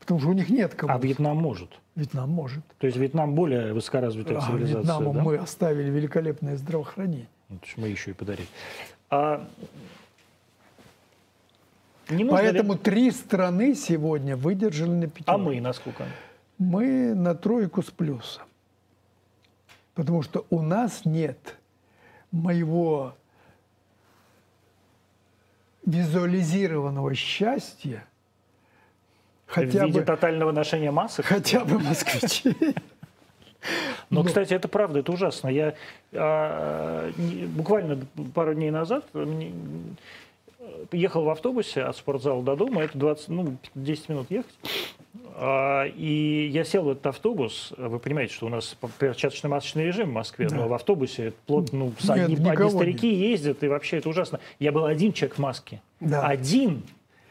потому 0.00 0.20
что 0.20 0.30
у 0.30 0.32
них 0.32 0.48
нет 0.50 0.74
кого. 0.74 0.92
А 0.92 0.98
Вьетнам 0.98 1.36
может. 1.36 1.70
Вьетнам 1.94 2.30
может. 2.30 2.64
То 2.78 2.86
есть 2.86 2.96
Вьетнам 2.98 3.34
более 3.34 3.72
высокоразвитая 3.72 4.38
А 4.38 4.40
цивилизация, 4.40 4.78
Вьетнаму 4.80 5.12
да? 5.14 5.22
мы 5.22 5.36
оставили 5.36 5.90
великолепное 5.90 6.56
здравоохранение. 6.56 7.28
Вот 7.48 7.64
ж 7.66 7.74
мы 7.76 7.88
еще 7.88 8.10
и 8.12 8.14
подарили. 8.14 8.48
А 9.10 9.46
не 12.08 12.24
нужно 12.24 12.38
ли- 12.40 12.42
Поэтому 12.50 12.76
три 12.76 13.10
страны 13.10 13.74
сегодня 13.74 14.36
выдержали 14.36 14.90
на 14.90 15.06
пятерку. 15.06 15.30
А 15.32 15.38
мы 15.38 15.60
насколько? 15.60 16.04
Мы 16.58 17.14
на 17.14 17.34
тройку 17.34 17.82
с 17.82 17.90
плюсом. 17.90 18.44
Потому 19.94 20.22
что 20.22 20.46
у 20.50 20.62
нас 20.62 21.04
нет 21.04 21.56
моего 22.32 23.14
визуализированного 25.86 27.14
счастья 27.14 28.04
хотя 29.46 29.84
в 29.84 29.86
виде 29.86 30.00
бы, 30.00 30.04
тотального 30.06 30.52
ношения 30.52 30.90
масок? 30.90 31.26
хотя 31.26 31.64
бы 31.64 31.78
москвичей. 31.78 32.74
Но, 34.10 34.22
Ну. 34.22 34.24
кстати, 34.24 34.54
это 34.54 34.66
правда, 34.68 34.98
это 35.00 35.12
ужасно. 35.12 35.48
Я 35.48 35.74
а, 36.12 37.10
не- 37.16 37.46
буквально 37.46 38.04
пару 38.34 38.54
дней 38.54 38.70
назад 38.70 39.06
мне- 39.14 39.52
ехал 40.90 41.24
в 41.24 41.30
автобусе 41.30 41.82
от 41.82 41.96
спортзала 41.96 42.42
до 42.42 42.56
дома, 42.56 42.82
это 42.82 42.98
20, 42.98 43.28
ну, 43.28 43.56
10 43.74 44.08
минут 44.08 44.30
ехать. 44.30 44.54
А, 45.34 45.84
И 45.86 46.50
я 46.52 46.64
сел 46.64 46.84
в 46.84 46.90
этот 46.90 47.06
автобус. 47.06 47.72
Вы 47.76 47.98
понимаете, 47.98 48.34
что 48.34 48.46
у 48.46 48.48
нас 48.48 48.76
перчаточно-масочный 48.98 49.84
режим 49.84 50.10
в 50.10 50.12
Москве, 50.12 50.48
но 50.50 50.68
в 50.68 50.74
автобусе 50.74 51.32
плотно, 51.46 51.78
ну, 51.78 51.86
Нет, 51.86 52.30
одни, 52.30 52.48
одни 52.48 52.70
старики 52.70 53.14
ездят, 53.14 53.62
и 53.62 53.68
вообще 53.68 53.98
это 53.98 54.08
ужасно. 54.08 54.40
Я 54.58 54.72
был 54.72 54.84
один 54.84 55.12
человек 55.12 55.36
в 55.36 55.40
маске. 55.40 55.80
Да. 56.00 56.26
Один. 56.26 56.82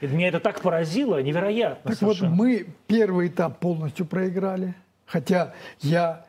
И 0.01 0.07
меня 0.07 0.29
это 0.29 0.39
так 0.39 0.61
поразило, 0.61 1.21
невероятно 1.21 1.91
Так 1.91 2.01
вот, 2.01 2.17
совершенно. 2.17 2.35
мы 2.35 2.65
первый 2.87 3.27
этап 3.27 3.59
полностью 3.59 4.05
проиграли, 4.07 4.73
хотя 5.05 5.53
я 5.81 6.25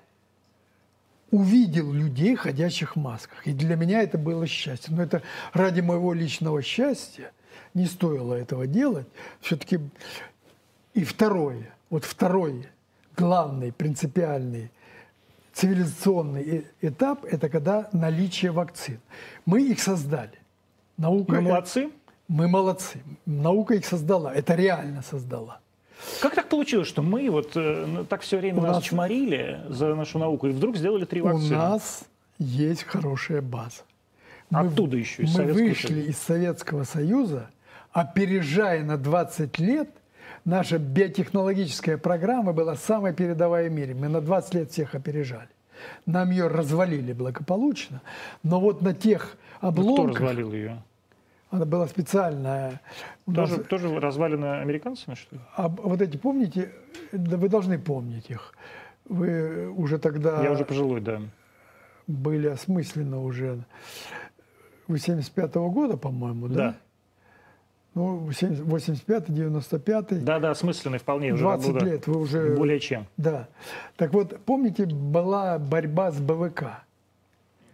увидел 1.31 1.91
людей, 1.91 2.37
ходящих 2.37 2.95
в 2.95 3.01
масках. 3.01 3.47
И 3.47 3.53
для 3.53 3.75
меня 3.77 4.03
это 4.03 4.19
было 4.19 4.47
счастье. 4.47 4.95
Но 4.95 5.03
это 5.03 5.23
ради 5.55 5.81
моего 5.81 6.13
личного 6.13 6.61
счастья 6.61 7.33
не 7.73 7.87
стоило 7.87 8.35
этого 8.35 8.67
делать. 8.67 9.07
Все-таки 9.41 9.81
и 10.95 11.05
второе, 11.05 11.75
вот 11.91 12.05
второй 12.05 12.67
главный, 13.17 13.73
принципиальный 13.73 14.71
цивилизационный 15.53 16.43
э- 16.43 16.63
этап– 16.89 17.25
это 17.31 17.49
когда 17.49 17.89
наличие 17.93 18.51
вакцин. 18.53 19.01
Мы 19.47 19.63
их 19.63 19.81
создали. 19.81 20.39
Наука, 20.97 21.33
Мы 21.33 21.41
молодцы. 21.43 21.91
Мы 22.29 22.49
молодцы. 22.49 23.03
Наука 23.27 23.75
их 23.75 23.85
создала. 23.85 24.33
Это 24.33 24.55
реально 24.55 25.03
создала. 25.03 25.61
Как 26.21 26.35
так 26.35 26.49
получилось, 26.49 26.89
что 26.89 27.03
мы 27.03 27.31
вот 27.31 27.53
э, 27.55 28.05
так 28.09 28.23
все 28.23 28.39
время 28.39 28.59
У 28.59 28.63
нас 28.63 28.77
нас- 28.77 28.85
чморили 28.85 29.61
за 29.69 29.95
нашу 29.95 30.19
науку 30.19 30.47
и 30.49 30.53
вдруг 30.53 30.77
сделали 30.77 31.05
три 31.05 31.21
У 31.21 31.25
вакцины? 31.27 31.57
нас 31.57 32.05
есть 32.39 32.85
хорошая 32.85 33.43
база. 33.43 33.83
Оттуда 34.51 34.97
еще, 34.97 35.23
из 35.23 35.31
мы 35.31 35.35
Советского 35.37 35.65
вышли 35.69 35.87
Союза. 35.89 36.11
из 36.11 36.19
Советского 36.19 36.85
Союза, 36.85 37.51
опережая 37.93 38.83
на 38.85 38.97
20 38.99 39.59
лет, 39.59 39.89
наша 40.45 40.79
биотехнологическая 40.79 41.99
программа 41.99 42.53
была 42.53 42.77
самой 42.77 43.13
передовая 43.15 43.69
в 43.69 43.73
мире. 43.73 43.95
Мы 43.95 44.09
на 44.09 44.21
20 44.21 44.55
лет 44.55 44.71
всех 44.71 44.95
опережали. 44.95 45.49
Нам 46.07 46.31
ее 46.31 46.47
развалили 46.47 47.13
благополучно, 47.13 48.03
но 48.43 48.61
вот 48.61 48.83
на 48.83 48.95
тех 48.95 49.37
Ну, 49.61 49.73
Кто 49.73 49.81
обломках, 49.83 50.21
развалил 50.21 50.53
ее? 50.53 50.83
она 51.51 51.65
была 51.65 51.87
специальная. 51.89 52.81
У 53.27 53.33
нас- 53.33 53.51
Тоже, 53.51 53.65
тоже 53.65 54.01
развалено 54.01 54.61
американцами, 54.61 55.15
что 55.17 55.37
ли? 55.37 55.43
а 55.57 55.69
вот 55.69 56.01
эти, 56.01 56.17
помните, 56.17 56.73
да 57.13 57.37
вы 57.37 57.49
должны 57.49 57.79
помнить 57.79 58.31
их. 58.31 58.55
Вы 59.09 59.69
уже 59.71 59.99
тогда... 59.99 60.43
Я 60.43 60.53
уже 60.53 60.65
пожилой, 60.65 61.01
да. 61.01 61.21
были 62.07 62.47
осмысленно 62.49 63.21
уже. 63.23 63.59
Вы 64.89 64.97
75-го 64.97 65.71
года, 65.71 65.97
по-моему, 65.97 66.49
да? 66.49 66.55
Да. 66.55 66.77
Ну, 67.95 68.27
85-й, 68.31 69.33
95-й. 69.33 70.21
Да, 70.21 70.39
да, 70.39 70.51
осмысленный 70.51 70.99
вполне. 70.99 71.33
Уже 71.35 71.43
20 71.43 71.73
буду- 71.73 71.85
лет 71.85 72.07
вы 72.07 72.21
уже... 72.21 72.57
Более 72.57 72.81
чем. 72.81 73.07
Да. 73.19 73.49
Так 73.97 74.15
вот, 74.15 74.39
помните, 74.47 74.87
была 74.87 75.59
борьба 75.59 76.11
с 76.11 76.19
БВК? 76.19 76.65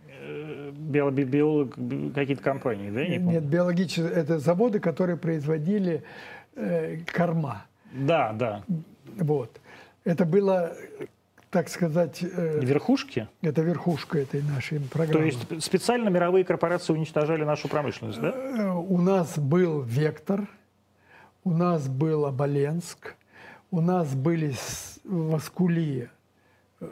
Э, 0.08 0.70
био- 0.72 1.12
би- 1.12 1.22
биолог, 1.24 1.78
би- 1.78 2.10
какие-то 2.10 2.42
компании, 2.42 2.90
да? 2.90 3.00
Я 3.02 3.08
не 3.08 3.18
помню. 3.18 3.32
Нет, 3.34 3.44
биологические... 3.44 4.08
Это 4.08 4.40
заводы, 4.40 4.80
которые 4.80 5.16
производили 5.16 6.02
э, 6.56 6.98
корма. 7.06 7.66
Да, 7.92 8.32
да. 8.32 8.64
Вот. 9.20 9.60
Это 10.04 10.24
было, 10.24 10.72
так 11.50 11.68
сказать, 11.68 12.22
э, 12.22 12.60
Верхушки? 12.62 13.28
это 13.42 13.62
верхушка 13.62 14.18
этой 14.18 14.42
нашей 14.42 14.78
То 14.80 14.88
программы. 14.90 15.26
есть 15.26 15.62
специально 15.64 16.08
мировые 16.10 16.44
корпорации 16.44 16.92
уничтожали 16.92 17.44
нашу 17.44 17.68
промышленность, 17.68 18.20
да? 18.20 18.30
Э, 18.34 18.70
У 18.74 18.98
нас 19.00 19.38
был 19.38 19.80
Вектор, 19.82 20.46
у 21.44 21.50
нас 21.52 21.88
был 21.88 22.26
Оболенск, 22.26 23.14
у 23.70 23.80
нас 23.80 24.14
были 24.14 24.50
с- 24.52 25.00
в 25.04 25.34
Аскули, 25.34 26.10
э, 26.80 26.86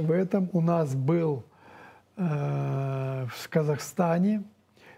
в 0.00 0.10
этом 0.12 0.48
у 0.52 0.60
нас 0.60 0.94
был 0.94 1.44
э, 2.16 3.26
в 3.34 3.48
Казахстане, 3.48 4.42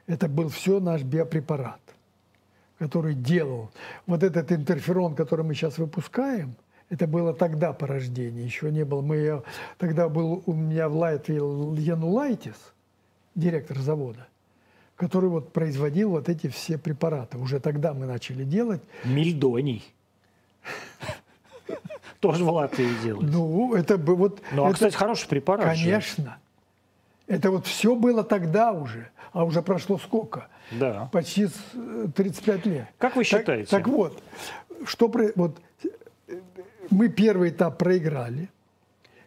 это 0.09 0.29
был 0.29 0.49
все 0.49 0.81
наш 0.81 1.03
биопрепарат, 1.03 1.81
который 2.79 3.15
делал. 3.15 3.71
Вот 4.07 4.23
этот 4.25 4.51
интерферон, 4.53 5.15
который 5.15 5.45
мы 5.45 5.55
сейчас 5.55 5.79
выпускаем, 5.79 6.55
это 6.93 7.07
было 7.07 7.33
тогда 7.33 7.73
по 7.73 7.87
рождении, 7.87 8.43
еще 8.45 8.71
не 8.71 8.85
было. 8.85 9.01
Мы 9.01 9.43
тогда 9.79 10.11
был 10.11 10.43
у 10.45 10.53
меня 10.53 10.91
в 10.91 10.97
Латвии 10.97 11.81
Янулайтис, 11.81 12.57
директор 13.35 13.79
завода, 13.79 14.27
который 14.97 15.31
вот 15.31 15.55
производил 15.55 16.11
вот 16.11 16.29
эти 16.29 16.49
все 16.49 16.77
препараты. 16.77 17.39
Уже 17.39 17.61
тогда 17.61 17.95
мы 17.95 18.05
начали 18.05 18.45
делать. 18.45 18.83
Мельдоний. 19.05 19.83
Тоже 22.21 22.45
в 22.45 22.51
Латвии 22.51 22.91
делают. 23.03 23.33
Ну, 23.33 23.75
это 23.75 23.97
бы 23.97 24.15
вот... 24.15 24.43
Ну, 24.53 24.67
а, 24.67 24.73
кстати, 24.75 24.95
хороший 24.95 25.29
препарат. 25.29 25.65
Конечно. 25.65 26.37
Это 27.27 27.51
вот 27.51 27.67
все 27.67 27.97
было 27.97 28.23
тогда 28.23 28.73
уже, 28.73 29.09
а 29.33 29.45
уже 29.45 29.63
прошло 29.63 29.97
сколько? 29.97 30.49
Да. 30.71 31.09
Почти 31.11 31.47
с, 31.47 31.55
э, 31.73 32.09
35 32.15 32.67
лет. 32.67 32.87
Как 32.99 33.17
вы 33.17 33.25
Так- 33.25 33.41
считаете? 33.41 33.71
Так, 33.71 33.89
вот, 33.89 34.23
что 34.85 35.11
вот 35.37 35.59
мы 36.93 37.09
первый 37.09 37.51
этап 37.51 37.79
проиграли, 37.79 38.49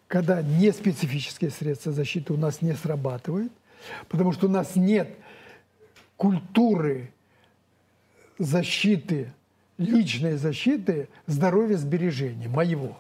когда 0.08 0.42
неспецифические 0.42 1.50
средства 1.52 1.92
защиты 1.92 2.34
у 2.34 2.38
нас 2.38 2.62
не 2.62 2.74
срабатывают, 2.74 3.52
потому 4.08 4.32
что 4.32 4.48
у 4.48 4.50
нас 4.50 4.76
нет 4.76 5.10
культуры 6.18 7.12
защиты, 8.38 9.34
личной 9.78 10.38
защиты 10.38 11.10
здоровья 11.28 11.78
сбережения 11.78 12.48
моего. 12.48 12.98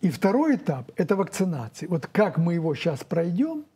И 0.00 0.10
второй 0.10 0.56
этап– 0.56 0.90
это 0.96 1.14
вакцинация. 1.14 1.88
Вот 1.88 2.06
как 2.06 2.38
мы 2.38 2.54
его 2.54 2.74
сейчас 2.74 3.04
пройдем, 3.04 3.66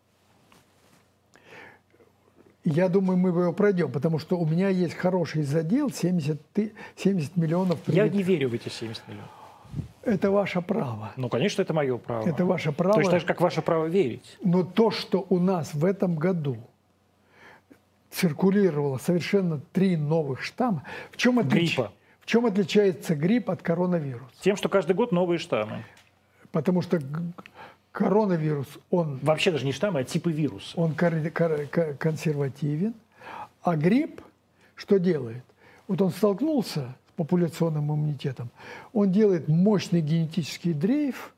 я 2.65 2.89
думаю, 2.89 3.17
мы 3.19 3.29
его 3.29 3.53
пройдем, 3.53 3.91
потому 3.93 4.19
что 4.19 4.39
у 4.39 4.47
меня 4.47 4.69
есть 4.69 4.95
хороший 4.95 5.43
задел 5.43 5.91
70, 5.91 6.41
ты- 6.53 6.73
70 6.97 7.37
миллионов. 7.37 7.79
Я 7.87 8.05
привит- 8.05 8.15
не 8.15 8.23
верю 8.23 8.49
в 8.49 8.55
эти 8.55 8.69
70 8.69 9.07
миллионов. 9.09 9.31
Это 10.03 10.31
ваше 10.31 10.61
право. 10.61 11.13
Ну, 11.17 11.29
конечно, 11.29 11.63
это 11.63 11.73
мое 11.75 11.97
право. 11.99 12.29
Это 12.29 12.45
ваше 12.45 12.73
право. 12.73 12.95
Точно 12.95 13.11
так 13.13 13.21
же, 13.21 13.27
как 13.27 13.41
ваше 13.41 13.63
право 13.63 13.87
верить. 13.87 14.39
Но 14.45 14.63
то, 14.63 14.91
что 14.91 15.27
у 15.31 15.39
нас 15.39 15.75
в 15.75 15.85
этом 15.85 16.17
году 16.17 16.57
циркулировало 18.11 18.99
совершенно 18.99 19.61
три 19.73 19.97
новых 19.97 20.43
штамма, 20.43 20.85
в 21.11 21.17
чем, 21.17 21.39
отлич- 21.41 21.49
Гриппа. 21.77 21.93
в 22.21 22.27
чем 22.27 22.47
отличается 22.47 23.15
грипп 23.17 23.51
от 23.51 23.63
коронавируса? 23.63 24.27
Тем, 24.41 24.57
что 24.57 24.69
каждый 24.69 24.95
год 24.95 25.11
новые 25.13 25.39
штаммы. 25.39 25.85
Потому 26.53 26.83
что 26.83 27.01
коронавирус, 27.95 28.67
он 28.91 29.21
Вообще 29.23 29.53
даже 29.53 29.65
не 29.65 29.73
штаммы, 29.73 30.01
а 30.01 30.05
типы 30.05 30.33
вируса. 30.33 30.73
он 30.79 30.95
кор- 30.95 31.31
кор- 31.33 31.67
ко- 31.71 31.95
консервативен, 31.95 32.93
а 33.63 33.77
грипп 33.77 34.21
что 34.75 34.99
делает? 34.99 35.45
Вот 35.87 36.03
он 36.03 36.11
столкнулся 36.11 36.97
с 37.09 37.13
популяционным 37.17 37.85
иммунитетом, 37.93 38.51
он 38.93 39.13
делает 39.13 39.47
мощный 39.47 40.01
генетический 40.01 40.73
дрейф, 40.73 41.33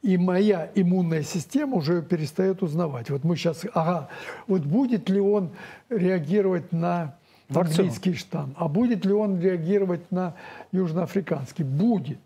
и 0.00 0.16
моя 0.16 0.70
иммунная 0.76 1.24
система 1.24 1.76
уже 1.78 2.00
перестает 2.02 2.62
узнавать. 2.62 3.10
Вот 3.10 3.24
мы 3.24 3.34
сейчас, 3.36 3.62
ага, 3.74 4.08
вот 4.46 4.62
будет 4.62 5.08
ли 5.08 5.18
он 5.18 5.50
реагировать 5.88 6.70
на 6.70 7.16
Вакцину. 7.48 7.80
английский 7.88 8.14
штамм, 8.14 8.54
а 8.56 8.68
будет 8.68 9.04
ли 9.04 9.12
он 9.12 9.40
реагировать 9.40 10.12
на 10.12 10.34
южноафриканский? 10.70 11.64
Будет. 11.64 12.20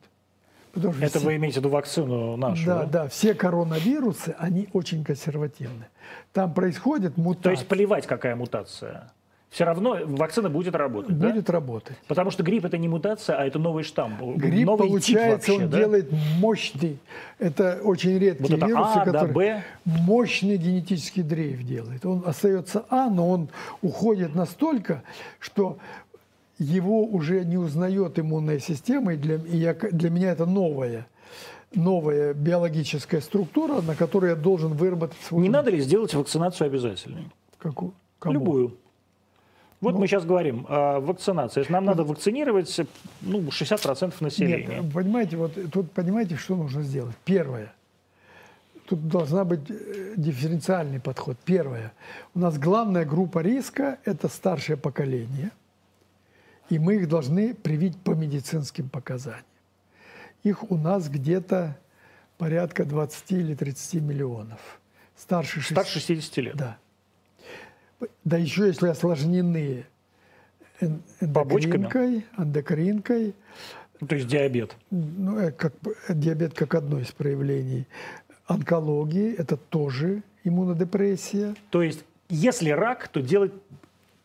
Потому 0.72 0.94
что 0.94 1.04
Это 1.04 1.18
все- 1.18 1.26
вы 1.26 1.36
имеете 1.36 1.60
в 1.60 1.62
виду 1.64 1.68
вакцину 1.70 2.36
нашу? 2.36 2.64
да, 2.66 2.84
да, 2.84 3.08
все 3.08 3.34
коронавирусы, 3.34 4.34
они 4.38 4.68
очень 4.72 5.04
консервативны. 5.04 5.86
Там 6.32 6.54
происходит 6.54 7.16
мутация. 7.16 7.42
То 7.42 7.50
есть 7.50 7.68
плевать, 7.68 8.06
какая 8.06 8.34
мутация. 8.36 9.12
Все 9.50 9.64
равно 9.64 9.98
вакцина 10.06 10.48
будет 10.48 10.74
работать, 10.74 11.18
да? 11.18 11.28
будет 11.28 11.50
работать. 11.50 11.98
Потому 12.08 12.30
что 12.30 12.42
грипп 12.42 12.64
это 12.64 12.78
не 12.78 12.88
мутация, 12.88 13.36
а 13.36 13.44
это 13.44 13.58
новый 13.58 13.84
штамм. 13.84 14.16
Грипп, 14.38 14.64
новый 14.64 14.88
получается, 14.88 15.50
вообще, 15.52 15.64
он 15.64 15.70
да? 15.70 15.78
делает 15.78 16.10
мощный, 16.38 16.98
это 17.38 17.78
очень 17.84 18.18
редкие 18.18 18.48
Вот 18.48 18.56
это 18.56 18.66
вирусы, 18.66 18.90
А, 18.94 19.04
да, 19.04 19.12
которые 19.12 19.34
Б. 19.34 19.62
мощный 19.84 20.56
генетический 20.56 21.22
дрейф 21.22 21.62
делает. 21.66 22.06
Он 22.06 22.22
остается 22.24 22.86
А, 22.88 23.10
но 23.10 23.28
он 23.28 23.50
уходит 23.82 24.34
настолько, 24.34 25.02
что 25.38 25.76
его 26.62 27.04
уже 27.04 27.44
не 27.44 27.56
узнает 27.58 28.18
иммунная 28.18 28.58
система, 28.58 29.14
и 29.14 29.16
для, 29.16 29.36
и 29.36 29.56
я- 29.56 29.74
для 29.74 30.10
меня 30.10 30.32
это 30.32 30.46
новая, 30.46 31.06
новая 31.74 32.34
биологическая 32.34 33.20
структура, 33.20 33.80
на 33.82 33.94
которой 33.94 34.30
я 34.30 34.36
должен 34.36 34.72
выработать 34.72 35.18
свой... 35.22 35.42
Не 35.42 35.48
надо 35.48 35.70
ли 35.70 35.80
сделать 35.80 36.14
вакцинацию 36.14 36.66
обязательной? 36.66 37.28
Какую? 37.58 37.92
Кому? 38.18 38.34
Любую. 38.34 38.76
Вот 39.80 39.94
Ну. 39.94 40.00
мы 40.00 40.06
сейчас 40.06 40.24
говорим 40.24 40.64
о 40.68 41.00
вакцинации. 41.00 41.64
Нам 41.68 41.84
надо 41.84 42.04
вакцинировать 42.04 42.80
ну, 43.20 43.40
60% 43.40 44.14
населения. 44.20 44.80
Нет, 44.80 44.92
понимаете, 44.92 45.36
вот 45.36 45.52
тут 45.72 45.90
понимаете, 45.90 46.36
что 46.36 46.54
нужно 46.54 46.82
сделать? 46.82 47.16
Первое. 47.24 47.72
Тут 48.86 49.08
должна 49.08 49.44
быть 49.44 49.68
э, 49.70 50.14
дифференциальный 50.16 51.00
подход. 51.00 51.36
Первое. 51.44 51.92
У 52.34 52.38
нас 52.38 52.58
главная 52.58 53.04
группа 53.04 53.40
риска– 53.40 53.98
это 54.04 54.28
старшее 54.28 54.76
поколение. 54.76 55.50
И 56.70 56.78
мы 56.78 56.96
их 56.96 57.08
должны 57.08 57.54
привить 57.54 57.96
по 57.98 58.12
медицинским 58.12 58.88
показаниям. 58.88 59.44
Их 60.42 60.70
у 60.70 60.76
нас 60.76 61.08
где-то 61.08 61.76
порядка 62.38 62.84
20 62.84 63.32
или 63.32 63.54
30 63.54 64.00
миллионов. 64.00 64.80
Старше, 65.16 65.60
шесть- 65.60 65.72
Старше 65.72 66.00
60 66.00 66.36
лет. 66.38 66.56
Да. 66.56 66.76
Да 68.24 68.36
еще 68.36 68.66
если 68.66 68.88
осложнены 68.88 69.86
эндокринкой, 71.20 72.26
эндокринкой, 72.36 73.34
Ну, 74.00 74.08
То 74.08 74.16
есть 74.16 74.26
диабет. 74.26 74.74
ну, 74.90 75.38
э, 75.38 75.52
как, 75.52 75.74
диабет 76.08 76.54
как 76.54 76.74
одно 76.74 76.98
из 76.98 77.12
проявлений. 77.12 77.86
Онкологии– 78.46 79.32
это 79.38 79.56
тоже 79.56 80.22
иммунодепрессия. 80.42 81.54
То 81.70 81.82
есть 81.82 82.04
если 82.28 82.70
рак, 82.70 83.06
то 83.08 83.20
делать 83.22 83.52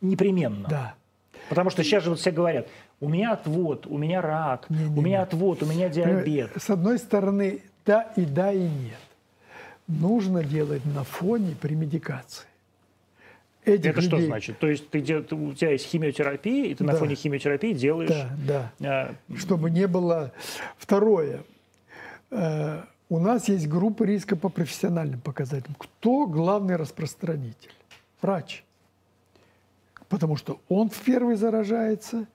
непременно. 0.02 0.68
Да. 0.68 0.96
Потому 1.49 1.69
что 1.69 1.84
сейчас 1.84 2.03
же 2.03 2.10
вот 2.11 2.19
все 2.19 2.32
говорят, 2.32 2.68
у 2.99 3.07
меня 3.10 3.34
отвод, 3.34 3.88
у 3.88 3.98
меня 3.98 4.22
рак, 4.22 4.69
Не-не-не. 4.69 4.98
у 4.98 5.02
меня 5.02 5.22
отвод, 5.22 5.64
у 5.64 5.65
меня 5.65 5.90
диабет. 5.90 6.52
С 6.57 6.69
одной 6.69 6.99
стороны, 6.99 7.61
да 7.86 8.02
и 8.15 8.26
да, 8.26 8.52
и 8.52 8.60
нет. 8.60 8.98
Нужно 9.88 10.44
делать 10.44 10.84
на 10.86 11.03
фоне 11.03 11.56
премедикации. 11.60 12.45
Этих 13.64 13.91
Это 13.91 14.02
что 14.02 14.15
людей- 14.15 14.28
значит? 14.28 14.60
То 14.60 14.68
есть 14.68 14.90
ты, 14.90 14.99
у 14.99 15.53
тебя 15.53 15.72
есть 15.72 15.86
химиотерапия, 15.88 16.65
и 16.68 16.74
ты 16.76 16.84
на 16.84 16.94
Да. 16.94 16.99
фоне 16.99 17.15
химиотерапии 17.15 17.74
делаешь... 17.74 18.10
Да, 18.10 18.72
да. 18.80 19.11
а, 19.30 19.36
чтобы 19.38 19.69
не 19.69 19.88
было. 19.88 20.32
Второе. 20.78 21.44
Э, 22.32 22.82
У 23.10 23.19
нас 23.19 23.48
есть 23.48 23.68
группы 23.69 24.06
риска 24.06 24.36
по 24.36 24.49
профессиональным 24.49 25.22
показателям. 25.22 25.76
Кто 25.80 26.28
главный 26.28 26.76
распространитель? 26.76 27.72
Врач. 28.22 28.64
Потому 30.10 30.36
что 30.38 30.60
он 30.70 30.90
в 30.90 31.00
первый 31.02 31.36
заражается. 31.36 32.28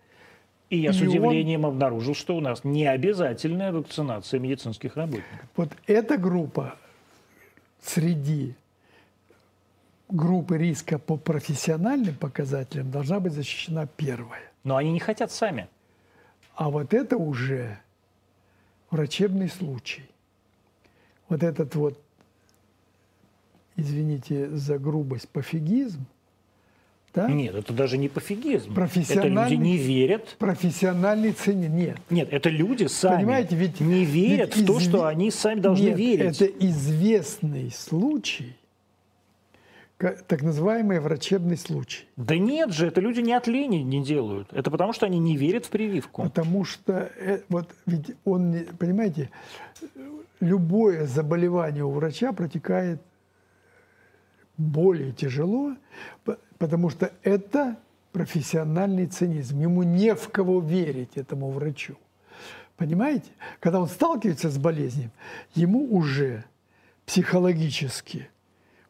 и 0.71 0.79
я 0.79 0.93
с 0.93 1.01
и 1.01 1.03
он- 1.03 1.09
удивлением 1.09 1.67
обнаружил, 1.67 2.15
что 2.15 2.37
у 2.37 2.41
нас 2.41 2.65
не 2.65 2.87
обязательная 2.87 3.73
вакцинация 3.73 4.41
медицинских 4.41 4.97
работников. 4.97 5.41
Вот 5.57 5.71
эта 5.87 6.17
группа 6.17 6.77
среди 7.83 8.55
группы 10.09 10.57
риска 10.59 10.99
по 10.99 11.17
профессиональным 11.17 12.15
показателям 12.15 12.91
должна 12.91 13.21
быть 13.21 13.33
защищена 13.33 13.87
первая. 13.87 14.51
Но 14.65 14.77
они 14.77 14.93
не 14.93 15.01
хотят 15.01 15.31
сами. 15.33 15.69
А 16.55 16.71
вот 16.71 16.93
это 16.95 17.17
уже 17.17 17.79
врачебный 18.91 19.49
случай. 19.49 20.05
Вот 21.29 21.43
этот 21.43 21.75
вот, 21.75 21.99
извините 23.77 24.51
за 24.51 24.79
грубость, 24.79 25.29
пофигизм, 25.29 26.05
да? 27.15 27.29
Нет, 27.29 27.55
это 27.55 27.73
даже 27.73 27.99
не 27.99 28.09
пофигизм. 28.09 28.73
Это 28.77 29.29
люди 29.29 29.55
не 29.55 29.77
верят. 29.77 30.37
профессиональный 30.39 31.33
цене. 31.33 31.69
Нет. 31.69 31.99
Нет, 32.11 32.29
это 32.33 32.49
люди 32.49 32.87
сами 32.87 33.17
Понимаете, 33.19 33.57
ведь- 33.57 33.81
не 33.81 34.05
верят 34.05 34.57
ведь 34.57 34.65
в 34.65 34.67
то, 34.67 34.79
изве- 34.79 34.89
что 34.89 35.07
они 35.07 35.31
сами 35.31 35.61
должны 35.61 35.85
Нет, 35.89 35.99
верить. 35.99 36.41
это 36.41 36.47
известный 36.67 37.71
случай, 37.71 38.57
так 39.99 40.43
называемый 40.43 40.99
врачебный 41.01 41.57
случай. 41.57 42.07
Да 42.17 42.37
нет 42.37 42.73
же, 42.73 42.87
это 42.89 43.01
люди 43.01 43.21
не 43.21 43.35
от 43.35 43.47
лени 43.47 43.77
не 43.83 44.03
делают. 44.03 44.49
Это 44.53 44.71
потому, 44.71 44.93
что 44.93 45.07
они 45.07 45.19
не 45.21 45.37
верят 45.37 45.67
в 45.67 45.71
прививку. 45.71 46.23
Потому 46.23 46.65
что, 46.65 47.13
э, 47.19 47.43
вот 47.49 47.69
ведь 47.87 48.17
он, 48.25 48.57
понимаете, 48.79 49.31
любое 50.41 51.07
заболевание 51.07 51.85
у 51.85 51.91
врача 51.91 52.33
протекает 52.33 53.01
более 54.57 55.13
тяжело, 55.13 55.77
потому 56.63 56.91
что 56.91 57.11
это 57.25 57.77
профессиональный 58.13 59.09
цинизм. 59.09 59.59
Ему 59.59 59.83
не 59.83 60.15
в 60.15 60.29
кого 60.29 60.61
верить, 60.61 61.17
этому 61.17 61.51
врачу. 61.51 61.97
Понимаете? 62.77 63.31
Когда 63.59 63.81
он 63.81 63.89
сталкивается 63.89 64.49
с 64.49 64.59
болезнью, 64.59 65.11
ему 65.57 65.93
уже 65.93 66.45
психологически, 67.05 68.31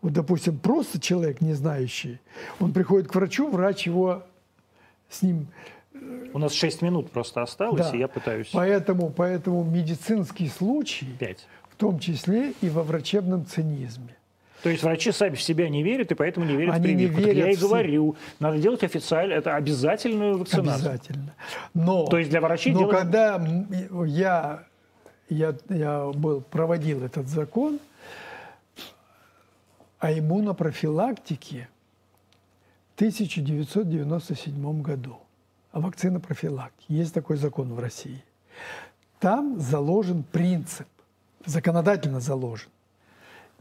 вот, 0.02 0.12
допустим, 0.12 0.58
просто 0.58 1.00
человек, 1.00 1.40
не 1.40 1.54
знающий, 1.54 2.20
он 2.60 2.74
приходит 2.74 3.08
к 3.08 3.14
врачу, 3.14 3.48
врач 3.48 3.86
его 3.86 4.22
с 5.08 5.22
ним 5.22 5.46
У 6.34 6.38
нас 6.38 6.52
6 6.52 6.82
минут 6.82 7.10
просто 7.10 7.40
осталось, 7.40 7.90
Да. 7.90 7.96
и 7.96 8.00
я 8.00 8.08
пытаюсь... 8.08 8.50
Поэтому, 8.52 9.08
поэтому 9.08 9.64
медицинский 9.64 10.48
случай, 10.48 11.06
5. 11.18 11.48
в 11.70 11.76
том 11.76 11.98
числе 11.98 12.52
и 12.60 12.68
во 12.68 12.82
врачебном 12.82 13.46
цинизме. 13.46 14.14
То 14.62 14.70
есть 14.70 14.82
врачи 14.84 15.10
сами 15.10 15.34
в 15.34 15.42
себя 15.42 15.68
не 15.68 15.82
верят, 15.82 16.12
и 16.12 16.14
поэтому 16.14 16.46
не 16.46 16.54
верят 16.56 16.74
Они 16.74 16.84
в 16.84 16.88
не 16.90 16.94
прививку. 17.06 17.16
Так 17.20 17.34
верят 17.34 17.46
я 17.46 17.52
и 17.52 17.56
говорю, 17.56 18.16
надо 18.38 18.58
делать 18.58 18.84
официально, 18.84 19.32
это 19.32 19.56
обязательную 19.56 20.38
вакцинацию. 20.38 20.90
Обязательно. 20.90 21.34
Но, 21.74 22.06
То 22.06 22.18
есть 22.18 22.30
для 22.30 22.40
врачей 22.40 22.72
но 22.72 22.80
дело- 22.80 22.90
когда 22.92 23.44
я, 24.06 24.64
я, 25.28 25.54
я 25.68 26.06
был, 26.14 26.42
проводил 26.42 27.02
этот 27.04 27.26
закон 27.26 27.80
о 29.98 30.12
иммунопрофилактике 30.12 31.68
в 32.92 32.94
1997 32.96 34.82
году, 34.82 35.18
о 35.72 35.80
вакцинопрофилактике. 35.80 36.84
Есть 36.88 37.14
такой 37.14 37.36
закон 37.36 37.74
в 37.74 37.80
России. 37.80 38.22
Там 39.18 39.58
заложен 39.58 40.22
принцип, 40.22 40.86
законодательно 41.46 42.20
заложен, 42.20 42.70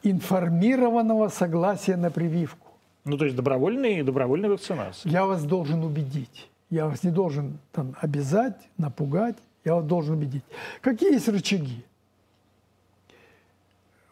информированного 0.03 1.29
согласия 1.29 1.95
на 1.97 2.09
прививку. 2.11 2.67
Ну, 3.05 3.17
то 3.17 3.25
есть 3.25 3.35
добровольная, 3.35 4.03
добровольная 4.03 4.49
вакцинация. 4.49 5.11
Я 5.11 5.25
вас 5.25 5.43
должен 5.43 5.83
убедить. 5.83 6.49
Я 6.69 6.85
вас 6.87 7.03
не 7.03 7.11
должен 7.11 7.57
там 7.71 7.95
обязать, 7.99 8.57
напугать. 8.77 9.35
Я 9.65 9.75
вас 9.75 9.85
должен 9.85 10.15
убедить. 10.15 10.43
Какие 10.81 11.13
есть 11.13 11.27
рычаги? 11.27 11.83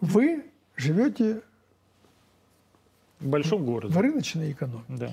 Вы 0.02 0.46
живете 0.76 1.42
В 3.20 3.28
большом 3.28 3.66
городе. 3.66 3.94
в 3.94 3.98
рыночной 3.98 4.52
экономике. 4.52 4.86
Да. 4.90 5.12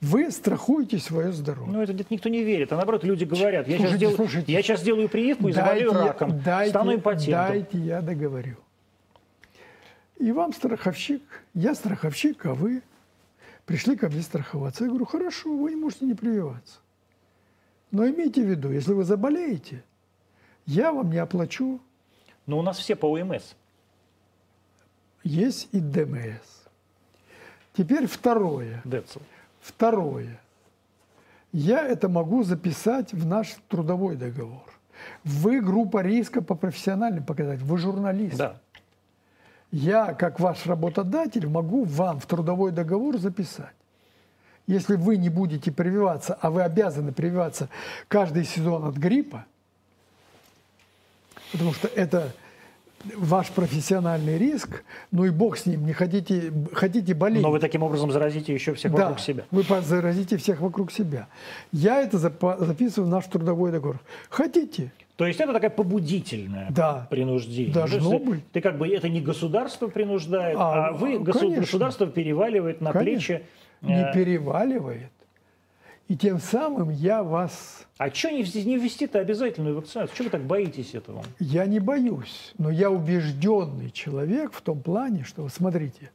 Вы 0.00 0.30
страхуете 0.30 0.98
свое 0.98 1.32
здоровье. 1.32 1.72
Ну, 1.72 1.82
это 1.82 1.92
никто 2.10 2.28
не 2.28 2.42
верит. 2.42 2.72
А 2.72 2.76
наоборот, 2.76 3.04
люди 3.04 3.24
говорят, 3.24 3.66
я, 3.68 3.74
сейчас, 3.78 3.80
Слушайте, 3.90 3.98
делаю, 3.98 4.16
слушайте. 4.16 4.52
я 4.52 4.62
сейчас 4.62 4.82
делаю 4.82 5.08
прививку 5.08 5.48
и 5.48 5.52
Дайте 5.52 5.60
заболею 5.86 5.92
я- 5.92 6.08
раком, 6.12 6.40
дайте- 6.42 6.70
стану 6.70 6.94
импотентом. 6.94 7.48
Дайте 7.48 7.78
я 7.78 8.00
договорю. 8.02 8.56
И 10.18 10.32
вам 10.32 10.52
страховщик, 10.52 11.22
я 11.54 11.74
страховщик, 11.74 12.46
а 12.46 12.54
вы 12.54 12.82
пришли 13.66 13.96
ко 13.96 14.08
мне 14.08 14.22
страховаться. 14.22 14.84
Я 14.84 14.90
говорю, 14.90 15.06
хорошо, 15.06 15.56
вы 15.56 15.70
не 15.70 15.76
можете 15.76 16.06
не 16.06 16.14
прививаться. 16.14 16.78
Но 17.90 18.08
имейте 18.08 18.42
в 18.42 18.48
виду, 18.48 18.70
если 18.70 18.92
вы 18.92 19.04
заболеете, 19.04 19.84
я 20.66 20.92
вам 20.92 21.10
не 21.10 21.18
оплачу 21.18 21.80
Но 22.46 22.58
у 22.58 22.62
нас 22.62 22.78
все 22.78 22.96
по 22.96 23.06
ОМС. 23.06 23.54
есть 25.22 25.68
и 25.72 25.80
ДМС. 25.80 26.64
Теперь 27.76 28.06
второе. 28.06 28.80
Децл. 28.84 29.20
Второе. 29.60 30.40
Я 31.52 31.86
это 31.86 32.08
могу 32.08 32.42
записать 32.42 33.12
в 33.12 33.26
наш 33.26 33.56
трудовой 33.68 34.16
договор. 34.16 34.64
Вы 35.24 35.60
группа 35.60 36.02
риска 36.02 36.42
по 36.42 36.54
профессиональным 36.54 37.24
показателям, 37.24 37.68
вы 37.68 37.78
журналист. 37.78 38.36
Да. 38.36 38.60
Я, 39.74 40.14
как 40.14 40.38
ваш 40.38 40.66
работодатель, 40.66 41.48
могу 41.48 41.82
вам 41.82 42.20
в 42.20 42.26
трудовой 42.26 42.70
договор 42.70 43.18
записать. 43.18 43.74
Если 44.68 44.94
вы 44.94 45.16
не 45.16 45.30
будете 45.30 45.72
прививаться, 45.72 46.38
а 46.40 46.52
вы 46.52 46.62
обязаны 46.62 47.10
прививаться 47.10 47.68
каждый 48.06 48.44
сезон 48.44 48.84
от 48.84 48.94
гриппа, 48.94 49.46
потому 51.50 51.72
что 51.72 51.88
это 51.88 52.32
ваш 53.16 53.48
профессиональный 53.50 54.38
риск, 54.38 54.84
ну 55.12 55.24
и 55.24 55.30
бог 55.30 55.56
с 55.56 55.66
ним, 55.66 55.86
не 55.86 55.92
хотите, 55.92 56.52
хотите 56.72 57.14
болеть. 57.14 57.42
Но 57.42 57.50
вы 57.50 57.58
таким 57.60 57.82
образом 57.82 58.10
заразите 58.10 58.52
еще 58.54 58.74
всех 58.74 58.92
Да, 58.92 59.02
вокруг 59.02 59.20
себя. 59.20 59.44
вы 59.50 59.64
заразите 59.82 60.36
всех 60.36 60.60
вокруг 60.60 60.90
себя. 60.92 61.26
Я 61.72 62.00
это 62.02 62.18
записываю 62.18 63.08
в 63.08 63.10
наш 63.10 63.26
трудовой 63.26 63.72
договор. 63.72 64.00
Хотите? 64.30 64.92
То 65.16 65.26
есть 65.26 65.38
это 65.40 65.52
такая 65.52 65.70
побудительная 65.70 66.68
Да. 66.70 67.06
принуждение. 67.08 67.72
Должно 67.72 67.98
То 68.00 68.12
есть 68.14 68.24
быть. 68.24 68.50
Ты 68.52 68.60
как 68.60 68.78
бы 68.78 68.88
это 68.88 69.08
не 69.08 69.20
государство 69.20 69.86
принуждает, 69.86 70.56
а, 70.58 70.88
А, 70.88 70.92
вы 70.92 71.18
госу- 71.18 71.38
конечно. 71.40 71.60
государство 71.62 72.06
переваливает 72.06 72.80
на 72.80 72.92
Конечно. 72.92 73.36
плечи. 73.36 73.46
Не 73.82 74.02
э, 74.02 74.12
переваливает. 74.14 75.10
И 76.06 76.16
тем 76.16 76.38
самым 76.38 76.90
я 76.90 77.22
вас 77.22 77.86
А 77.96 78.10
что 78.10 78.30
не, 78.30 78.42
не 78.64 78.76
ввести-то 78.76 79.20
обязательную 79.20 79.76
вакцинацию? 79.76 80.14
Чего 80.16 80.24
вы 80.26 80.30
так 80.30 80.44
боитесь 80.44 80.94
этого? 80.94 81.24
Я 81.38 81.64
не 81.64 81.80
боюсь, 81.80 82.52
но 82.58 82.70
я 82.70 82.90
убежденный 82.90 83.90
человек 83.90 84.52
в 84.52 84.60
том 84.60 84.82
плане, 84.82 85.24
что, 85.24 85.48
смотрите, 85.48 86.10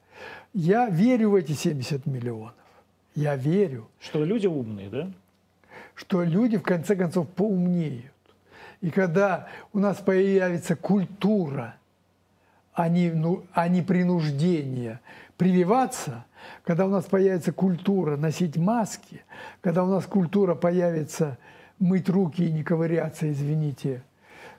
я 0.53 0.89
верю 0.89 1.31
в 1.31 1.35
эти 1.35 1.53
70 1.53 2.05
миллионов. 2.05 2.53
Я 3.15 3.35
верю, 3.35 3.89
Что 3.99 4.23
люди 4.23 4.45
умные, 4.45 4.89
да? 4.89 5.11
что 5.95 6.23
люди 6.23 6.57
в 6.57 6.63
конце 6.63 6.95
концов 6.95 7.27
поумнеют. 7.27 8.13
И 8.81 8.91
когда 8.91 9.47
у 9.73 9.79
нас 9.79 9.97
появится 9.97 10.75
культура, 10.75 11.75
а 12.73 12.87
не, 12.87 13.11
ну, 13.11 13.43
а 13.51 13.67
не 13.67 13.81
принуждение 13.81 15.01
прививаться, 15.35 16.25
когда 16.63 16.85
у 16.85 16.89
нас 16.89 17.05
появится 17.05 17.51
культура 17.51 18.17
носить 18.17 18.57
маски, 18.57 19.23
когда 19.61 19.83
у 19.83 19.87
нас 19.87 20.05
культура 20.05 20.55
появится 20.55 21.37
мыть 21.79 22.09
руки 22.09 22.43
и 22.43 22.51
не 22.51 22.63
ковыряться, 22.63 23.31
извините, 23.31 24.03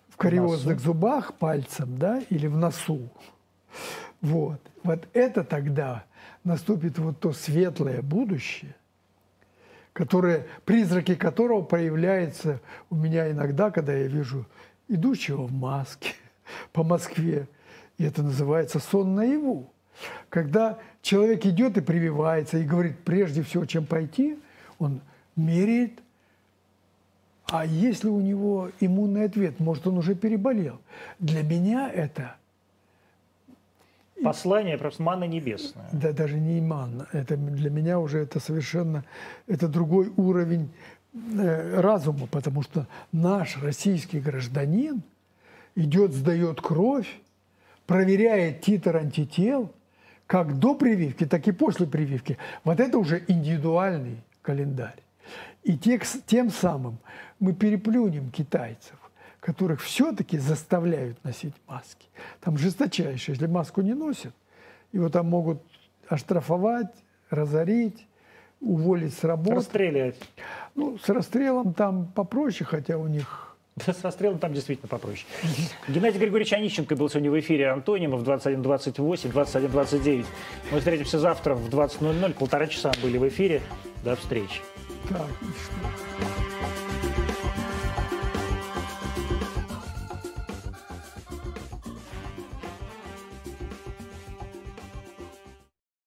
в 0.09 0.17
кариозных 0.17 0.81
зубах 0.81 1.35
пальцем, 1.35 1.99
да, 1.99 2.23
или 2.31 2.47
в 2.47 2.57
носу. 2.57 3.09
Вот. 4.21 4.61
Вот 4.83 5.09
это 5.13 5.45
тогда 5.45 6.05
наступит 6.45 6.99
вот 6.99 7.21
то 7.21 7.33
светлое 7.33 8.03
будущее, 8.03 8.75
которое, 9.93 10.47
призраки 10.65 11.15
которого 11.15 11.63
проявляются 11.63 12.61
у 12.89 12.97
меня 12.97 13.31
иногда, 13.31 13.71
когда 13.71 13.93
я 13.93 14.07
вижу 14.07 14.47
идущего 14.89 15.43
в 15.43 15.53
маске 15.53 16.15
по 16.73 16.83
Москве. 16.83 17.49
И 17.99 18.05
это 18.05 18.23
называется 18.23 18.79
сон 18.79 19.15
наяву. 19.15 19.71
Когда 20.29 20.79
человек 21.03 21.47
идет 21.47 21.77
и 21.77 21.81
прививается, 21.81 22.59
и 22.59 22.65
говорит, 22.65 22.99
прежде 23.05 23.43
всего, 23.43 23.65
чем 23.67 23.87
пойти, 23.87 24.39
он 24.79 25.01
меряет, 25.37 26.01
а 27.47 27.67
если 27.67 28.09
у 28.09 28.21
него 28.21 28.71
иммунный 28.81 29.25
ответ, 29.25 29.59
может, 29.59 29.87
он 29.87 29.99
уже 29.99 30.15
переболел. 30.15 30.81
Для 31.19 31.43
меня 31.43 31.91
это 31.91 32.37
Послание 34.23 34.77
просто 34.77 35.03
манна 35.03 35.25
небесная. 35.25 35.89
да, 35.93 36.13
даже 36.13 36.39
не 36.39 36.59
иман. 36.59 37.07
Это 37.13 37.37
для 37.37 37.71
меня 37.71 37.99
уже 37.99 38.19
это 38.19 38.39
совершенно 38.39 39.05
это 39.47 39.67
другой 39.67 40.13
уровень 40.17 40.71
э, 41.15 41.81
разума, 41.81 42.27
потому 42.27 42.63
что 42.63 42.87
наш 43.13 43.57
российский 43.63 44.21
гражданин 44.21 45.03
идет, 45.75 46.13
сдает 46.13 46.61
кровь, 46.61 47.09
проверяет 47.87 48.61
титр 48.61 48.97
антител, 48.97 49.73
как 50.31 50.61
до 50.61 50.77
прививки, 50.77 51.27
так 51.27 51.49
и 51.49 51.53
после 51.53 51.89
прививки. 51.89 52.39
Вот 52.63 52.79
это 52.79 52.99
уже 52.99 53.25
индивидуальный 53.27 54.23
календарь. 54.43 55.03
И 55.65 55.77
тем 55.77 56.51
самым 56.51 56.99
мы 57.41 57.53
переплюнем 57.53 58.31
китайцев, 58.31 58.95
которых 59.41 59.81
все-таки 59.81 60.39
заставляют 60.39 61.25
носить 61.25 61.55
маски. 61.67 62.07
Там 62.41 62.57
жесточайшие, 62.59 63.35
если 63.35 63.49
маску 63.49 63.81
не 63.81 63.93
носят, 63.93 64.33
его 64.93 65.09
там 65.09 65.29
могут 65.29 65.65
оштрафовать, 66.07 66.95
разорить, 67.29 68.07
уволить 68.61 69.15
с 69.15 69.25
работы. 69.25 69.57
Расстрелять. 69.57 70.17
Ну, 70.77 70.97
с 70.99 71.09
расстрелом 71.09 71.75
там 71.75 72.07
попроще, 72.07 72.65
хотя 72.65 72.99
у 72.99 73.09
них 73.09 73.50
С 73.87 74.03
расстрелом 74.03 74.39
там 74.39 74.53
действительно 74.53 74.89
попроще. 74.89 75.27
Геннадий 75.89 76.19
Григорьевич 76.19 76.53
Онищенко 76.53 76.97
был 76.97 77.09
сегодня 77.09 77.31
в 77.31 77.39
эфире 77.41 77.71
Антонимов 77.71 78.23
21.28, 78.23 79.33
21.29. 79.33 80.27
Мы 80.71 80.79
встретимся 80.79 81.19
завтра 81.19 81.55
в 81.55 81.69
20.00. 81.69 82.35
Полтора 82.35 82.67
часа 82.67 82.93
были 83.03 83.19
в 83.19 83.29
эфире. 83.29 83.63
До 84.05 84.17
встречи. 84.17 84.61
так, 85.09 85.27
что? 85.29 86.40